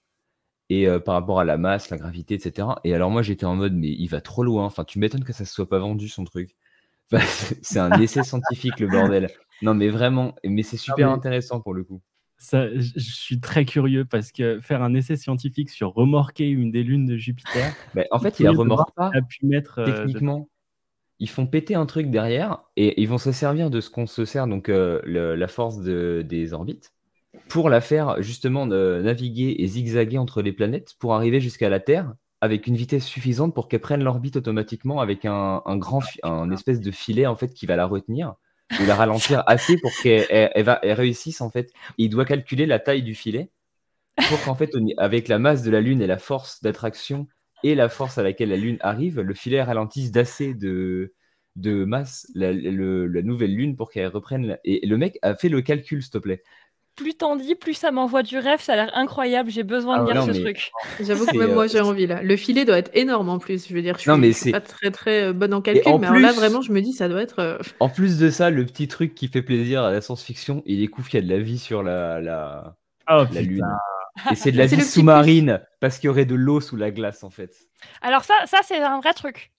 et 0.68 0.88
euh, 0.88 0.98
par 0.98 1.14
rapport 1.14 1.38
à 1.40 1.44
la 1.44 1.58
masse, 1.58 1.90
la 1.90 1.96
gravité, 1.98 2.34
etc. 2.34 2.68
Et 2.84 2.94
alors 2.94 3.10
moi, 3.10 3.22
j'étais 3.22 3.44
en 3.46 3.54
mode, 3.56 3.74
mais 3.74 3.88
il 3.90 4.06
va 4.08 4.20
trop 4.20 4.42
loin. 4.42 4.64
Enfin, 4.64 4.84
tu 4.84 4.98
m'étonnes 4.98 5.24
que 5.24 5.32
ça 5.32 5.44
se 5.44 5.52
soit 5.52 5.68
pas 5.68 5.78
vendu 5.78 6.08
son 6.08 6.24
truc. 6.24 6.56
Enfin, 7.12 7.24
c'est 7.62 7.78
un 7.78 8.00
essai 8.00 8.22
scientifique 8.22 8.80
le 8.80 8.86
bordel. 8.88 9.28
Non, 9.60 9.74
mais 9.74 9.88
vraiment. 9.90 10.34
Mais 10.44 10.62
c'est 10.62 10.78
super 10.78 11.08
mais- 11.08 11.12
intéressant 11.14 11.60
pour 11.60 11.74
le 11.74 11.84
coup. 11.84 12.00
Ça, 12.38 12.74
je 12.74 12.98
suis 12.98 13.38
très 13.38 13.64
curieux 13.66 14.04
parce 14.06 14.32
que 14.32 14.60
faire 14.60 14.82
un 14.82 14.94
essai 14.94 15.16
scientifique 15.16 15.68
sur 15.70 15.92
remorquer 15.92 16.48
une 16.48 16.70
des 16.72 16.82
lunes 16.82 17.04
de 17.06 17.16
Jupiter, 17.18 17.72
Mais 17.94 18.08
en 18.10 18.18
fait, 18.18 18.40
il 18.40 18.44
la 18.44 18.52
remorque 18.52 18.94
pas. 18.96 19.10
a 19.14 19.20
pu 19.22 19.44
mettre. 19.46 19.78
euh, 19.80 19.84
techniquement, 19.84 20.48
ils 21.20 21.28
font 21.28 21.46
péter 21.46 21.74
un 21.76 21.86
truc 21.86 22.10
derrière 22.10 22.62
et 22.76 23.00
ils 23.00 23.08
vont 23.08 23.18
se 23.18 23.30
servir 23.30 23.68
de 23.70 23.80
ce 23.82 23.90
qu'on 23.90 24.06
se 24.06 24.24
sert, 24.24 24.46
donc 24.48 24.68
euh, 24.70 25.00
le- 25.04 25.36
la 25.36 25.46
force 25.48 25.80
de- 25.82 26.24
des 26.26 26.52
orbites, 26.54 26.92
pour 27.48 27.70
la 27.70 27.80
faire 27.80 28.22
justement 28.22 28.66
de 28.66 29.00
naviguer 29.02 29.56
et 29.58 29.66
zigzaguer 29.66 30.18
entre 30.18 30.42
les 30.42 30.52
planètes 30.52 30.94
pour 30.98 31.14
arriver 31.14 31.40
jusqu'à 31.40 31.68
la 31.68 31.80
Terre 31.80 32.14
avec 32.40 32.66
une 32.66 32.76
vitesse 32.76 33.06
suffisante 33.06 33.54
pour 33.54 33.68
qu'elle 33.68 33.80
prenne 33.80 34.02
l'orbite 34.02 34.36
automatiquement 34.36 35.00
avec 35.00 35.24
un, 35.24 35.62
un 35.64 35.76
grand, 35.76 36.02
un 36.24 36.50
espèce 36.50 36.80
de 36.80 36.90
filet 36.90 37.26
en 37.26 37.36
fait 37.36 37.54
qui 37.54 37.66
va 37.66 37.76
la 37.76 37.86
retenir 37.86 38.34
ou 38.80 38.84
la 38.86 38.94
ralentir 38.96 39.42
assez 39.46 39.78
pour 39.78 39.92
qu'elle 40.02 40.26
elle- 40.30 40.50
elle 40.54 40.64
va, 40.64 40.78
elle 40.82 40.92
réussisse 40.94 41.40
en 41.40 41.50
fait. 41.50 41.68
Et 41.98 42.04
il 42.04 42.08
doit 42.10 42.24
calculer 42.24 42.66
la 42.66 42.78
taille 42.78 43.02
du 43.02 43.14
filet 43.14 43.50
pour 44.28 44.42
qu'en 44.44 44.54
fait, 44.54 44.70
avec 44.98 45.28
la 45.28 45.38
masse 45.38 45.62
de 45.62 45.70
la 45.70 45.80
Lune 45.80 46.02
et 46.02 46.06
la 46.06 46.18
force 46.18 46.62
d'attraction 46.62 47.28
et 47.64 47.74
la 47.74 47.88
force 47.88 48.18
à 48.18 48.22
laquelle 48.22 48.50
la 48.50 48.56
Lune 48.56 48.76
arrive, 48.80 49.20
le 49.20 49.34
filet 49.34 49.62
ralentisse 49.62 50.10
d'assez 50.12 50.54
de, 50.54 51.14
de 51.56 51.84
masse 51.84 52.26
la, 52.34 52.52
le- 52.52 53.06
la 53.06 53.22
nouvelle 53.22 53.54
Lune 53.54 53.76
pour 53.76 53.90
qu'elle 53.90 54.08
reprenne. 54.08 54.58
Et 54.64 54.86
le 54.86 54.96
mec 54.96 55.18
a 55.22 55.34
fait 55.34 55.48
le 55.48 55.62
calcul, 55.62 56.02
s'il 56.02 56.10
te 56.12 56.18
plaît. 56.18 56.42
Plus 56.94 57.14
t'en 57.14 57.36
dis, 57.36 57.54
plus 57.54 57.72
ça 57.74 57.90
m'envoie 57.90 58.22
du 58.22 58.36
rêve. 58.38 58.60
Ça 58.60 58.74
a 58.74 58.76
l'air 58.76 58.90
incroyable. 58.94 59.50
J'ai 59.50 59.62
besoin 59.62 59.96
Ah 59.96 59.98
de 60.00 60.04
ouais, 60.08 60.12
lire 60.12 60.26
non, 60.26 60.32
ce 60.32 60.38
mais- 60.38 60.44
truc. 60.52 60.70
J'avoue 61.00 61.24
que 61.26 61.36
même 61.36 61.54
moi 61.54 61.64
euh, 61.64 61.68
j'ai 61.68 61.80
envie 61.80 62.06
là. 62.06 62.22
Le 62.22 62.36
filet 62.36 62.64
doit 62.66 62.76
être 62.78 62.90
énorme 62.94 63.30
en 63.30 63.38
plus. 63.38 63.66
Je 63.66 63.74
veux 63.74 63.80
dire, 63.80 63.94
je 63.96 64.00
suis, 64.02 64.10
Non, 64.10 64.18
mais 64.18 64.28
je 64.28 64.32
suis 64.34 64.42
c'est- 64.44 64.50
pas 64.52 64.60
très 64.60 64.90
très 64.90 65.22
euh, 65.24 65.32
bonne 65.32 65.54
en 65.54 65.62
calcul, 65.62 65.90
en 65.92 65.98
mais 65.98 66.06
alors 66.08 66.18
là 66.20 66.28
plus- 66.28 66.36
vraiment 66.36 66.60
je 66.60 66.70
me 66.72 66.82
dis 66.82 66.92
ça 66.92 67.08
doit 67.08 67.22
être. 67.22 67.38
euh, 67.38 67.58
En 67.80 67.88
plus 67.88 68.18
de 68.18 68.28
ça, 68.30 68.50
le 68.50 68.66
petit 68.66 68.88
truc 68.88 69.14
qui 69.14 69.28
fait 69.28 69.42
plaisir 69.42 69.82
à 69.84 69.90
la 69.90 70.00
science-fiction, 70.02 70.62
il 70.66 70.80
découvre 70.80 71.08
qu'il 71.08 71.18
y 71.20 71.22
a 71.22 71.26
de 71.26 71.32
la 71.32 71.40
vie 71.42 71.58
sur 71.58 71.82
la, 71.82 72.20
la, 72.20 72.76
Oh, 73.10 73.24
la. 73.32 73.40
Lune. 73.40 73.62
Et 74.30 74.34
c'est 74.34 74.52
de 74.52 74.58
la 74.58 74.66
vie 74.66 74.82
sous-marine 74.82 75.62
parce 75.80 75.98
qu'il 75.98 76.08
y 76.08 76.10
aurait 76.10 76.26
de 76.26 76.34
l'eau 76.34 76.60
sous 76.60 76.76
la 76.76 76.90
glace 76.90 77.24
en 77.24 77.30
fait. 77.30 77.54
Alors 78.02 78.24
ça, 78.24 78.34
ça 78.44 78.58
c'est 78.62 78.78
un 78.78 79.00
vrai 79.00 79.14
truc. 79.14 79.50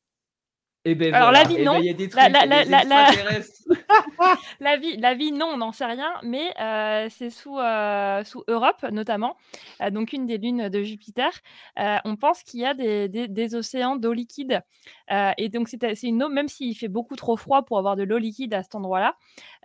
Et 0.85 0.95
ben 0.95 1.13
Alors, 1.13 1.29
voilà. 1.29 1.43
la 1.43 1.47
vie, 1.49 1.55
Eh 1.59 1.63
ben, 1.63 1.65
non. 1.73 1.79
Il 1.79 1.85
y 1.85 1.89
a 1.89 1.93
des 1.93 2.07
La- 2.07 2.09
trucs, 2.09 2.33
la- 2.33 2.45
il 2.45 2.49
y 2.49 2.53
a 2.53 2.65
des 2.65 2.71
la- 2.71 2.83
la- 2.83 2.83
la- 2.83 3.09
extraterrestres. 3.09 3.53
La 4.59 4.77
vie, 4.77 4.97
la 4.97 5.13
vie, 5.13 5.31
non, 5.31 5.47
on 5.53 5.57
n'en 5.57 5.71
sait 5.71 5.85
rien, 5.85 6.11
mais 6.23 6.53
euh, 6.59 7.07
c'est 7.09 7.29
sous, 7.29 7.57
euh, 7.57 8.23
sous 8.23 8.43
Europe 8.47 8.83
notamment, 8.91 9.35
euh, 9.81 9.89
donc 9.89 10.13
une 10.13 10.25
des 10.25 10.37
lunes 10.37 10.69
de 10.69 10.83
Jupiter. 10.83 11.29
Euh, 11.79 11.97
on 12.05 12.15
pense 12.15 12.43
qu'il 12.43 12.59
y 12.61 12.65
a 12.65 12.73
des, 12.73 13.07
des- 13.09 13.27
des 13.27 13.55
océans 13.55 13.95
d'eau 13.95 14.13
liquide. 14.13 14.61
Euh, 15.11 15.31
et 15.37 15.49
donc, 15.49 15.67
c'est 15.69 16.03
une 16.03 16.23
eau, 16.23 16.29
même 16.29 16.47
s'il 16.47 16.75
fait 16.77 16.87
beaucoup 16.87 17.15
trop 17.15 17.35
froid 17.37 17.63
pour 17.63 17.77
avoir 17.77 17.95
de 17.95 18.03
l'eau 18.03 18.17
liquide 18.17 18.53
à 18.53 18.63
cet 18.63 18.75
endroit-là, 18.75 19.15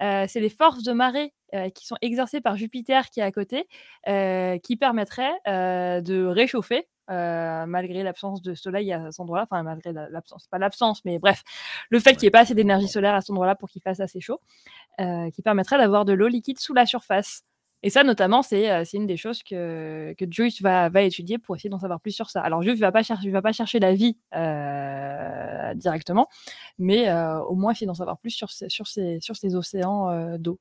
euh, 0.03 0.25
c'est 0.29 0.41
les 0.41 0.51
forces 0.51 0.83
de 0.83 0.93
marée 0.93 1.33
euh, 1.55 1.69
qui 1.71 1.87
sont 1.87 1.97
exercées 2.03 2.41
par 2.41 2.57
Jupiter 2.57 3.11
qui 3.11 3.21
est 3.21 3.25
à 3.25 3.33
côté, 3.33 3.67
euh, 4.09 4.59
qui 4.59 4.77
permettraient 4.77 5.35
euh, 5.49 6.01
de 6.01 6.25
réchauffer. 6.25 6.87
Euh, 7.11 7.67
malgré 7.67 8.03
l'absence 8.03 8.43
de 8.43 8.55
soleil 8.55 8.93
à 8.93 9.11
cet 9.11 9.21
endroit-là, 9.21 9.45
enfin 9.45 9.63
malgré 9.63 9.93
la- 9.93 10.09
l'absence, 10.11 10.47
pas 10.49 10.59
l'absence, 10.59 11.05
mais 11.05 11.19
bref, 11.19 11.43
le 11.91 12.01
fait 12.01 12.13
qu'il 12.13 12.23
n'y 12.23 12.27
ait 12.29 12.31
pas 12.31 12.41
assez 12.41 12.55
d'énergie 12.55 12.89
solaire 12.89 13.15
à 13.15 13.21
cet 13.21 13.31
endroit-là 13.31 13.55
pour 13.55 13.69
qu'il 13.69 13.83
fasse 13.83 14.01
assez 14.01 14.21
chaud, 14.21 14.41
euh, 15.01 15.31
qui 15.31 15.43
permettrait 15.43 15.79
d'avoir 15.79 16.05
de 16.05 16.13
l'eau 16.13 16.29
liquide 16.29 16.59
sous 16.59 16.75
la 16.75 16.87
surface. 16.87 17.43
Et 17.85 17.91
ça, 17.91 18.03
notamment, 18.03 18.43
c'est 18.43 18.71
euh, 18.73 18.83
une 18.93 19.07
des 19.07 19.17
choses 19.17 19.43
que, 19.45 20.13
que 20.19 20.25
Joyce 20.29 20.61
va, 20.61 20.89
va 20.89 21.03
étudier 21.03 21.39
pour 21.39 21.55
essayer 21.55 21.71
d'en 21.71 21.79
savoir 21.79 22.01
plus 22.01 22.11
sur 22.11 22.29
ça. 22.29 22.41
Alors, 22.41 22.61
Joyce 22.63 22.77
ne 22.79 22.81
va, 22.81 22.91
pas 22.91 23.05
chercher- 23.05 23.31
va 23.31 23.41
pas 23.41 23.53
chercher 23.53 23.79
la 23.79 23.95
vie 23.95 24.19
euh, 24.35 25.75
directement, 25.75 26.27
mais 26.79 27.09
au 27.47 27.55
moins 27.55 27.73
essayer 27.73 27.87
d'en 27.87 27.95
savoir 27.95 28.19
plus 28.19 28.31
sur 28.31 28.51
ces, 28.51 28.69
sur 28.69 28.87
ces, 28.89 29.21
sur 29.21 29.37
ces 29.37 29.55
océans 29.55 30.37
d'eau. 30.39 30.59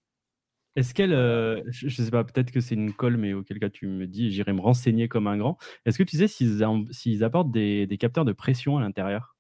Est-ce 0.78 0.94
qu'elle, 0.94 1.12
euh, 1.12 1.64
je, 1.72 1.88
je 1.88 2.04
sais 2.04 2.12
pas, 2.12 2.24
peut-être 2.24 2.52
que 2.52 2.60
c'est 2.60 2.76
une 2.76 2.94
colle, 2.94 3.18
mais 3.18 3.34
auquel 3.34 3.58
cas 3.58 3.68
tu 3.68 3.88
me 3.88 4.06
dis, 4.06 4.30
j'irai 4.30 4.54
me 4.54 4.62
renseigner 4.62 5.08
comme 5.08 5.26
un 5.26 5.36
grand. 5.36 5.58
Est-ce 5.88 5.98
que 5.98 6.04
tu 6.04 6.18
sais 6.18 6.28
s'ils 6.28 7.24
apportent 7.24 7.50
des, 7.50 7.88
des 7.88 7.98
capteurs 7.98 8.26
de 8.26 8.32
pression 8.32 8.78
à 8.78 8.82
l'intérieur? 8.82 9.36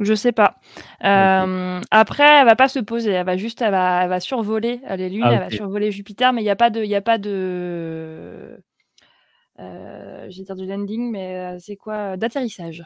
Je 0.00 0.14
sais 0.14 0.32
pas. 0.32 0.56
Euh, 1.04 1.80
Après, 1.90 2.40
elle 2.40 2.46
va 2.46 2.56
pas 2.56 2.68
se 2.68 2.78
poser. 2.78 3.10
Elle 3.10 3.26
va 3.26 3.36
juste, 3.36 3.60
elle 3.60 3.72
va, 3.72 4.04
elle 4.04 4.08
va 4.08 4.20
survoler 4.20 4.80
les 4.96 5.10
lunes, 5.10 5.22
Ah, 5.24 5.34
elle 5.34 5.40
va 5.40 5.50
survoler 5.50 5.90
Jupiter, 5.92 6.32
mais 6.32 6.40
il 6.40 6.44
n'y 6.44 6.50
a 6.50 6.56
pas 6.56 6.70
de, 6.70 6.82
il 6.82 6.94
a 6.94 7.02
pas 7.02 7.18
de, 7.18 8.62
euh, 9.58 10.26
j'ai 10.30 10.44
dire 10.44 10.56
de 10.56 10.64
landing, 10.64 11.10
mais 11.10 11.58
c'est 11.58 11.76
quoi, 11.76 12.16
d'atterrissage. 12.16 12.84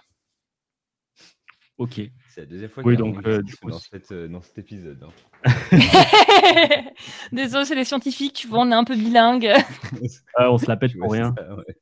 Ok. 1.78 2.00
C'est 2.28 2.42
la 2.42 2.46
deuxième 2.46 2.70
fois 2.70 2.82
Oui, 2.84 2.96
donc, 2.96 3.26
euh, 3.26 3.42
du 3.42 3.56
coup, 3.56 3.70
dans, 3.70 3.78
c'est- 3.78 3.88
cette, 3.90 4.12
euh, 4.12 4.28
dans 4.28 4.40
cet 4.42 4.58
épisode. 4.58 5.02
hein. 5.02 5.10
Désolé, 7.32 7.64
c'est 7.64 7.74
les 7.74 7.84
scientifiques, 7.84 8.34
tu 8.34 8.46
vois, 8.46 8.60
on 8.60 8.70
est 8.70 8.74
un 8.74 8.84
peu 8.84 8.94
bilingue. 8.94 9.52
Ah, 10.36 10.52
on 10.52 10.58
se 10.58 10.66
la 10.68 10.76
pète 10.76 10.92
pour 10.96 11.08
vois, 11.08 11.16
rien. 11.16 11.34
c'est 11.36 11.44
ça, 11.44 11.54
ouais. 11.56 11.76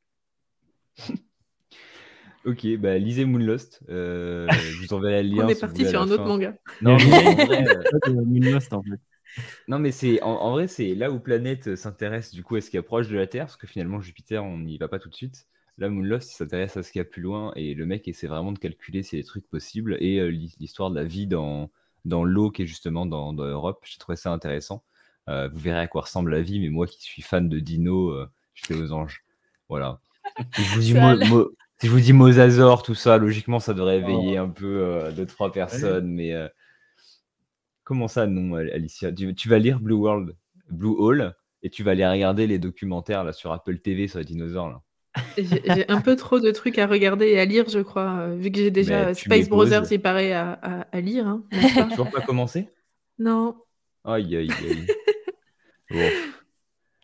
ok, 2.45 2.77
bah 2.79 2.97
lisez 2.97 3.25
Moonlost. 3.25 3.81
Euh, 3.89 4.47
je 4.51 4.77
vous 4.77 4.93
enverrai 4.93 5.23
le 5.23 5.29
lien. 5.35 5.45
On 5.45 5.49
est 5.49 5.59
parti 5.59 5.87
sur 5.87 6.01
un 6.01 6.05
autre 6.09 6.23
fin. 6.23 6.25
manga. 6.29 6.55
Non, 6.81 6.97
mais 6.97 7.27
en 7.27 7.35
vrai, 7.45 7.65
euh, 8.07 8.13
Moonlost, 8.25 8.73
en 8.73 8.81
fait. 8.83 8.99
non, 9.67 9.79
mais 9.79 9.91
c'est 9.91 10.21
en, 10.23 10.31
en 10.31 10.51
vrai, 10.51 10.67
c'est 10.67 10.95
là 10.95 11.11
où 11.11 11.19
Planète 11.19 11.75
s'intéresse 11.75 12.33
du 12.33 12.43
coup 12.43 12.55
à 12.55 12.61
ce 12.61 12.69
qui 12.69 12.77
est 12.77 12.81
proche 12.81 13.07
de 13.07 13.17
la 13.17 13.27
Terre, 13.27 13.45
parce 13.45 13.57
que 13.57 13.67
finalement 13.67 14.01
Jupiter, 14.01 14.43
on 14.43 14.57
n'y 14.57 14.77
va 14.77 14.87
pas 14.87 14.99
tout 14.99 15.09
de 15.09 15.15
suite. 15.15 15.47
Là, 15.77 15.89
Moonlost, 15.89 16.29
s'intéresse 16.31 16.77
à 16.77 16.83
ce 16.83 16.91
qu'il 16.91 16.99
y 16.99 17.01
a 17.01 17.05
plus 17.05 17.21
loin, 17.21 17.51
et 17.55 17.73
le 17.73 17.85
mec 17.85 18.07
essaie 18.07 18.27
vraiment 18.27 18.51
de 18.51 18.59
calculer 18.59 19.03
s'il 19.03 19.17
y 19.19 19.21
a 19.21 19.23
des 19.23 19.27
trucs 19.27 19.47
possibles, 19.49 19.97
et 19.99 20.19
euh, 20.19 20.27
l'hi- 20.29 20.55
l'histoire 20.59 20.91
de 20.91 20.95
la 20.95 21.03
vie 21.03 21.27
dans, 21.27 21.71
dans 22.05 22.23
l'eau 22.23 22.51
qui 22.51 22.63
est 22.63 22.67
justement 22.67 23.05
dans, 23.05 23.33
dans 23.33 23.45
Europe, 23.45 23.83
j'ai 23.85 23.97
trouvé 23.97 24.15
ça 24.15 24.31
intéressant. 24.31 24.83
Euh, 25.29 25.49
vous 25.49 25.59
verrez 25.59 25.79
à 25.79 25.87
quoi 25.87 26.01
ressemble 26.01 26.31
la 26.31 26.41
vie, 26.41 26.59
mais 26.59 26.69
moi 26.69 26.87
qui 26.87 27.01
suis 27.01 27.21
fan 27.21 27.49
de 27.49 27.59
Dino, 27.59 28.09
euh, 28.09 28.29
j'étais 28.53 28.73
aux 28.75 28.91
anges. 28.91 29.23
Voilà. 29.69 29.99
Si 30.51 30.63
je 30.65 30.71
vous 30.71 30.79
dis, 30.81 30.93
Mo- 30.93 31.09
a 31.09 31.15
Mo- 31.15 31.51
si 31.79 31.87
je 31.87 31.91
vous 31.91 31.99
dis 31.99 32.13
Mosasaur, 32.13 32.83
tout 32.83 32.95
ça, 32.95 33.17
logiquement, 33.17 33.59
ça 33.59 33.73
devrait 33.73 33.97
éveiller 33.99 34.37
un 34.37 34.49
peu 34.49 34.65
euh, 34.83 35.11
deux, 35.11 35.25
trois 35.25 35.51
personnes, 35.51 36.07
mais 36.11 36.33
comment 37.83 38.07
ça, 38.07 38.27
non, 38.27 38.55
Al- 38.55 38.71
Alicia? 38.71 39.11
Tu, 39.11 39.33
tu 39.35 39.49
vas 39.49 39.59
lire 39.59 39.79
Blue 39.79 39.93
World, 39.95 40.35
Blue 40.69 40.95
Hall, 40.97 41.35
et 41.63 41.69
tu 41.69 41.83
vas 41.83 41.91
aller 41.91 42.07
regarder 42.07 42.47
les 42.47 42.59
documentaires 42.59 43.23
là, 43.23 43.33
sur 43.33 43.51
Apple 43.51 43.77
TV 43.79 44.07
sur 44.07 44.19
les 44.19 44.25
dinosaures. 44.25 44.69
Là. 44.69 44.81
J'ai 45.37 45.89
un 45.89 45.99
peu 46.01 46.15
trop 46.15 46.39
de 46.39 46.51
trucs 46.51 46.77
à 46.77 46.87
regarder 46.87 47.27
et 47.27 47.39
à 47.39 47.45
lire, 47.45 47.67
je 47.69 47.79
crois, 47.79 48.19
euh, 48.19 48.35
vu 48.35 48.51
que 48.51 48.57
j'ai 48.57 48.71
déjà 48.71 49.09
euh, 49.09 49.13
Space 49.13 49.49
Brothers, 49.49 49.91
il 49.91 50.01
paraît 50.01 50.31
à, 50.31 50.53
à- 50.53 50.81
à 50.91 51.01
lire, 51.01 51.27
hein, 51.27 51.43
pas? 51.75 51.83
Toujours 51.83 52.09
pas 52.09 52.21
commencé? 52.21 52.69
Non, 53.19 53.55
Aïe, 54.03 54.35
aïe, 54.35 54.49
aïe. 54.51 54.87
Bon. 55.91 56.09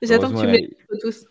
j'attends 0.02 0.32
que 0.34 0.40
tu 0.40 0.48
me 0.48 1.00
tous. 1.02 1.26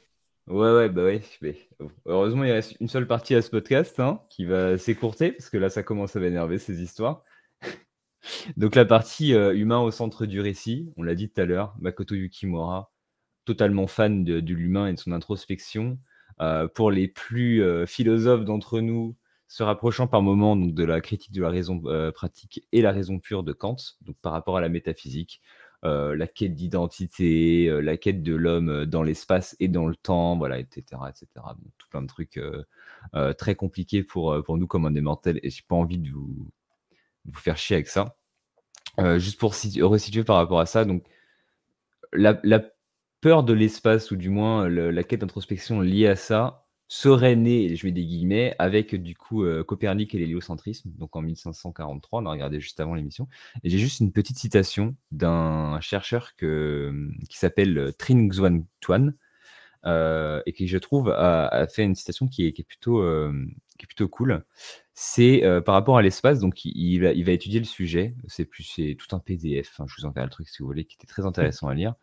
Ouais, 0.47 0.73
ouais, 0.75 0.89
bah 0.91 1.05
ouais. 1.05 1.23
mais, 1.41 1.57
heureusement, 2.05 2.45
il 2.45 2.53
reste 2.53 2.77
une 2.81 2.89
seule 2.89 3.07
partie 3.07 3.35
à 3.35 3.41
ce 3.43 3.49
podcast 3.51 3.99
hein, 3.99 4.21
qui 4.29 4.45
va 4.45 4.77
s'écourter 4.77 5.33
parce 5.33 5.49
que 5.49 5.57
là, 5.57 5.71
ça 5.71 5.83
commence 5.83 6.15
à 6.17 6.21
m'énerver 6.21 6.59
ces 6.59 6.83
histoires. 6.83 7.25
Donc, 8.57 8.75
la 8.75 8.85
partie 8.85 9.35
euh, 9.35 9.55
humain 9.57 9.81
au 9.81 9.91
centre 9.91 10.27
du 10.27 10.41
récit, 10.41 10.93
on 10.97 11.03
l'a 11.03 11.15
dit 11.15 11.31
tout 11.31 11.41
à 11.41 11.47
l'heure, 11.47 11.75
Makoto 11.81 12.15
Yukimura, 12.15 12.93
totalement 13.47 13.87
fan 13.87 14.23
de, 14.23 14.41
de 14.41 14.55
l'humain 14.55 14.87
et 14.87 14.93
de 14.93 14.99
son 14.99 15.13
introspection. 15.13 15.99
Euh, 16.41 16.69
pour 16.69 16.91
les 16.91 17.09
plus 17.09 17.63
euh, 17.63 17.87
philosophes 17.87 18.45
d'entre 18.45 18.81
nous, 18.81 19.17
se 19.49 19.63
rapprochant 19.63 20.07
par 20.07 20.21
moments 20.21 20.55
donc, 20.55 20.75
de 20.75 20.85
la 20.85 21.01
critique 21.01 21.33
de 21.33 21.41
la 21.41 21.49
raison 21.49 21.81
euh, 21.87 22.13
pratique 22.13 22.67
et 22.73 22.83
la 22.83 22.93
raison 22.93 23.19
pure 23.19 23.43
de 23.43 23.53
Kant, 23.53 23.77
donc 24.03 24.17
par 24.21 24.33
rapport 24.33 24.57
à 24.57 24.61
la 24.61 24.69
métaphysique. 24.69 25.41
la 25.83 26.27
quête 26.27 26.55
d'identité, 26.55 27.71
la 27.81 27.97
quête 27.97 28.23
de 28.25 28.35
l'homme 28.35 28.87
dans 28.87 29.05
l'espace 29.05 29.55
et 29.61 29.69
dans 29.69 29.87
le 29.87 29.95
temps, 29.95 30.37
voilà, 30.37 30.59
etc., 30.59 30.83
etc. 31.09 31.29
tout 31.79 31.89
plein 31.91 32.03
de 32.03 32.09
trucs 32.09 32.41
très 33.39 33.55
compliqués 33.55 34.03
pour, 34.03 34.43
pour 34.45 34.59
nous 34.59 34.67
comme 34.67 34.85
on 34.85 34.95
est 34.97 35.01
mortels 35.01 35.39
et 35.45 35.51
j'ai 35.51 35.63
pas 35.69 35.77
envie 35.77 35.99
de 35.99 36.11
vous, 36.11 36.51
vous 37.25 37.39
faire 37.39 37.57
chier 37.57 37.77
avec 37.77 37.87
ça. 37.87 38.17
juste 39.19 39.39
pour 39.39 39.53
resituer 39.53 40.25
par 40.25 40.37
rapport 40.37 40.59
à 40.59 40.67
ça, 40.67 40.85
donc 40.85 41.05
la 42.13 42.61
peur 43.27 43.43
de 43.43 43.53
l'espace, 43.53 44.13
ou 44.13 44.17
du 44.17 44.31
moins 44.31 44.69
la 44.69 45.03
quête 45.03 45.23
d'introspection 45.23 45.81
liée 45.81 46.07
à 46.07 46.15
ça, 46.15 46.65
serait 46.87 47.35
née, 47.35 47.75
je 47.75 47.85
mets 47.85 47.91
des 47.91 48.05
guillemets, 48.05 48.55
avec 48.61 48.95
du 48.95 49.17
coup 49.17 49.43
euh, 49.43 49.65
Copernic 49.65 50.15
et 50.15 50.19
l'héliocentrisme, 50.19 50.93
donc 50.97 51.17
en 51.17 51.23
1543, 51.23 52.23
on 52.23 52.27
a 52.27 52.31
regardé 52.31 52.61
juste 52.61 52.79
avant 52.79 52.95
l'émission. 52.95 53.27
J'ai 53.65 53.79
juste 53.79 53.99
une 53.99 54.13
petite 54.13 54.39
citation 54.39 54.95
d'un 55.11 55.81
chercheur 55.81 56.37
qui 56.37 57.37
s'appelle 57.37 57.93
Trinh 57.99 58.29
Xuan 58.29 58.63
Tuan, 58.79 59.13
euh, 59.87 60.43
et 60.47 60.53
qui, 60.53 60.67
je 60.67 60.79
trouve, 60.79 61.11
a, 61.11 61.67
fait 61.69 61.85
une 61.85 61.95
citation 61.95 62.27
qui 62.27 62.47
est, 62.47 62.67
plutôt, 62.67 63.01
euh, 63.01 63.33
qui 63.79 63.85
est 63.85 63.87
plutôt 63.87 64.09
cool. 64.09 64.45
C'est 64.95 65.45
euh, 65.45 65.61
par 65.61 65.75
rapport 65.75 65.99
à 65.99 66.03
l'espace, 66.03 66.41
donc 66.41 66.65
il, 66.65 66.99
va, 67.01 67.33
étudier 67.33 67.61
le 67.61 67.67
sujet. 67.67 68.15
C'est 68.27 68.47
plus, 68.47 68.65
c'est 68.65 68.97
tout 68.99 69.15
un 69.15 69.21
PDF. 69.21 69.79
Hein, 69.79 69.87
je 69.89 69.95
vous 69.99 70.07
enverrai 70.07 70.27
le 70.27 70.31
truc 70.31 70.49
si 70.49 70.63
vous 70.63 70.67
voulez, 70.67 70.85
qui 70.85 70.97
était 70.97 71.07
très 71.07 71.27
intéressant 71.27 71.69
à 71.69 71.75
lire. 71.75 71.95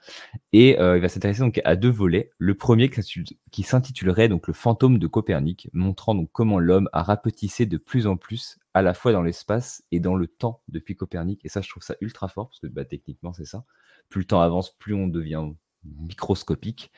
Et 0.53 0.71
il 0.71 1.01
va 1.01 1.09
s'intéresser 1.09 1.41
donc 1.41 1.59
à 1.65 1.75
deux 1.75 1.89
volets. 1.89 2.31
Le 2.37 2.55
premier 2.55 2.89
qui 2.89 3.63
s'intitulerait 3.63 4.29
donc 4.29 4.47
le 4.47 4.53
fantôme 4.53 4.99
de 4.99 5.07
Copernic, 5.07 5.69
montrant 5.73 6.15
donc 6.15 6.29
comment 6.31 6.59
l'homme 6.59 6.89
a 6.93 7.03
rapetissé 7.03 7.65
de 7.65 7.77
plus 7.77 8.07
en 8.07 8.15
plus 8.15 8.59
à 8.73 8.81
la 8.81 8.93
fois 8.93 9.11
dans 9.11 9.21
l'espace 9.21 9.83
et 9.91 9.99
dans 9.99 10.15
le 10.15 10.27
temps 10.27 10.61
depuis 10.67 10.95
Copernic. 10.95 11.43
Et 11.43 11.49
ça, 11.49 11.61
je 11.61 11.69
trouve 11.69 11.83
ça 11.83 11.95
ultra 11.99 12.27
fort 12.27 12.49
parce 12.49 12.59
que 12.59 12.67
bah, 12.67 12.85
techniquement, 12.85 13.33
c'est 13.33 13.45
ça. 13.45 13.65
Plus 14.09 14.21
le 14.21 14.25
temps 14.25 14.41
avance, 14.41 14.75
plus 14.77 14.93
on 14.93 15.07
devient 15.07 15.43
microscopique, 15.83 16.91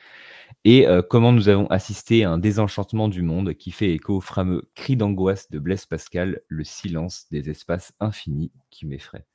et 0.64 0.86
euh, 0.86 1.02
comment 1.02 1.32
nous 1.32 1.48
avons 1.48 1.66
assisté 1.68 2.24
à 2.24 2.30
un 2.30 2.38
désenchantement 2.38 3.08
du 3.08 3.22
monde 3.22 3.54
qui 3.54 3.70
fait 3.70 3.92
écho 3.92 4.16
au 4.16 4.20
fameux 4.20 4.70
cri 4.74 4.96
d'angoisse 4.96 5.50
de 5.50 5.58
Blaise 5.58 5.86
Pascal, 5.86 6.40
le 6.48 6.64
silence 6.64 7.26
des 7.30 7.50
espaces 7.50 7.92
infinis 8.00 8.52
qui 8.70 8.86
m'effraie. 8.86 9.26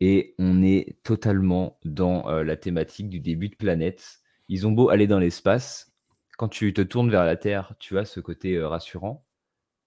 Et 0.00 0.34
on 0.38 0.62
est 0.62 0.98
totalement 1.04 1.78
dans 1.84 2.28
euh, 2.28 2.42
la 2.42 2.56
thématique 2.56 3.08
du 3.08 3.20
début 3.20 3.50
de 3.50 3.56
planète. 3.56 4.20
Ils 4.48 4.66
ont 4.66 4.72
beau 4.72 4.88
aller 4.88 5.06
dans 5.06 5.20
l'espace, 5.20 5.92
quand 6.38 6.48
tu 6.48 6.72
te 6.72 6.82
tournes 6.82 7.10
vers 7.10 7.24
la 7.24 7.36
Terre, 7.36 7.74
tu 7.78 7.98
as 7.98 8.04
ce 8.04 8.18
côté 8.18 8.56
euh, 8.56 8.66
rassurant, 8.66 9.24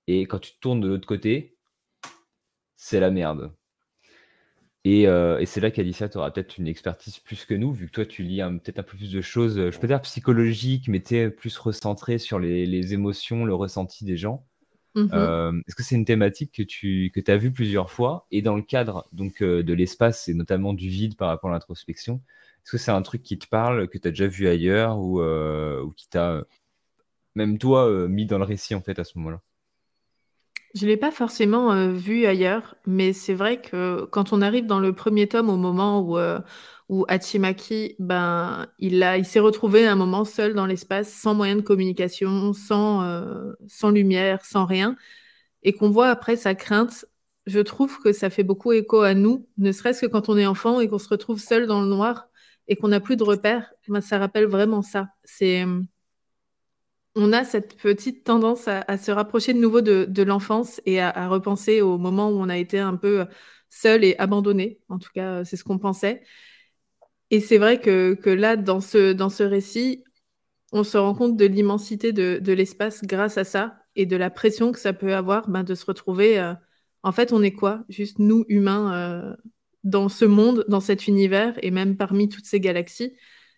et 0.08 0.22
quand 0.22 0.40
tu 0.40 0.54
te 0.54 0.60
tournes 0.60 0.80
de 0.80 0.88
l'autre 0.88 1.08
côté, 1.08 1.58
c'est 2.78 3.00
la 3.00 3.12
merde. 3.12 3.54
Euh, 4.86 5.40
et, 5.40 5.46
c'est 5.46 5.62
là 5.62 5.72
qu'Alicia, 5.72 6.10
tu 6.10 6.18
auras 6.18 6.32
peut-être 6.32 6.58
une 6.58 6.68
expertise 6.68 7.18
plus 7.20 7.46
que 7.46 7.54
nous, 7.54 7.72
vu 7.72 7.88
que 7.88 7.92
toi, 7.92 8.06
tu 8.06 8.24
lis 8.24 8.42
peut-être 8.64 8.80
un 8.80 8.84
peu 8.84 8.98
plus 8.98 9.12
de 9.12 9.22
choses, 9.22 9.58
euh, 9.58 9.72
je 9.72 9.80
peux 9.80 9.88
dire 9.88 10.02
psychologiques, 10.02 10.88
mais 10.88 11.02
tu 11.02 11.18
es 11.18 11.30
plus 11.30 11.58
recentré 11.58 12.20
sur 12.20 12.40
les, 12.40 12.94
émotions, 12.94 13.46
le 13.46 13.56
ressenti 13.56 14.06
des 14.06 14.18
gens. 14.18 14.46
Mmh 14.94 15.10
euh, 15.12 15.52
est-ce 15.68 15.76
que 15.76 15.84
c'est 15.84 15.96
une 15.96 16.06
thématique 16.06 16.54
que 16.54 16.64
tu 16.64 17.12
que 17.14 17.20
as 17.30 17.36
vue 17.36 17.52
plusieurs 17.52 17.92
fois? 17.92 18.28
Et 18.32 18.42
dans 18.42 18.56
le 18.56 18.62
cadre 18.62 19.10
donc, 19.12 19.44
de 19.44 19.74
l'espace 19.74 20.30
et 20.30 20.34
notamment 20.34 20.74
du 20.74 20.88
vide 20.88 21.18
par 21.18 21.28
rapport 21.28 21.50
à 21.50 21.54
l'introspection, 21.54 22.22
est-ce 22.64 22.72
que 22.72 22.78
c'est 22.78 22.92
un 22.92 23.02
truc 23.02 23.22
qui 23.22 23.38
te 23.38 23.48
parle, 23.48 23.90
que 23.90 23.98
tu 23.98 24.08
as 24.08 24.12
déjà 24.12 24.28
vu 24.28 24.48
ailleurs 24.48 25.00
ou, 25.00 25.22
ou 25.22 25.92
qui 25.92 26.08
t'a, 26.08 26.46
même 27.36 27.58
toi, 27.58 28.08
mis 28.08 28.26
dans 28.26 28.38
le 28.38 28.46
récit 28.46 28.76
en 28.76 28.82
fait 28.82 28.98
à 29.00 29.04
ce 29.04 29.18
moment-là? 29.18 29.42
Je 30.76 30.86
l'ai 30.86 30.98
pas 30.98 31.12
forcément 31.12 31.72
euh, 31.72 31.92
vu 31.94 32.26
ailleurs, 32.26 32.76
mais 32.86 33.14
c'est 33.14 33.34
vrai 33.34 33.62
que 33.62 34.06
quand 34.12 34.34
on 34.34 34.42
arrive 34.42 34.66
dans 34.68 34.80
le 34.80 34.94
premier 34.94 35.28
tome, 35.28 35.50
au 35.50 35.56
moment 35.58 36.02
où, 36.02 36.18
euh, 36.18 36.40
où 36.90 37.06
Hachimaki, 37.08 37.96
ben, 38.00 38.68
il 38.80 38.96
il 39.18 39.26
s'est 39.26 39.40
retrouvé 39.40 39.88
un 39.88 39.96
moment 39.96 40.26
seul 40.26 40.54
dans 40.54 40.66
l'espace, 40.66 41.12
sans 41.14 41.34
moyen 41.34 41.56
de 41.56 41.62
communication, 41.62 42.54
sans, 42.54 43.04
euh, 43.04 43.54
sans 43.68 43.90
lumière, 43.92 44.44
sans 44.46 44.66
rien, 44.66 44.98
et 45.64 45.74
qu'on 45.74 45.90
voit 45.92 46.10
après 46.10 46.38
sa 46.38 46.56
crainte, 46.56 47.06
je 47.48 47.60
trouve 47.62 48.00
que 48.02 48.14
ça 48.14 48.30
fait 48.30 48.44
beaucoup 48.44 48.72
écho 48.74 49.02
à 49.02 49.14
nous, 49.16 49.48
ne 49.58 49.72
serait-ce 49.72 50.02
que 50.02 50.08
quand 50.08 50.30
on 50.30 50.38
est 50.38 50.46
enfant 50.48 50.80
et 50.82 50.88
qu'on 50.90 51.00
se 51.00 51.10
retrouve 51.10 51.40
seul 51.40 51.68
dans 51.68 51.82
le 51.82 51.88
noir 51.88 52.28
et 52.68 52.76
qu'on 52.76 52.90
n'a 52.90 53.00
plus 53.00 53.18
de 53.18 53.24
repères, 53.24 53.72
ben, 53.88 54.02
ça 54.02 54.20
rappelle 54.20 54.46
vraiment 54.48 54.82
ça. 54.82 55.10
C'est 55.24 55.66
on 57.16 57.34
a 57.34 57.44
cette 57.44 57.78
petite 57.78 58.24
tendance 58.24 58.68
à, 58.68 58.98
se 58.98 59.12
rapprocher 59.12 59.54
de 59.54 59.60
nouveau 59.60 59.82
de, 59.82 60.24
l'enfance 60.24 60.82
et 60.86 61.00
à, 61.02 61.28
repenser 61.30 61.82
au 61.82 61.98
moment 61.98 62.30
où 62.30 62.34
on 62.40 62.50
a 62.50 62.58
été 62.58 62.80
un 62.80 62.96
peu 62.98 63.26
seul 63.70 64.04
et 64.04 64.16
abandonné. 64.20 64.80
En 64.90 65.00
tout 65.00 65.10
cas, 65.14 65.44
c'est 65.46 65.58
ce 65.58 65.64
qu'on 65.64 65.80
pensait. 65.80 66.24
Et 67.32 67.40
c'est 67.40 67.58
vrai 67.58 67.80
que, 67.80 68.30
là, 68.30 68.56
dans 68.56 68.82
ce, 68.82 69.14
dans 69.14 69.30
ce 69.30 69.44
récit, 69.44 70.04
on 70.72 70.84
se 70.84 70.98
rend 70.98 71.16
compte 71.16 71.38
de 71.38 71.46
l'immensité 71.46 72.14
de, 72.14 72.52
l'espace 72.54 73.04
grâce 73.04 73.38
à 73.38 73.44
ça 73.44 73.78
et 73.96 74.06
de 74.06 74.18
la 74.18 74.30
pression 74.30 74.72
que 74.72 74.80
ça 74.80 74.94
peut 74.94 75.16
avoir 75.16 75.50
ben, 75.50 75.64
de 75.64 75.76
se 75.76 75.86
retrouver. 75.86 76.40
Euh, 76.40 76.54
en 77.04 77.12
fait, 77.12 77.34
on 77.34 77.42
est 77.44 77.54
quoi? 77.54 77.84
Juste 77.90 78.20
nous, 78.20 78.46
humains, 78.50 78.94
euh, 78.94 79.36
dans 79.84 80.10
ce 80.10 80.26
monde, 80.26 80.66
dans 80.68 80.80
cet 80.82 81.08
univers 81.08 81.54
et 81.62 81.72
même 81.72 81.98
parmi 81.98 82.28
toutes 82.30 82.46
ces 82.46 82.60
galaxies. 82.60 83.16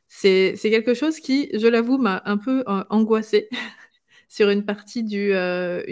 C'est 0.10 0.56
quelque 0.62 0.94
chose 0.94 1.20
qui, 1.20 1.50
je 1.54 1.68
l'avoue, 1.68 1.98
m'a 1.98 2.22
un 2.26 2.38
peu 2.38 2.64
euh, 2.68 2.84
angoissée 2.90 3.50
sur 4.30 4.50
une 4.50 4.66
partie 4.66 5.04
du, 5.04 5.34
euh, 5.34 5.84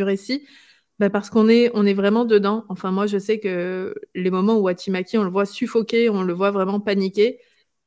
récit. 0.00 0.46
Bah 1.00 1.10
parce 1.10 1.28
qu'on 1.30 1.48
est, 1.48 1.68
vraiment 1.94 2.24
dedans. 2.24 2.64
Enfin, 2.68 2.92
moi, 2.92 3.06
je 3.06 3.18
sais 3.18 3.40
que 3.40 3.94
les 4.14 4.30
moments 4.30 4.58
où 4.58 4.68
Atimaki, 4.68 5.18
on 5.18 5.24
le 5.24 5.30
voit 5.30 5.46
suffoquer, 5.46 6.08
on 6.08 6.22
le 6.22 6.32
voit 6.32 6.50
vraiment 6.52 6.80
paniquer, 6.80 7.40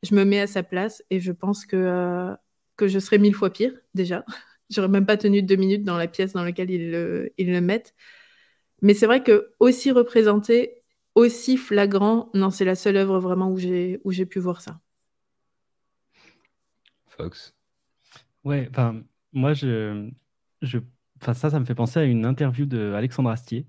je 0.03 0.15
me 0.15 0.25
mets 0.25 0.41
à 0.41 0.47
sa 0.47 0.63
place 0.63 1.03
et 1.09 1.19
je 1.19 1.31
pense 1.31 1.65
que, 1.65 1.77
euh, 1.77 2.35
je 2.88 2.99
serais 2.99 3.17
mille 3.17 3.35
fois 3.35 3.49
pire, 3.51 3.73
déjà. 3.93 4.25
J'aurais 4.69 4.89
même 4.89 5.05
pas 5.05 5.17
tenu 5.17 5.41
deux 5.43 5.55
minutes 5.55 5.83
dans 5.83 5.97
la 5.97 6.07
pièce 6.07 6.33
dans 6.33 6.43
laquelle 6.43 6.69
le, 6.69 7.33
ils 7.38 7.51
le 7.51 7.61
mettent. 7.61 7.95
Mais 8.81 8.93
c'est 8.93 9.05
vrai 9.07 9.23
que 9.23 9.53
aussi 9.59 9.91
représenté, 9.91 10.83
aussi 11.15 11.57
flagrant, 11.57 12.29
non, 12.33 12.51
c'est 12.51 12.65
la 12.65 12.75
seule 12.75 12.97
œuvre 12.97 13.19
vraiment 13.19 13.51
où 13.51 13.57
j'ai 13.57 14.25
pu 14.25 14.39
voir 14.39 14.61
ça. 14.61 14.79
Ouais, 18.43 18.68
enfin, 18.70 19.01
moi, 19.34 19.53
je, 19.53 20.09
je, 20.61 20.80
ça, 21.22 21.34
ça 21.34 21.59
me 21.59 21.65
fait 21.65 21.76
penser 21.76 21.99
à 21.99 22.03
une 22.03 22.26
interview 22.26 22.65
de 22.65 22.93
Alexandre 22.93 23.30
Astier, 23.30 23.68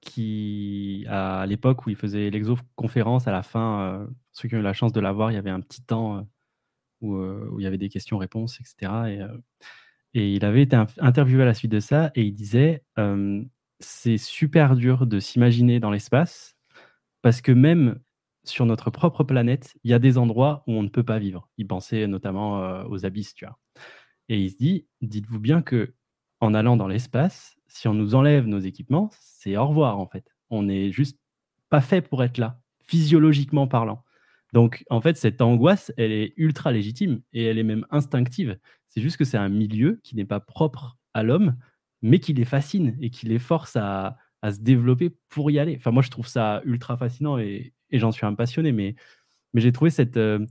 qui, 0.00 1.04
à 1.08 1.46
l'époque 1.46 1.86
où 1.86 1.90
il 1.90 1.96
faisait 1.96 2.30
l'exoconférence, 2.30 3.26
à 3.26 3.32
la 3.32 3.42
fin, 3.42 3.80
euh, 3.82 4.06
ceux 4.32 4.48
qui 4.48 4.54
ont 4.56 4.60
eu 4.60 4.62
la 4.62 4.72
chance 4.72 4.92
de 4.92 5.00
la 5.00 5.12
voir, 5.12 5.30
il 5.32 5.34
y 5.34 5.38
avait 5.38 5.50
un 5.50 5.60
petit 5.60 5.82
temps 5.82 6.18
euh, 6.18 6.22
où, 7.00 7.16
euh, 7.16 7.48
où, 7.52 7.60
il 7.60 7.64
y 7.64 7.66
avait 7.66 7.78
des 7.78 7.88
questions-réponses, 7.88 8.60
etc. 8.60 8.92
Et, 9.08 9.20
et, 10.14 10.32
il 10.34 10.44
avait 10.44 10.62
été 10.62 10.76
interviewé 10.98 11.42
à 11.42 11.46
la 11.46 11.54
suite 11.54 11.72
de 11.72 11.80
ça, 11.80 12.10
et 12.14 12.22
il 12.22 12.32
disait, 12.32 12.84
c'est 13.80 14.18
super 14.18 14.76
dur 14.76 15.06
de 15.06 15.20
s'imaginer 15.20 15.80
dans 15.80 15.90
l'espace, 15.90 16.56
parce 17.22 17.40
que 17.40 17.52
même 17.52 18.00
sur 18.48 18.66
notre 18.66 18.90
propre 18.90 19.24
planète, 19.24 19.76
il 19.84 19.90
y 19.90 19.94
a 19.94 19.98
des 19.98 20.18
endroits 20.18 20.64
où 20.66 20.72
on 20.72 20.82
ne 20.82 20.88
peut 20.88 21.04
pas 21.04 21.18
vivre. 21.18 21.48
Il 21.58 21.66
pensait 21.66 22.06
notamment 22.06 22.62
euh, 22.62 22.84
aux 22.88 23.06
abysses, 23.06 23.34
tu 23.34 23.44
vois. 23.44 23.58
Et 24.28 24.40
il 24.40 24.50
se 24.50 24.56
dit, 24.56 24.86
dites-vous 25.00 25.40
bien 25.40 25.62
que 25.62 25.94
en 26.40 26.54
allant 26.54 26.76
dans 26.76 26.88
l'espace, 26.88 27.56
si 27.66 27.88
on 27.88 27.94
nous 27.94 28.14
enlève 28.14 28.46
nos 28.46 28.60
équipements, 28.60 29.10
c'est 29.20 29.56
au 29.56 29.66
revoir 29.66 29.98
en 29.98 30.06
fait. 30.06 30.24
On 30.50 30.62
n'est 30.62 30.92
juste 30.92 31.18
pas 31.68 31.80
fait 31.80 32.02
pour 32.02 32.22
être 32.22 32.38
là, 32.38 32.60
physiologiquement 32.86 33.66
parlant. 33.66 34.04
Donc 34.52 34.84
en 34.90 35.00
fait, 35.00 35.16
cette 35.16 35.40
angoisse, 35.40 35.92
elle 35.96 36.12
est 36.12 36.32
ultra 36.36 36.72
légitime 36.72 37.20
et 37.32 37.44
elle 37.44 37.58
est 37.58 37.64
même 37.64 37.86
instinctive. 37.90 38.58
C'est 38.86 39.00
juste 39.00 39.16
que 39.16 39.24
c'est 39.24 39.36
un 39.36 39.48
milieu 39.48 40.00
qui 40.02 40.16
n'est 40.16 40.24
pas 40.24 40.40
propre 40.40 40.96
à 41.14 41.22
l'homme, 41.22 41.56
mais 42.02 42.20
qui 42.20 42.32
les 42.32 42.44
fascine 42.44 42.96
et 43.00 43.10
qui 43.10 43.26
les 43.26 43.38
force 43.38 43.76
à, 43.76 44.16
à 44.42 44.52
se 44.52 44.60
développer 44.60 45.10
pour 45.28 45.50
y 45.50 45.58
aller. 45.58 45.76
Enfin, 45.76 45.90
moi, 45.90 46.02
je 46.02 46.10
trouve 46.10 46.28
ça 46.28 46.62
ultra 46.64 46.96
fascinant 46.96 47.38
et, 47.38 47.74
et 47.90 47.98
j'en 47.98 48.12
suis 48.12 48.26
un 48.26 48.34
passionné, 48.34 48.72
mais, 48.72 48.94
mais 49.52 49.60
j'ai 49.60 49.72
trouvé 49.72 49.90
cette, 49.90 50.16
euh, 50.16 50.44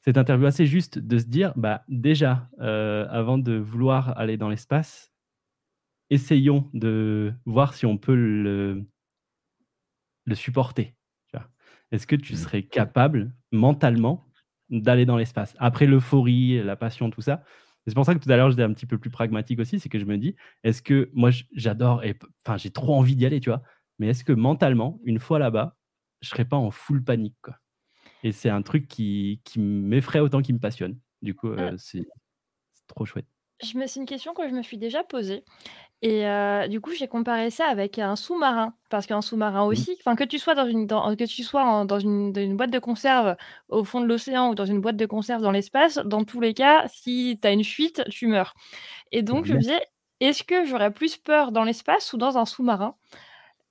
cette 0.00 0.18
interview 0.18 0.46
assez 0.46 0.66
juste 0.66 0.98
de 0.98 1.18
se 1.18 1.26
dire, 1.26 1.52
bah, 1.56 1.84
déjà, 1.88 2.48
euh, 2.60 3.06
avant 3.10 3.38
de 3.38 3.54
vouloir 3.54 4.16
aller 4.18 4.36
dans 4.36 4.48
l'espace, 4.48 5.12
essayons 6.10 6.68
de 6.74 7.32
voir 7.46 7.74
si 7.74 7.86
on 7.86 7.98
peut 7.98 8.14
le, 8.14 8.84
le 10.24 10.34
supporter. 10.34 10.94
Est-ce 11.92 12.08
que 12.08 12.16
tu 12.16 12.32
mmh. 12.32 12.36
serais 12.36 12.62
capable 12.64 13.32
mentalement 13.52 14.26
d'aller 14.68 15.06
dans 15.06 15.16
l'espace? 15.16 15.54
Après 15.60 15.86
l'euphorie, 15.86 16.60
la 16.60 16.74
passion, 16.74 17.08
tout 17.08 17.20
ça. 17.20 17.44
C'est 17.86 17.94
pour 17.94 18.04
ça 18.04 18.14
que 18.14 18.18
tout 18.18 18.30
à 18.30 18.36
l'heure, 18.36 18.50
j'étais 18.50 18.64
un 18.64 18.72
petit 18.72 18.86
peu 18.86 18.98
plus 18.98 19.10
pragmatique 19.10 19.60
aussi, 19.60 19.78
c'est 19.78 19.88
que 19.88 20.00
je 20.00 20.04
me 20.04 20.18
dis, 20.18 20.34
est-ce 20.64 20.82
que 20.82 21.10
moi, 21.12 21.30
j'adore, 21.54 22.02
et 22.02 22.18
enfin, 22.44 22.56
j'ai 22.56 22.70
trop 22.70 22.96
envie 22.96 23.14
d'y 23.14 23.26
aller, 23.26 23.38
tu 23.38 23.50
vois, 23.50 23.62
mais 23.98 24.08
est-ce 24.08 24.24
que 24.24 24.32
mentalement, 24.32 25.00
une 25.04 25.20
fois 25.20 25.38
là-bas, 25.38 25.76
je 26.20 26.28
serais 26.28 26.44
pas 26.44 26.56
en 26.56 26.70
full 26.70 27.02
panique. 27.02 27.36
Quoi. 27.42 27.56
Et 28.22 28.32
c'est 28.32 28.50
un 28.50 28.62
truc 28.62 28.88
qui, 28.88 29.40
qui 29.44 29.60
m'effraie 29.60 30.20
autant 30.20 30.42
qu'il 30.42 30.54
me 30.54 30.60
passionne. 30.60 30.98
Du 31.22 31.34
coup, 31.34 31.48
euh, 31.48 31.74
c'est 31.78 32.06
trop 32.86 33.04
chouette. 33.04 33.26
C'est 33.60 33.96
une 33.96 34.04
question 34.06 34.34
que 34.34 34.46
je 34.48 34.52
me 34.54 34.62
suis 34.62 34.76
déjà 34.76 35.04
posée. 35.04 35.44
Et 36.02 36.26
euh, 36.26 36.68
du 36.68 36.80
coup, 36.80 36.92
j'ai 36.92 37.08
comparé 37.08 37.50
ça 37.50 37.66
avec 37.66 37.98
un 37.98 38.16
sous-marin. 38.16 38.74
Parce 38.90 39.06
qu'un 39.06 39.22
sous-marin 39.22 39.64
Mmh. 39.64 39.68
aussi, 39.68 39.96
enfin, 40.00 40.16
que 40.16 40.24
tu 40.24 40.38
sois 40.38 40.54
dans 40.54 40.66
une, 40.66 40.86
dans- 40.86 41.16
que 41.16 41.24
tu 41.24 41.42
sois 41.42 41.64
en- 41.64 41.84
dans 41.86 41.98
une, 41.98 42.32
dans 42.32 42.42
une 42.42 42.56
boîte 42.56 42.70
de 42.72 42.78
conserve 42.78 43.36
au 43.68 43.84
fond 43.84 44.00
de 44.00 44.06
l'océan 44.06 44.50
ou 44.50 44.54
dans 44.54 44.66
une 44.66 44.80
boîte 44.80 44.96
de 44.96 45.06
conserve 45.06 45.42
dans 45.42 45.50
l'espace, 45.52 45.96
dans 45.98 46.24
tous 46.24 46.40
les 46.40 46.54
cas, 46.54 46.86
si 46.88 47.38
tu 47.40 47.48
as 47.48 47.52
une 47.52 47.64
fuite, 47.64 48.02
tu 48.10 48.26
meurs. 48.26 48.54
Et 49.12 49.22
donc, 49.22 49.46
je 49.46 49.54
me 49.54 49.58
disais, 49.60 49.80
est-ce 50.20 50.44
que 50.44 50.66
j'aurais 50.66 50.92
plus 50.92 51.16
peur 51.16 51.52
dans 51.52 51.64
l'espace 51.64 52.12
ou 52.12 52.18
dans 52.18 52.38
un 52.38 52.44
sous-marin? 52.46 52.96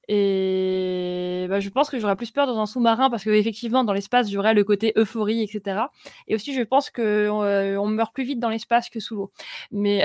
Et 0.09 1.45
bah, 1.49 1.59
je 1.59 1.69
pense 1.69 1.89
que 1.89 1.97
j'aurais 1.99 2.15
plus 2.17 2.31
peur 2.31 2.45
dans 2.45 2.59
un 2.59 2.65
sous-marin 2.65 3.09
parce 3.09 3.23
qu'effectivement, 3.23 3.83
dans 3.83 3.93
l'espace, 3.93 4.29
j'aurais 4.29 4.53
le 4.53 4.63
côté 4.63 4.91
euphorie, 4.97 5.43
etc. 5.43 5.91
Et 6.27 6.35
aussi, 6.35 6.53
je 6.53 6.61
pense 6.61 6.89
qu'on 6.89 7.03
on 7.03 7.87
meurt 7.87 8.13
plus 8.13 8.23
vite 8.25 8.39
dans 8.39 8.49
l'espace 8.49 8.89
que 8.89 8.99
sous 8.99 9.15
l'eau. 9.15 9.31
Mais 9.71 10.03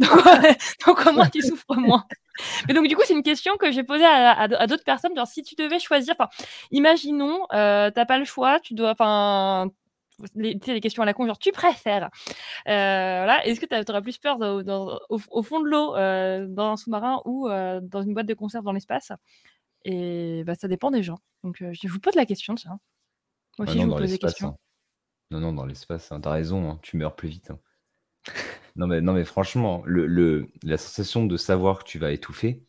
donc, 0.86 1.06
au 1.06 1.12
moins, 1.12 1.28
tu 1.28 1.42
souffres 1.42 1.76
moins. 1.76 2.04
Mais 2.68 2.74
donc, 2.74 2.88
du 2.88 2.96
coup, 2.96 3.02
c'est 3.04 3.14
une 3.14 3.22
question 3.22 3.56
que 3.56 3.70
j'ai 3.72 3.82
posée 3.84 4.04
à, 4.04 4.32
à- 4.32 4.66
d'autres 4.66 4.84
personnes. 4.84 5.14
Genre, 5.16 5.26
si 5.26 5.42
tu 5.42 5.54
devais 5.54 5.78
choisir, 5.78 6.14
imaginons, 6.70 7.40
euh, 7.52 7.90
t'as 7.90 8.06
pas 8.06 8.18
le 8.18 8.24
choix, 8.24 8.60
tu 8.60 8.74
dois, 8.74 8.92
enfin, 8.92 9.68
les, 10.34 10.58
tu 10.58 10.66
sais, 10.66 10.74
les 10.74 10.80
questions 10.80 11.02
à 11.02 11.06
la 11.06 11.14
con, 11.14 11.26
genre, 11.26 11.38
tu 11.38 11.52
préfères. 11.52 12.04
Euh, 12.04 12.08
voilà. 12.66 13.46
Est-ce 13.46 13.60
que 13.60 13.66
tu 13.66 13.90
aurais 13.90 14.02
plus 14.02 14.18
peur 14.18 14.38
dans- 14.38 14.62
dans- 14.62 15.00
au, 15.08 15.18
au 15.30 15.42
fond 15.42 15.60
de 15.60 15.66
l'eau, 15.68 15.96
euh, 15.96 16.46
dans 16.48 16.72
un 16.72 16.76
sous-marin 16.76 17.20
ou 17.24 17.48
euh, 17.48 17.80
dans 17.82 18.02
une 18.02 18.14
boîte 18.14 18.26
de 18.26 18.34
conserve 18.34 18.64
dans 18.64 18.72
l'espace? 18.72 19.12
Et 19.84 20.44
bah, 20.44 20.54
ça 20.54 20.68
dépend 20.68 20.90
des 20.90 21.02
gens. 21.02 21.18
Donc, 21.44 21.62
euh, 21.62 21.72
je 21.72 21.88
vous 21.88 22.00
pose 22.00 22.14
la 22.14 22.26
question, 22.26 22.54
tiens. 22.54 22.78
Moi 23.58 23.66
Ah 23.68 23.70
aussi, 23.70 23.78
non, 23.78 23.84
je 23.84 23.88
dans 23.88 23.94
vous 23.96 24.00
pose 24.02 24.06
des 24.06 24.12
l'espace. 24.12 24.32
questions. 24.32 24.48
hein. 24.48 24.56
Non, 25.30 25.40
non, 25.40 25.52
dans 25.52 25.66
l'espace, 25.66 26.10
hein, 26.12 26.20
t'as 26.20 26.32
raison, 26.32 26.70
hein, 26.70 26.78
tu 26.82 26.96
meurs 26.96 27.16
plus 27.16 27.28
vite. 27.28 27.50
hein. 27.50 27.58
Non, 28.76 28.86
mais, 28.86 29.00
non, 29.00 29.12
mais 29.12 29.24
franchement, 29.24 29.82
le, 29.84 30.06
le- 30.06 30.48
la 30.62 30.76
sensation 30.78 31.26
de 31.26 31.36
savoir 31.36 31.80
que 31.80 31.84
tu 31.84 31.98
vas 31.98 32.12
étouffer, 32.12 32.62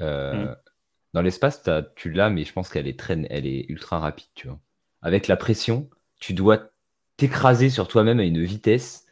euh, 0.00 0.46
Mm. 0.46 0.56
dans 1.14 1.22
l'espace, 1.22 1.62
t'as- 1.62 1.82
tu 1.82 2.10
l'as, 2.12 2.30
mais 2.30 2.44
je 2.44 2.52
pense 2.52 2.68
qu'elle 2.68 2.86
est, 2.86 2.98
très, 2.98 3.18
elle 3.30 3.46
est 3.46 3.66
ultra 3.70 3.98
rapide, 3.98 4.28
tu 4.34 4.48
vois. 4.48 4.60
Avec 5.04 5.28
la 5.28 5.36
pression, 5.36 5.88
tu 6.20 6.34
dois 6.34 6.70
t'écraser 7.18 7.70
sur 7.70 7.88
toi-même 7.88 8.20
à 8.20 8.24
une 8.24 8.44
vitesse 8.44 9.06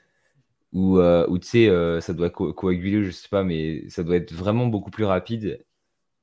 où, 0.72 0.98
euh, 0.98 1.26
où 1.28 1.38
tu 1.38 1.48
sais, 1.48 1.68
euh, 1.68 2.00
ça 2.00 2.14
doit 2.14 2.30
co- 2.30 2.52
coaguler, 2.54 3.04
je 3.04 3.10
sais 3.12 3.28
pas, 3.28 3.44
mais 3.44 3.88
ça 3.90 4.04
doit 4.04 4.16
être 4.16 4.32
vraiment 4.32 4.66
beaucoup 4.66 4.90
plus 4.90 5.04
rapide. 5.04 5.64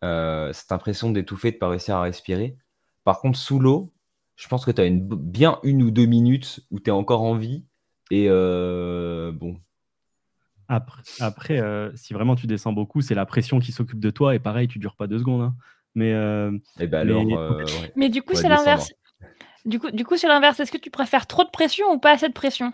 Euh, 0.03 0.53
cette 0.53 0.71
impression 0.71 1.11
d'étouffer, 1.11 1.51
de 1.51 1.57
pas 1.57 1.69
réussir 1.69 1.95
à 1.97 2.03
respirer. 2.03 2.57
Par 3.03 3.19
contre, 3.21 3.39
sous 3.39 3.59
l'eau, 3.59 3.93
je 4.37 4.47
pense 4.47 4.65
que 4.65 4.71
tu 4.71 4.81
as 4.81 4.85
une, 4.85 5.07
bien 5.07 5.59
une 5.63 5.83
ou 5.83 5.91
deux 5.91 6.05
minutes 6.07 6.61
où 6.71 6.79
tu 6.79 6.89
es 6.89 6.93
encore 6.93 7.23
en 7.23 7.35
vie. 7.35 7.65
Et 8.11 8.27
euh, 8.29 9.31
bon, 9.33 9.59
Après, 10.67 11.01
après 11.19 11.59
euh, 11.59 11.91
si 11.95 12.13
vraiment 12.13 12.35
tu 12.35 12.47
descends 12.47 12.73
beaucoup, 12.73 13.01
c'est 13.01 13.15
la 13.15 13.25
pression 13.25 13.59
qui 13.59 13.71
s'occupe 13.71 13.99
de 13.99 14.09
toi. 14.11 14.35
Et 14.35 14.39
pareil, 14.39 14.67
tu 14.67 14.79
dures 14.79 14.95
pas 14.95 15.07
deux 15.07 15.19
secondes. 15.19 15.41
hein. 15.41 15.55
Mais 15.95 16.13
euh, 16.13 16.51
et 16.79 16.87
ben 16.87 17.05
Mais- 17.05 17.13
alors, 17.13 17.39
euh, 17.39 17.63
ouais. 17.81 17.91
Mais 17.95 18.09
du 18.09 18.21
coup, 18.21 18.35
c'est 18.35 18.49
l'inverse. 18.49 18.93
Du 19.65 19.79
coup, 19.79 19.91
du 19.91 20.05
coup, 20.05 20.17
c'est 20.17 20.27
l'inverse. 20.27 20.59
Est-ce 20.59 20.71
que 20.71 20.77
tu 20.77 20.89
préfères 20.89 21.27
trop 21.27 21.43
de 21.43 21.49
pression 21.49 21.91
ou 21.91 21.99
pas 21.99 22.11
assez 22.11 22.27
de 22.27 22.33
pression? 22.33 22.73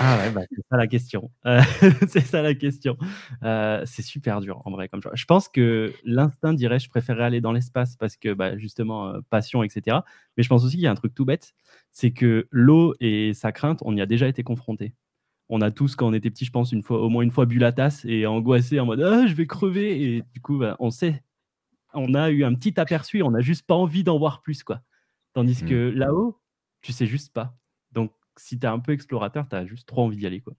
Ah 0.00 0.18
ouais, 0.18 0.30
bah, 0.32 0.40
c'est 0.50 0.62
ça 0.68 0.76
la 0.76 0.86
question. 0.88 1.30
Euh, 1.46 1.60
c'est 2.08 2.26
ça 2.26 2.42
la 2.42 2.54
question. 2.54 2.96
Euh, 3.44 3.82
c'est 3.86 4.02
super 4.02 4.40
dur 4.40 4.60
en 4.64 4.70
vrai 4.72 4.88
comme 4.88 5.00
choix. 5.00 5.12
Je 5.14 5.24
pense 5.24 5.48
que 5.48 5.92
l'instinct 6.04 6.52
dirait 6.52 6.80
je 6.80 6.88
préférerais 6.88 7.24
aller 7.24 7.40
dans 7.40 7.52
l'espace 7.52 7.96
parce 7.96 8.16
que 8.16 8.34
bah, 8.34 8.58
justement 8.58 9.08
euh, 9.08 9.20
passion, 9.30 9.62
etc. 9.62 9.98
Mais 10.36 10.42
je 10.42 10.48
pense 10.48 10.64
aussi 10.64 10.74
qu'il 10.76 10.84
y 10.84 10.88
a 10.88 10.90
un 10.90 10.96
truc 10.96 11.14
tout 11.14 11.24
bête, 11.24 11.54
c'est 11.92 12.10
que 12.10 12.48
l'eau 12.50 12.94
et 12.98 13.34
sa 13.34 13.52
crainte, 13.52 13.80
on 13.84 13.96
y 13.96 14.00
a 14.00 14.06
déjà 14.06 14.26
été 14.26 14.42
confrontés. 14.42 14.94
On 15.48 15.60
a 15.60 15.70
tous, 15.70 15.94
quand 15.94 16.08
on 16.08 16.12
était 16.14 16.30
petit, 16.30 16.46
je 16.46 16.50
pense, 16.50 16.72
une 16.72 16.82
fois, 16.82 17.00
au 17.00 17.08
moins 17.08 17.22
une 17.22 17.30
fois 17.30 17.46
bu 17.46 17.58
la 17.58 17.70
tasse 17.70 18.04
et 18.06 18.26
angoissé 18.26 18.80
en 18.80 18.86
mode 18.86 19.02
ah, 19.02 19.26
je 19.26 19.34
vais 19.34 19.46
crever. 19.46 20.02
Et 20.02 20.24
du 20.32 20.40
coup, 20.40 20.58
bah, 20.58 20.76
on 20.80 20.90
sait, 20.90 21.22
on 21.92 22.14
a 22.14 22.30
eu 22.30 22.42
un 22.44 22.54
petit 22.54 22.80
aperçu, 22.80 23.22
on 23.22 23.30
n'a 23.30 23.42
juste 23.42 23.66
pas 23.66 23.74
envie 23.76 24.02
d'en 24.02 24.18
voir 24.18 24.42
plus. 24.42 24.64
quoi. 24.64 24.80
Tandis 25.34 25.62
Mm. 25.64 25.68
que 25.68 25.90
là-haut, 25.90 26.40
tu 26.80 26.92
sais 26.92 27.06
juste 27.06 27.32
pas. 27.32 27.56
Donc, 27.92 28.12
si 28.36 28.58
tu 28.58 28.66
es 28.66 28.68
un 28.68 28.80
peu 28.80 28.92
explorateur, 28.92 29.48
tu 29.48 29.56
as 29.56 29.66
juste 29.66 29.86
trop 29.88 30.02
envie 30.04 30.16
d'y 30.16 30.26
aller. 30.26 30.40
Quoi. 30.40 30.54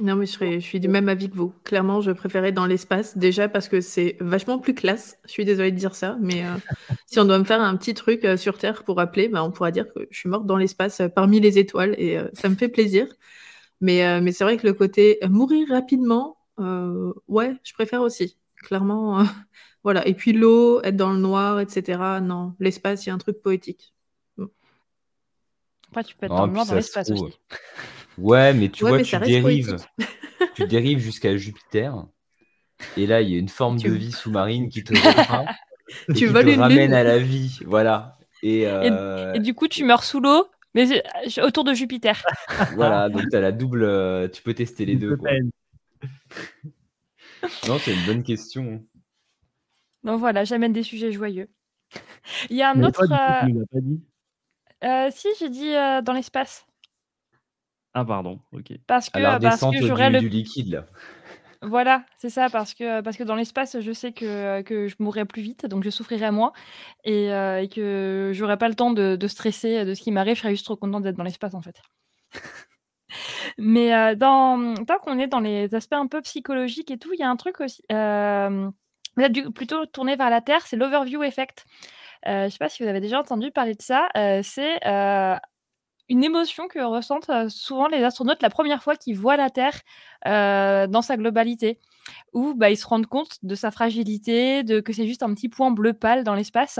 Non, 0.00 0.16
mais 0.16 0.26
je, 0.26 0.32
serais- 0.32 0.54
je 0.60 0.66
suis 0.66 0.80
du 0.80 0.88
même 0.88 1.08
avis 1.08 1.30
que 1.30 1.36
vous. 1.36 1.52
Clairement, 1.62 2.00
je 2.00 2.10
préférais 2.10 2.50
dans 2.50 2.66
l'espace, 2.66 3.16
déjà 3.16 3.48
parce 3.48 3.68
que 3.68 3.80
c'est 3.80 4.16
vachement 4.20 4.58
plus 4.58 4.74
classe. 4.74 5.18
Je 5.24 5.30
suis 5.30 5.44
désolée 5.44 5.70
de 5.70 5.76
dire 5.76 5.94
ça, 5.94 6.16
mais 6.20 6.44
euh, 6.44 6.56
si 7.06 7.20
on 7.20 7.24
doit 7.24 7.38
me 7.38 7.44
faire 7.44 7.60
un 7.60 7.76
petit 7.76 7.94
truc 7.94 8.24
euh, 8.24 8.36
sur 8.36 8.58
Terre 8.58 8.82
pour 8.84 8.96
rappeler, 8.96 9.28
bah, 9.28 9.44
on 9.44 9.52
pourra 9.52 9.70
dire 9.70 9.86
que 9.94 10.08
je 10.10 10.18
suis 10.18 10.28
morte 10.28 10.46
dans 10.46 10.56
l'espace 10.56 10.98
euh, 11.00 11.08
parmi 11.08 11.38
les 11.38 11.58
étoiles 11.58 11.94
et 11.96 12.18
euh, 12.18 12.28
ça 12.32 12.48
me 12.48 12.56
fait 12.56 12.68
plaisir. 12.68 13.06
Mais, 13.80 14.04
euh, 14.06 14.20
mais 14.20 14.32
c'est 14.32 14.44
vrai 14.44 14.56
que 14.56 14.66
le 14.66 14.74
côté 14.74 15.18
mourir 15.28 15.68
rapidement, 15.68 16.38
euh, 16.60 17.12
ouais, 17.28 17.54
je 17.64 17.72
préfère 17.74 18.02
aussi. 18.02 18.36
Clairement, 18.64 19.20
euh, 19.20 19.24
voilà. 19.84 20.06
Et 20.08 20.14
puis 20.14 20.32
l'eau, 20.32 20.82
être 20.82 20.96
dans 20.96 21.12
le 21.12 21.18
noir, 21.20 21.60
etc. 21.60 22.00
Non, 22.20 22.54
l'espace, 22.58 23.06
il 23.06 23.10
y 23.10 23.12
a 23.12 23.14
un 23.14 23.18
truc 23.18 23.40
poétique. 23.40 23.92
Après, 25.90 26.02
tu 26.02 26.16
peux 26.16 26.26
être 26.26 26.32
Non, 26.32 26.38
dans 26.38 26.46
le 26.46 26.52
noir 26.52 26.66
dans 26.66 26.74
l'espace 26.74 27.08
aussi. 27.10 27.38
Ouais, 28.18 28.52
mais 28.52 28.68
tu 28.68 28.82
Ouais, 28.82 28.90
vois, 28.90 28.98
mais 28.98 29.04
tu 29.04 29.16
dérives, 29.18 29.76
tu 30.56 30.66
dérives 30.66 30.98
jusqu'à 30.98 31.36
Jupiter. 31.36 32.04
Et 32.96 33.06
là, 33.06 33.20
il 33.20 33.30
y 33.30 33.36
a 33.36 33.38
une 33.38 33.48
forme 33.48 33.78
Tu- 33.78 33.88
de 33.88 33.94
vie 33.94 34.10
sous-marine 34.10 34.68
qui 34.68 34.82
te 34.82 34.92
reprend 34.92 35.46
et 36.08 36.12
Tu 36.12 36.14
qui 36.14 36.24
voles 36.26 36.46
te 36.46 36.50
une 36.50 36.60
ramène 36.60 36.78
lune. 36.86 36.94
à 36.94 37.04
la 37.04 37.18
vie. 37.18 37.60
Voilà. 37.64 38.18
Et, 38.42 38.66
euh, 38.66 39.32
Et 39.34 39.38
du 39.38 39.54
coup, 39.54 39.68
tu 39.68 39.84
meurs 39.84 40.02
sous 40.02 40.18
l'eau, 40.20 40.48
mais 40.74 40.86
c'est- 41.28 41.42
autour 41.42 41.62
de 41.64 41.72
Jupiter. 41.74 42.20
voilà, 42.74 43.08
donc 43.08 43.28
tu 43.30 43.36
as 43.36 43.40
la 43.40 43.52
double. 43.52 43.84
euh, 43.84 44.26
tu 44.28 44.42
peux 44.42 44.54
tester 44.54 44.84
les 44.86 44.96
deux. 44.96 45.16
Quoi. 45.16 45.30
Non, 47.68 47.78
c'est 47.78 47.94
une 47.94 48.04
bonne 48.06 48.22
question. 48.24 48.84
Donc 50.04 50.20
voilà, 50.20 50.44
j'amène 50.44 50.72
des 50.72 50.82
sujets 50.82 51.12
joyeux. 51.12 51.48
Il 52.50 52.56
y 52.56 52.62
a 52.62 52.70
un 52.70 52.74
Mais 52.74 52.86
autre. 52.86 53.06
coup, 53.06 53.12
euh, 53.12 53.46
tu 53.46 53.52
nous 53.52 53.62
as 53.62 53.66
pas 53.66 53.80
dit? 53.80 54.02
Euh, 54.84 55.08
si, 55.10 55.28
j'ai 55.38 55.48
dit 55.48 55.74
euh, 55.74 56.02
dans 56.02 56.12
l'espace. 56.12 56.66
Ah, 57.94 58.04
pardon, 58.04 58.40
ok. 58.52 58.72
Parce 58.86 59.08
que, 59.08 59.18
À 59.18 59.20
la 59.20 59.40
parce 59.40 59.60
que 59.60 59.80
j'aurais 59.80 60.08
du, 60.08 60.14
le 60.14 60.20
du 60.20 60.28
liquide, 60.28 60.68
là. 60.68 60.86
Voilà, 61.62 62.04
c'est 62.18 62.28
ça, 62.28 62.50
parce 62.50 62.74
que, 62.74 63.00
parce 63.00 63.16
que 63.16 63.22
dans 63.22 63.36
l'espace, 63.36 63.80
je 63.80 63.92
sais 63.92 64.12
que, 64.12 64.60
que 64.60 64.86
je 64.86 64.96
mourrais 64.98 65.24
plus 65.24 65.40
vite, 65.40 65.64
donc 65.64 65.82
je 65.82 65.88
souffrirais 65.88 66.30
moins, 66.30 66.52
et, 67.04 67.32
euh, 67.32 67.62
et 67.62 67.68
que 67.68 68.32
j'aurais 68.34 68.58
pas 68.58 68.68
le 68.68 68.74
temps 68.74 68.90
de, 68.90 69.16
de 69.16 69.28
stresser 69.28 69.86
de 69.86 69.94
ce 69.94 70.02
qui 70.02 70.12
m'arrive, 70.12 70.34
je 70.34 70.40
serais 70.42 70.50
juste 70.50 70.66
trop 70.66 70.76
contente 70.76 71.04
d'être 71.04 71.16
dans 71.16 71.24
l'espace, 71.24 71.54
en 71.54 71.62
fait. 71.62 71.80
Mais 73.58 73.94
euh, 73.94 74.14
dans, 74.14 74.74
tant 74.86 74.98
qu'on 74.98 75.18
est 75.18 75.26
dans 75.26 75.40
les 75.40 75.74
aspects 75.74 75.94
un 75.94 76.06
peu 76.06 76.20
psychologiques 76.22 76.90
et 76.90 76.98
tout, 76.98 77.12
il 77.14 77.20
y 77.20 77.22
a 77.22 77.30
un 77.30 77.36
truc 77.36 77.60
aussi, 77.60 77.82
euh, 77.92 78.68
là, 79.16 79.28
du- 79.28 79.50
plutôt 79.50 79.86
tourné 79.86 80.16
vers 80.16 80.30
la 80.30 80.40
Terre, 80.40 80.66
c'est 80.66 80.76
l'overview 80.76 81.22
effect. 81.22 81.64
Euh, 82.26 82.46
je 82.46 82.50
sais 82.50 82.58
pas 82.58 82.68
si 82.68 82.82
vous 82.82 82.88
avez 82.88 83.00
déjà 83.00 83.20
entendu 83.20 83.50
parler 83.50 83.74
de 83.74 83.82
ça. 83.82 84.08
euh, 84.16 84.40
c'est 84.42 84.86
euh, 84.86 85.36
une 86.08 86.24
émotion 86.24 86.68
que 86.68 86.80
ressentent 86.80 87.48
souvent 87.48 87.88
les 87.88 88.02
astronautes 88.02 88.42
la 88.42 88.50
première 88.50 88.82
fois 88.82 88.96
qu'ils 88.96 89.18
voient 89.18 89.36
la 89.36 89.50
Terre 89.50 89.80
dans 90.24 91.02
sa 91.02 91.16
globalité, 91.16 91.80
où 92.32 92.54
bah, 92.54 92.70
ils 92.70 92.76
se 92.76 92.86
rendent 92.86 93.06
compte 93.06 93.38
de 93.42 93.54
sa 93.54 93.70
fragilité, 93.70 94.62
de 94.62 94.80
que 94.80 94.92
c'est 94.92 95.06
juste 95.06 95.22
un 95.22 95.32
petit 95.34 95.48
point 95.48 95.70
bleu 95.70 95.92
pâle 95.94 96.24
dans 96.24 96.34
l'espace. 96.34 96.78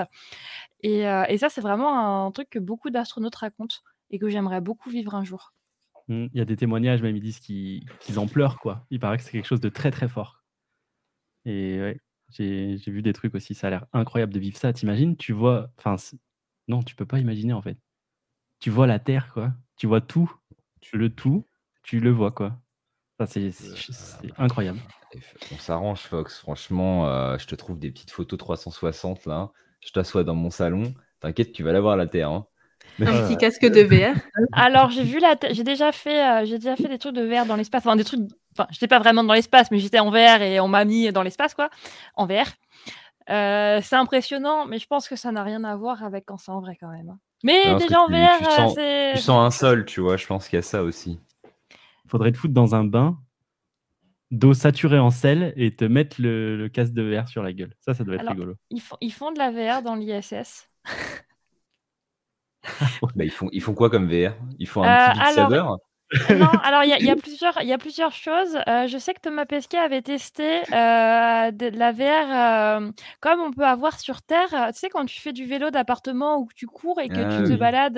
Et, 0.82 1.04
ça, 1.38 1.48
c'est 1.48 1.62
vraiment 1.62 2.26
un 2.26 2.30
truc 2.32 2.50
que 2.50 2.58
beaucoup 2.58 2.90
d'astronautes 2.90 3.36
racontent 3.36 3.76
et 4.10 4.18
que 4.18 4.28
j'aimerais 4.28 4.60
beaucoup 4.60 4.90
vivre 4.90 5.14
un 5.14 5.24
jour. 5.24 5.52
Hmm, 6.08 6.26
Il 6.32 6.38
y 6.38 6.42
a 6.42 6.44
des 6.44 6.56
témoignages, 6.56 7.02
même 7.02 7.16
ils 7.16 7.22
disent 7.22 7.40
qu'ils 7.40 7.88
qu'ils 8.00 8.18
en 8.18 8.26
pleurent, 8.26 8.58
quoi. 8.58 8.86
Il 8.90 9.00
paraît 9.00 9.16
que 9.16 9.22
c'est 9.22 9.32
quelque 9.32 9.46
chose 9.46 9.60
de 9.60 9.70
très 9.70 9.90
très 9.90 10.08
fort. 10.08 10.42
Et 11.46 11.80
ouais, 11.80 12.00
j'ai 12.38 12.76
vu 12.90 13.02
des 13.02 13.12
trucs 13.12 13.34
aussi, 13.34 13.54
ça 13.54 13.68
a 13.68 13.70
l'air 13.70 13.86
incroyable 13.92 14.32
de 14.32 14.38
vivre 14.40 14.56
ça. 14.56 14.72
T'imagines, 14.72 15.16
tu 15.16 15.32
vois, 15.32 15.70
enfin, 15.78 15.96
non, 16.68 16.82
tu 16.82 16.94
peux 16.94 17.06
pas 17.06 17.18
imaginer 17.20 17.52
en 17.52 17.62
fait. 17.62 17.78
Tu 18.60 18.70
vois 18.70 18.86
la 18.86 18.98
Terre, 18.98 19.32
quoi. 19.32 19.52
Tu 19.76 19.86
vois 19.86 20.00
tout, 20.00 20.32
le 20.92 21.10
tout, 21.10 21.46
tu 21.82 22.00
le 22.00 22.10
vois, 22.10 22.32
quoi. 22.32 22.58
Enfin, 23.18 23.30
c'est 23.50 24.30
incroyable. 24.38 24.80
On 25.50 25.58
s'arrange, 25.58 26.00
Fox. 26.00 26.38
Franchement, 26.40 27.08
euh, 27.08 27.38
je 27.38 27.46
te 27.46 27.54
trouve 27.54 27.78
des 27.78 27.90
petites 27.90 28.10
photos 28.10 28.38
360 28.38 29.26
là. 29.26 29.50
Je 29.80 29.92
t'assois 29.92 30.24
dans 30.24 30.34
mon 30.34 30.50
salon. 30.50 30.94
T'inquiète, 31.20 31.52
tu 31.52 31.62
vas 31.62 31.72
l'avoir 31.72 31.96
la 31.96 32.06
Terre. 32.06 32.30
hein. 32.30 32.46
Un 33.00 33.12
petit 33.22 33.36
casque 33.36 33.64
de 33.66 33.82
VR. 33.82 34.16
Alors, 34.52 34.90
j'ai 34.90 35.04
vu 35.04 35.18
la, 35.20 35.36
Terre- 35.36 35.54
j'ai 35.54 35.64
déjà 35.64 35.92
fait, 35.92 36.42
euh, 36.42 36.44
j'ai 36.46 36.58
déjà 36.58 36.76
fait 36.76 36.88
des 36.88 36.98
trucs 36.98 37.14
de 37.14 37.22
VR 37.22 37.46
dans 37.46 37.56
l'espace, 37.56 37.82
enfin 37.86 37.96
des 37.96 38.04
trucs, 38.04 38.20
enfin, 38.56 38.66
j'étais 38.70 38.88
pas 38.88 38.98
vraiment 38.98 39.22
dans 39.24 39.34
l'espace, 39.34 39.70
mais 39.70 39.78
j'étais 39.78 39.98
en 40.00 40.10
VR 40.10 40.42
et 40.42 40.60
on 40.60 40.68
m'a 40.68 40.84
mis 40.84 41.10
dans 41.12 41.22
l'espace, 41.22 41.54
quoi, 41.54 41.70
en 42.14 42.26
VR. 42.26 42.46
Euh, 43.30 43.80
c'est 43.82 43.96
impressionnant, 43.96 44.66
mais 44.66 44.78
je 44.78 44.86
pense 44.86 45.08
que 45.08 45.16
ça 45.16 45.32
n'a 45.32 45.42
rien 45.42 45.64
à 45.64 45.76
voir 45.76 46.02
avec 46.04 46.26
quand 46.26 46.36
c'est 46.36 46.50
en 46.50 46.60
vrai 46.60 46.76
quand 46.78 46.88
même. 46.90 47.08
hein. 47.10 47.18
Mais 47.42 47.74
déjà 47.76 48.00
en 48.00 48.06
tu- 48.06 48.12
VR, 48.14 48.38
tu 48.38 48.44
euh, 48.44 48.56
sens- 48.56 48.74
c'est. 48.74 49.12
Tu 49.14 49.20
sens 49.20 49.46
un 49.46 49.50
sol, 49.50 49.84
tu 49.84 50.00
vois. 50.00 50.16
Je 50.16 50.26
pense 50.26 50.48
qu'il 50.48 50.56
y 50.56 50.58
a 50.58 50.62
ça 50.62 50.82
aussi. 50.82 51.20
Faudrait 52.06 52.32
te 52.32 52.36
foutre 52.38 52.54
dans 52.54 52.74
un 52.74 52.84
bain 52.84 53.18
d'eau 54.30 54.52
saturée 54.54 54.98
en 54.98 55.10
sel 55.10 55.52
et 55.56 55.70
te 55.70 55.84
mettre 55.84 56.16
le, 56.20 56.56
le 56.56 56.68
casque 56.68 56.92
de 56.92 57.02
VR 57.02 57.28
sur 57.28 57.42
la 57.42 57.52
gueule. 57.52 57.74
Ça, 57.80 57.94
ça 57.94 58.02
doit 58.04 58.14
être 58.16 58.20
Alors, 58.22 58.32
rigolo. 58.34 58.54
Ils 58.70 58.80
font, 58.80 58.96
ils 59.00 59.12
font 59.12 59.30
de 59.32 59.38
la 59.38 59.50
VR 59.50 59.82
dans 59.82 59.94
l'ISS. 59.94 60.68
Bah, 63.14 63.24
ils, 63.24 63.30
font, 63.30 63.48
ils 63.52 63.60
font 63.62 63.74
quoi 63.74 63.90
comme 63.90 64.08
VR 64.08 64.34
Ils 64.58 64.66
font 64.66 64.82
un 64.82 64.88
Euh, 64.88 65.08
petit 65.10 65.18
Beat 65.18 65.38
alors- 65.38 65.50
Saber 65.50 65.64
Non, 66.30 66.46
alors 66.62 66.84
il 66.84 66.90
y, 66.90 66.92
a- 66.92 66.98
il 66.98 67.04
y 67.06 67.10
a 67.10 67.16
plusieurs, 67.16 67.60
il 67.62 67.68
y 67.68 67.72
a 67.72 67.78
plusieurs 67.78 68.12
choses. 68.12 68.56
Euh, 68.68 68.86
je 68.86 68.98
sais 68.98 69.14
que 69.14 69.20
Thomas 69.20 69.46
Pesquet 69.46 69.78
avait 69.78 70.02
testé 70.02 70.60
euh, 70.72 71.50
de, 71.50 71.70
de 71.70 71.78
la 71.78 71.92
VR 71.92 72.80
euh, 72.82 72.90
comme 73.20 73.40
on 73.40 73.52
peut 73.52 73.64
avoir 73.66 73.98
sur 74.00 74.22
Terre. 74.22 74.48
Tu 74.72 74.78
sais, 74.78 74.88
quand 74.88 75.04
tu 75.06 75.20
fais 75.20 75.32
du 75.32 75.44
vélo 75.44 75.70
d'appartement 75.70 76.38
ou 76.38 76.46
que 76.46 76.54
tu 76.54 76.66
cours 76.66 77.00
et 77.00 77.08
que 77.08 77.20
Ah 77.20 77.36
tu 77.42 77.42
te 77.42 77.56
balades 77.56 77.94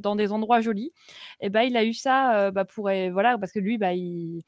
dans 0.00 0.16
des 0.16 0.32
endroits 0.32 0.60
jolis, 0.60 0.92
et 1.40 1.48
ben 1.50 1.62
il 1.62 1.76
a 1.76 1.84
eu 1.84 1.94
ça 1.94 2.50
bah, 2.50 2.64
pour 2.64 2.90
voilà 3.12 3.38
parce 3.38 3.52
que 3.52 3.58
lui, 3.58 3.78
bah, 3.78 3.92
il, 3.92 4.40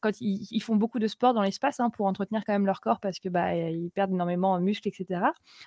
quand 0.00 0.20
ils, 0.20 0.60
font 0.60 0.76
beaucoup 0.76 0.98
de 0.98 1.06
sport 1.06 1.34
dans 1.34 1.42
l'espace 1.42 1.80
hein, 1.80 1.90
pour 1.90 2.06
entretenir 2.06 2.44
quand 2.44 2.52
même 2.52 2.66
leur 2.66 2.80
corps 2.80 3.00
parce 3.00 3.18
que 3.18 3.28
bah, 3.28 3.54
ils 3.54 3.90
perdent 3.90 4.12
énormément 4.12 4.52
en 4.52 4.60
muscles, 4.60 4.88
etc. 4.88 5.20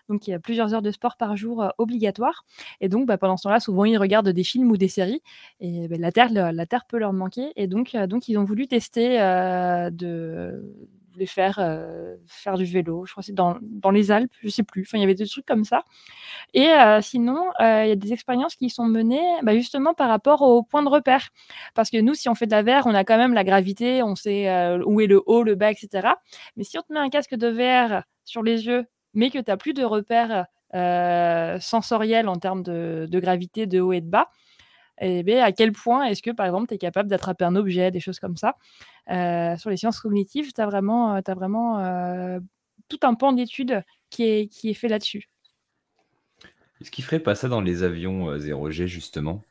Donc 0.10 0.27
il 0.27 0.31
y 0.31 0.34
a 0.34 0.39
plusieurs 0.39 0.73
heures 0.73 0.81
de 0.81 0.91
sport 0.91 1.18
par 1.18 1.35
jour 1.38 1.64
euh, 1.64 1.69
obligatoires. 1.77 2.45
Et 2.81 2.89
donc 2.89 3.07
bah, 3.07 3.18
pendant 3.18 3.38
ce 3.38 3.43
temps-là, 3.43 3.60
souvent 3.60 3.85
ils 3.85 3.97
regardent 3.97 4.30
des 4.30 4.43
films 4.43 4.72
ou 4.72 4.77
des 4.77 4.88
séries. 4.88 5.22
Et 5.60 5.88
ben, 5.88 5.99
la, 5.99 6.11
terre, 6.11 6.30
la 6.31 6.65
Terre 6.65 6.85
peut 6.85 6.97
leur 6.97 7.14
manquer. 7.14 7.51
Et 7.56 7.68
donc, 7.68 7.95
euh, 7.95 8.07
donc 8.07 8.27
ils 8.27 8.38
ont 8.38 8.45
voulu 8.45 8.68
tester 8.68 9.22
euh, 9.22 9.89
de 9.89 10.64
les 11.15 11.26
faire 11.26 11.57
euh, 11.60 12.15
faire 12.27 12.57
du 12.57 12.65
vélo. 12.65 13.06
Je 13.06 13.11
crois 13.11 13.22
que 13.22 13.27
c'est 13.27 13.34
dans, 13.34 13.57
dans 13.61 13.91
les 13.91 14.11
Alpes, 14.11 14.34
je 14.41 14.49
sais 14.49 14.64
plus. 14.64 14.81
Enfin, 14.81 14.98
il 14.98 15.02
y 15.02 15.03
avait 15.03 15.15
des 15.15 15.27
trucs 15.27 15.45
comme 15.45 15.64
ça. 15.64 15.84
Et 16.53 16.68
euh, 16.68 17.02
sinon, 17.02 17.49
euh, 17.61 17.84
il 17.86 17.90
y 17.90 17.91
a 17.91 17.95
des 17.95 18.14
expériences 18.14 18.56
qui 18.56 18.69
sont 18.69 18.86
menées 18.86 19.22
bah, 19.44 19.53
justement 19.56 19.94
par 19.94 20.10
rapport 20.10 20.41
au 20.41 20.64
point 20.64 20.84
de 20.84 20.90
repère. 20.90 21.30
Parce 21.76 21.90
que 21.90 21.98
nous, 21.98 22.14
si 22.14 22.30
on 22.30 22.36
fait 22.36 22.48
de 22.48 22.52
la 22.52 22.64
VR, 22.64 22.86
on 22.88 22.95
a 22.95 23.03
quand 23.03 23.18
même 23.18 23.34
la 23.34 23.44
gravité, 23.44 24.03
on 24.03 24.15
sait 24.15 24.48
où 24.86 25.02
est 25.02 25.07
le 25.07 25.22
haut, 25.26 25.44
le 25.44 25.56
bas, 25.56 25.72
etc. 25.72 26.10
Mais 26.56 26.64
si 26.64 26.77
on 26.77 26.81
te 26.81 26.94
met 26.94 26.99
un 26.99 27.10
casque 27.10 27.36
de 27.36 27.48
VR 27.48 28.03
sur 28.26 28.44
les 28.44 28.65
yeux, 28.65 28.86
mais 29.14 29.30
que 29.30 29.40
tu 29.40 29.45
n'as 29.48 29.57
plus 29.57 29.73
de 29.73 29.84
repères 29.84 30.45
sensoriels 31.61 32.27
en 32.27 32.38
termes 32.38 32.64
de, 32.64 33.07
de 33.10 33.19
gravité, 33.19 33.65
de 33.65 33.80
haut 33.80 33.94
et 33.94 34.02
de 34.02 34.10
bas, 34.10 34.30
et 35.01 35.23
bien, 35.23 35.43
à 35.43 35.51
quel 35.51 35.71
point 35.71 36.05
est-ce 36.05 36.21
que, 36.21 36.31
par 36.31 36.45
exemple, 36.45 36.67
tu 36.67 36.73
es 36.76 36.77
capable 36.77 37.09
d'attraper 37.09 37.45
un 37.45 37.55
objet, 37.55 37.91
des 37.91 37.99
choses 37.99 38.19
comme 38.19 38.38
ça? 38.38 38.55
Euh, 39.09 39.55
Sur 39.57 39.69
les 39.69 39.77
sciences 39.77 39.99
cognitives, 39.99 40.51
tu 40.53 40.61
as 40.61 40.65
vraiment, 40.65 41.15
euh, 41.15 41.21
t'as 41.21 41.34
vraiment 41.35 41.80
euh, 41.80 42.39
tout 42.88 42.99
un 43.03 43.13
pan 43.13 43.34
d'études 43.34 43.84
qui 44.09 44.23
est, 44.23 44.47
qui 44.47 44.69
est 44.69 44.73
fait 44.73 44.88
là-dessus. 44.88 45.30
Est-ce 46.81 46.91
qu'ils 46.91 47.03
ferait 47.03 47.19
pas 47.19 47.35
ça 47.35 47.49
dans 47.49 47.61
les 47.61 47.84
avions 47.84 48.30
euh, 48.30 48.38
0G, 48.38 48.88
justement? 48.88 49.43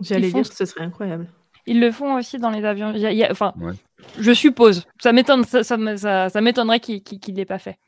J'allais 0.00 0.30
dire 0.30 0.48
que 0.48 0.54
ce 0.54 0.64
serait 0.66 0.84
incroyable. 0.84 1.28
Ils 1.66 1.80
le 1.80 1.90
font 1.90 2.14
aussi 2.16 2.38
dans 2.38 2.50
les 2.50 2.64
avions. 2.64 2.92
Il 2.92 3.00
y 3.00 3.06
a- 3.06 3.12
il 3.12 3.18
y 3.18 3.24
a- 3.24 3.30
enfin, 3.30 3.52
Ouais. 3.58 3.72
je 4.18 4.32
suppose. 4.32 4.86
Ça 5.02 5.12
ça, 5.44 5.62
ça, 5.64 5.96
ça- 5.96 6.28
ça 6.28 6.40
m'étonnerait 6.40 6.80
qu'il 6.80 7.02
qu'il 7.02 7.34
ne 7.34 7.38
l'ait 7.38 7.44
pas 7.44 7.58
fait. 7.58 7.78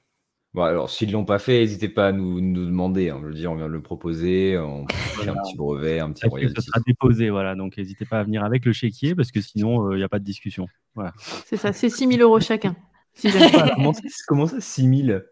Bon, 0.53 0.63
alors, 0.63 0.91
s'ils 0.91 1.13
l'ont 1.13 1.25
pas 1.25 1.39
fait, 1.39 1.61
n'hésitez 1.61 1.89
pas 1.89 2.09
à 2.09 2.13
nous, 2.13 2.41
nous 2.41 2.67
demander. 2.67 3.11
hein. 3.11 3.19
Je 3.23 3.27
veux 3.29 3.35
dire, 3.35 3.53
on 3.53 3.57
vient 3.57 3.69
de 3.69 3.73
le 3.73 3.83
proposer, 3.83 4.59
on 4.59 4.85
fait 4.89 5.29
un 5.29 5.35
petit 5.35 5.57
brevet, 5.57 6.01
un 6.01 6.11
petit 6.11 6.27
royalty. 6.27 6.61
sera 6.63 6.81
déposé, 6.85 7.31
voilà. 7.31 7.55
Donc 7.55 7.77
n'hésitez 7.77 8.05
pas 8.05 8.19
à 8.19 8.25
venir 8.25 8.43
avec 8.45 8.65
le 8.65 8.73
chéquier 8.73 9.15
parce 9.15 9.31
que 9.31 9.41
sinon 9.41 9.93
il 9.93 9.99
n'y 9.99 10.03
a 10.03 10.09
pas 10.09 10.19
de 10.19 10.25
discussion. 10.25 10.67
Voilà. 10.97 11.13
C'est 11.45 11.57
ça, 11.57 11.73
c'est 11.73 11.89
6 11.89 12.09
000 12.09 12.21
euros 12.23 12.41
chacun. 12.41 12.75
Si 13.15 13.29
comment, 13.77 13.93
ça, 13.93 14.01
comment 14.27 14.47
ça, 14.47 14.61
6000 14.61 15.25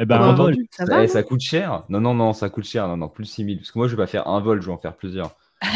Eh 0.00 0.04
ben, 0.04 0.16
un 0.20 0.28
bah, 0.30 0.34
vol. 0.34 0.56
Ça 0.70 0.84
ça, 0.84 0.96
va, 0.96 1.04
eh, 1.04 1.06
ça 1.08 1.22
coûte 1.22 1.40
cher 1.40 1.84
Non, 1.88 2.00
non, 2.00 2.14
non, 2.14 2.32
ça 2.32 2.48
coûte 2.50 2.64
cher. 2.64 2.88
Non, 2.88 2.96
non, 2.96 3.08
plus 3.08 3.24
6000. 3.24 3.58
Parce 3.58 3.70
que 3.70 3.78
moi, 3.78 3.86
je 3.86 3.94
vais 3.94 4.02
pas 4.02 4.06
faire 4.08 4.26
un 4.26 4.40
vol, 4.40 4.60
je 4.62 4.66
vais 4.66 4.72
en 4.72 4.78
faire 4.78 4.96
plusieurs. 4.96 5.36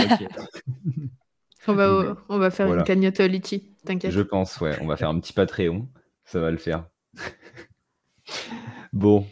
On, 1.69 1.75
va, 1.75 2.17
on 2.29 2.39
va 2.39 2.51
faire 2.51 2.67
Voilà. 2.67 2.81
une 2.83 2.87
cagnotte 2.87 3.21
euh, 3.21 3.27
litchi, 3.29 3.71
t'inquiète. 3.85 4.11
Je 4.11 4.23
pense, 4.23 4.61
ouais. 4.61 4.77
On 4.81 4.87
va 4.87 4.97
faire 4.97 5.11
un 5.11 5.21
petit 5.21 5.33
Patreon. 5.33 5.89
Ça 6.25 6.41
va 6.41 6.51
le 6.51 6.57
faire. 6.57 6.87
bon. 8.93 9.27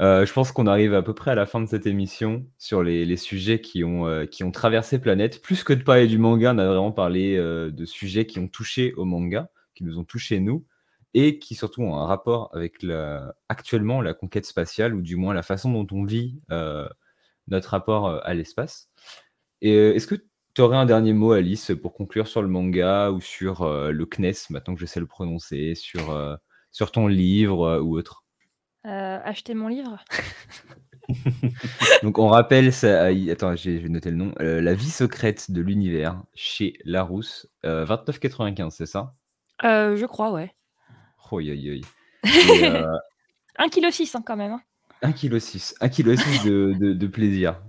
Euh, 0.00 0.24
je 0.24 0.32
pense 0.32 0.52
qu'on 0.52 0.66
arrive 0.66 0.94
à 0.94 1.02
peu 1.02 1.12
près 1.12 1.32
à 1.32 1.34
la 1.34 1.46
fin 1.46 1.60
de 1.60 1.66
cette 1.66 1.86
émission 1.86 2.46
sur 2.56 2.82
les, 2.82 3.16
sujets 3.16 3.60
qui 3.60 3.82
ont, 3.82 4.06
euh, 4.06 4.26
qui 4.26 4.48
traversé 4.52 5.00
Planète. 5.00 5.42
Plus 5.42 5.64
que 5.64 5.72
de 5.72 5.82
parler 5.82 6.06
du 6.06 6.18
manga, 6.18 6.52
on 6.54 6.58
a 6.58 6.66
vraiment 6.66 6.92
parlé 6.92 7.36
euh, 7.36 7.70
de 7.70 7.84
sujets 7.84 8.26
qui 8.26 8.38
ont 8.38 8.48
touché 8.48 8.92
au 8.94 9.04
manga, 9.04 9.50
qui 9.74 9.82
nous 9.84 9.98
ont 9.98 10.04
touché 10.04 10.38
nous, 10.38 10.64
et 11.14 11.38
qui 11.40 11.56
surtout 11.56 11.82
ont 11.82 11.96
un 11.96 12.06
rapport 12.06 12.50
avec 12.54 12.84
actuellement 13.48 14.00
la 14.00 14.14
conquête 14.14 14.46
spatiale, 14.46 14.94
ou 14.94 15.02
du 15.02 15.16
moins 15.16 15.34
la 15.34 15.42
façon 15.42 15.72
dont 15.72 15.86
on 15.90 16.04
vit 16.04 16.40
notre 17.48 17.70
rapport 17.70 18.20
à 18.24 18.34
l'espace. 18.34 18.90
Est-ce 19.62 20.06
que 20.06 20.16
tu 20.54 20.60
aurais 20.60 20.76
un 20.76 20.86
dernier 20.86 21.12
mot, 21.12 21.32
Alice, 21.32 21.72
pour 21.80 21.94
conclure 21.94 22.28
sur 22.28 22.42
le 22.42 22.48
manga 22.48 23.10
ou 23.10 23.20
sur 23.20 23.66
le 23.66 24.06
CNES, 24.06 24.50
maintenant 24.50 24.74
que 24.74 24.80
je 24.80 24.86
sais 24.86 25.00
le 25.00 25.06
prononcer, 25.06 25.74
sur, 25.74 26.40
ton 26.92 27.06
livre 27.06 27.80
ou 27.80 27.96
autre? 27.96 28.27
Euh, 28.86 29.18
acheter 29.24 29.54
mon 29.54 29.68
livre 29.68 30.02
Donc 32.02 32.18
on 32.18 32.28
rappelle, 32.28 32.72
ça, 32.72 33.06
attends, 33.30 33.56
j'ai 33.56 33.88
noté 33.88 34.10
le 34.10 34.16
nom, 34.16 34.32
euh, 34.40 34.60
La 34.60 34.74
vie 34.74 34.90
secrète 34.90 35.50
de 35.50 35.60
l'univers 35.60 36.22
chez 36.34 36.74
Larousse, 36.84 37.48
euh, 37.64 37.84
29,95, 37.86 38.70
c'est 38.70 38.86
ça? 38.86 39.14
Euh, 39.64 39.96
Je 39.96 40.06
crois, 40.06 40.32
ouais. 40.32 40.52
Oh, 41.30 41.38
aïe, 41.38 41.50
aïe, 41.50 41.70
aïe. 41.70 41.82
Et, 42.24 42.64
euh, 42.66 42.86
1,6 43.58 44.06
kg 44.10 44.16
hein, 44.16 44.22
quand 44.24 44.36
même. 44.36 44.52
hein. 44.52 44.62
1,6 45.02 45.74
kg, 45.74 45.80
1,6 45.80 46.42
kg 46.42 46.44
de, 46.48 46.72
de, 46.78 46.92
de 46.92 47.06
plaisir. 47.06 47.62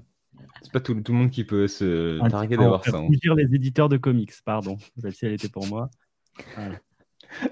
C'est 0.62 0.72
pas 0.74 0.80
tout, 0.82 0.94
tout 1.02 1.14
le 1.14 1.18
monde 1.18 1.32
qui 1.32 1.44
peut 1.46 1.68
se 1.68 2.22
Un 2.22 2.30
targuer 2.30 2.58
d'avoir 2.58 2.84
ça. 2.84 2.98
hein. 2.98 3.02
rougir 3.02 3.34
les 3.36 3.56
éditeurs 3.56 3.88
de 3.90 3.98
comics, 3.98 4.34
pardon. 4.44 4.78
Celle-ci, 5.02 5.26
elle 5.26 5.34
était 5.34 5.50
pour 5.50 5.66
moi. 5.68 5.90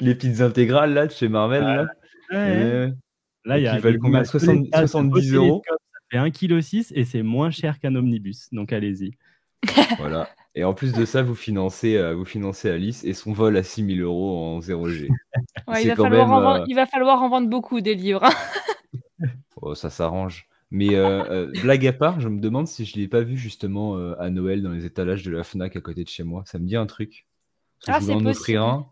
Les 0.02 0.16
petites 0.16 0.42
intégrales 0.42 0.94
là 0.94 1.08
de 1.08 1.12
chez 1.12 1.30
Marvel, 1.30 1.64
là. 1.64 1.82
Ouais. 2.32 2.38
Euh, 2.38 2.92
Là, 3.48 3.58
il 3.58 3.62
y 3.62 3.64
Qui 3.66 3.70
a 3.70 3.80
valent 3.80 3.94
des 3.94 4.00
combien 4.00 4.20
images 4.20 4.28
60 4.28 4.56
de 4.58 4.62
l'espace, 4.64 4.92
70 4.92 5.34
au 5.34 5.36
euros 5.46 5.62
Ça 5.68 5.76
fait 6.12 6.18
1,6 6.30 6.32
kg 6.92 6.98
et 7.00 7.04
c'est 7.06 7.24
moins 7.24 7.50
cher 7.50 7.80
qu'un 7.80 7.96
omnibus. 7.96 8.50
Donc 8.52 8.74
allez-y. 8.74 9.12
Voilà. 10.00 10.30
Et 10.56 10.64
en 10.64 10.74
plus 10.74 10.92
de 10.94 11.06
ça, 11.06 11.22
vous 11.24 11.36
financez, 11.36 11.98
euh, 11.98 12.16
vous 12.16 12.26
financez 12.26 12.70
Alice 12.70 13.04
et 13.04 13.14
son 13.14 13.32
vol 13.32 13.58
à 13.58 13.64
6000 13.64 14.02
euros 14.02 14.38
en 14.38 14.60
0G. 14.60 15.08
Ouais, 15.68 15.82
C'est 15.82 15.84
il, 15.84 15.88
va 15.90 15.96
quand 15.96 16.04
falloir 16.04 16.28
même, 16.28 16.36
en 16.38 16.42
vendre, 16.42 16.62
euh, 16.62 16.66
il 16.68 16.76
va 16.76 16.86
falloir 16.86 17.22
en 17.22 17.30
vendre 17.30 17.48
beaucoup 17.50 17.80
des 17.82 17.96
livres. 17.96 18.24
hein. 18.24 18.30
Oh, 19.62 19.74
ça 19.76 19.90
s'arrange. 19.90 20.48
Mais 20.70 20.96
euh, 20.96 21.24
euh, 21.32 21.52
blague 21.62 21.88
à 21.88 21.94
part, 21.94 22.20
je 22.20 22.28
me 22.30 22.40
demande 22.40 22.68
si 22.68 22.86
je 22.86 22.96
l'ai 22.98 23.08
pas 23.08 23.22
vu 23.22 23.38
justement 23.38 23.98
euh, 23.98 24.16
à 24.20 24.30
Noël 24.30 24.62
dans 24.62 24.72
les 24.72 24.86
étalages 24.86 25.24
de 25.24 25.32
la 25.32 25.44
Fnac 25.44 25.76
à 25.76 25.82
côté 25.82 26.04
de 26.04 26.10
chez 26.10 26.24
moi. 26.24 26.44
Ça 26.46 26.60
me 26.60 26.66
dit 26.66 26.76
un 26.76 26.86
truc. 26.86 27.26
Parce 27.86 27.86
que 27.86 27.92
Ah, 27.92 28.00
je 28.00 28.14
voulais 28.14 28.28
en 28.28 28.32
offrir 28.32 28.62
possible. 28.62 28.84
un. 28.84 28.92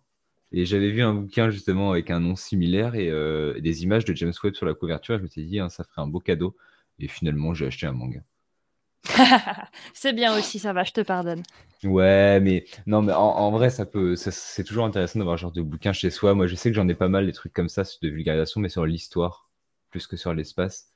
Et 0.56 0.66
j'avais 0.66 0.90
vu 0.92 1.04
un 1.04 1.14
bouquin 1.14 1.52
justement 1.52 1.92
avec 1.92 2.10
un 2.10 2.20
nom 2.20 2.36
similaire 2.36 2.96
et 2.96 3.10
euh, 3.12 3.60
des 3.62 3.84
images 3.84 4.06
de 4.06 4.16
James 4.16 4.34
Webb 4.44 4.56
sur 4.56 4.66
la 4.66 4.74
couverture. 4.74 5.16
Et 5.16 5.18
je 5.20 5.24
me 5.24 5.28
suis 5.28 5.46
dit, 5.46 5.60
hein, 5.60 5.70
ça 5.70 5.84
ferait 5.84 6.02
un 6.02 6.08
beau 6.08 6.20
cadeau. 6.20 6.58
Et 7.00 7.08
finalement, 7.08 7.54
j'ai 7.54 7.68
acheté 7.68 7.86
un 7.88 7.94
manga. 7.94 8.22
c'est 9.94 10.14
bien 10.14 10.36
aussi, 10.38 10.60
ça 10.60 10.74
va, 10.74 10.84
je 10.84 10.92
te 10.92 11.02
pardonne. 11.02 11.44
Ouais, 11.84 12.40
mais 12.40 12.66
non, 12.88 13.02
mais 13.02 13.14
en, 13.14 13.20
en 13.22 13.52
vrai, 13.52 13.70
ça 13.70 13.86
peut, 13.86 14.16
ça- 14.16 14.32
c'est 14.32 14.64
toujours 14.64 14.86
intéressant 14.86 15.20
d'avoir 15.20 15.38
ce 15.38 15.42
genre 15.44 15.52
de 15.52 15.62
bouquin 15.62 15.94
chez 15.94 16.10
soi. 16.10 16.34
Moi, 16.34 16.48
je 16.48 16.56
sais 16.56 16.70
que 16.70 16.76
j'en 16.76 16.88
ai 16.88 16.96
pas 16.96 17.10
mal 17.10 17.26
des 17.28 17.32
trucs 17.34 17.54
comme 17.54 17.70
ça 17.70 17.84
de 18.02 18.10
vulgarisation, 18.10 18.60
mais 18.62 18.70
sur 18.70 18.86
l'histoire 18.86 19.50
plus 19.92 20.08
que 20.08 20.18
sur 20.18 20.34
l'espace. 20.34 20.92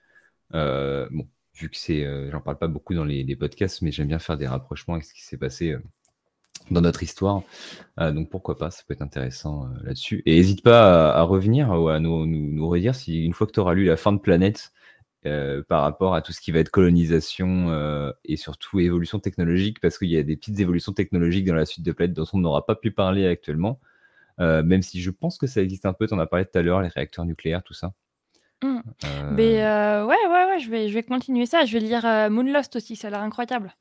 Euh, 0.56 1.08
bon, 1.12 1.28
vu 1.56 1.70
que 1.70 1.78
c'est, 1.78 2.06
euh, 2.06 2.32
j'en 2.32 2.42
parle 2.42 2.60
pas 2.60 2.68
beaucoup 2.70 2.94
dans 2.96 3.06
les, 3.06 3.24
les 3.24 3.36
podcasts, 3.38 3.82
mais 3.84 3.92
j'aime 3.92 4.08
bien 4.10 4.20
faire 4.20 4.38
des 4.38 4.48
rapprochements 4.48 4.96
avec 4.96 5.06
ce 5.06 5.14
qui 5.14 5.24
s'est 5.24 5.38
passé 5.38 5.74
euh, 5.74 5.84
dans 6.72 6.82
notre 6.82 7.04
histoire. 7.04 7.42
Euh, 8.00 8.12
donc 8.12 8.30
pourquoi 8.30 8.58
pas, 8.58 8.72
ça 8.72 8.84
peut 8.88 8.94
être 8.94 9.02
intéressant 9.02 9.66
euh, 9.66 9.84
là-dessus. 9.84 10.24
Et 10.26 10.36
n'hésite 10.36 10.64
pas 10.64 11.12
à, 11.12 11.20
à 11.20 11.22
revenir 11.24 11.70
ou 11.70 11.90
à 11.90 12.00
nous, 12.00 12.26
nous, 12.26 12.52
nous 12.52 12.70
redire 12.70 12.96
si 12.96 13.24
une 13.26 13.34
fois 13.34 13.48
que 13.48 13.52
tu 13.54 13.60
auras 13.60 13.74
lu 13.74 13.86
La 13.86 13.98
fin 13.98 14.12
de 14.14 14.20
planète. 14.20 14.72
euh, 15.26 15.64
par 15.68 15.82
rapport 15.82 16.16
à 16.16 16.22
tout 16.22 16.32
ce 16.32 16.40
qui 16.40 16.52
va 16.52 16.60
être 16.60 16.70
colonisation 16.70 17.70
et 18.26 18.38
surtout 18.38 18.80
évolution 18.80 19.20
technologique, 19.20 19.80
parce 19.82 19.98
qu'il 19.98 20.10
y 20.10 20.18
a 20.18 20.24
des 20.24 20.38
petites 20.38 20.60
évolutions 20.60 20.94
technologiques 20.94 21.46
dans 21.46 21.56
la 21.56 21.66
suite 21.66 21.86
de 21.86 21.92
Planète 21.92 22.16
dont 22.16 22.26
on 22.34 22.40
n'aura 22.40 22.66
pas 22.66 22.76
pu 22.76 22.92
parler 22.92 23.28
actuellement, 23.28 23.80
même 24.40 24.82
si 24.82 25.02
je 25.02 25.12
pense 25.12 25.38
que 25.38 25.48
ça 25.48 25.62
existe 25.62 25.86
un 25.86 25.94
peu, 25.94 26.08
tu 26.08 26.14
en 26.14 26.20
as 26.20 26.28
parlé 26.28 26.46
tout 26.46 26.58
à 26.58 26.62
l'heure, 26.62 26.82
les 26.82 26.88
réacteurs 26.88 27.26
nucléaires, 27.26 27.64
tout 27.64 27.74
ça. 27.74 27.92
Mm. 28.64 28.80
Mais 29.32 29.58
ouais, 29.58 30.28
ouais, 30.28 30.46
ouais, 30.46 30.60
je 30.60 30.70
vais, 30.70 30.88
je 30.88 30.94
vais 30.94 31.04
continuer 31.04 31.46
ça. 31.46 31.66
Je 31.66 31.74
vais 31.74 31.80
lire 31.80 32.04
Moonlost 32.30 32.76
aussi, 32.78 32.96
ça 32.96 33.08
a 33.08 33.12
l'air 33.12 33.22
incroyable. 33.22 33.76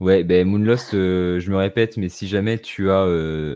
Ouais, 0.00 0.24
ben 0.24 0.46
Moonlost, 0.46 0.94
euh, 0.94 1.40
je 1.40 1.50
me 1.50 1.56
répète, 1.56 1.96
mais 1.96 2.08
si 2.08 2.28
jamais 2.28 2.58
tu 2.60 2.90
as... 2.90 3.04
euh, 3.06 3.54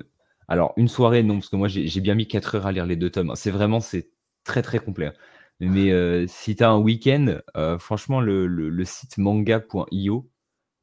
Alors, 0.49 0.73
une 0.77 0.89
soirée, 0.89 1.23
non, 1.23 1.35
parce 1.35 1.49
que 1.51 1.57
moi, 1.57 1.69
j'ai 1.69 1.87
j'ai 1.87 2.01
bien 2.01 2.15
mis 2.15 2.27
4 2.27 2.55
heures 2.55 2.67
à 2.67 2.73
lire 2.73 2.87
les 2.87 2.97
deux 2.97 3.11
tomes. 3.11 3.33
C'est 3.37 3.51
vraiment, 3.51 3.81
c'est 3.81 4.11
très, 4.45 4.63
très 4.63 4.79
complet. 4.79 5.07
hein. 5.07 5.13
Mais 5.61 5.91
euh, 5.93 6.27
si 6.27 6.57
tu 6.57 6.65
as 6.65 6.71
un 6.71 6.79
week-end, 6.79 7.37
euh, 7.57 7.79
franchement, 7.79 8.21
le, 8.23 8.47
le- 8.47 8.71
le 8.71 8.85
site 8.87 9.19
manga.io, 9.19 10.31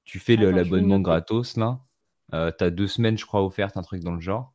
tu 0.05 0.19
fais 0.19 0.35
le- 0.37 0.51
Attends, 0.51 0.63
je 0.63 0.73
vais 0.73 0.81
l'abonnement 0.81 0.99
noter. 0.99 1.01
gratos, 1.01 1.57
là. 1.57 1.81
tu 2.31 2.37
as 2.63 2.69
deux 2.71 2.87
semaines, 2.87 3.17
je 3.17 3.25
crois, 3.25 3.43
offertes, 3.45 3.77
un 3.77 3.81
truc 3.83 4.03
dans 4.03 4.13
le 4.13 4.21
genre. 4.21 4.53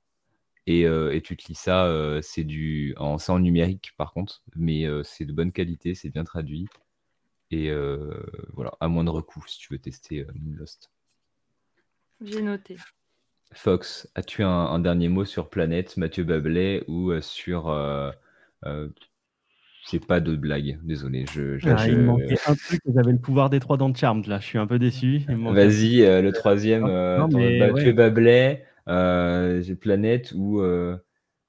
Et, 0.66 0.86
euh, 0.86 1.14
et 1.14 1.22
tu 1.22 1.36
te 1.36 1.48
lis 1.48 1.56
ça, 1.56 1.86
euh, 1.86 2.20
c'est 2.22 2.44
du, 2.44 2.94
en, 2.98 3.18
c'est 3.18 3.32
en 3.32 3.40
numérique, 3.40 3.92
par 3.98 4.12
contre, 4.14 4.42
mais 4.56 4.86
euh, 4.86 5.02
c'est 5.04 5.24
de 5.26 5.32
bonne 5.34 5.52
qualité, 5.52 5.94
c'est 5.96 6.10
bien 6.10 6.24
traduit. 6.24 6.68
Et 7.52 7.68
euh, 7.68 8.10
voilà, 8.54 8.72
à 8.80 8.88
moindre 8.88 9.20
coût, 9.20 9.44
si 9.46 9.58
tu 9.58 9.74
veux 9.74 9.78
tester 9.78 10.20
euh, 10.20 10.26
Moonlost. 10.34 10.90
J'ai 12.24 12.40
noté. 12.40 12.78
Fox, 13.52 14.08
as-tu 14.14 14.42
un, 14.42 14.48
un 14.48 14.78
dernier 14.78 15.10
mot 15.10 15.26
sur 15.26 15.50
Planète, 15.50 15.98
Mathieu 15.98 16.24
Bablet, 16.24 16.82
ou 16.88 17.10
euh, 17.10 17.20
sur 17.20 17.68
euh, 17.68 18.10
euh, 18.64 18.88
j'ai 19.90 20.00
pas 20.00 20.20
de 20.20 20.34
blague, 20.34 20.78
désolé. 20.82 21.26
Je, 21.30 21.58
je- 21.58 21.68
Ah, 21.68 21.76
je- 21.76 21.92
Il 21.92 21.98
me 21.98 22.04
manquait 22.04 22.38
un 22.46 22.54
truc, 22.54 22.80
j'avais 22.86 23.12
le 23.12 23.18
pouvoir 23.18 23.50
des 23.50 23.60
trois 23.60 23.76
dans 23.76 23.94
Charmed, 23.94 24.26
là, 24.26 24.40
je 24.40 24.46
suis 24.46 24.58
un 24.58 24.66
peu 24.66 24.78
déçu. 24.78 25.20
Vas-y, 25.28 26.00
euh, 26.02 26.22
le 26.22 26.32
troisième, 26.32 26.86
euh, 26.86 27.18
non, 27.18 27.28
mais 27.28 27.58
bah, 27.58 27.70
ouais. 27.72 28.64
euh, 28.88 29.74
Planète 29.78 30.32
ou 30.34 30.60
euh, 30.62 30.96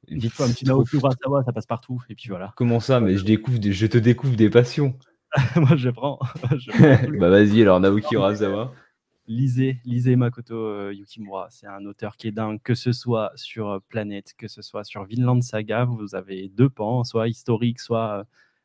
vite. 0.10 0.34
Comme 0.36 0.54
tu 0.54 0.66
trop- 0.66 0.80
Naoki 0.80 0.98
Urasawa, 0.98 1.44
ça 1.46 1.54
passe 1.54 1.66
partout, 1.66 2.04
et 2.10 2.16
puis 2.16 2.28
voilà. 2.28 2.52
Comment 2.58 2.82
ça 2.82 3.00
Mais 3.00 3.16
je 3.16 3.24
découvre, 3.24 3.60
des- 3.60 3.72
je 3.72 3.88
te 3.88 3.98
découvre 3.98 4.36
des 4.36 4.50
passions. 4.50 5.00
Moi, 5.56 5.76
je 5.76 5.90
prends. 5.90 6.20
je 6.58 7.18
bah 7.20 7.30
vas-y, 7.30 7.62
alors 7.62 7.80
Naoki 7.80 8.16
Urasawa. 8.16 8.74
lisez, 9.28 9.80
lisez 9.86 10.16
Makoto 10.16 10.56
euh, 10.56 10.94
Yukimura. 10.94 11.48
C'est 11.50 11.68
un 11.68 11.86
auteur 11.86 12.18
qui 12.18 12.28
est 12.28 12.32
dingue, 12.32 12.62
que 12.62 12.76
ce 12.76 12.92
soit 12.92 13.32
sur 13.36 13.70
euh, 13.70 13.80
Planète, 13.90 14.34
que 14.38 14.48
ce 14.48 14.62
soit 14.62 14.84
sur 14.84 15.06
Vinland 15.06 15.42
Saga. 15.42 15.86
Vous 15.86 16.14
avez 16.16 16.50
deux 16.50 16.70
pans, 16.70 17.04
soit 17.04 17.28
historique, 17.28 17.80
soit 17.80 18.20
euh, 18.20 18.24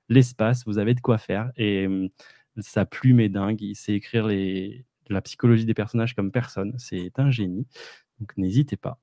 l'espace. 0.08 0.64
Vous 0.66 0.78
avez 0.78 0.94
de 0.94 1.00
quoi 1.00 1.16
faire. 1.18 1.50
Et 1.56 1.86
hum, 1.86 2.08
sa 2.58 2.84
plume 2.84 3.20
est 3.20 3.28
dingue. 3.30 3.60
Il 3.62 3.74
sait 3.74 3.94
écrire 3.94 4.26
les, 4.26 4.84
la 5.08 5.22
psychologie 5.22 5.64
des 5.64 5.74
personnages 5.74 6.14
comme 6.14 6.30
personne. 6.32 6.74
C'est 6.78 7.18
un 7.18 7.30
génie. 7.30 7.66
Donc 8.20 8.36
n'hésitez 8.36 8.76
pas. 8.76 8.98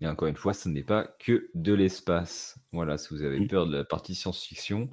Et 0.00 0.06
encore 0.06 0.28
une 0.28 0.36
fois, 0.36 0.52
ce 0.54 0.68
n'est 0.68 0.82
pas 0.84 1.06
que 1.18 1.48
de 1.54 1.72
l'espace. 1.72 2.58
Voilà, 2.72 2.98
si 2.98 3.08
vous 3.14 3.22
avez 3.22 3.40
Mm. 3.40 3.48
peur 3.48 3.66
de 3.66 3.76
la 3.76 3.84
partie 3.84 4.14
science-fiction, 4.14 4.90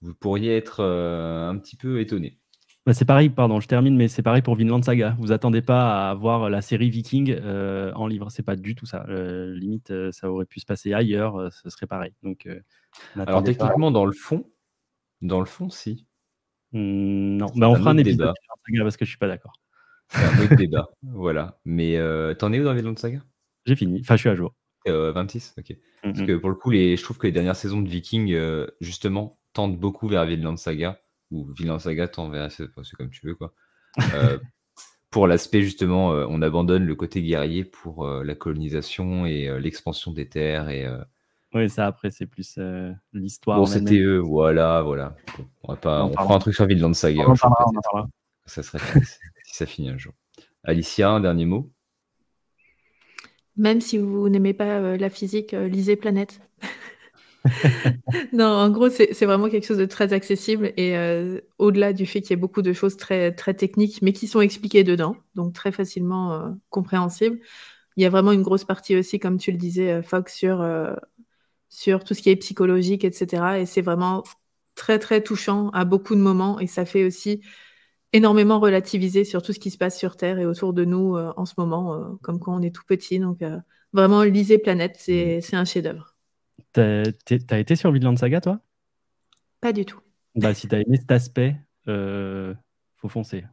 vous 0.00 0.14
pourriez 0.14 0.56
être 0.56 0.80
euh, 0.80 1.48
un 1.48 1.56
petit 1.58 1.76
peu 1.76 2.00
étonné. 2.00 2.38
Bah, 2.86 2.94
c'est 2.94 3.04
pareil, 3.04 3.28
pardon, 3.28 3.60
je 3.60 3.68
termine, 3.68 3.96
mais 3.96 4.08
c'est 4.08 4.22
pareil 4.22 4.40
pour 4.40 4.54
Vinland 4.54 4.82
Saga. 4.82 5.14
Vous 5.18 5.30
attendez 5.32 5.60
pas 5.60 6.08
à 6.10 6.14
voir 6.14 6.48
la 6.48 6.62
série 6.62 6.88
Viking 6.88 7.36
euh, 7.38 7.92
en 7.94 8.06
livre. 8.06 8.30
C'est 8.30 8.42
pas 8.42 8.56
du 8.56 8.74
tout 8.74 8.86
ça. 8.86 9.04
Euh, 9.08 9.54
limite, 9.54 9.92
ça 10.12 10.30
aurait 10.30 10.46
pu 10.46 10.60
se 10.60 10.64
passer 10.66 10.94
ailleurs. 10.94 11.36
euh, 11.36 11.50
ce 11.50 11.68
serait 11.68 11.86
pareil. 11.86 12.12
Donc, 12.22 12.48
Alors 13.14 13.40
pas. 13.40 13.42
techniquement, 13.42 13.90
dans 13.90 14.06
le 14.06 14.12
fond, 14.12 14.50
dans 15.20 15.40
le 15.40 15.46
fond, 15.46 15.68
si. 15.68 16.06
Hmm, 16.72 17.36
non, 17.36 17.46
bah, 17.56 17.68
on 17.68 17.74
fera 17.76 17.90
un 17.90 17.98
épisode 17.98 18.32
Saga 18.66 18.82
parce 18.84 18.96
que 18.96 19.04
je 19.04 19.10
suis 19.10 19.18
pas 19.18 19.28
d'accord. 19.28 19.52
Un 20.14 20.44
autre 20.44 20.56
débat. 20.56 20.88
Voilà. 21.02 21.58
Mais 21.66 21.98
t'en 22.38 22.52
es 22.54 22.60
où 22.60 22.64
dans 22.64 22.74
Vinland 22.74 22.96
Saga? 22.98 23.20
J'ai 23.66 23.76
fini. 23.76 24.00
Enfin, 24.00 24.16
je 24.16 24.20
suis 24.20 24.30
à 24.30 24.34
jour. 24.34 24.54
Euh, 24.86 25.12
26 25.12 25.54
Ok. 25.58 25.76
Parce 26.02 26.20
Mhm. 26.20 26.26
que 26.26 26.36
pour 26.36 26.48
le 26.48 26.54
coup, 26.54 26.70
les, 26.70 26.96
je 26.96 27.02
trouve 27.02 27.18
que 27.18 27.26
les 27.26 27.32
dernières 27.32 27.56
saisons 27.56 27.82
de 27.82 27.88
Viking, 27.88 28.34
justement, 28.80 29.38
tendent 29.58 29.78
beaucoup 29.78 30.08
vers 30.08 30.24
Vinland 30.24 30.56
Saga. 30.56 31.00
Ou 31.32 31.46
Vinland 31.58 31.80
Saga 31.80 32.08
tend 32.08 32.30
vers. 32.30 32.50
C'est 32.52 32.66
comme 32.96 33.10
tu 33.10 33.26
veux, 33.26 33.34
quoi. 33.34 33.52
Euh, 34.14 34.38
pour 35.10 35.26
l'aspect, 35.26 35.62
justement, 35.62 36.12
euh, 36.12 36.26
on 36.28 36.42
abandonne 36.42 36.84
le 36.86 36.94
côté 36.94 37.22
guerrier 37.22 37.64
pour 37.64 38.06
euh, 38.06 38.22
la 38.24 38.34
colonisation 38.36 39.26
et 39.26 39.48
euh, 39.48 39.58
l'expansion 39.58 40.12
des 40.12 40.28
terres. 40.28 40.68
Et, 40.68 40.86
euh, 40.86 41.02
Oui, 41.54 41.68
ça 41.70 41.86
après, 41.86 42.10
c'est 42.10 42.26
plus 42.26 42.56
euh, 42.58 42.92
l'histoire. 43.12 43.58
bon, 43.58 43.66
c'était 43.66 43.98
eux, 43.98 44.18
voilà, 44.18 44.82
voilà. 44.82 45.16
Bon, 45.36 45.48
on 45.62 45.72
va 45.72 45.76
pas, 45.78 46.04
On 46.04 46.18
fera 46.18 46.34
un 46.34 46.38
truc 46.38 46.54
sur 46.54 46.66
Vinland 46.66 46.94
Saga. 46.94 47.24
On 47.24 47.28
en 47.28 47.32
un 47.32 47.34
jour, 47.34 47.50
parlera, 47.50 47.64
on 47.66 47.70
en 47.70 47.72
peut-être. 47.72 47.82
parlera. 47.82 48.08
Ça 48.46 48.62
serait 48.62 48.80
si 49.04 49.18
si 49.44 49.54
ça 49.56 49.66
finit 49.66 49.90
un 49.90 49.98
jour. 49.98 50.14
Alicia, 50.64 51.10
un 51.10 51.20
dernier 51.20 51.46
mot? 51.46 51.72
Même 53.56 53.80
si 53.82 53.98
vous 53.98 54.28
n'aimez 54.30 54.54
pas 54.54 54.78
euh, 54.78 54.96
la 54.96 55.10
physique, 55.10 55.52
euh, 55.54 55.68
lisez 55.68 55.96
Planète. 55.96 56.40
non, 58.32 58.46
en 58.46 58.70
gros, 58.70 58.88
c'est 58.90 59.24
vraiment 59.24 59.48
quelque 59.48 59.66
chose 59.66 59.78
de 59.78 59.86
très 59.86 60.12
accessible 60.12 60.72
et 60.76 60.96
euh, 60.96 61.40
au-delà 61.58 61.92
du 61.92 62.06
fait 62.06 62.20
qu'il 62.20 62.30
y 62.30 62.32
ait 62.34 62.36
beaucoup 62.36 62.62
de 62.62 62.72
choses 62.72 62.96
très, 62.96 63.32
très 63.32 63.54
techniques, 63.54 64.00
mais 64.02 64.12
qui 64.12 64.26
sont 64.26 64.40
expliquées 64.40 64.84
dedans, 64.84 65.16
donc 65.34 65.54
très 65.54 65.72
facilement 65.72 66.32
euh, 66.34 66.50
compréhensibles. 66.70 67.38
Il 67.96 68.02
y 68.02 68.06
a 68.06 68.10
vraiment 68.10 68.32
une 68.32 68.42
grosse 68.42 68.64
partie 68.64 68.96
aussi, 68.96 69.18
comme 69.18 69.38
tu 69.38 69.52
le 69.52 69.58
disais, 69.58 69.92
euh, 69.92 70.02
Fox, 70.02 70.34
sur, 70.34 70.60
euh, 70.60 70.94
sur 71.68 72.04
tout 72.04 72.14
ce 72.14 72.22
qui 72.22 72.30
est 72.30 72.36
psychologique, 72.36 73.04
etc. 73.04 73.60
Et 73.60 73.66
c'est 73.66 73.82
vraiment 73.82 74.24
très, 74.74 74.98
très 74.98 75.22
touchant 75.22 75.70
à 75.70 75.84
beaucoup 75.84 76.14
de 76.14 76.20
moments 76.20 76.60
et 76.60 76.66
ça 76.66 76.84
fait 76.84 77.04
aussi 77.04 77.42
énormément 78.12 78.60
relativiser 78.60 79.24
sur 79.24 79.42
tout 79.42 79.52
ce 79.52 79.58
qui 79.60 79.70
se 79.70 79.78
passe 79.78 79.98
sur 79.98 80.16
Terre 80.16 80.38
et 80.38 80.46
autour 80.46 80.72
de 80.72 80.84
nous 80.84 81.16
en 81.16 81.44
ce 81.44 81.54
moment, 81.58 82.16
comme 82.22 82.40
quand 82.40 82.56
on 82.56 82.62
est 82.62 82.74
tout 82.74 82.84
petit. 82.86 83.18
Donc, 83.18 83.40
vraiment, 83.92 84.22
lisez 84.22 84.58
Planète, 84.58 84.96
c'est 84.98 85.40
c'est 85.42 85.56
un 85.56 85.64
chef-d'œuvre. 85.66 86.17
T'as 86.72 87.58
été 87.58 87.76
sur 87.76 87.92
Vinland 87.92 88.16
Saga, 88.16 88.40
toi? 88.40 88.60
Pas 89.60 89.72
du 89.72 89.84
tout. 89.84 90.00
Bah, 90.34 90.54
si 90.54 90.68
t'as 90.68 90.78
aimé 90.80 90.96
cet 90.98 91.10
aspect, 91.10 91.56
euh, 91.88 92.54
faut 92.96 93.08
foncer. 93.08 93.44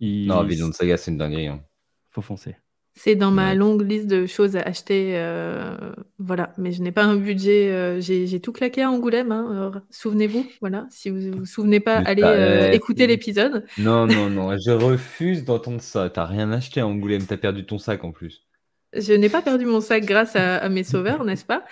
Il... 0.00 0.28
Non, 0.28 0.42
Vinland 0.44 0.72
Saga, 0.72 0.96
c'est 0.96 1.10
une 1.10 1.18
dinguerie. 1.18 1.48
hein. 1.48 1.62
Faut 2.10 2.22
foncer. 2.22 2.56
C'est 2.96 3.16
dans 3.16 3.32
ma 3.32 3.56
longue 3.56 3.82
liste 3.82 4.06
de 4.06 4.24
choses 4.24 4.54
à 4.56 4.60
acheter. 4.62 5.14
euh, 5.16 5.92
voilà, 6.18 6.52
mais 6.58 6.70
je 6.70 6.80
n'ai 6.80 6.92
pas 6.92 7.02
un 7.02 7.16
budget. 7.16 7.72
euh, 7.72 8.00
J'ai 8.00 8.40
tout 8.40 8.52
claqué 8.52 8.82
à 8.82 8.90
Angoulême. 8.90 9.32
hein, 9.32 9.82
Souvenez-vous, 9.90 10.46
voilà. 10.60 10.86
Si 10.90 11.10
vous 11.10 11.38
vous 11.38 11.44
souvenez 11.44 11.80
pas, 11.80 12.00
Mais 12.02 12.06
allez 12.06 12.22
euh, 12.22 12.70
écouter 12.70 13.08
l'épisode. 13.08 13.66
Non, 13.78 14.06
non, 14.06 14.30
non, 14.30 14.56
je 14.56 14.70
refuse 14.70 15.44
d'entendre 15.44 15.80
ça. 15.80 16.08
T'as 16.08 16.24
rien 16.24 16.52
acheté 16.52 16.80
à 16.80 16.86
Angoulême, 16.86 17.26
t'as 17.26 17.36
perdu 17.36 17.66
ton 17.66 17.78
sac 17.78 18.04
en 18.04 18.12
plus. 18.12 18.46
Je 18.96 19.12
n'ai 19.12 19.28
pas 19.28 19.42
perdu 19.42 19.66
mon 19.66 19.80
sac 19.80 20.04
grâce 20.04 20.36
à, 20.36 20.56
à 20.58 20.68
mes 20.68 20.84
sauveurs, 20.84 21.24
n'est-ce 21.24 21.44
pas? 21.44 21.64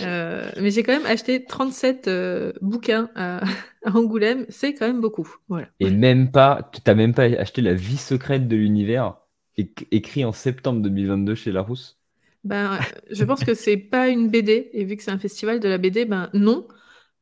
Euh, 0.00 0.50
Mais 0.60 0.70
j'ai 0.70 0.82
quand 0.82 0.92
même 0.92 1.06
acheté 1.06 1.44
37 1.44 2.08
euh, 2.08 2.52
bouquins 2.62 3.10
à, 3.14 3.40
à 3.84 3.90
Angoulême. 3.96 4.46
C'est 4.48 4.74
quand 4.74 4.86
même 4.86 5.00
beaucoup. 5.00 5.28
Voilà. 5.48 5.68
Et 5.80 5.90
même 5.90 6.30
pas, 6.30 6.70
t'as 6.84 6.94
même 6.94 7.12
pas 7.14 7.24
acheté 7.24 7.60
La 7.60 7.74
vie 7.74 7.96
secrète 7.96 8.46
de 8.48 8.54
l'univers, 8.56 9.16
éc- 9.58 9.86
écrit 9.90 10.24
en 10.24 10.32
septembre 10.32 10.80
2022 10.80 11.34
chez 11.34 11.50
Larousse? 11.52 11.98
Ben, 12.44 12.80
je 13.10 13.24
pense 13.24 13.44
que 13.44 13.54
c'est 13.54 13.76
pas 13.76 14.08
une 14.08 14.28
BD, 14.30 14.70
et 14.72 14.84
vu 14.84 14.96
que 14.96 15.02
c'est 15.02 15.10
un 15.10 15.18
festival 15.18 15.60
de 15.60 15.68
la 15.68 15.76
BD, 15.78 16.04
ben 16.06 16.30
non. 16.32 16.66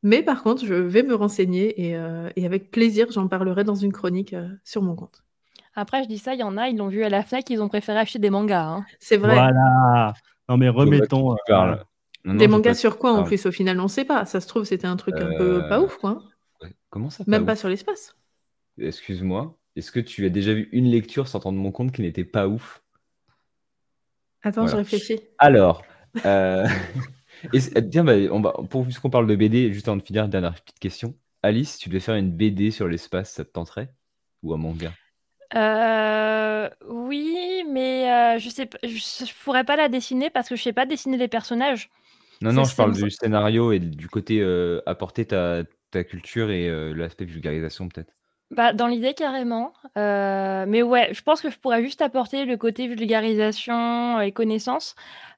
Mais 0.02 0.22
par 0.22 0.42
contre, 0.44 0.64
je 0.64 0.74
vais 0.74 1.02
me 1.02 1.14
renseigner 1.14 1.88
et, 1.88 1.96
euh, 1.96 2.30
et 2.36 2.46
avec 2.46 2.70
plaisir, 2.70 3.10
j'en 3.10 3.26
parlerai 3.28 3.64
dans 3.64 3.74
une 3.74 3.92
chronique 3.92 4.34
sur 4.64 4.82
mon 4.82 4.94
compte. 4.94 5.24
Après, 5.74 6.02
je 6.02 6.08
dis 6.08 6.18
ça, 6.18 6.34
il 6.34 6.40
y 6.40 6.42
en 6.42 6.56
a, 6.56 6.68
ils 6.68 6.76
l'ont 6.76 6.88
vu 6.88 7.04
à 7.04 7.08
la 7.08 7.22
FNAC, 7.22 7.50
ils 7.50 7.62
ont 7.62 7.68
préféré 7.68 7.98
acheter 7.98 8.18
des 8.18 8.30
mangas. 8.30 8.64
hein. 8.66 8.86
C'est 8.98 9.16
vrai. 9.16 9.34
Voilà. 9.34 10.14
Non, 10.48 10.56
mais 10.56 10.68
remettons. 10.68 11.32
Euh, 11.32 11.36
Non, 11.48 11.76
non, 12.24 12.34
Des 12.34 12.48
mangas 12.48 12.74
sur 12.74 12.98
quoi 12.98 13.12
en 13.12 13.22
plus 13.24 13.46
au 13.46 13.52
final, 13.52 13.78
on 13.80 13.88
sait 13.88 14.04
pas. 14.04 14.26
Ça 14.26 14.40
se 14.40 14.48
trouve, 14.48 14.64
c'était 14.64 14.86
un 14.86 14.96
truc 14.96 15.14
un 15.20 15.36
peu 15.36 15.62
Euh, 15.64 15.68
pas 15.68 15.80
ouf, 15.80 15.96
quoi. 15.98 16.22
Comment 16.90 17.10
ça 17.10 17.24
Même 17.26 17.46
pas 17.46 17.54
sur 17.56 17.68
l'espace. 17.68 18.16
Excuse-moi, 18.78 19.56
est-ce 19.76 19.92
que 19.92 20.00
tu 20.00 20.24
as 20.26 20.30
déjà 20.30 20.54
vu 20.54 20.68
une 20.72 20.86
lecture 20.90 21.28
sortant 21.28 21.52
de 21.52 21.58
mon 21.58 21.70
compte 21.72 21.92
qui 21.92 22.02
n'était 22.02 22.24
pas 22.24 22.48
ouf? 22.48 22.82
Attends, 24.42 24.62
Voilà. 24.62 24.72
je 24.72 24.76
réfléchis. 24.76 25.20
Alors, 25.38 25.82
euh... 26.24 26.66
et 27.52 27.60
tiens, 27.90 28.04
bah, 28.04 28.14
on 28.30 28.40
va, 28.40 28.52
pour, 28.70 28.84
puisqu'on 28.84 29.10
parle 29.10 29.26
de 29.26 29.36
BD, 29.36 29.72
juste 29.72 29.88
avant 29.88 29.96
de 29.96 30.02
finir, 30.02 30.28
dernière 30.28 30.54
petite 30.54 30.78
question. 30.78 31.14
Alice, 31.42 31.78
tu 31.78 31.88
devais 31.88 32.00
faire 32.00 32.14
une 32.16 32.32
BD 32.32 32.70
sur 32.70 32.88
l'espace, 32.88 33.32
ça 33.32 33.44
te 33.44 33.50
tenterait? 33.50 33.92
Ou 34.42 34.54
un 34.54 34.58
manga? 34.58 34.92
Euh, 35.54 36.68
oui, 36.86 37.64
mais 37.70 38.10
euh, 38.12 38.38
je 38.38 38.48
sais 38.50 38.66
pas, 38.66 38.78
je, 38.82 38.88
je 38.88 39.32
pourrais 39.44 39.64
pas 39.64 39.76
la 39.76 39.88
dessiner 39.88 40.30
parce 40.30 40.48
que 40.48 40.56
je 40.56 40.62
sais 40.62 40.72
pas 40.72 40.86
dessiner 40.86 41.16
les 41.16 41.28
personnages. 41.28 41.90
Non, 42.42 42.50
C'est- 42.50 42.56
non, 42.56 42.64
je 42.64 42.76
parle 42.76 42.94
du 42.94 43.10
scénario 43.10 43.72
et 43.72 43.78
du 43.78 44.08
côté 44.08 44.40
euh, 44.40 44.80
apporter 44.86 45.24
ta, 45.26 45.62
ta 45.90 46.04
culture 46.04 46.50
et 46.50 46.68
euh, 46.68 46.92
l'aspect 46.94 47.24
vulgarisation 47.24 47.88
peut-être. 47.88 48.12
Bah, 48.50 48.72
dans 48.72 48.86
l'idée 48.86 49.12
carrément. 49.12 49.74
Euh, 49.98 50.64
mais 50.66 50.82
ouais, 50.82 51.12
je 51.12 51.22
pense 51.22 51.42
que 51.42 51.50
je 51.50 51.58
pourrais 51.58 51.82
juste 51.82 52.00
apporter 52.00 52.46
le 52.46 52.56
côté 52.56 52.86
vulgarisation 52.86 54.20
et 54.20 54.32
connaissance. 54.32 54.94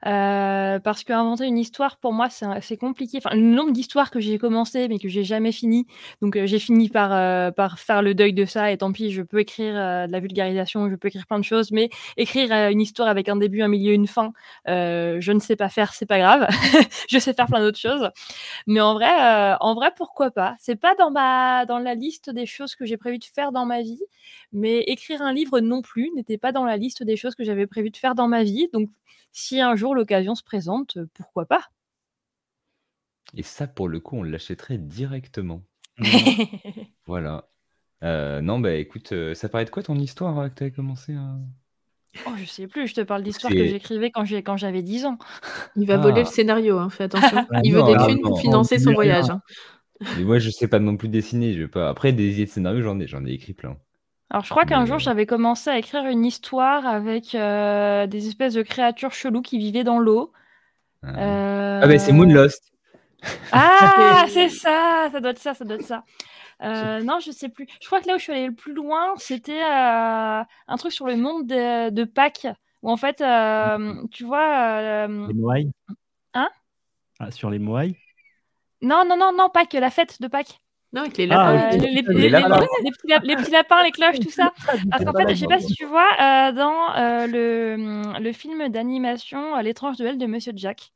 Euh, 0.07 0.79
parce 0.79 1.05
qu'inventer 1.05 1.47
une 1.47 1.59
histoire, 1.59 1.99
pour 1.99 2.13
moi, 2.13 2.29
c'est 2.31 2.77
compliqué. 2.77 3.19
Enfin, 3.19 3.35
le 3.35 3.43
nombre 3.43 3.73
d'histoires 3.73 4.11
que 4.11 4.21
j'ai 4.21 4.39
commencé, 4.39 4.89
mais 4.89 4.99
que 4.99 5.09
j'ai 5.09 5.25
jamais 5.25 5.53
fini. 5.53 5.87
Donc, 6.23 6.37
euh, 6.37 6.47
j'ai 6.47 6.59
fini 6.59 6.89
par, 6.89 7.13
euh, 7.13 7.51
par 7.51 7.79
faire 7.79 8.03
le 8.03 8.15
deuil 8.15 8.33
de 8.33 8.45
ça. 8.45 8.73
Et 8.73 8.79
tant 8.79 8.93
pis, 8.93 9.11
je 9.11 9.23
peux 9.23 9.41
écrire 9.41 9.75
de 9.75 10.11
la 10.11 10.21
vulgarisation, 10.21 10.89
je 10.89 10.95
peux 10.95 11.09
écrire 11.09 11.27
plein 11.27 11.39
de 11.39 11.45
choses. 11.45 11.71
Mais 11.71 11.91
écrire 12.17 12.53
une 12.71 12.81
histoire 12.81 13.09
avec 13.09 13.29
un 13.29 13.37
début, 13.37 13.63
un 13.63 13.69
milieu, 13.69 13.93
une 13.93 14.07
fin, 14.07 14.33
je 14.67 15.33
ne 15.33 15.41
sais 15.41 15.57
pas 15.57 15.69
faire, 15.69 15.93
c'est 15.93 16.07
pas 16.07 16.19
grave. 16.19 16.49
je 17.09 17.19
sais 17.19 17.35
faire 17.35 17.47
plein 17.47 17.61
d'autres 17.61 17.79
choses. 17.79 18.11
Mais 18.67 18.81
en 18.81 18.95
vrai, 18.95 19.11
en 19.61 19.75
vrai, 19.75 19.91
pourquoi 19.97 20.31
pas? 20.31 20.55
C'est 20.59 20.77
pas 20.77 20.95
dans 20.95 21.11
ma 21.11 21.67
dans 21.67 21.79
la 21.79 21.95
liste 21.95 22.31
des 22.31 22.47
choses 22.47 22.75
que 22.75 22.85
j'ai 22.85 22.97
prévu 22.97 23.19
de 23.19 23.25
faire 23.25 23.53
dans 23.53 23.67
ma 23.67 23.83
vie, 23.83 24.01
mais 24.53 24.81
écrire 24.83 25.23
un 25.23 25.33
livre 25.33 25.61
non 25.61 25.83
plus 25.83 26.11
n'était 26.17 26.39
pas 26.39 26.53
dans 26.53 26.65
la 26.65 26.77
liste 26.77 27.03
des 27.03 27.17
choses 27.17 27.35
que 27.35 27.45
j'avais 27.45 27.67
prévu 27.67 27.91
de 27.91 27.97
faire 27.97 28.15
dans 28.15 28.29
ma 28.29 28.43
vie. 28.45 28.69
Donc, 28.73 28.89
si 29.33 29.61
un 29.61 29.77
jour 29.77 29.95
l'occasion 29.95 30.35
se 30.35 30.43
présente, 30.43 30.97
euh, 30.97 31.07
pourquoi 31.15 31.47
pas? 31.47 31.63
Et 33.37 33.43
ça, 33.43 33.67
pour 33.67 33.89
le 33.89 34.01
coup, 34.01 34.17
on 34.17 34.23
l'achèterait 34.23 34.79
directement. 34.79 35.63
Voilà. 37.07 37.49
Euh, 38.03 38.41
non, 38.41 38.59
bah 38.61 38.75
écoute, 38.75 39.13
euh, 39.13 39.35
ça 39.35 39.49
paraît 39.49 39.65
de 39.67 39.71
quoi 39.71 39.83
ton 39.83 39.97
histoire 39.97 40.39
euh, 40.39 40.49
que 40.49 40.55
tu 40.55 40.63
avais 40.65 40.73
commencé 40.73 41.15
à... 41.15 41.37
Oh, 42.27 42.31
je 42.37 42.45
sais 42.45 42.67
plus. 42.67 42.89
Je 42.89 42.95
te 42.95 43.01
parle 43.03 43.23
d'histoires 43.23 43.53
que 43.53 43.65
j'écrivais 43.67 44.11
quand 44.11 44.25
j'ai 44.25 44.43
quand 44.43 44.57
j'avais 44.57 44.83
10 44.83 45.05
ans. 45.07 45.19
Il 45.77 45.87
va 45.87 45.95
Ah. 45.95 45.99
voler 45.99 46.21
le 46.23 46.27
scénario, 46.27 46.79
hein, 46.79 46.91
fais 46.91 47.05
attention. 47.05 47.47
Ah 47.53 47.61
Il 47.63 47.73
veut 47.75 47.83
des 47.85 47.95
ah 47.97 48.07
thunes 48.07 48.21
non. 48.23 48.31
pour 48.31 48.41
financer 48.41 48.79
son 48.79 48.93
voyage. 48.95 49.31
hein. 49.31 49.43
Mais 50.17 50.25
moi, 50.25 50.39
je 50.39 50.51
sais 50.51 50.67
pas 50.67 50.79
non 50.81 50.97
plus 50.97 51.09
dessiner. 51.09 51.53
Je 51.53 51.61
vais 51.63 51.69
pas... 51.69 51.89
Après, 51.91 52.13
des 52.13 52.33
idées 52.35 52.47
de 52.47 52.51
scénario, 52.51 52.83
j'en 52.83 52.99
ai, 53.01 53.07
j'en 53.07 53.25
ai 53.27 53.33
écrit 53.33 53.53
plein. 53.55 53.79
Alors, 54.31 54.45
je 54.45 54.51
crois 54.51 54.65
qu'un 54.65 54.87
jour, 54.87 54.97
euh, 54.97 55.01
j'avais 55.01 55.27
commencé 55.27 55.71
à 55.71 55.79
écrire 55.79 56.07
une 56.07 56.25
histoire 56.25 56.87
avec 56.87 57.35
euh, 57.35 58.07
des 58.07 58.29
espèces 58.29 58.55
de 58.55 58.63
créatures 58.63 59.13
cheloues 59.13 59.43
qui 59.43 59.59
vivaient 59.59 59.85
dans 59.85 59.99
l'eau. 59.99 60.33
Ah, 61.03 61.09
Euh, 61.19 61.81
Ah 61.83 61.87
bah 61.87 61.99
c'est 61.99 62.13
Moonlost. 62.13 62.65
Ah, 63.53 64.25
c'est 64.31 64.49
ça, 64.49 65.09
ça 65.13 65.21
doit 65.21 65.33
être 65.33 65.39
ça, 65.39 65.53
ça 65.55 65.65
doit 65.65 65.77
être 65.77 65.85
ça. 65.85 66.05
Euh, 66.63 67.03
non, 67.03 67.19
je 67.21 67.31
sais 67.31 67.49
plus. 67.49 67.67
Je 67.81 67.87
crois 67.87 68.01
que 68.01 68.07
là 68.07 68.15
où 68.15 68.19
je 68.19 68.23
suis 68.23 68.33
allée 68.33 68.47
le 68.47 68.55
plus 68.55 68.73
loin, 68.73 69.15
c'était 69.17 69.61
un 69.63 70.47
truc 70.79 70.93
sur 70.93 71.07
le 71.07 71.17
monde 71.17 71.47
de, 71.47 71.91
de 71.91 72.05
Pâques, 72.05 72.47
où 72.83 72.91
en 72.91 72.97
fait, 72.97 73.17
tu 74.11 74.25
vois. 74.25 75.07
Les 75.07 75.35
Moai 75.35 75.67
Hein? 76.35 76.49
Ah, 77.19 77.31
Sur 77.31 77.51
les 77.51 77.59
Moai? 77.59 77.97
Non, 78.83 79.05
non, 79.07 79.17
non, 79.17 79.33
non, 79.37 79.51
Pâques, 79.51 79.75
la 79.75 79.91
fête 79.91 80.23
de 80.23 80.29
Pâques. 80.29 80.60
Non, 80.93 81.03
avec 81.03 81.17
les 81.19 81.29
Ah, 81.31 81.53
lapins. 81.53 81.77
Les, 81.77 81.79
les- 81.91 82.03
Les 82.03 82.15
les- 82.23 82.29
lapins. 82.31 82.59
les- 82.61 82.85
les 82.85 82.91
petits, 82.91 83.07
lap- 83.07 83.23
les 83.25 83.37
petits 83.37 83.51
lapins, 83.53 83.83
les 83.85 83.91
cloches, 83.93 84.19
tout 84.21 84.31
ça. 84.31 84.53
Parce 84.91 85.05
qu'en 85.05 85.13
fait, 85.13 85.29
je 85.31 85.35
sais 85.35 85.47
pas 85.47 85.61
si 85.61 85.73
tu 85.75 85.85
vois, 85.85 86.09
euh, 86.21 86.53
dans 86.53 86.95
euh, 86.97 87.27
le, 87.29 88.19
le 88.21 88.33
film 88.33 88.69
d'animation 88.69 89.57
euh, 89.57 89.63
L'étrange 89.63 89.97
duel 89.97 90.19
de 90.19 90.27
Monsieur 90.27 90.53
Jack, 90.57 90.91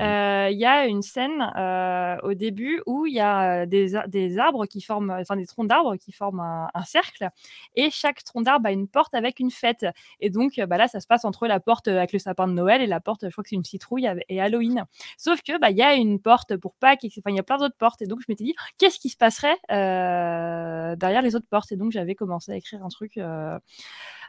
Euh, 0.00 0.48
il 0.50 0.58
y 0.58 0.64
a 0.66 0.86
une 0.86 1.02
scène 1.02 1.52
euh, 1.56 2.16
au 2.22 2.34
début 2.34 2.82
où 2.86 3.06
il 3.06 3.14
y 3.14 3.20
a 3.20 3.62
euh, 3.62 3.66
des, 3.66 3.98
des 4.08 4.38
arbres 4.38 4.66
qui 4.66 4.80
forment, 4.80 5.10
enfin 5.10 5.36
des 5.36 5.46
troncs 5.46 5.66
d'arbres 5.68 5.96
qui 5.96 6.12
forment 6.12 6.40
un, 6.40 6.68
un 6.74 6.82
cercle, 6.84 7.28
et 7.74 7.90
chaque 7.90 8.22
tronc 8.24 8.42
d'arbre 8.42 8.66
a 8.68 8.72
une 8.72 8.88
porte 8.88 9.14
avec 9.14 9.40
une 9.40 9.50
fête. 9.50 9.86
Et 10.20 10.30
donc 10.30 10.58
euh, 10.58 10.66
bah 10.66 10.76
là, 10.76 10.88
ça 10.88 11.00
se 11.00 11.06
passe 11.06 11.24
entre 11.24 11.46
la 11.46 11.60
porte 11.60 11.88
avec 11.88 12.12
le 12.12 12.18
sapin 12.18 12.46
de 12.48 12.52
Noël 12.52 12.82
et 12.82 12.86
la 12.86 13.00
porte, 13.00 13.24
je 13.26 13.30
crois 13.32 13.42
que 13.44 13.50
c'est 13.50 13.56
une 13.56 13.64
citrouille 13.64 14.08
et 14.28 14.40
Halloween. 14.40 14.84
Sauf 15.18 15.42
que 15.42 15.58
bah 15.58 15.70
il 15.70 15.76
y 15.76 15.82
a 15.82 15.94
une 15.94 16.20
porte 16.20 16.56
pour 16.56 16.74
Pâques, 16.76 17.04
et 17.04 17.08
que- 17.10 17.14
enfin 17.20 17.30
il 17.30 17.36
y 17.36 17.40
a 17.40 17.42
plein 17.42 17.58
d'autres 17.58 17.76
portes. 17.78 18.02
Et 18.02 18.06
donc 18.06 18.20
je 18.20 18.26
m'étais 18.28 18.44
dit, 18.44 18.54
qu'est-ce 18.78 18.98
qui 18.98 19.08
se 19.08 19.16
passerait 19.16 19.56
euh, 19.72 20.96
derrière 20.96 21.22
les 21.22 21.36
autres 21.36 21.46
portes? 21.48 21.72
Et 21.72 21.76
donc 21.76 21.92
j'avais 21.92 22.14
commencé 22.14 22.52
à 22.52 22.56
écrire 22.56 22.84
un 22.84 22.88
truc. 22.88 23.18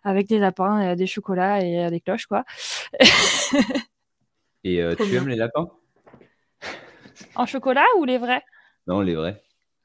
avec 0.03 0.27
des 0.27 0.39
lapins, 0.39 0.91
euh, 0.93 0.95
des 0.95 1.07
chocolats 1.07 1.61
et 1.61 1.89
des 1.89 1.99
cloches, 2.01 2.27
quoi. 2.27 2.43
Et 4.67 4.81
euh, 4.83 4.95
tu 4.95 5.11
bien. 5.11 5.21
aimes 5.21 5.29
les 5.29 5.35
lapins? 5.37 5.69
En 7.35 7.45
chocolat 7.45 7.85
ou 7.99 8.05
les 8.05 8.17
vrais? 8.17 8.43
Non, 8.87 9.01
les 9.01 9.15
vrais. 9.15 9.41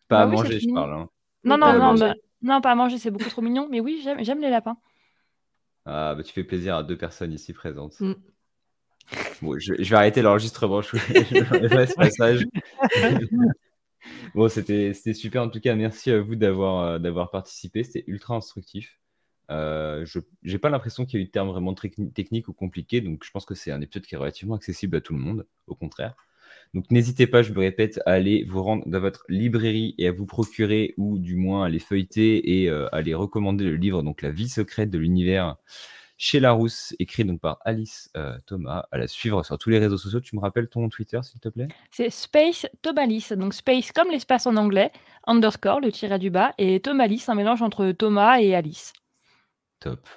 Pas 0.08 0.18
Bah 0.18 0.22
à 0.24 0.26
oui, 0.26 0.36
manger, 0.36 0.60
je 0.60 0.68
parle. 0.72 0.94
hein. 0.94 1.08
Non, 1.44 1.56
Pas 1.58 1.58
non, 1.58 1.78
non, 1.78 1.94
bah, 1.98 2.14
non, 2.42 2.60
pas 2.60 2.72
à 2.72 2.74
manger, 2.74 2.98
c'est 2.98 3.10
beaucoup 3.10 3.30
trop 3.30 3.42
mignon. 3.42 3.68
Mais 3.70 3.80
oui, 3.80 4.00
j'aime, 4.02 4.40
les 4.40 4.50
lapins. 4.50 4.76
Ah, 5.84 6.14
bah, 6.16 6.22
tu 6.22 6.32
fais 6.32 6.44
plaisir 6.44 6.76
à 6.76 6.82
deux 6.82 6.96
personnes 6.96 7.32
ici 7.32 7.52
présentes. 7.52 7.94
Mm. 8.00 8.12
Bon, 9.40 9.58
je, 9.58 9.74
je 9.78 9.90
vais 9.90 9.96
arrêter 9.96 10.22
l'enregistrement. 10.22 10.82
Je, 10.82 10.96
je- 10.96 11.86
ce 11.86 11.94
passage. 11.96 12.44
bon, 14.34 14.48
c'était 14.48 14.92
super. 15.14 15.42
En 15.42 15.48
tout 15.48 15.60
cas, 15.60 15.74
merci 15.74 16.10
à 16.10 16.20
vous 16.20 16.36
d'avoir 16.36 16.84
euh, 16.84 16.98
d'avoir 16.98 17.30
participé. 17.30 17.84
C'était 17.84 18.04
ultra 18.06 18.34
instructif. 18.36 18.98
Euh, 19.52 20.04
je 20.04 20.18
j'ai 20.42 20.58
pas 20.58 20.70
l'impression 20.70 21.04
qu'il 21.04 21.20
y 21.20 21.22
a 21.22 21.24
eu 21.24 21.26
de 21.26 21.30
termes 21.30 21.50
vraiment 21.50 21.74
techni- 21.74 22.12
techniques 22.12 22.48
ou 22.48 22.52
compliqués. 22.52 23.00
Donc, 23.00 23.24
je 23.24 23.30
pense 23.30 23.44
que 23.44 23.54
c'est 23.54 23.70
un 23.70 23.80
épisode 23.80 24.06
qui 24.06 24.14
est 24.14 24.18
relativement 24.18 24.56
accessible 24.56 24.96
à 24.96 25.00
tout 25.00 25.14
le 25.14 25.20
monde. 25.20 25.46
Au 25.66 25.74
contraire. 25.74 26.14
Donc, 26.74 26.90
n'hésitez 26.90 27.26
pas, 27.26 27.42
je 27.42 27.52
me 27.52 27.58
répète, 27.58 28.00
à 28.06 28.12
aller 28.12 28.44
vous 28.44 28.62
rendre 28.62 28.82
dans 28.86 29.00
votre 29.00 29.24
librairie 29.28 29.94
et 29.98 30.08
à 30.08 30.12
vous 30.12 30.26
procurer 30.26 30.94
ou 30.96 31.18
du 31.18 31.36
moins 31.36 31.64
à 31.64 31.68
les 31.68 31.78
feuilleter 31.78 32.62
et 32.62 32.70
euh, 32.70 32.88
à 32.92 33.02
les 33.02 33.14
recommander 33.14 33.64
le 33.64 33.76
livre, 33.76 34.02
donc 34.02 34.22
La 34.22 34.30
vie 34.30 34.48
secrète 34.48 34.90
de 34.90 34.98
l'univers 34.98 35.56
chez 36.18 36.38
Larousse, 36.40 36.94
écrit 37.00 37.24
donc 37.24 37.40
par 37.40 37.58
Alice 37.64 38.08
euh, 38.16 38.38
Thomas, 38.46 38.86
à 38.92 38.98
la 38.98 39.08
suivre 39.08 39.42
sur 39.42 39.58
tous 39.58 39.70
les 39.70 39.80
réseaux 39.80 39.96
sociaux. 39.96 40.20
Tu 40.20 40.36
me 40.36 40.40
rappelles 40.40 40.68
ton 40.68 40.88
Twitter, 40.88 41.18
s'il 41.22 41.40
te 41.40 41.48
plaît? 41.48 41.66
C'est 41.90 42.10
Space 42.10 42.66
Tomalis. 42.80 43.30
Donc 43.36 43.54
Space 43.54 43.90
comme 43.90 44.10
l'espace 44.10 44.46
en 44.46 44.56
anglais, 44.56 44.92
underscore, 45.26 45.80
le 45.80 45.90
tiret 45.90 46.20
du 46.20 46.30
bas, 46.30 46.54
et 46.58 46.80
Tomalis, 46.80 47.24
un 47.26 47.34
mélange 47.34 47.62
entre 47.62 47.90
Thomas 47.90 48.40
et 48.40 48.54
Alice. 48.54 48.92
Top. 49.82 50.08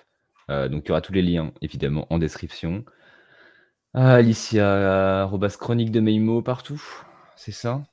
Euh, 0.49 0.69
donc, 0.69 0.83
il 0.85 0.89
y 0.89 0.91
aura 0.91 1.01
tous 1.01 1.13
les 1.13 1.21
liens, 1.21 1.51
évidemment, 1.61 2.07
en 2.11 2.17
description. 2.19 2.85
Ah, 3.93 4.15
Alicia, 4.15 5.21
arrobas 5.23 5.57
chronique 5.59 5.91
de 5.91 5.99
Meimo 5.99 6.41
partout, 6.43 6.81
c'est 7.35 7.51
ça? 7.51 7.83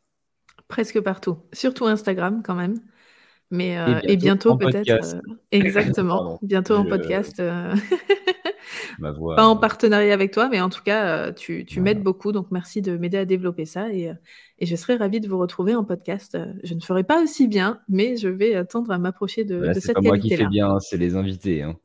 Presque 0.69 1.01
partout. 1.01 1.39
Surtout 1.53 1.87
Instagram, 1.87 2.43
quand 2.43 2.55
même. 2.55 2.81
Mais, 3.51 3.79
euh, 3.79 4.01
Et 4.03 4.13
et 4.13 4.17
bientôt 4.17 4.51
bientôt, 4.51 4.53
en 4.55 4.59
peut-être. 4.59 4.91
euh, 4.91 5.21
exactement. 5.51 6.17
Pardon. 6.19 6.39
bientôt 6.43 6.77
en 6.77 6.87
podcast. 6.87 7.41
euh, 8.73 8.97
Ma 8.99 9.13
voix. 9.13 9.37
Pas 9.37 9.45
en 9.47 9.57
partenariat 9.57 10.13
avec 10.15 10.33
toi, 10.33 10.49
mais 10.49 10.61
en 10.61 10.69
tout 10.71 10.83
cas, 10.83 11.29
euh, 11.29 11.33
tu, 11.33 11.65
tu 11.67 11.81
Voilà. 11.81 11.95
m'aides 11.95 12.03
beaucoup. 12.03 12.33
Donc, 12.33 12.51
merci 12.51 12.83
de 12.83 12.97
m'aider 12.97 13.19
à 13.19 13.25
développer 13.25 13.65
ça. 13.67 13.93
Et, 13.93 14.11
euh, 14.11 14.15
et 14.59 14.67
je 14.67 14.77
serai 14.77 14.97
ravie 14.97 15.21
de 15.21 15.29
vous 15.29 15.39
retrouver 15.39 15.75
en 15.75 15.85
podcast. 15.85 16.35
Euh, 16.35 16.53
Je 16.65 16.75
ne 16.75 16.81
ferai 16.81 17.05
pas 17.05 17.23
aussi 17.23 17.49
bien, 17.49 17.81
mais 17.89 18.17
je 18.17 18.29
vais 18.29 18.55
euh, 18.57 18.65
tendre 18.65 18.91
à 18.93 18.99
m'approcher 18.99 19.45
de, 19.45 19.57
Là, 19.57 19.69
de 19.69 19.81
c'est 19.81 19.81
cette 19.81 19.95
pas 19.95 20.01
moi 20.01 20.19
qui 20.19 20.31
fais 20.31 20.37
qualité-là. 20.37 20.51
bien, 20.51 20.79
c'est 20.81 20.97
les 20.99 21.17
invités. 21.17 21.63
hein. 21.63 21.77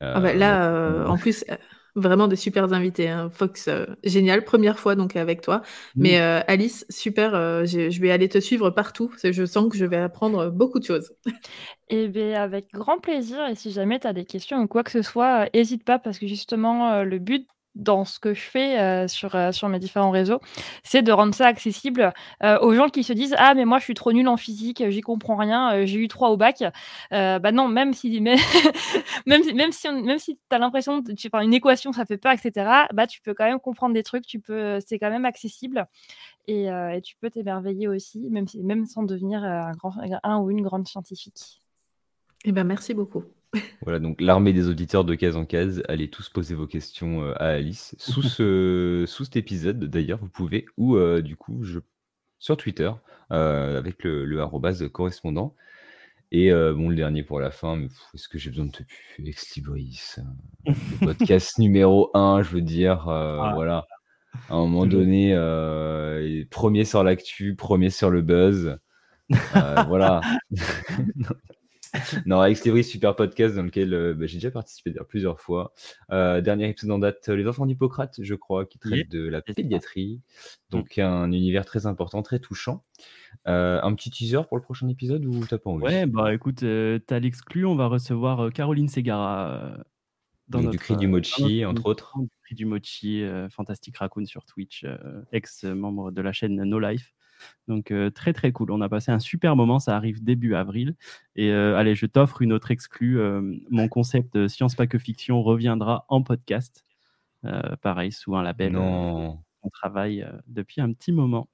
Ah 0.00 0.20
bah, 0.20 0.32
Euh, 0.32 0.34
là, 0.34 0.72
euh, 0.72 1.04
euh, 1.04 1.06
en 1.06 1.16
plus, 1.18 1.44
euh, 1.50 1.56
vraiment 1.94 2.28
des 2.28 2.36
super 2.36 2.72
invités. 2.72 3.08
hein. 3.08 3.30
Fox, 3.30 3.68
euh, 3.68 3.86
génial, 4.04 4.44
première 4.44 4.78
fois 4.78 4.94
donc 4.96 5.16
avec 5.16 5.40
toi. 5.42 5.62
Mm. 5.96 6.02
Mais 6.02 6.20
euh, 6.20 6.40
Alice, 6.48 6.86
super, 6.90 7.34
euh, 7.34 7.64
je, 7.64 7.90
je 7.90 8.00
vais 8.00 8.10
aller 8.10 8.28
te 8.28 8.38
suivre 8.40 8.70
partout. 8.70 9.08
parce 9.08 9.22
que 9.22 9.32
Je 9.32 9.44
sens 9.46 9.68
que 9.70 9.76
je 9.78 9.84
vais 9.84 9.96
apprendre 9.98 10.50
beaucoup 10.50 10.78
de 10.80 10.84
choses. 10.84 11.12
Eh 11.88 12.08
bien, 12.08 12.42
avec 12.42 12.72
grand 12.72 12.98
plaisir. 12.98 13.46
Et 13.46 13.54
si 13.54 13.70
jamais 13.70 14.00
tu 14.00 14.06
as 14.06 14.12
des 14.14 14.24
questions 14.24 14.58
ou 14.62 14.66
quoi 14.68 14.82
que 14.84 14.90
ce 14.90 15.02
soit, 15.02 15.48
n'hésite 15.54 15.84
pas 15.84 15.98
parce 15.98 16.18
que 16.18 16.26
justement, 16.26 16.92
euh, 16.94 17.04
le 17.04 17.18
but 17.18 17.46
dans 17.74 18.04
ce 18.04 18.18
que 18.18 18.34
je 18.34 18.40
fais 18.40 18.78
euh, 18.78 19.08
sur, 19.08 19.34
euh, 19.34 19.52
sur 19.52 19.68
mes 19.68 19.78
différents 19.78 20.10
réseaux, 20.10 20.40
c'est 20.82 21.02
de 21.02 21.12
rendre 21.12 21.34
ça 21.34 21.46
accessible 21.46 22.12
euh, 22.42 22.58
aux 22.60 22.74
gens 22.74 22.88
qui 22.88 23.02
se 23.02 23.12
disent 23.12 23.34
Ah, 23.38 23.54
mais 23.54 23.64
moi, 23.64 23.78
je 23.78 23.84
suis 23.84 23.94
trop 23.94 24.12
nul 24.12 24.28
en 24.28 24.36
physique, 24.36 24.82
j'y 24.88 25.00
comprends 25.00 25.36
rien, 25.36 25.84
j'ai 25.84 25.98
eu 25.98 26.08
3 26.08 26.30
au 26.30 26.36
bac. 26.36 26.62
Bah 27.10 27.52
non, 27.52 27.68
même 27.68 27.92
si, 27.94 28.20
mais, 28.20 28.36
même 29.26 29.42
même 29.54 29.72
si, 29.72 29.88
même 29.90 30.18
as 30.50 30.58
l'impression, 30.58 31.00
de- 31.00 31.12
tu, 31.12 31.28
une 31.32 31.54
équation, 31.54 31.92
ça 31.92 32.04
fait 32.04 32.18
peur, 32.18 32.32
etc., 32.32 32.86
bah, 32.92 33.06
tu 33.06 33.20
peux 33.20 33.34
quand 33.34 33.44
même 33.44 33.60
comprendre 33.60 33.94
des 33.94 34.02
trucs, 34.02 34.24
c'est 34.26 34.98
quand 34.98 35.10
même 35.10 35.24
accessible. 35.24 35.86
Et, 36.46 36.64
et 36.66 37.00
tu 37.02 37.16
peux 37.20 37.30
t'émerveiller 37.30 37.88
aussi, 37.88 38.20
même, 38.30 38.46
si, 38.46 38.62
même 38.62 38.86
sans 38.86 39.02
devenir 39.02 39.42
un, 39.44 39.72
grand, 39.72 39.94
un 40.22 40.38
ou 40.38 40.50
une 40.50 40.62
grande 40.62 40.86
scientifique. 40.86 41.60
Eh 42.44 42.52
ben, 42.52 42.64
merci 42.64 42.92
beaucoup. 42.94 43.24
Voilà, 43.82 43.98
donc 43.98 44.20
l'armée 44.20 44.52
des 44.52 44.68
auditeurs 44.68 45.04
de 45.04 45.14
case 45.14 45.36
en 45.36 45.44
case, 45.44 45.82
allez 45.88 46.08
tous 46.08 46.28
poser 46.28 46.54
vos 46.54 46.66
questions 46.66 47.22
euh, 47.22 47.32
à 47.36 47.48
Alice 47.48 47.94
sous, 47.98 48.22
ce, 48.22 49.04
sous 49.08 49.24
cet 49.24 49.36
épisode 49.36 49.78
d'ailleurs, 49.84 50.18
vous 50.18 50.28
pouvez, 50.28 50.66
ou 50.76 50.96
euh, 50.96 51.22
du 51.22 51.36
coup 51.36 51.62
je, 51.62 51.80
sur 52.38 52.56
Twitter 52.56 52.90
euh, 53.32 53.78
avec 53.78 54.02
le, 54.04 54.24
le 54.24 54.40
arrobase 54.40 54.88
correspondant. 54.92 55.54
Et 56.32 56.50
bon, 56.50 56.88
le 56.88 56.96
dernier 56.96 57.22
pour 57.22 57.38
la 57.38 57.52
fin, 57.52 57.76
mais 57.76 57.86
est-ce 58.12 58.26
que 58.26 58.38
j'ai 58.38 58.50
besoin 58.50 58.64
de 58.66 58.72
te 58.72 58.82
ex 59.24 59.54
libris 59.54 60.16
Le 60.66 60.72
podcast 61.06 61.58
numéro 61.58 62.10
1, 62.14 62.42
je 62.42 62.50
veux 62.50 62.60
dire, 62.60 63.08
Ah. 63.08 63.52
voilà. 63.54 63.86
À 64.48 64.54
un 64.54 64.66
moment 64.66 64.84
donné, 64.84 65.32
premier 66.50 66.84
sur 66.84 67.04
l'actu, 67.04 67.54
premier 67.54 67.90
sur 67.90 68.10
le 68.10 68.20
buzz. 68.20 68.78
Voilà. 69.86 70.22
Non, 72.26 72.44
Ex 72.44 72.64
Libris, 72.64 72.84
super 72.84 73.14
podcast 73.16 73.54
dans 73.54 73.62
lequel 73.62 73.94
euh, 73.94 74.14
bah, 74.14 74.26
j'ai 74.26 74.36
déjà 74.36 74.50
participé 74.50 74.92
plusieurs 75.08 75.40
fois. 75.40 75.72
Euh, 76.10 76.40
dernier 76.40 76.68
épisode 76.68 76.90
en 76.90 76.98
date, 76.98 77.28
euh, 77.28 77.36
Les 77.36 77.46
Enfants 77.46 77.66
d'Hippocrate, 77.66 78.16
je 78.20 78.34
crois, 78.34 78.66
qui 78.66 78.78
traite 78.78 79.08
de 79.10 79.26
la 79.28 79.42
pédiatrie. 79.42 80.20
Donc, 80.70 80.98
un 80.98 81.30
univers 81.32 81.64
très 81.64 81.86
important, 81.86 82.22
très 82.22 82.38
touchant. 82.38 82.84
Euh, 83.46 83.80
un 83.82 83.94
petit 83.94 84.10
teaser 84.10 84.40
pour 84.48 84.56
le 84.56 84.62
prochain 84.62 84.88
épisode 84.88 85.24
ou 85.24 85.44
t'as 85.46 85.58
pas 85.58 85.70
envie? 85.70 85.84
Ouais, 85.84 86.06
bah 86.06 86.34
écoute, 86.34 86.64
t'as 87.06 87.18
l'exclu, 87.18 87.66
on 87.66 87.76
va 87.76 87.86
recevoir 87.86 88.52
Caroline 88.52 88.88
Segara 88.88 89.84
dans 90.48 90.60
notre, 90.60 90.72
Du 90.72 90.78
cri 90.78 90.96
du 90.96 91.06
mochi, 91.06 91.60
notre 91.60 91.70
entre 91.70 91.86
autres. 91.86 92.12
du 92.18 92.28
cri 92.44 92.54
du 92.54 92.64
mochi, 92.66 93.24
Fantastic 93.50 93.96
Raccoon 93.96 94.24
sur 94.24 94.44
Twitch, 94.44 94.86
ex-membre 95.32 96.10
de 96.10 96.22
la 96.22 96.32
chaîne 96.32 96.62
No 96.64 96.78
Life. 96.78 97.13
Donc 97.68 97.90
euh, 97.90 98.10
très 98.10 98.32
très 98.32 98.52
cool. 98.52 98.70
On 98.70 98.80
a 98.80 98.88
passé 98.88 99.10
un 99.12 99.18
super 99.18 99.56
moment. 99.56 99.78
Ça 99.78 99.96
arrive 99.96 100.22
début 100.22 100.54
avril. 100.54 100.94
Et 101.36 101.50
euh, 101.50 101.76
allez, 101.76 101.94
je 101.94 102.06
t'offre 102.06 102.42
une 102.42 102.52
autre 102.52 102.70
exclue. 102.70 103.18
euh, 103.20 103.40
mon 103.70 103.88
concept 103.88 104.36
euh, 104.36 104.48
Science 104.48 104.74
pas 104.74 104.86
que 104.86 104.98
fiction 104.98 105.42
reviendra 105.42 106.04
en 106.08 106.22
podcast. 106.22 106.84
Euh, 107.44 107.60
pareil, 107.82 108.12
sous 108.12 108.34
un 108.36 108.42
label. 108.42 108.74
euh, 108.74 108.78
Non. 108.78 109.38
on 109.62 109.68
travaille 109.70 110.22
euh, 110.22 110.30
depuis 110.46 110.80
un 110.80 110.92
petit 110.92 111.12
moment. 111.12 111.48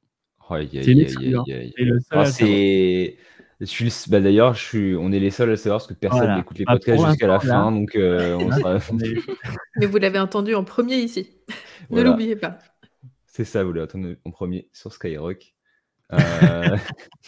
C'est 2.27 3.16
bah, 4.09 4.20
D'ailleurs, 4.20 4.55
je 4.55 4.65
suis... 4.65 4.97
on 4.97 5.12
est 5.12 5.20
les 5.20 5.31
seuls 5.31 5.48
à 5.48 5.52
le 5.52 5.57
savoir 5.57 5.81
parce 5.81 5.89
que 5.89 5.94
personne 5.94 6.20
Voilà. 6.20 6.36
n'écoute 6.39 6.59
les 6.59 6.65
Bah, 6.65 6.73
podcasts 6.73 7.07
jusqu'à 7.09 7.27
la 7.27 7.35
là. 7.35 7.40
fin. 7.40 7.73
Donc, 7.73 7.94
euh, 7.94 8.36
on 8.36 8.51
sera... 8.52 8.78
Mais 9.77 9.86
vous 9.86 9.98
l'avez 9.98 10.19
entendu 10.19 10.55
en 10.55 10.65
premier 10.65 10.97
ici. 10.97 11.31
Voilà. 11.89 12.05
Ne 12.05 12.11
l'oubliez 12.11 12.36
pas. 12.36 12.59
C'est 13.27 13.44
ça, 13.44 13.62
vous 13.62 13.73
l'avez 13.73 13.85
entendu 13.85 14.19
en 14.24 14.31
premier 14.31 14.69
sur 14.73 14.93
Skyrock. 14.93 15.55
Euh, 16.12 16.77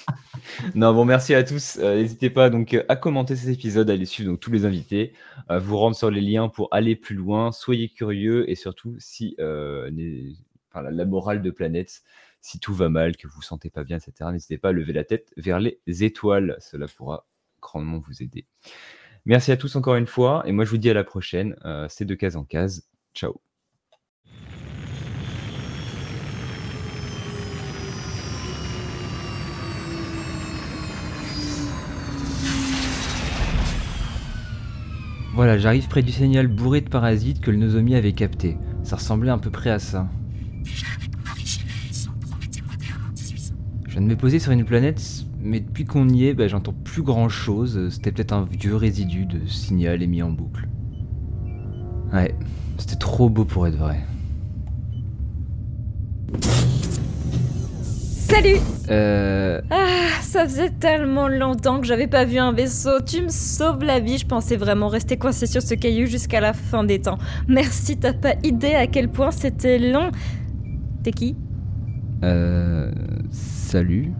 non, 0.74 0.92
bon, 0.92 1.04
merci 1.04 1.34
à 1.34 1.44
tous. 1.44 1.78
Euh, 1.78 1.96
N'hésitez 1.96 2.30
pas 2.30 2.50
donc 2.50 2.74
euh, 2.74 2.84
à 2.88 2.96
commenter 2.96 3.36
cet 3.36 3.50
épisode, 3.50 3.90
à 3.90 3.94
aller 3.94 4.06
suivre 4.06 4.36
tous 4.36 4.50
les 4.50 4.64
invités, 4.64 5.12
à 5.48 5.58
vous 5.58 5.76
rendre 5.76 5.96
sur 5.96 6.10
les 6.10 6.20
liens 6.20 6.48
pour 6.48 6.68
aller 6.70 6.96
plus 6.96 7.14
loin. 7.14 7.52
Soyez 7.52 7.88
curieux 7.88 8.48
et 8.50 8.54
surtout, 8.54 8.96
si 8.98 9.36
euh, 9.40 9.90
la, 10.74 11.04
morale 11.04 11.42
de 11.42 11.50
planète, 11.50 12.02
si 12.40 12.58
tout 12.58 12.74
va 12.74 12.88
mal, 12.88 13.16
que 13.16 13.26
vous 13.26 13.34
vous 13.36 13.42
sentez 13.42 13.70
pas 13.70 13.84
bien, 13.84 13.98
etc., 13.98 14.30
n'hésitez 14.32 14.58
pas 14.58 14.70
à 14.70 14.72
lever 14.72 14.92
la 14.92 15.04
tête 15.04 15.32
vers 15.36 15.60
les 15.60 15.78
étoiles. 15.86 16.56
Cela 16.60 16.86
pourra 16.88 17.26
grandement 17.60 17.98
vous 17.98 18.22
aider. 18.22 18.46
Merci 19.24 19.52
à 19.52 19.56
tous 19.56 19.76
encore 19.76 19.94
une 19.96 20.06
fois 20.06 20.42
et 20.46 20.52
moi 20.52 20.64
je 20.64 20.70
vous 20.70 20.78
dis 20.78 20.90
à 20.90 20.94
la 20.94 21.04
prochaine. 21.04 21.56
Euh, 21.64 21.86
C'est 21.88 22.04
de 22.04 22.14
case 22.14 22.36
en 22.36 22.44
case. 22.44 22.88
Ciao. 23.14 23.51
Voilà, 35.34 35.56
j'arrive 35.56 35.88
près 35.88 36.02
du 36.02 36.12
signal 36.12 36.46
bourré 36.46 36.82
de 36.82 36.90
parasites 36.90 37.40
que 37.40 37.50
le 37.50 37.56
Nozomi 37.56 37.94
avait 37.94 38.12
capté. 38.12 38.58
Ça 38.82 38.96
ressemblait 38.96 39.30
à 39.30 39.38
peu 39.38 39.50
près 39.50 39.70
à 39.70 39.78
ça. 39.78 40.06
Je 43.86 43.92
viens 43.92 44.02
de 44.02 44.06
me 44.06 44.16
poser 44.16 44.38
sur 44.38 44.52
une 44.52 44.64
planète, 44.64 45.02
mais 45.40 45.60
depuis 45.60 45.86
qu'on 45.86 46.06
y 46.08 46.26
est, 46.26 46.34
bah, 46.34 46.48
j'entends 46.48 46.74
plus 46.84 47.02
grand 47.02 47.30
chose. 47.30 47.88
C'était 47.90 48.12
peut-être 48.12 48.32
un 48.32 48.44
vieux 48.44 48.76
résidu 48.76 49.24
de 49.24 49.46
signal 49.46 50.02
émis 50.02 50.22
en 50.22 50.30
boucle. 50.30 50.68
Ouais, 52.12 52.34
c'était 52.76 52.96
trop 52.96 53.30
beau 53.30 53.46
pour 53.46 53.66
être 53.66 53.76
vrai. 53.76 54.04
Salut 58.32 58.60
Euh. 58.88 59.60
Ah, 59.70 60.22
ça 60.22 60.44
faisait 60.44 60.70
tellement 60.70 61.28
longtemps 61.28 61.82
que 61.82 61.86
j'avais 61.86 62.06
pas 62.06 62.24
vu 62.24 62.38
un 62.38 62.52
vaisseau. 62.52 63.02
Tu 63.04 63.20
me 63.20 63.28
sauves 63.28 63.84
la 63.84 64.00
vie. 64.00 64.16
Je 64.16 64.26
pensais 64.26 64.56
vraiment 64.56 64.88
rester 64.88 65.18
coincé 65.18 65.46
sur 65.46 65.60
ce 65.60 65.74
caillou 65.74 66.06
jusqu'à 66.06 66.40
la 66.40 66.54
fin 66.54 66.82
des 66.82 66.98
temps. 66.98 67.18
Merci, 67.46 67.98
t'as 67.98 68.14
pas 68.14 68.32
idée 68.42 68.72
à 68.72 68.86
quel 68.86 69.10
point 69.10 69.32
c'était 69.32 69.78
long. 69.78 70.10
T'es 71.02 71.10
qui? 71.10 71.36
Euh. 72.24 72.90
Salut. 73.30 74.12